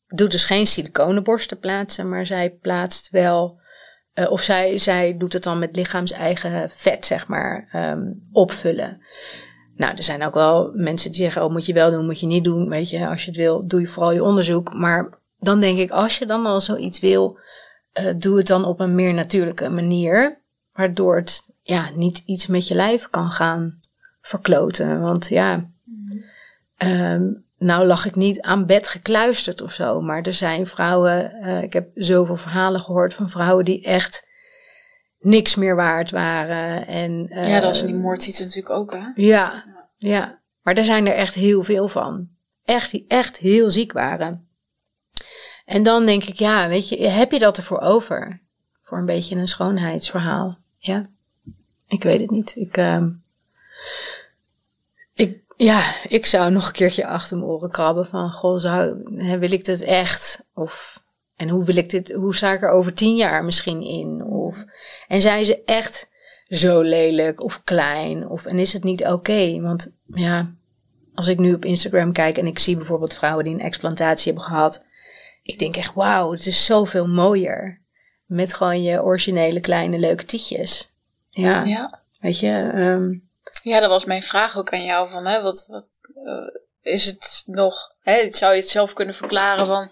doet 0.07 0.31
dus 0.31 0.43
geen 0.43 0.67
siliconenborsten 0.67 1.59
plaatsen, 1.59 2.09
maar 2.09 2.25
zij 2.25 2.49
plaatst 2.49 3.09
wel, 3.09 3.59
uh, 4.13 4.31
of 4.31 4.41
zij, 4.41 4.77
zij 4.77 5.17
doet 5.17 5.33
het 5.33 5.43
dan 5.43 5.59
met 5.59 5.75
lichaams-eigen 5.75 6.69
vet, 6.69 7.05
zeg 7.05 7.27
maar, 7.27 7.69
um, 7.73 8.27
opvullen. 8.31 9.01
Nou, 9.77 9.95
er 9.95 10.03
zijn 10.03 10.23
ook 10.23 10.33
wel 10.33 10.71
mensen 10.73 11.11
die 11.11 11.21
zeggen, 11.21 11.43
oh, 11.43 11.51
moet 11.51 11.65
je 11.65 11.73
wel 11.73 11.91
doen, 11.91 12.05
moet 12.05 12.19
je 12.19 12.27
niet 12.27 12.43
doen. 12.43 12.69
Weet 12.69 12.89
je, 12.89 13.07
als 13.07 13.23
je 13.23 13.27
het 13.27 13.39
wil, 13.39 13.67
doe 13.67 13.81
je 13.81 13.87
vooral 13.87 14.11
je 14.11 14.23
onderzoek. 14.23 14.73
Maar 14.73 15.19
dan 15.39 15.59
denk 15.59 15.77
ik, 15.77 15.91
als 15.91 16.17
je 16.17 16.25
dan 16.25 16.45
al 16.45 16.61
zoiets 16.61 16.99
wil, 16.99 17.39
uh, 17.99 18.13
doe 18.17 18.37
het 18.37 18.47
dan 18.47 18.65
op 18.65 18.79
een 18.79 18.95
meer 18.95 19.13
natuurlijke 19.13 19.69
manier. 19.69 20.41
Waardoor 20.73 21.15
het 21.15 21.49
ja, 21.61 21.89
niet 21.95 22.23
iets 22.25 22.47
met 22.47 22.67
je 22.67 22.75
lijf 22.75 23.09
kan 23.09 23.31
gaan 23.31 23.79
verkloten. 24.21 25.01
Want 25.01 25.27
ja, 25.27 25.69
um, 26.77 27.45
nou 27.57 27.85
lag 27.85 28.05
ik 28.05 28.15
niet 28.15 28.41
aan 28.41 28.65
bed 28.65 28.87
gekluisterd 28.87 29.61
of 29.61 29.71
zo. 29.71 30.01
Maar 30.01 30.21
er 30.21 30.33
zijn 30.33 30.67
vrouwen, 30.67 31.35
uh, 31.41 31.61
ik 31.61 31.73
heb 31.73 31.89
zoveel 31.95 32.35
verhalen 32.35 32.81
gehoord 32.81 33.13
van 33.13 33.29
vrouwen 33.29 33.65
die 33.65 33.83
echt 33.83 34.26
niks 35.19 35.55
meer 35.55 35.75
waard 35.75 36.11
waren. 36.11 36.87
En, 36.87 37.27
uh, 37.29 37.43
ja, 37.43 37.59
dat 37.59 37.75
is 37.75 37.81
die 37.81 37.95
moordziet 37.95 38.39
natuurlijk 38.39 38.69
ook, 38.75 38.91
hè? 38.91 39.05
Ja, 39.15 39.65
ja. 39.97 40.39
Maar 40.61 40.73
er 40.73 40.85
zijn 40.85 41.07
er 41.07 41.15
echt 41.15 41.33
heel 41.33 41.63
veel 41.63 41.87
van. 41.87 42.29
Echt, 42.65 42.91
die 42.91 43.05
echt 43.07 43.37
heel 43.37 43.69
ziek 43.69 43.91
waren. 43.91 44.47
En 45.65 45.83
dan 45.83 46.05
denk 46.05 46.23
ik, 46.23 46.35
ja, 46.35 46.67
weet 46.67 46.89
je, 46.89 47.07
heb 47.07 47.31
je 47.31 47.39
dat 47.39 47.57
ervoor 47.57 47.79
over? 47.79 48.41
Voor 48.83 48.97
een 48.97 49.05
beetje 49.05 49.35
een 49.35 49.47
schoonheidsverhaal. 49.47 50.57
Ja, 50.77 51.09
ik 51.87 52.03
weet 52.03 52.19
het 52.19 52.31
niet. 52.31 52.55
Ik, 52.55 52.77
uh, 52.77 53.05
ik, 55.13 55.39
ja, 55.55 56.05
ik 56.07 56.25
zou 56.25 56.51
nog 56.51 56.67
een 56.67 56.73
keertje 56.73 57.07
achter 57.07 57.37
mijn 57.37 57.49
oren 57.49 57.69
krabben 57.69 58.05
van, 58.05 58.31
goh, 58.31 58.57
zou, 58.57 59.01
wil 59.39 59.51
ik 59.51 59.65
dit 59.65 59.81
echt? 59.81 60.45
Of 60.53 61.01
en 61.37 61.49
hoe 61.49 61.65
wil 61.65 61.75
ik 61.75 61.89
dit, 61.89 62.11
hoe 62.11 62.35
sta 62.35 62.53
ik 62.53 62.61
er 62.61 62.71
over 62.71 62.93
tien 62.93 63.15
jaar 63.15 63.43
misschien 63.43 63.81
in? 63.81 64.23
Of, 64.23 64.65
en 65.07 65.21
zijn 65.21 65.45
ze 65.45 65.63
echt 65.65 66.09
zo 66.47 66.81
lelijk 66.81 67.43
of 67.43 67.63
klein? 67.63 68.29
Of, 68.29 68.45
en 68.45 68.59
is 68.59 68.73
het 68.73 68.83
niet 68.83 69.05
oké? 69.05 69.61
Want 69.61 69.93
ja, 70.13 70.51
als 71.13 71.27
ik 71.27 71.37
nu 71.37 71.53
op 71.53 71.65
Instagram 71.65 72.11
kijk 72.11 72.37
en 72.37 72.47
ik 72.47 72.59
zie 72.59 72.77
bijvoorbeeld 72.77 73.13
vrouwen 73.13 73.43
die 73.43 73.53
een 73.53 73.59
explantatie 73.59 74.33
hebben 74.33 74.51
gehad. 74.51 74.85
Ik 75.43 75.59
denk 75.59 75.75
echt, 75.75 75.93
wauw, 75.93 76.31
het 76.31 76.45
is 76.45 76.65
zoveel 76.65 77.07
mooier. 77.07 77.81
Met 78.25 78.53
gewoon 78.53 78.83
je 78.83 79.03
originele 79.03 79.59
kleine 79.59 79.97
leuke 79.97 80.25
tietjes. 80.25 80.91
Ja, 81.29 81.63
ja. 81.63 82.01
weet 82.19 82.39
je. 82.39 82.71
Um, 82.75 83.29
ja, 83.63 83.79
dat 83.79 83.89
was 83.89 84.05
mijn 84.05 84.23
vraag 84.23 84.57
ook 84.57 84.73
aan 84.73 84.83
jou 84.83 85.09
van, 85.09 85.25
hè, 85.25 85.41
wat, 85.41 85.65
wat 85.69 85.87
uh, 86.23 86.93
is 86.93 87.05
het 87.05 87.43
nog, 87.45 87.95
hè, 88.01 88.31
zou 88.31 88.53
je 88.53 88.59
het 88.59 88.69
zelf 88.69 88.93
kunnen 88.93 89.15
verklaren 89.15 89.65
van 89.65 89.91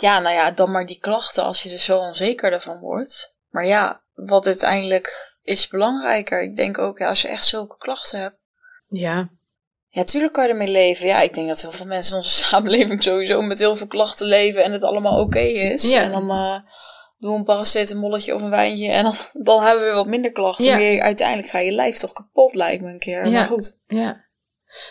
ja, 0.00 0.20
nou 0.20 0.34
ja, 0.34 0.50
dan 0.50 0.70
maar 0.70 0.86
die 0.86 0.98
klachten 0.98 1.44
als 1.44 1.62
je 1.62 1.72
er 1.72 1.78
zo 1.78 1.98
onzeker 1.98 2.52
ervan 2.52 2.78
wordt. 2.78 3.36
Maar 3.48 3.66
ja, 3.66 4.02
wat 4.14 4.46
uiteindelijk 4.46 5.36
is 5.42 5.68
belangrijker. 5.68 6.42
Ik 6.42 6.56
denk 6.56 6.78
ook, 6.78 6.98
ja, 6.98 7.08
als 7.08 7.22
je 7.22 7.28
echt 7.28 7.44
zulke 7.44 7.76
klachten 7.76 8.20
hebt. 8.20 8.36
Ja. 8.88 9.30
Ja, 9.88 10.04
tuurlijk 10.04 10.32
kan 10.32 10.44
je 10.44 10.50
ermee 10.50 10.70
leven. 10.70 11.06
Ja, 11.06 11.20
ik 11.20 11.34
denk 11.34 11.48
dat 11.48 11.60
heel 11.60 11.70
veel 11.70 11.86
mensen 11.86 12.12
in 12.12 12.18
onze 12.18 12.34
samenleving 12.44 13.02
sowieso 13.02 13.42
met 13.42 13.58
heel 13.58 13.76
veel 13.76 13.86
klachten 13.86 14.26
leven 14.26 14.64
en 14.64 14.72
het 14.72 14.82
allemaal 14.82 15.20
oké 15.20 15.38
is. 15.38 15.90
Ja. 15.90 16.02
En 16.02 16.12
dan 16.12 16.30
uh, 16.30 16.58
doen 17.18 17.32
we 17.32 17.38
een 17.38 17.44
paracetamolletje 17.44 18.34
of 18.34 18.42
een 18.42 18.50
wijntje 18.50 18.90
en 18.90 19.02
dan, 19.02 19.14
dan 19.44 19.62
hebben 19.62 19.80
we 19.80 19.86
weer 19.86 19.96
wat 19.96 20.06
minder 20.06 20.32
klachten. 20.32 20.64
Ja. 20.64 20.76
Maar 20.76 21.00
uiteindelijk 21.00 21.48
ga 21.48 21.58
je 21.58 21.72
lijf 21.72 21.98
toch 21.98 22.12
kapot, 22.12 22.54
lijkt 22.54 22.82
me 22.82 22.90
een 22.90 22.98
keer. 22.98 23.26
Ja. 23.26 23.30
Maar 23.30 23.46
goed. 23.46 23.80
Ja. 23.86 24.28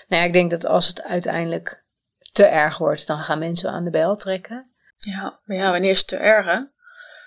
Nou 0.07 0.21
ja, 0.21 0.27
ik 0.27 0.33
denk 0.33 0.51
dat 0.51 0.65
als 0.65 0.87
het 0.87 1.03
uiteindelijk 1.03 1.85
te 2.31 2.45
erg 2.45 2.77
wordt, 2.77 3.07
dan 3.07 3.23
gaan 3.23 3.39
mensen 3.39 3.69
aan 3.69 3.83
de 3.83 3.89
bel 3.89 4.15
trekken. 4.15 4.68
Ja, 4.99 5.39
maar 5.45 5.57
ja, 5.57 5.71
wanneer 5.71 5.91
is 5.91 5.97
het 5.97 6.07
te 6.07 6.15
erg, 6.15 6.45
hè? 6.45 6.59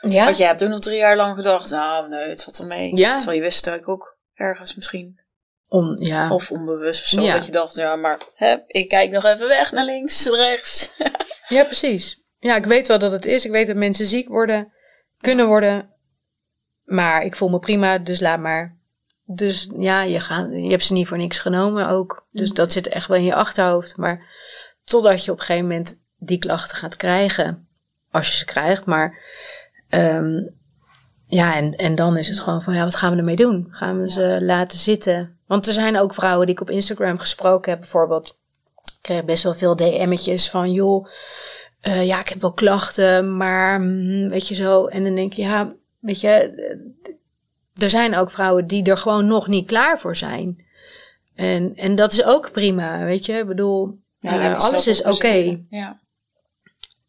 Ja. 0.08 0.24
Want 0.24 0.36
jij 0.36 0.46
hebt 0.46 0.58
toen 0.58 0.70
nog 0.70 0.80
drie 0.80 0.96
jaar 0.96 1.16
lang 1.16 1.36
gedacht, 1.36 1.70
nou 1.70 2.08
nee, 2.08 2.28
het 2.28 2.44
valt 2.44 2.58
wel 2.58 2.66
mee. 2.66 2.96
Ja. 2.96 3.16
Terwijl 3.16 3.38
je 3.38 3.44
wist 3.44 3.64
dat 3.64 3.74
ik 3.74 3.88
ook 3.88 4.18
ergens 4.34 4.74
misschien. 4.74 5.20
On, 5.68 5.96
ja. 6.00 6.30
Of 6.30 6.50
onbewust 6.50 7.02
of 7.02 7.06
zo, 7.06 7.22
ja. 7.22 7.34
dat 7.34 7.46
je 7.46 7.52
dacht, 7.52 7.74
ja, 7.74 7.96
maar 7.96 8.20
hè, 8.34 8.56
ik 8.66 8.88
kijk 8.88 9.10
nog 9.10 9.24
even 9.24 9.48
weg 9.48 9.72
naar 9.72 9.84
links, 9.84 10.26
rechts. 10.46 10.92
ja, 11.48 11.64
precies. 11.64 12.22
Ja, 12.38 12.56
ik 12.56 12.64
weet 12.64 12.86
wel 12.86 12.98
dat 12.98 13.12
het 13.12 13.26
is. 13.26 13.44
Ik 13.44 13.50
weet 13.50 13.66
dat 13.66 13.76
mensen 13.76 14.06
ziek 14.06 14.28
worden, 14.28 14.72
kunnen 15.18 15.46
worden. 15.46 15.90
Maar 16.84 17.22
ik 17.22 17.36
voel 17.36 17.48
me 17.48 17.58
prima, 17.58 17.98
dus 17.98 18.20
laat 18.20 18.40
maar. 18.40 18.76
Dus 19.24 19.68
ja, 19.76 20.02
je, 20.02 20.20
gaat, 20.20 20.48
je 20.52 20.70
hebt 20.70 20.84
ze 20.84 20.92
niet 20.92 21.08
voor 21.08 21.16
niks 21.16 21.38
genomen 21.38 21.88
ook. 21.88 22.26
Dus 22.30 22.48
mm. 22.48 22.54
dat 22.54 22.72
zit 22.72 22.88
echt 22.88 23.08
wel 23.08 23.16
in 23.16 23.24
je 23.24 23.34
achterhoofd. 23.34 23.96
Maar 23.96 24.30
totdat 24.84 25.24
je 25.24 25.30
op 25.30 25.38
een 25.38 25.44
gegeven 25.44 25.68
moment 25.68 26.01
die 26.24 26.38
klachten 26.38 26.76
gaat 26.76 26.96
krijgen. 26.96 27.66
Als 28.10 28.30
je 28.30 28.36
ze 28.36 28.44
krijgt, 28.44 28.84
maar 28.84 29.18
um, 29.90 30.54
ja, 31.26 31.56
en, 31.56 31.76
en 31.76 31.94
dan 31.94 32.16
is 32.16 32.28
het 32.28 32.40
gewoon 32.40 32.62
van 32.62 32.74
ja, 32.74 32.84
wat 32.84 32.96
gaan 32.96 33.12
we 33.12 33.18
ermee 33.18 33.36
doen? 33.36 33.66
Gaan 33.70 34.00
we 34.00 34.10
ze 34.10 34.38
laten 34.40 34.78
zitten? 34.78 35.38
Want 35.46 35.66
er 35.66 35.72
zijn 35.72 35.98
ook 35.98 36.14
vrouwen 36.14 36.46
die 36.46 36.54
ik 36.54 36.60
op 36.60 36.70
Instagram 36.70 37.18
gesproken 37.18 37.70
heb, 37.70 37.80
bijvoorbeeld. 37.80 38.40
Ik 38.84 38.98
kreeg 39.00 39.24
best 39.24 39.42
wel 39.42 39.54
veel 39.54 39.76
DM'tjes 39.76 40.50
van 40.50 40.72
joh, 40.72 41.06
uh, 41.82 42.06
ja, 42.06 42.20
ik 42.20 42.28
heb 42.28 42.40
wel 42.40 42.52
klachten, 42.52 43.36
maar 43.36 43.80
mm, 43.80 44.28
weet 44.28 44.48
je 44.48 44.54
zo. 44.54 44.86
En 44.86 45.04
dan 45.04 45.14
denk 45.14 45.32
je, 45.32 45.42
ja, 45.42 45.72
weet 45.98 46.20
je, 46.20 46.30
er 47.74 47.90
zijn 47.90 48.16
ook 48.16 48.30
vrouwen 48.30 48.66
die 48.66 48.84
er 48.84 48.96
gewoon 48.96 49.26
nog 49.26 49.46
niet 49.46 49.66
klaar 49.66 49.98
voor 49.98 50.16
zijn. 50.16 50.64
En, 51.34 51.76
en 51.76 51.94
dat 51.94 52.12
is 52.12 52.24
ook 52.24 52.52
prima, 52.52 53.04
weet 53.04 53.26
je. 53.26 53.32
Ik 53.32 53.46
bedoel, 53.46 53.98
ja, 54.18 54.50
uh, 54.50 54.60
alles 54.60 54.86
is 54.86 55.02
oké. 55.02 55.14
Okay. 55.14 55.66
Ja. 55.70 56.00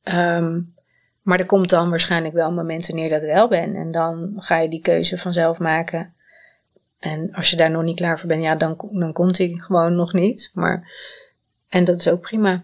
Ehm, 0.03 0.59
maar 1.21 1.39
er 1.39 1.45
komt 1.45 1.69
dan 1.69 1.89
waarschijnlijk 1.89 2.33
wel 2.33 2.47
een 2.47 2.53
moment 2.53 2.87
wanneer 2.87 3.09
dat 3.09 3.23
wel 3.23 3.47
bent. 3.47 3.75
En 3.75 3.91
dan 3.91 4.33
ga 4.37 4.57
je 4.57 4.69
die 4.69 4.81
keuze 4.81 5.17
vanzelf 5.17 5.59
maken. 5.59 6.13
En 6.99 7.33
als 7.33 7.49
je 7.49 7.55
daar 7.55 7.71
nog 7.71 7.83
niet 7.83 7.95
klaar 7.95 8.19
voor 8.19 8.27
bent, 8.27 8.43
ja, 8.43 8.55
dan, 8.55 8.89
dan 8.91 9.13
komt 9.13 9.37
hij 9.37 9.57
gewoon 9.57 9.95
nog 9.95 10.13
niet. 10.13 10.51
Maar, 10.53 10.91
en 11.69 11.83
dat 11.83 11.99
is 11.99 12.09
ook 12.09 12.21
prima. 12.21 12.63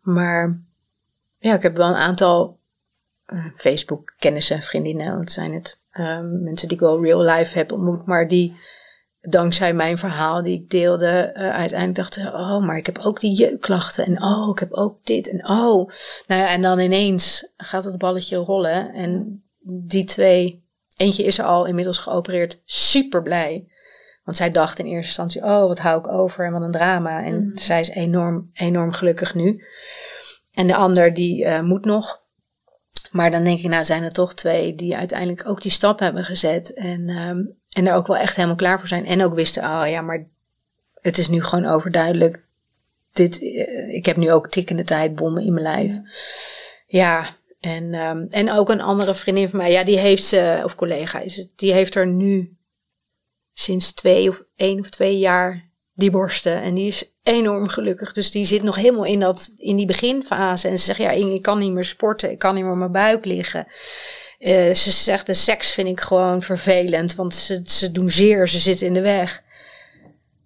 Maar 0.00 0.60
ja, 1.38 1.54
ik 1.54 1.62
heb 1.62 1.76
wel 1.76 1.88
een 1.88 1.94
aantal 1.94 2.58
uh, 3.26 3.44
Facebook-kennissen 3.54 4.56
en 4.56 4.62
vriendinnen. 4.62 5.16
Dat 5.16 5.32
zijn 5.32 5.54
het 5.54 5.82
um, 5.92 6.42
mensen 6.42 6.68
die 6.68 6.76
ik 6.76 6.82
wel 6.82 7.02
real 7.02 7.22
life 7.22 7.58
heb 7.58 7.72
ontmoet, 7.72 8.06
maar 8.06 8.28
die 8.28 8.56
dankzij 9.28 9.74
mijn 9.74 9.98
verhaal 9.98 10.42
die 10.42 10.60
ik 10.60 10.70
deelde, 10.70 11.32
uh, 11.34 11.50
uiteindelijk 11.50 11.98
dachten, 11.98 12.34
oh, 12.34 12.66
maar 12.66 12.76
ik 12.76 12.86
heb 12.86 12.98
ook 12.98 13.20
die 13.20 13.34
jeukklachten 13.34 14.04
en 14.04 14.22
oh, 14.22 14.48
ik 14.52 14.58
heb 14.58 14.72
ook 14.72 15.04
dit 15.04 15.28
en 15.28 15.48
oh. 15.48 15.90
Nou 16.26 16.40
ja, 16.40 16.48
en 16.48 16.62
dan 16.62 16.78
ineens 16.78 17.48
gaat 17.56 17.84
het 17.84 17.98
balletje 17.98 18.36
rollen 18.36 18.92
en 18.92 19.42
die 19.62 20.04
twee, 20.04 20.64
eentje 20.96 21.24
is 21.24 21.38
er 21.38 21.44
al 21.44 21.66
inmiddels 21.66 21.98
geopereerd, 21.98 22.62
super 22.64 23.22
blij. 23.22 23.68
Want 24.24 24.36
zij 24.38 24.50
dacht 24.50 24.78
in 24.78 24.84
eerste 24.84 25.06
instantie, 25.06 25.42
oh, 25.42 25.66
wat 25.66 25.78
hou 25.78 25.98
ik 25.98 26.08
over 26.08 26.46
en 26.46 26.52
wat 26.52 26.62
een 26.62 26.72
drama. 26.72 27.24
En 27.24 27.34
mm. 27.34 27.56
zij 27.56 27.80
is 27.80 27.88
enorm, 27.88 28.50
enorm 28.52 28.92
gelukkig 28.92 29.34
nu. 29.34 29.64
En 30.52 30.66
de 30.66 30.74
ander 30.74 31.14
die 31.14 31.44
uh, 31.44 31.60
moet 31.60 31.84
nog. 31.84 32.24
Maar 33.10 33.30
dan 33.30 33.44
denk 33.44 33.58
ik, 33.58 33.68
nou 33.70 33.84
zijn 33.84 34.02
er 34.02 34.12
toch 34.12 34.34
twee 34.34 34.74
die 34.74 34.96
uiteindelijk 34.96 35.48
ook 35.48 35.62
die 35.62 35.70
stap 35.70 35.98
hebben 35.98 36.24
gezet. 36.24 36.74
En, 36.74 37.08
um, 37.08 37.56
en 37.76 37.86
er 37.86 37.94
ook 37.94 38.06
wel 38.06 38.16
echt 38.16 38.36
helemaal 38.36 38.56
klaar 38.56 38.78
voor 38.78 38.88
zijn. 38.88 39.06
En 39.06 39.22
ook 39.22 39.34
wisten, 39.34 39.62
oh 39.62 39.88
ja, 39.88 40.00
maar 40.00 40.26
het 41.00 41.18
is 41.18 41.28
nu 41.28 41.42
gewoon 41.42 41.66
overduidelijk. 41.66 42.44
Dit, 43.12 43.42
uh, 43.42 43.94
ik 43.94 44.06
heb 44.06 44.16
nu 44.16 44.32
ook 44.32 44.48
tikkende 44.48 44.84
tijdbommen 44.84 45.44
in 45.44 45.52
mijn 45.52 45.66
lijf. 45.66 45.96
Ja, 46.86 47.36
en, 47.60 47.94
um, 47.94 48.26
en 48.30 48.50
ook 48.50 48.70
een 48.70 48.80
andere 48.80 49.14
vriendin 49.14 49.48
van 49.48 49.58
mij, 49.58 49.72
ja, 49.72 49.84
die 49.84 49.98
heeft 49.98 50.24
ze, 50.24 50.60
of 50.64 50.74
collega 50.74 51.20
is 51.20 51.36
het, 51.36 51.52
die 51.56 51.72
heeft 51.72 51.94
er 51.94 52.06
nu 52.06 52.56
sinds 53.52 53.92
twee 53.92 54.28
of 54.28 54.42
één 54.54 54.80
of 54.80 54.90
twee 54.90 55.18
jaar 55.18 55.70
die 55.94 56.10
borsten. 56.10 56.62
En 56.62 56.74
die 56.74 56.86
is 56.86 57.12
enorm 57.22 57.68
gelukkig. 57.68 58.12
Dus 58.12 58.30
die 58.30 58.44
zit 58.44 58.62
nog 58.62 58.76
helemaal 58.76 59.04
in, 59.04 59.20
dat, 59.20 59.54
in 59.56 59.76
die 59.76 59.86
beginfase. 59.86 60.68
En 60.68 60.78
ze 60.78 60.84
zegt, 60.84 60.98
ja, 60.98 61.10
ik 61.10 61.42
kan 61.42 61.58
niet 61.58 61.72
meer 61.72 61.84
sporten. 61.84 62.30
Ik 62.30 62.38
kan 62.38 62.54
niet 62.54 62.62
meer 62.62 62.72
op 62.72 62.78
mijn 62.78 62.92
buik 62.92 63.24
liggen. 63.24 63.66
Uh, 64.38 64.74
ze 64.74 64.90
zegt, 64.90 65.26
de 65.26 65.34
seks 65.34 65.72
vind 65.72 65.88
ik 65.88 66.00
gewoon 66.00 66.42
vervelend. 66.42 67.14
Want 67.14 67.34
ze, 67.34 67.60
ze 67.64 67.92
doen 67.92 68.10
zeer, 68.10 68.48
ze 68.48 68.58
zitten 68.58 68.86
in 68.86 68.94
de 68.94 69.00
weg. 69.00 69.42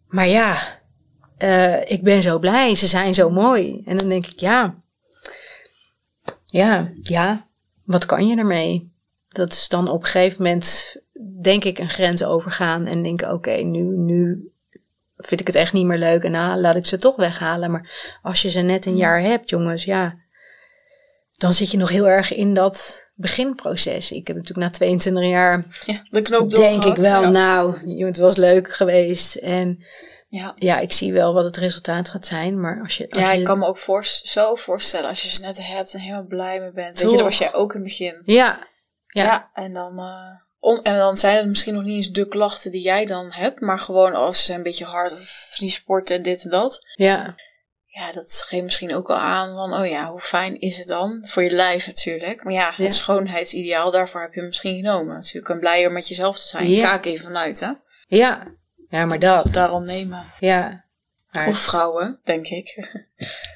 Maar 0.08 0.28
ja, 0.28 0.58
uh, 1.38 1.90
ik 1.90 2.02
ben 2.02 2.22
zo 2.22 2.38
blij. 2.38 2.74
Ze 2.74 2.86
zijn 2.86 3.14
zo 3.14 3.30
mooi. 3.30 3.82
En 3.84 3.96
dan 3.96 4.08
denk 4.08 4.26
ik, 4.26 4.40
ja. 4.40 4.74
Ja, 6.44 6.92
ja. 7.02 7.46
Wat 7.84 8.06
kan 8.06 8.26
je 8.26 8.36
ermee? 8.36 8.92
Dat 9.28 9.52
is 9.52 9.68
dan 9.68 9.88
op 9.88 10.00
een 10.00 10.08
gegeven 10.08 10.42
moment, 10.42 10.96
denk 11.42 11.64
ik, 11.64 11.78
een 11.78 11.88
grens 11.88 12.24
overgaan. 12.24 12.86
En 12.86 13.02
denk, 13.02 13.22
oké, 13.22 13.56
nu, 13.56 13.82
nu 13.82 14.50
vind 15.16 15.40
ik 15.40 15.46
het 15.46 15.56
echt 15.56 15.72
niet 15.72 15.86
meer 15.86 15.98
leuk 15.98 16.22
en 16.22 16.30
nou, 16.30 16.60
laat 16.60 16.76
ik 16.76 16.86
ze 16.86 16.96
toch 16.96 17.16
weghalen. 17.16 17.70
Maar 17.70 18.18
als 18.22 18.42
je 18.42 18.50
ze 18.50 18.60
net 18.60 18.86
een 18.86 18.96
jaar 18.96 19.20
hebt, 19.20 19.50
jongens, 19.50 19.84
ja, 19.84 20.14
dan 21.40 21.54
zit 21.54 21.70
je 21.70 21.76
nog 21.76 21.88
heel 21.88 22.08
erg 22.08 22.34
in 22.34 22.54
dat 22.54 23.08
beginproces. 23.14 24.12
Ik 24.12 24.26
heb 24.26 24.36
natuurlijk 24.36 24.66
na 24.66 24.72
22 24.72 25.24
jaar, 25.24 25.64
ja, 25.86 26.06
de 26.10 26.22
knoop 26.22 26.50
denk 26.50 26.84
ik 26.84 26.96
wel, 26.96 27.22
ja. 27.22 27.28
nou, 27.28 28.04
het 28.06 28.16
was 28.16 28.36
leuk 28.36 28.72
geweest 28.72 29.34
en 29.34 29.84
ja. 30.28 30.52
ja, 30.56 30.78
ik 30.78 30.92
zie 30.92 31.12
wel 31.12 31.34
wat 31.34 31.44
het 31.44 31.56
resultaat 31.56 32.08
gaat 32.08 32.26
zijn, 32.26 32.60
maar 32.60 32.80
als 32.82 32.96
je... 32.96 33.10
Als 33.10 33.18
ja, 33.18 33.32
je... 33.32 33.38
ik 33.38 33.44
kan 33.44 33.58
me 33.58 33.66
ook 33.66 33.78
voor, 33.78 34.04
zo 34.04 34.54
voorstellen 34.54 35.08
als 35.08 35.22
je 35.22 35.28
ze 35.28 35.40
net 35.40 35.66
hebt 35.66 35.94
en 35.94 36.00
helemaal 36.00 36.26
blij 36.26 36.60
mee 36.60 36.72
bent. 36.72 36.94
Toch. 36.94 37.02
Weet 37.02 37.10
je, 37.10 37.16
dat 37.16 37.26
was 37.26 37.38
jij 37.38 37.54
ook 37.54 37.74
in 37.74 37.80
het 37.80 37.88
begin. 37.88 38.22
Ja. 38.24 38.68
Ja, 39.06 39.22
ja 39.22 39.50
en 39.52 39.72
dan... 39.72 39.98
Uh... 39.98 40.48
Om, 40.58 40.80
en 40.82 40.96
dan 40.96 41.16
zijn 41.16 41.36
het 41.36 41.46
misschien 41.46 41.74
nog 41.74 41.82
niet 41.82 41.96
eens 41.96 42.10
de 42.10 42.28
klachten 42.28 42.70
die 42.70 42.82
jij 42.82 43.06
dan 43.06 43.32
hebt, 43.32 43.60
maar 43.60 43.78
gewoon 43.78 44.14
als 44.14 44.38
ze 44.38 44.44
zijn 44.44 44.58
een 44.58 44.64
beetje 44.64 44.84
hard 44.84 45.12
of 45.12 45.56
niet 45.58 45.72
sporten 45.72 46.16
en 46.16 46.22
dit 46.22 46.44
en 46.44 46.50
dat. 46.50 46.86
Ja. 46.94 47.34
Ja, 47.92 48.12
dat 48.12 48.44
geeft 48.46 48.62
misschien 48.62 48.94
ook 48.94 49.10
al 49.10 49.16
aan 49.16 49.54
van, 49.54 49.74
oh 49.80 49.86
ja, 49.86 50.10
hoe 50.10 50.20
fijn 50.20 50.60
is 50.60 50.76
het 50.76 50.86
dan? 50.86 51.24
Voor 51.26 51.42
je 51.42 51.50
lijf 51.50 51.86
natuurlijk. 51.86 52.44
Maar 52.44 52.52
ja, 52.52 52.66
het 52.66 52.76
ja. 52.76 52.88
schoonheidsideaal, 52.88 53.90
daarvoor 53.90 54.20
heb 54.20 54.32
je 54.32 54.38
hem 54.38 54.48
misschien 54.48 54.76
genomen. 54.76 55.14
Natuurlijk 55.14 55.48
een 55.48 55.58
blijer 55.58 55.92
met 55.92 56.08
jezelf 56.08 56.38
te 56.38 56.46
zijn. 56.46 56.70
Ja. 56.70 56.88
Ga 56.88 56.94
ik 56.94 57.06
even 57.06 57.24
vanuit, 57.24 57.60
hè? 57.60 57.70
Ja, 58.08 58.46
ja 58.88 59.04
maar 59.04 59.18
dat. 59.18 59.42
Dus 59.42 59.52
daarom 59.52 59.84
nemen. 59.84 60.24
Ja. 60.38 60.84
Maar 61.30 61.46
of 61.46 61.58
vrouwen, 61.58 62.20
denk 62.24 62.46
ik. 62.46 62.96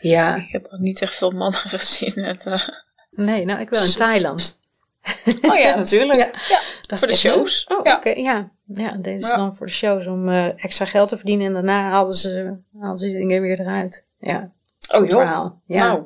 Ja. 0.00 0.36
ik 0.46 0.52
heb 0.52 0.70
nog 0.70 0.80
niet 0.80 1.00
echt 1.00 1.14
veel 1.14 1.30
mannen 1.30 1.60
gezien 1.60 2.12
met... 2.26 2.46
Uh... 2.46 2.68
Nee, 3.10 3.44
nou, 3.44 3.60
ik 3.60 3.70
wil 3.70 3.84
in 3.84 3.94
Thailand. 3.94 4.60
Oh 5.50 5.58
ja, 5.58 5.74
natuurlijk. 5.76 6.18
ja. 6.18 6.30
ja. 6.48 6.60
Dat 6.86 6.98
voor 6.98 7.08
de 7.08 7.16
shows. 7.16 7.66
Oh, 7.68 7.84
ja. 7.84 7.96
oké. 7.96 8.08
Okay. 8.08 8.22
Ja. 8.22 8.50
ja, 8.66 8.92
deden 8.92 9.20
ze 9.20 9.36
dan 9.36 9.56
voor 9.56 9.66
de 9.66 9.72
shows 9.72 10.06
om 10.06 10.28
uh, 10.28 10.64
extra 10.64 10.84
geld 10.84 11.08
te 11.08 11.16
verdienen. 11.16 11.46
En 11.46 11.52
daarna 11.52 11.90
haalden 11.90 12.14
ze, 12.14 12.56
haalden 12.80 12.98
ze 12.98 13.16
dingen 13.16 13.42
weer 13.42 13.60
eruit. 13.60 14.08
Ja. 14.18 14.50
Oh, 14.90 14.98
Goed 14.98 15.10
verhaal. 15.10 15.62
Ja. 15.66 15.86
Nou. 15.86 16.04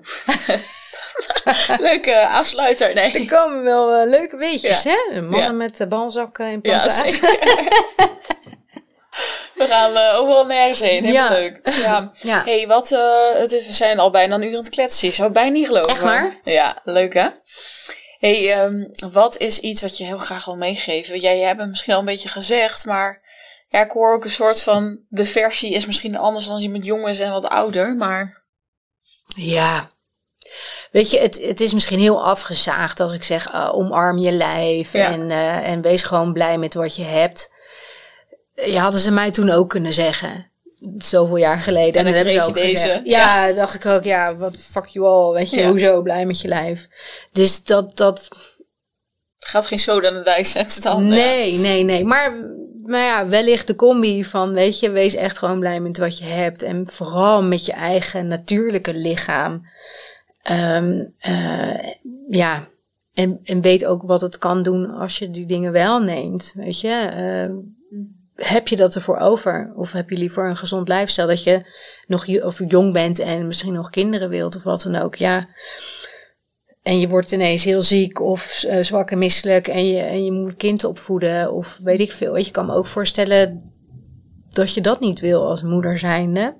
leuke 1.91 2.29
afsluiter, 2.29 2.95
nee. 2.95 3.13
Er 3.13 3.27
komen 3.27 3.63
wel 3.63 4.03
uh, 4.03 4.11
leuke 4.11 4.37
weetjes, 4.37 4.85
hè? 4.85 5.21
Mannen 5.21 5.57
met 5.57 5.81
uh, 5.81 5.89
balzakken 5.89 6.51
in 6.51 6.61
plantaat. 6.61 7.19
Ja, 7.21 7.37
We 9.55 9.67
gaan 9.67 9.93
uh, 9.93 10.21
overal 10.21 10.47
nergens 10.47 10.81
heen. 10.81 11.05
Helemaal 11.05 11.33
ja. 11.33 11.39
leuk. 11.39 11.61
Ja. 11.65 12.13
ja. 12.15 12.45
hey, 12.45 12.67
wat, 12.67 12.91
uh, 12.91 13.01
het 13.33 13.53
is, 13.53 13.67
we 13.67 13.73
zijn 13.73 13.99
al 13.99 14.11
bijna 14.11 14.35
een 14.35 14.43
uur 14.43 14.51
aan 14.51 14.57
het 14.57 14.69
kletsen. 14.69 15.09
Ik 15.09 15.15
zou 15.15 15.29
het 15.29 15.37
bijna 15.37 15.53
niet 15.53 15.67
geloven. 15.67 15.91
Echt 15.91 16.01
waar? 16.01 16.41
Ja, 16.45 16.81
leuk 16.85 17.15
hè? 17.15 17.29
Hey, 18.19 18.65
um, 18.65 18.91
wat 19.13 19.37
is 19.37 19.61
iets 19.61 19.81
wat 19.81 19.99
je 19.99 20.05
heel 20.05 20.19
graag 20.19 20.45
wil 20.45 20.57
meegeven? 20.57 21.21
Jij 21.21 21.39
hebt 21.39 21.61
het 21.61 21.69
misschien 21.69 21.93
al 21.93 22.01
een 22.01 22.05
beetje 22.05 22.29
gezegd, 22.29 22.85
maar 22.85 23.23
ja, 23.69 23.85
ik 23.85 23.91
hoor 23.91 24.15
ook 24.15 24.25
een 24.25 24.31
soort 24.31 24.63
van, 24.63 25.01
de 25.09 25.25
versie 25.25 25.73
is 25.73 25.87
misschien 25.87 26.17
anders 26.17 26.47
dan 26.47 26.61
iemand 26.61 26.85
jong 26.85 27.09
is 27.09 27.19
en 27.19 27.33
wat 27.33 27.49
ouder, 27.49 27.97
maar... 27.97 28.47
Ja, 29.37 29.91
Weet 30.91 31.11
je, 31.11 31.19
het, 31.19 31.43
het 31.43 31.61
is 31.61 31.73
misschien 31.73 31.99
heel 31.99 32.25
afgezaagd 32.25 33.01
als 33.01 33.15
ik 33.15 33.25
zeg 33.25 33.53
uh, 33.53 33.71
omarm 33.73 34.19
je 34.19 34.33
lijf 34.33 34.93
ja. 34.93 35.13
en, 35.13 35.31
uh, 35.31 35.69
en 35.69 35.81
wees 35.81 36.03
gewoon 36.03 36.33
blij 36.33 36.59
met 36.59 36.75
wat 36.75 36.97
je 36.97 37.03
hebt. 37.03 37.53
Ja, 38.55 38.83
hadden 38.83 39.01
ze 39.01 39.11
mij 39.11 39.31
toen 39.31 39.51
ook 39.51 39.69
kunnen 39.69 39.93
zeggen 39.93 40.51
zoveel 41.05 41.37
jaar 41.37 41.61
geleden. 41.61 42.01
En, 42.01 42.07
en 42.07 42.15
dan, 42.15 42.23
dan 42.23 42.33
hebben 42.33 42.43
ze 42.43 42.49
ook 42.49 42.55
deze. 42.55 42.77
gezegd. 42.77 43.07
Ja, 43.07 43.47
ja, 43.47 43.55
dacht 43.55 43.75
ik 43.75 43.87
ook, 43.87 44.05
ja, 44.05 44.37
wat 44.37 44.57
fuck 44.57 44.87
you 44.87 45.07
all, 45.07 45.33
weet 45.33 45.51
je, 45.51 45.61
ja. 45.61 45.69
hoezo 45.69 46.03
blij 46.03 46.27
met 46.27 46.41
je 46.41 46.49
lijf. 46.49 46.89
Dus 47.33 47.65
dat, 47.65 47.97
dat... 47.97 48.29
Gaat 49.39 49.67
geen 49.67 49.79
soda 49.79 50.09
aan 50.09 50.15
de 50.15 50.23
dijk 50.23 50.47
zetten 50.47 50.83
dan. 50.83 51.07
Nee, 51.07 51.53
ja. 51.55 51.61
nee, 51.61 51.83
nee. 51.83 52.05
Maar, 52.05 52.33
maar 52.85 53.05
ja, 53.05 53.29
wellicht 53.29 53.67
de 53.67 53.75
combi 53.75 54.25
van, 54.25 54.53
weet 54.53 54.81
je, 54.81 54.91
wees 54.91 55.15
echt 55.15 55.39
gewoon 55.39 55.59
blij 55.59 55.81
met 55.81 55.99
wat 55.99 56.19
je 56.19 56.25
hebt. 56.25 56.63
En 56.63 56.87
vooral 56.87 57.43
met 57.43 57.67
je 57.67 57.73
eigen 57.73 58.27
natuurlijke 58.27 58.95
lichaam. 58.95 59.67
Um, 60.51 61.15
uh, 61.21 61.93
ja, 62.29 62.69
en, 63.15 63.41
en 63.45 63.61
weet 63.61 63.87
ook 63.87 64.03
wat 64.03 64.21
het 64.21 64.39
kan 64.39 64.63
doen 64.63 64.91
als 64.91 65.19
je 65.19 65.31
die 65.31 65.47
dingen 65.47 65.73
wel 65.73 66.01
neemt, 66.01 66.53
weet 66.57 66.81
je. 66.81 67.11
Uh, 67.17 67.57
heb 68.39 68.69
je 68.69 68.77
dat 68.77 68.95
ervoor 68.95 69.17
over? 69.17 69.73
Of 69.77 69.93
heb 69.93 70.11
je 70.11 70.17
liever 70.17 70.49
een 70.49 70.57
gezond 70.57 70.89
lijfstijl 70.89 71.27
dat 71.27 71.43
je 71.43 71.63
nog 72.07 72.43
of 72.43 72.61
jong 72.69 72.93
bent 72.93 73.19
en 73.19 73.47
misschien 73.47 73.73
nog 73.73 73.91
kinderen 73.91 74.29
wilt 74.29 74.57
of 74.57 74.63
wat 74.63 74.83
dan 74.83 74.97
ook? 74.97 75.15
Ja. 75.15 75.49
En 76.83 77.01
je 77.01 77.09
wordt 77.09 77.33
ineens 77.33 77.65
heel 77.65 77.83
ziek 77.83 78.21
of 78.21 78.65
uh, 78.67 78.83
zwak 78.83 79.11
en 79.11 79.19
misselijk 79.19 79.69
en 79.69 79.87
je, 79.87 79.99
en 80.01 80.25
je 80.25 80.33
moet 80.33 80.57
kind 80.57 80.85
opvoeden 80.85 81.53
of 81.53 81.79
weet 81.83 82.01
ik 82.01 82.13
veel. 82.13 82.37
Je 82.37 82.51
kan 82.51 82.67
me 82.67 82.75
ook 82.75 82.87
voorstellen 82.87 83.73
dat 84.51 84.75
je 84.75 84.81
dat 84.81 85.01
niet 85.01 85.21
wil 85.21 85.47
als 85.47 85.63
moeder 85.63 85.99
zijnde. 85.99 86.57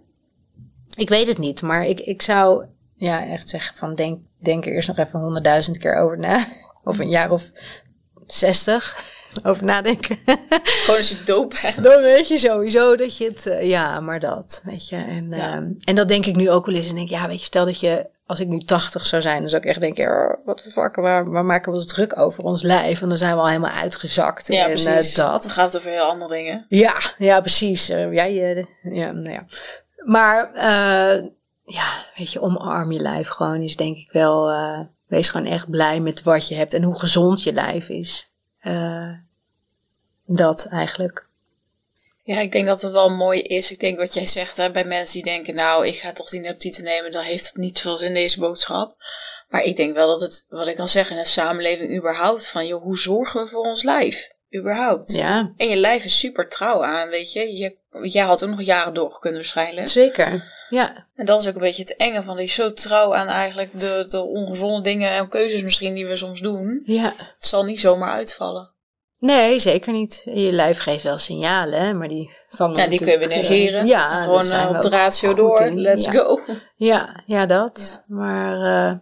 Ik 0.97 1.09
weet 1.09 1.27
het 1.27 1.39
niet, 1.39 1.63
maar 1.63 1.85
ik, 1.85 2.01
ik 2.01 2.23
zou 2.23 2.65
ja, 2.95 3.27
echt 3.27 3.49
zeggen 3.49 3.77
van 3.77 3.95
denk, 3.95 4.21
denk 4.39 4.67
er 4.67 4.73
eerst 4.73 4.89
nog 4.89 4.99
even 4.99 5.21
honderdduizend 5.21 5.79
keer 5.79 5.97
over 5.97 6.19
na. 6.19 6.47
Of 6.85 6.99
een 6.99 7.11
jaar 7.11 7.31
of 7.31 7.51
zestig 8.27 9.17
over 9.43 9.65
nadenken. 9.65 10.19
Gewoon 10.85 10.97
als 10.97 11.09
je 11.09 11.23
doop 11.25 11.59
bent. 11.63 11.85
Dan 11.85 12.03
weet 12.03 12.29
je 12.29 12.39
sowieso 12.39 12.97
dat 12.97 13.17
je 13.17 13.25
het, 13.25 13.47
uh, 13.47 13.63
ja, 13.63 14.01
maar 14.01 14.21
dat, 14.21 14.61
weet 14.65 14.89
je. 14.89 14.97
En, 14.97 15.31
ja. 15.31 15.59
uh, 15.59 15.67
en 15.85 15.95
dat 15.95 16.09
denk 16.09 16.27
ik 16.27 16.37
nu 16.37 16.51
ook 16.51 16.67
wel 16.67 16.75
eens. 16.75 16.89
En 16.89 16.95
denk, 16.95 17.09
ja, 17.09 17.27
weet 17.27 17.41
je, 17.41 17.47
stel 17.47 17.65
dat 17.65 17.81
je, 17.81 18.07
als 18.27 18.41
ik 18.41 18.49
nu 18.49 18.59
80 18.59 19.07
zou 19.07 19.23
zijn, 19.23 19.41
dan 19.41 19.49
zou 19.49 19.63
ik 19.63 19.69
echt 19.69 19.81
denken, 19.81 20.07
oh, 20.07 20.47
wat 20.47 20.59
de 20.59 20.71
fuck, 20.71 20.97
waar, 20.97 21.31
waar 21.31 21.45
maken 21.45 21.73
we 21.73 21.79
ons 21.79 21.87
druk 21.87 22.19
over 22.19 22.45
ons 22.45 22.63
lijf? 22.63 23.03
En 23.03 23.09
dan 23.09 23.19
zijn 23.19 23.35
we 23.35 23.41
al 23.41 23.49
helemaal 23.49 23.71
uitgezakt. 23.71 24.47
Ja, 24.47 24.65
en, 24.65 24.71
precies. 24.71 25.19
Uh, 25.19 25.25
dat. 25.25 25.43
Dan 25.43 25.51
gaat 25.51 25.73
het 25.73 25.77
over 25.77 25.91
heel 25.91 26.11
andere 26.11 26.35
dingen. 26.35 26.67
Ja, 26.69 27.01
ja, 27.19 27.41
precies. 27.41 27.91
Uh, 27.91 28.13
jij, 28.13 28.67
ja, 28.83 29.13
nou 29.13 29.31
ja. 29.31 29.45
Maar, 30.05 30.51
ja, 31.65 31.87
weet 32.17 32.33
je, 32.33 32.41
omarm 32.41 32.93
je 32.93 33.01
lijf 33.01 33.29
gewoon 33.29 33.63
is 33.63 33.77
denk 33.77 33.97
ik 33.97 34.09
wel, 34.13 34.51
wees 35.07 35.31
gewoon 35.31 35.47
echt 35.47 35.71
blij 35.71 36.01
met 36.01 36.23
wat 36.23 36.49
je 36.49 36.55
hebt 36.55 36.75
en 36.75 36.83
hoe 36.83 36.99
gezond 36.99 37.43
je 37.43 37.53
lijf 37.53 37.89
is. 37.89 38.29
Uh, 38.69 39.13
dat 40.27 40.67
eigenlijk. 40.71 41.27
Ja, 42.23 42.41
ik 42.41 42.53
denk 42.53 42.67
dat 42.67 42.83
het 42.83 42.93
wel 42.93 43.09
mooi 43.11 43.43
is. 43.43 43.71
Ik 43.71 43.81
denk 43.81 43.99
wat 43.99 44.15
jij 44.15 44.27
zegt 44.27 44.57
hè, 44.57 44.71
bij 44.71 44.85
mensen 44.85 45.15
die 45.23 45.33
denken, 45.33 45.55
nou, 45.55 45.87
ik 45.87 45.97
ga 45.97 46.13
toch 46.13 46.29
die 46.29 46.41
neptieten 46.41 46.85
nemen, 46.85 47.13
dan 47.13 47.23
heeft 47.23 47.47
het 47.47 47.57
niet 47.57 47.81
veel 47.81 47.97
zin 47.97 48.07
in 48.07 48.15
deze 48.15 48.41
boodschap. 48.41 48.97
Maar 49.49 49.63
ik 49.63 49.77
denk 49.77 49.95
wel 49.95 50.09
dat 50.09 50.21
het, 50.21 50.47
wat 50.49 50.67
ik 50.67 50.79
al 50.79 50.87
zeg, 50.87 51.11
in 51.11 51.17
de 51.17 51.25
samenleving 51.25 51.97
überhaupt, 51.97 52.47
van 52.47 52.67
joh, 52.67 52.83
hoe 52.83 52.99
zorgen 52.99 53.43
we 53.43 53.49
voor 53.49 53.65
ons 53.65 53.83
lijf? 53.83 54.33
Überhaupt. 54.55 55.13
Ja, 55.13 55.53
En 55.57 55.69
je 55.69 55.77
lijf 55.77 56.05
is 56.05 56.19
super 56.19 56.49
trouw 56.49 56.85
aan, 56.85 57.09
weet 57.09 57.33
je. 57.33 57.57
je 57.57 57.77
jij 58.03 58.25
had 58.25 58.45
ook 58.45 58.51
nog 58.51 58.63
jaren 58.63 58.95
door 58.95 59.19
kunnen 59.19 59.41
waarschijnlijk. 59.41 59.89
zeker. 59.89 60.57
Ja, 60.71 61.07
En 61.15 61.27
dat 61.27 61.41
is 61.41 61.49
ook 61.49 61.55
een 61.55 61.61
beetje 61.61 61.83
het 61.83 61.97
enge 61.97 62.23
van, 62.23 62.37
die 62.37 62.45
is 62.45 62.55
zo 62.55 62.73
trouw 62.73 63.15
aan 63.15 63.27
eigenlijk 63.27 63.81
de, 63.81 64.05
de 64.09 64.23
ongezonde 64.23 64.81
dingen 64.81 65.11
en 65.11 65.29
keuzes 65.29 65.63
misschien 65.63 65.95
die 65.95 66.07
we 66.07 66.17
soms 66.17 66.41
doen. 66.41 66.83
ja. 66.85 67.13
Het 67.17 67.47
zal 67.47 67.65
niet 67.65 67.81
zomaar 67.81 68.11
uitvallen. 68.11 68.71
Nee, 69.21 69.59
zeker 69.59 69.93
niet. 69.93 70.23
Je 70.25 70.53
lijf 70.53 70.79
geeft 70.79 71.03
wel 71.03 71.19
signalen, 71.19 71.81
hè, 71.81 71.93
maar 71.93 72.09
die 72.09 72.31
vangen 72.51 72.77
Ja, 72.77 72.87
die 72.87 72.99
kun 72.99 73.11
je 73.11 73.19
weer 73.19 73.29
natuurlijk, 73.29 73.51
eh, 73.53 73.59
negeren. 73.59 73.87
ja, 73.87 74.23
Gewoon 74.23 74.51
eh, 74.51 74.69
we 74.69 74.75
op 74.75 74.81
de 74.81 74.89
ratio 74.89 75.35
door. 75.35 75.61
in. 75.61 75.81
Let's 75.81 76.05
ja. 76.05 76.11
go. 76.13 76.41
Ja, 76.77 77.23
ja, 77.27 77.47
dat. 77.47 78.05
Maar 78.07 78.87
eh, 78.91 78.97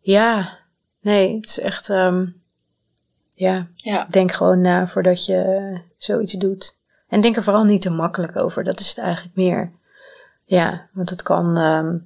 ja, 0.00 0.58
nee, 1.00 1.34
het 1.36 1.46
is 1.48 1.58
echt, 1.60 1.90
ehm, 1.90 2.26
ja, 3.34 3.66
Ja. 3.74 4.06
denk 4.10 4.32
gewoon 4.32 4.60
na 4.60 4.86
voordat 4.86 5.24
je 5.26 5.80
zoiets 5.96 6.32
doet. 6.32 6.78
En 7.08 7.20
denk 7.20 7.36
er 7.36 7.42
vooral 7.42 7.64
niet 7.64 7.82
te 7.82 7.90
makkelijk 7.90 8.36
over. 8.36 8.64
Dat 8.64 8.80
is 8.80 8.88
het 8.88 8.98
eigenlijk 8.98 9.36
meer. 9.36 9.72
Ja, 10.50 10.88
want 10.92 11.10
het 11.10 11.22
kan, 11.22 11.56
ehm, 11.56 11.96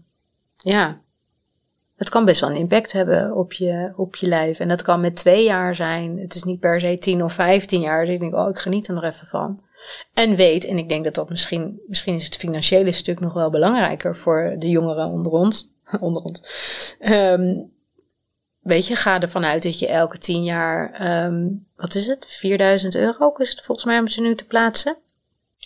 ja, 0.56 1.00
het 1.96 2.08
kan 2.08 2.24
best 2.24 2.40
wel 2.40 2.50
een 2.50 2.56
impact 2.56 2.92
hebben 2.92 3.36
op 3.36 3.52
je, 3.52 3.92
op 3.96 4.16
je 4.16 4.26
lijf. 4.26 4.58
En 4.58 4.68
dat 4.68 4.82
kan 4.82 5.00
met 5.00 5.16
twee 5.16 5.44
jaar 5.44 5.74
zijn. 5.74 6.18
Het 6.18 6.34
is 6.34 6.42
niet 6.42 6.60
per 6.60 6.80
se 6.80 6.98
tien 6.98 7.24
of 7.24 7.32
vijftien 7.32 7.80
jaar. 7.80 8.04
Dus 8.04 8.14
ik 8.14 8.20
denk, 8.20 8.34
oh, 8.34 8.48
ik 8.48 8.58
geniet 8.58 8.88
er 8.88 8.94
nog 8.94 9.02
even 9.04 9.26
van. 9.26 9.58
En 10.14 10.36
weet, 10.36 10.64
en 10.64 10.78
ik 10.78 10.88
denk 10.88 11.04
dat 11.04 11.14
dat 11.14 11.28
misschien, 11.28 11.80
misschien 11.86 12.14
is 12.14 12.24
het 12.24 12.36
financiële 12.36 12.92
stuk 12.92 13.20
nog 13.20 13.32
wel 13.32 13.50
belangrijker 13.50 14.16
voor 14.16 14.56
de 14.58 14.68
jongeren 14.68 15.06
onder 15.06 15.32
ons. 15.32 15.72
onder 16.00 16.22
ons. 16.22 16.42
Ehm, 16.98 17.54
weet 18.60 18.86
je, 18.86 18.96
ga 18.96 19.20
ervan 19.20 19.44
uit 19.44 19.62
dat 19.62 19.78
je 19.78 19.88
elke 19.88 20.18
tien 20.18 20.44
jaar, 20.44 20.92
ehm, 20.92 21.48
wat 21.76 21.94
is 21.94 22.06
het, 22.06 22.24
4000 22.28 22.94
euro 22.94 23.32
is 23.36 23.50
het 23.50 23.64
volgens 23.64 23.86
mij 23.86 23.98
om 23.98 24.08
ze 24.08 24.20
nu 24.20 24.34
te 24.34 24.46
plaatsen. 24.46 24.96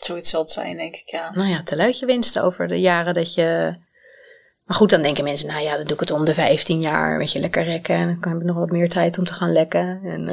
Zoiets 0.04 0.30
zal 0.30 0.40
het 0.40 0.50
zijn, 0.50 0.76
denk 0.76 0.94
ik, 0.94 1.08
ja. 1.10 1.30
Nou 1.34 1.48
ja, 1.48 1.62
teluitje 1.62 2.06
winst 2.06 2.38
over 2.38 2.68
de 2.68 2.80
jaren 2.80 3.14
dat 3.14 3.34
je... 3.34 3.76
Maar 4.64 4.76
goed, 4.76 4.90
dan 4.90 5.02
denken 5.02 5.24
mensen, 5.24 5.48
nou 5.48 5.62
ja, 5.62 5.76
dan 5.76 5.84
doe 5.84 5.94
ik 5.94 6.00
het 6.00 6.10
om 6.10 6.24
de 6.24 6.34
15 6.34 6.80
jaar, 6.80 7.18
weet 7.18 7.32
je, 7.32 7.40
lekker 7.40 7.64
rekken. 7.64 7.94
En 7.94 8.06
dan 8.06 8.20
kan 8.20 8.36
ik 8.36 8.42
nog 8.42 8.56
wat 8.56 8.70
meer 8.70 8.88
tijd 8.88 9.18
om 9.18 9.24
te 9.24 9.34
gaan 9.34 9.52
lekken. 9.52 10.00
En, 10.04 10.24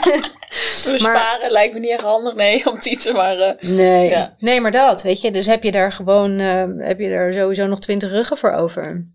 We 0.84 0.98
sparen 0.98 1.50
lijkt 1.50 1.74
me 1.74 1.80
niet 1.80 1.90
echt 1.90 2.00
handig, 2.00 2.34
nee, 2.34 2.66
om 2.70 2.80
tieten, 2.80 3.14
maar... 3.14 3.38
eh, 3.38 3.70
Nee. 3.70 4.08
Ja. 4.08 4.34
nee, 4.38 4.60
maar 4.60 4.70
dat, 4.70 5.02
weet 5.02 5.20
je. 5.20 5.30
Dus 5.30 5.46
heb 5.46 5.62
je 5.62 5.70
daar 5.72 5.92
gewoon, 5.92 6.38
eh, 6.38 6.64
heb 6.78 6.98
je 6.98 7.08
er 7.08 7.34
sowieso 7.34 7.66
nog 7.66 7.80
twintig 7.80 8.10
ruggen 8.10 8.36
voor 8.36 8.52
over. 8.52 9.06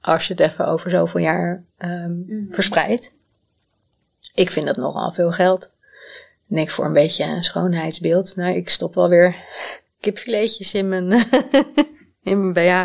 Als 0.00 0.26
je 0.26 0.34
het 0.34 0.42
even 0.42 0.66
over 0.66 0.90
zoveel 0.90 1.20
jaar 1.20 1.64
ehm, 1.78 2.12
verspreidt. 2.48 3.16
Ik 4.34 4.50
vind 4.50 4.66
dat 4.66 4.76
nogal 4.76 5.12
veel 5.12 5.30
geld. 5.30 5.76
En 6.50 6.56
ik 6.56 6.70
voor 6.70 6.84
een 6.84 6.92
beetje 6.92 7.24
een 7.24 7.42
schoonheidsbeeld. 7.42 8.36
Nou, 8.36 8.56
ik 8.56 8.68
stop 8.68 8.94
wel 8.94 9.08
weer 9.08 9.36
kipfiletjes 10.00 10.74
in 10.74 10.88
mijn, 10.88 11.12
in 12.22 12.50
mijn 12.50 12.52
BH. 12.52 12.84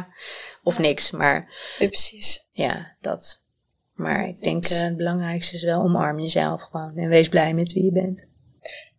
Of 0.63 0.79
niks, 0.79 1.11
maar 1.11 1.53
nee, 1.79 1.89
precies. 1.89 2.47
ja, 2.51 2.95
dat. 3.01 3.41
Maar 3.93 4.27
ik 4.27 4.39
denk 4.39 4.65
eh, 4.65 4.79
het 4.79 4.97
belangrijkste 4.97 5.55
is 5.55 5.63
wel 5.63 5.81
omarm 5.81 6.19
jezelf 6.19 6.61
gewoon. 6.61 6.97
En 6.97 7.07
wees 7.07 7.29
blij 7.29 7.53
met 7.53 7.73
wie 7.73 7.83
je 7.83 7.91
bent. 7.91 8.27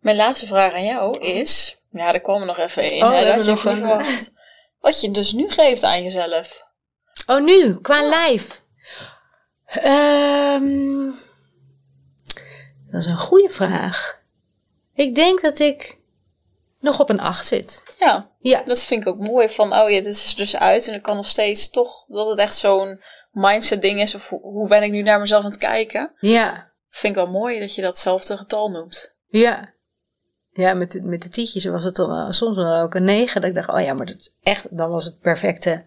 Mijn 0.00 0.16
laatste 0.16 0.46
vraag 0.46 0.72
aan 0.72 0.84
jou 0.84 1.18
is... 1.18 1.82
Ja, 1.90 2.12
daar 2.12 2.20
komen 2.20 2.40
we 2.40 2.46
nog 2.46 2.58
even 2.58 2.92
in. 2.92 3.02
Oh, 3.04 3.12
hè, 3.12 3.24
dat 3.24 3.44
je 3.44 3.50
nog 3.50 3.64
een- 3.64 3.76
verwacht. 3.76 4.32
Wat 4.80 5.00
je 5.00 5.10
dus 5.10 5.32
nu 5.32 5.50
geeft 5.50 5.82
aan 5.82 6.02
jezelf. 6.02 6.62
Oh, 7.26 7.44
nu, 7.44 7.80
qua 7.80 8.08
lijf. 8.08 8.62
Ehm, 9.66 11.10
dat 12.90 13.00
is 13.00 13.06
een 13.06 13.18
goede 13.18 13.50
vraag. 13.50 14.22
Ik 14.94 15.14
denk 15.14 15.40
dat 15.40 15.58
ik 15.58 15.98
nog 16.80 17.00
op 17.00 17.08
een 17.08 17.20
8 17.20 17.46
zit. 17.46 17.96
Ja, 17.98 18.30
Ja, 18.38 18.62
dat 18.62 18.82
vind 18.82 19.00
ik 19.00 19.08
ook 19.08 19.18
mooi. 19.18 19.48
Van, 19.48 19.72
oh 19.72 19.90
ja, 19.90 20.00
dit 20.00 20.06
is 20.14 20.30
er 20.30 20.36
dus 20.36 20.56
uit. 20.56 20.88
En 20.88 20.94
ik 20.94 21.02
kan 21.02 21.16
nog 21.16 21.26
steeds 21.26 21.70
toch... 21.70 22.04
Dat 22.08 22.30
het 22.30 22.38
echt 22.38 22.56
zo'n 22.56 23.00
mindset 23.32 23.82
ding 23.82 24.00
is. 24.00 24.14
Of 24.14 24.28
hoe, 24.28 24.68
ben 24.68 24.82
ik 24.82 24.90
nu 24.90 25.02
naar 25.02 25.20
mezelf 25.20 25.44
aan 25.44 25.50
het 25.50 25.60
kijken? 25.60 26.12
ja, 26.20 26.52
Dat 26.90 27.00
vind 27.00 27.16
ik 27.16 27.22
wel 27.22 27.32
mooi 27.32 27.60
dat 27.60 27.74
je 27.74 27.82
datzelfde 27.82 28.36
getal 28.36 28.70
noemt. 28.70 29.14
ja. 29.28 29.72
Ja, 30.56 30.74
met 30.74 30.90
de, 30.90 31.02
met 31.02 31.22
de 31.22 31.28
tietjes 31.28 31.64
was 31.64 31.84
het 31.84 31.96
dan 31.96 32.32
soms 32.32 32.56
wel 32.56 32.82
ook 32.82 32.94
een 32.94 33.04
9. 33.04 33.40
Dat 33.40 33.50
ik 33.50 33.56
dacht, 33.56 33.68
oh 33.68 33.80
ja, 33.80 33.94
maar 33.94 34.06
dat 34.06 34.16
is 34.16 34.36
echt, 34.42 34.76
dan 34.76 34.90
was 34.90 35.04
het 35.04 35.20
perfecte, 35.20 35.84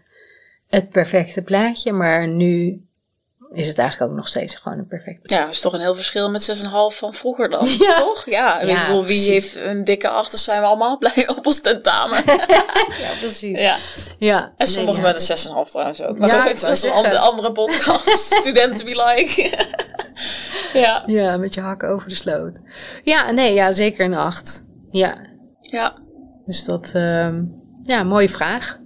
het 0.67 0.89
perfecte 0.89 1.41
plaatje. 1.41 1.91
Maar 1.91 2.27
nu 2.27 2.86
is 3.53 3.67
het 3.67 3.77
eigenlijk 3.77 4.11
ook 4.11 4.17
nog 4.17 4.27
steeds 4.27 4.55
gewoon 4.55 4.77
een 4.77 4.87
perfect. 4.87 5.29
Ja, 5.29 5.41
dat 5.45 5.53
is 5.53 5.59
toch 5.61 5.73
een 5.73 5.79
heel 5.79 5.95
verschil 5.95 6.29
met 6.31 6.57
6,5 6.63 6.69
van 6.97 7.13
vroeger 7.13 7.49
dan. 7.49 7.67
Ja. 7.79 7.93
Toch? 7.93 8.25
Ja, 8.25 8.59
ik 8.59 8.67
Ja, 8.69 8.85
bedoel, 8.85 9.05
wie 9.05 9.23
precies. 9.25 9.53
heeft 9.53 9.65
een 9.65 9.83
dikke 9.83 10.09
achter, 10.09 10.39
zijn 10.39 10.61
we 10.61 10.67
allemaal 10.67 10.97
blij 11.03 11.27
op 11.27 11.45
ons 11.45 11.59
tentamen. 11.61 12.23
Ja, 13.01 13.09
precies. 13.19 13.59
ja. 13.59 13.75
Ja. 14.17 14.53
En 14.57 14.67
sommigen 14.67 15.03
Nee, 15.03 15.11
met 15.13 15.29
een 15.29 15.37
6,5 15.65 15.69
trouwens 15.71 16.01
ook. 16.01 16.17
Maar 16.17 16.29
goed, 16.29 16.51
ik 16.51 16.59
dat 16.59 16.71
is 16.71 16.83
een 16.83 16.91
andere, 16.91 17.19
andere 17.19 17.51
podcast. 17.51 18.07
Studenten 18.09 18.85
be 18.85 19.03
like. 19.05 19.57
ja. 20.73 21.03
Ja, 21.05 21.37
met 21.37 21.53
je 21.53 21.61
hakken 21.61 21.89
over 21.89 22.09
de 22.09 22.15
sloot. 22.15 22.59
Ja, 23.03 23.31
nee, 23.31 23.53
ja, 23.53 23.71
zeker 23.71 24.05
een 24.05 24.13
acht. 24.13 24.65
Ja, 24.91 25.17
ja. 25.59 25.97
dus 26.45 26.63
dat, 26.63 26.91
ehm, 26.93 27.41
ja, 27.83 28.03
mooie 28.03 28.29
vraag. 28.29 28.79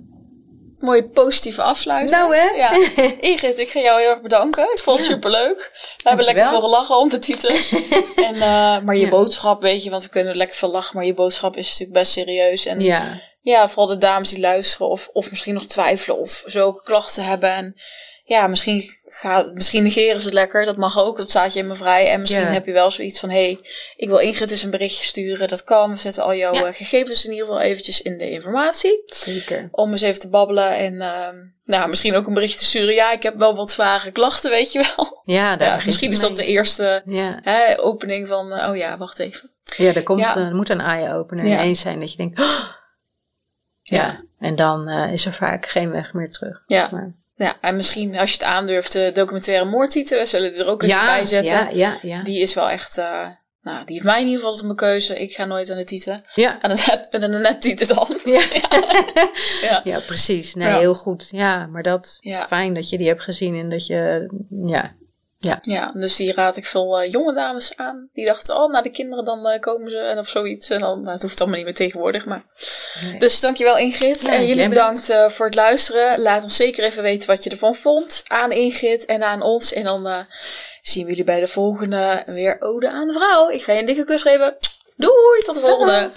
Mooie 0.81 1.03
positieve 1.09 1.61
afsluiting. 1.61 2.11
Nou, 2.19 2.35
hè? 2.35 2.49
Ja. 2.49 2.71
Ingrid, 3.31 3.57
ik 3.57 3.69
ga 3.69 3.79
jou 3.79 3.99
heel 4.01 4.09
erg 4.09 4.21
bedanken. 4.21 4.63
Ik 4.63 4.79
vond 4.79 4.97
het 4.97 5.07
Ja. 5.07 5.13
superleuk. 5.13 5.71
We 5.97 6.07
hebben 6.09 6.25
lekker 6.25 6.45
veel 6.47 6.61
gelachen 6.61 6.97
om 6.97 7.09
de 7.09 7.19
titel. 7.19 7.49
en, 8.27 8.33
eh, 8.35 8.41
maar 8.79 8.95
je 8.95 9.03
Ja. 9.03 9.09
boodschap, 9.09 9.61
weet 9.61 9.83
je, 9.83 9.89
want 9.89 10.03
we 10.03 10.09
kunnen 10.09 10.35
lekker 10.37 10.55
veel 10.57 10.71
lachen, 10.71 10.95
maar 10.95 11.05
je 11.05 11.13
boodschap 11.13 11.57
is 11.57 11.69
natuurlijk 11.69 11.99
best 11.99 12.11
serieus. 12.11 12.65
En 12.65 12.79
Ja, 12.79 13.19
ja, 13.41 13.67
vooral 13.67 13.87
de 13.87 13.97
dames 13.97 14.29
die 14.29 14.39
luisteren 14.39 14.87
of, 14.87 15.09
of 15.13 15.29
misschien 15.29 15.53
nog 15.53 15.65
twijfelen 15.65 16.17
of 16.17 16.43
zulke 16.45 16.83
klachten 16.83 17.23
hebben. 17.23 17.51
En 17.51 17.75
ja, 18.31 18.47
misschien, 18.47 18.83
gaat, 19.05 19.53
misschien 19.53 19.83
negeren 19.83 20.19
ze 20.19 20.25
het 20.25 20.33
lekker. 20.33 20.65
Dat 20.65 20.77
mag 20.77 20.99
ook, 20.99 21.17
dat 21.17 21.29
staat 21.29 21.53
je 21.53 21.59
in 21.59 21.67
me 21.67 21.75
vrij. 21.75 22.07
En 22.11 22.19
misschien 22.21 22.45
heb 22.47 22.65
je 22.65 22.71
wel 22.71 22.91
zoiets 22.91 23.19
van, 23.19 23.29
hé, 23.29 23.43
hey, 23.43 23.59
ik 23.95 24.07
wil 24.07 24.17
Ingrid 24.17 24.51
eens 24.51 24.63
een 24.63 24.69
berichtje 24.69 25.03
sturen. 25.05 25.47
Dat 25.47 25.63
kan, 25.63 25.91
we 25.91 25.97
zetten 25.97 26.23
al 26.23 26.35
jouw 26.35 26.53
Ja. 26.53 26.65
eh, 26.65 26.73
gegevens 26.73 27.25
in 27.25 27.31
ieder 27.31 27.45
geval 27.45 27.61
eventjes 27.61 28.01
in 28.01 28.17
de 28.17 28.29
informatie. 28.29 29.03
zeker. 29.05 29.67
Om 29.71 29.91
eens 29.91 30.01
even 30.01 30.19
te 30.19 30.29
babbelen 30.29 30.75
en 30.77 31.01
ehm, 31.01 31.35
nou, 31.65 31.89
misschien 31.89 32.15
ook 32.15 32.27
een 32.27 32.33
berichtje 32.33 32.59
te 32.59 32.65
sturen. 32.65 32.93
Ja, 32.93 33.11
ik 33.11 33.23
heb 33.23 33.37
wel 33.37 33.55
wat 33.55 33.75
vage 33.75 34.11
klachten, 34.11 34.49
weet 34.51 34.71
je 34.71 34.91
wel. 34.95 35.21
Ja, 35.25 35.55
daar 35.55 35.77
Ja, 35.79 35.85
misschien 35.85 36.11
is 36.11 36.19
dat 36.19 36.35
de 36.35 36.45
eerste 36.45 37.01
Ja, 37.05 37.39
hè, 37.43 37.79
opening 37.79 38.27
van, 38.27 38.51
eh, 38.53 38.69
oh 38.69 38.75
ja, 38.75 38.97
wacht 38.97 39.19
even. 39.19 39.49
ja 39.77 39.93
er, 39.93 40.03
komt, 40.03 40.19
Ja. 40.19 40.35
eh, 40.35 40.41
er 40.41 40.55
moet 40.55 40.69
een 40.69 40.81
eye 40.81 41.13
opener 41.13 41.45
Ja. 41.45 41.51
ineens 41.53 41.79
zijn 41.79 41.99
dat 41.99 42.11
je 42.11 42.17
denkt, 42.17 42.39
"Oh!" 42.39 42.63
ja. 43.81 44.23
En 44.39 44.55
dan 44.55 44.89
is 44.89 45.25
er 45.25 45.33
vaak 45.33 45.65
geen 45.65 45.91
weg 45.91 46.13
meer 46.13 46.31
terug. 46.31 46.63
Ja. 46.67 46.89
Maar- 46.91 47.19
Ja, 47.41 47.57
en 47.61 47.75
misschien 47.75 48.17
als 48.17 48.29
je 48.31 48.37
het 48.37 48.47
aandurft, 48.47 48.91
de 48.91 49.11
documentaire 49.13 49.65
moordtitel, 49.65 50.19
we 50.19 50.25
zullen 50.25 50.51
die 50.53 50.61
er 50.61 50.67
ook 50.67 50.83
even 50.83 51.05
bij 51.05 51.25
zetten. 51.25 51.53
ja, 51.53 51.69
ja, 51.69 51.99
ja. 52.01 52.23
Die 52.23 52.39
is 52.39 52.53
wel 52.53 52.69
echt, 52.69 52.97
eh, 52.97 53.27
nou, 53.61 53.85
die 53.85 53.93
heeft 53.93 54.05
mij 54.05 54.19
in 54.19 54.25
ieder 54.25 54.39
geval 54.39 54.55
tot 54.55 54.63
mijn 54.63 54.75
keuze. 54.75 55.19
Ik 55.19 55.33
ga 55.33 55.45
nooit 55.45 55.69
aan 55.69 55.77
de 55.77 55.83
titel. 55.83 56.21
Ja. 56.33 56.57
Aan 56.61 56.71
een 57.11 57.41
net 57.41 57.61
titel 57.61 57.95
dan. 57.95 58.19
Ja. 58.33 58.41
Ja. 59.61 59.81
ja, 59.83 59.99
precies. 59.99 60.55
Nee, 60.55 60.73
heel 60.73 60.93
goed. 60.93 61.29
Ja, 61.31 61.65
maar 61.65 61.83
dat 61.83 62.17
fijn 62.47 62.73
dat 62.73 62.89
je 62.89 62.97
die 62.97 63.07
hebt 63.07 63.23
gezien 63.23 63.55
en 63.59 63.69
dat 63.69 63.85
je, 63.87 64.29
ja, 64.65 64.95
Ja, 65.61 65.91
dus 65.93 66.15
die 66.15 66.33
raad 66.33 66.57
ik 66.57 66.65
veel 66.65 66.99
eh, 66.99 67.11
jonge 67.11 67.33
dames 67.33 67.77
aan. 67.77 68.09
Die 68.13 68.25
dachten, 68.25 68.55
oh, 68.55 68.71
naar 68.71 68.83
de 68.83 68.91
kinderen 68.91 69.25
dan 69.25 69.47
eh, 69.47 69.59
komen 69.59 69.91
ze 69.91 69.97
en 69.97 70.17
of 70.17 70.27
zoiets. 70.27 70.69
En 70.69 70.79
dan, 70.79 71.01
nou, 71.01 71.13
het 71.13 71.21
hoeft 71.21 71.39
allemaal 71.39 71.57
niet 71.57 71.65
meer 71.65 71.75
tegenwoordig, 71.75 72.25
maar... 72.25 72.43
Nee. 73.03 73.19
Dus 73.19 73.39
dankjewel 73.39 73.77
Ingrid. 73.77 74.21
Ja, 74.21 74.33
en 74.33 74.45
jullie 74.45 74.69
bedankt 74.69 75.09
eh, 75.09 75.29
voor 75.29 75.45
het 75.45 75.55
luisteren. 75.55 76.21
Laat 76.21 76.43
ons 76.43 76.55
zeker 76.55 76.83
even 76.83 77.03
weten 77.03 77.27
wat 77.27 77.43
je 77.43 77.49
ervan 77.49 77.75
vond. 77.75 78.23
Aan 78.27 78.51
Ingrid 78.51 79.05
en 79.05 79.23
aan 79.23 79.41
ons. 79.41 79.73
En 79.73 79.83
dan 79.83 80.25
zien 80.81 81.03
we 81.03 81.09
jullie 81.09 81.25
bij 81.25 81.39
de 81.39 81.47
volgende 81.47 82.23
weer 82.25 82.57
Ode 82.59 82.89
aan 82.89 83.07
de 83.07 83.13
Vrouw. 83.13 83.49
Ik 83.49 83.63
ga 83.63 83.73
je 83.73 83.79
een 83.79 83.85
dikke 83.85 84.03
kus 84.03 84.21
geven. 84.21 84.57
Doei, 84.95 85.41
tot 85.45 85.55
de 85.55 85.61
volgende. 85.61 86.11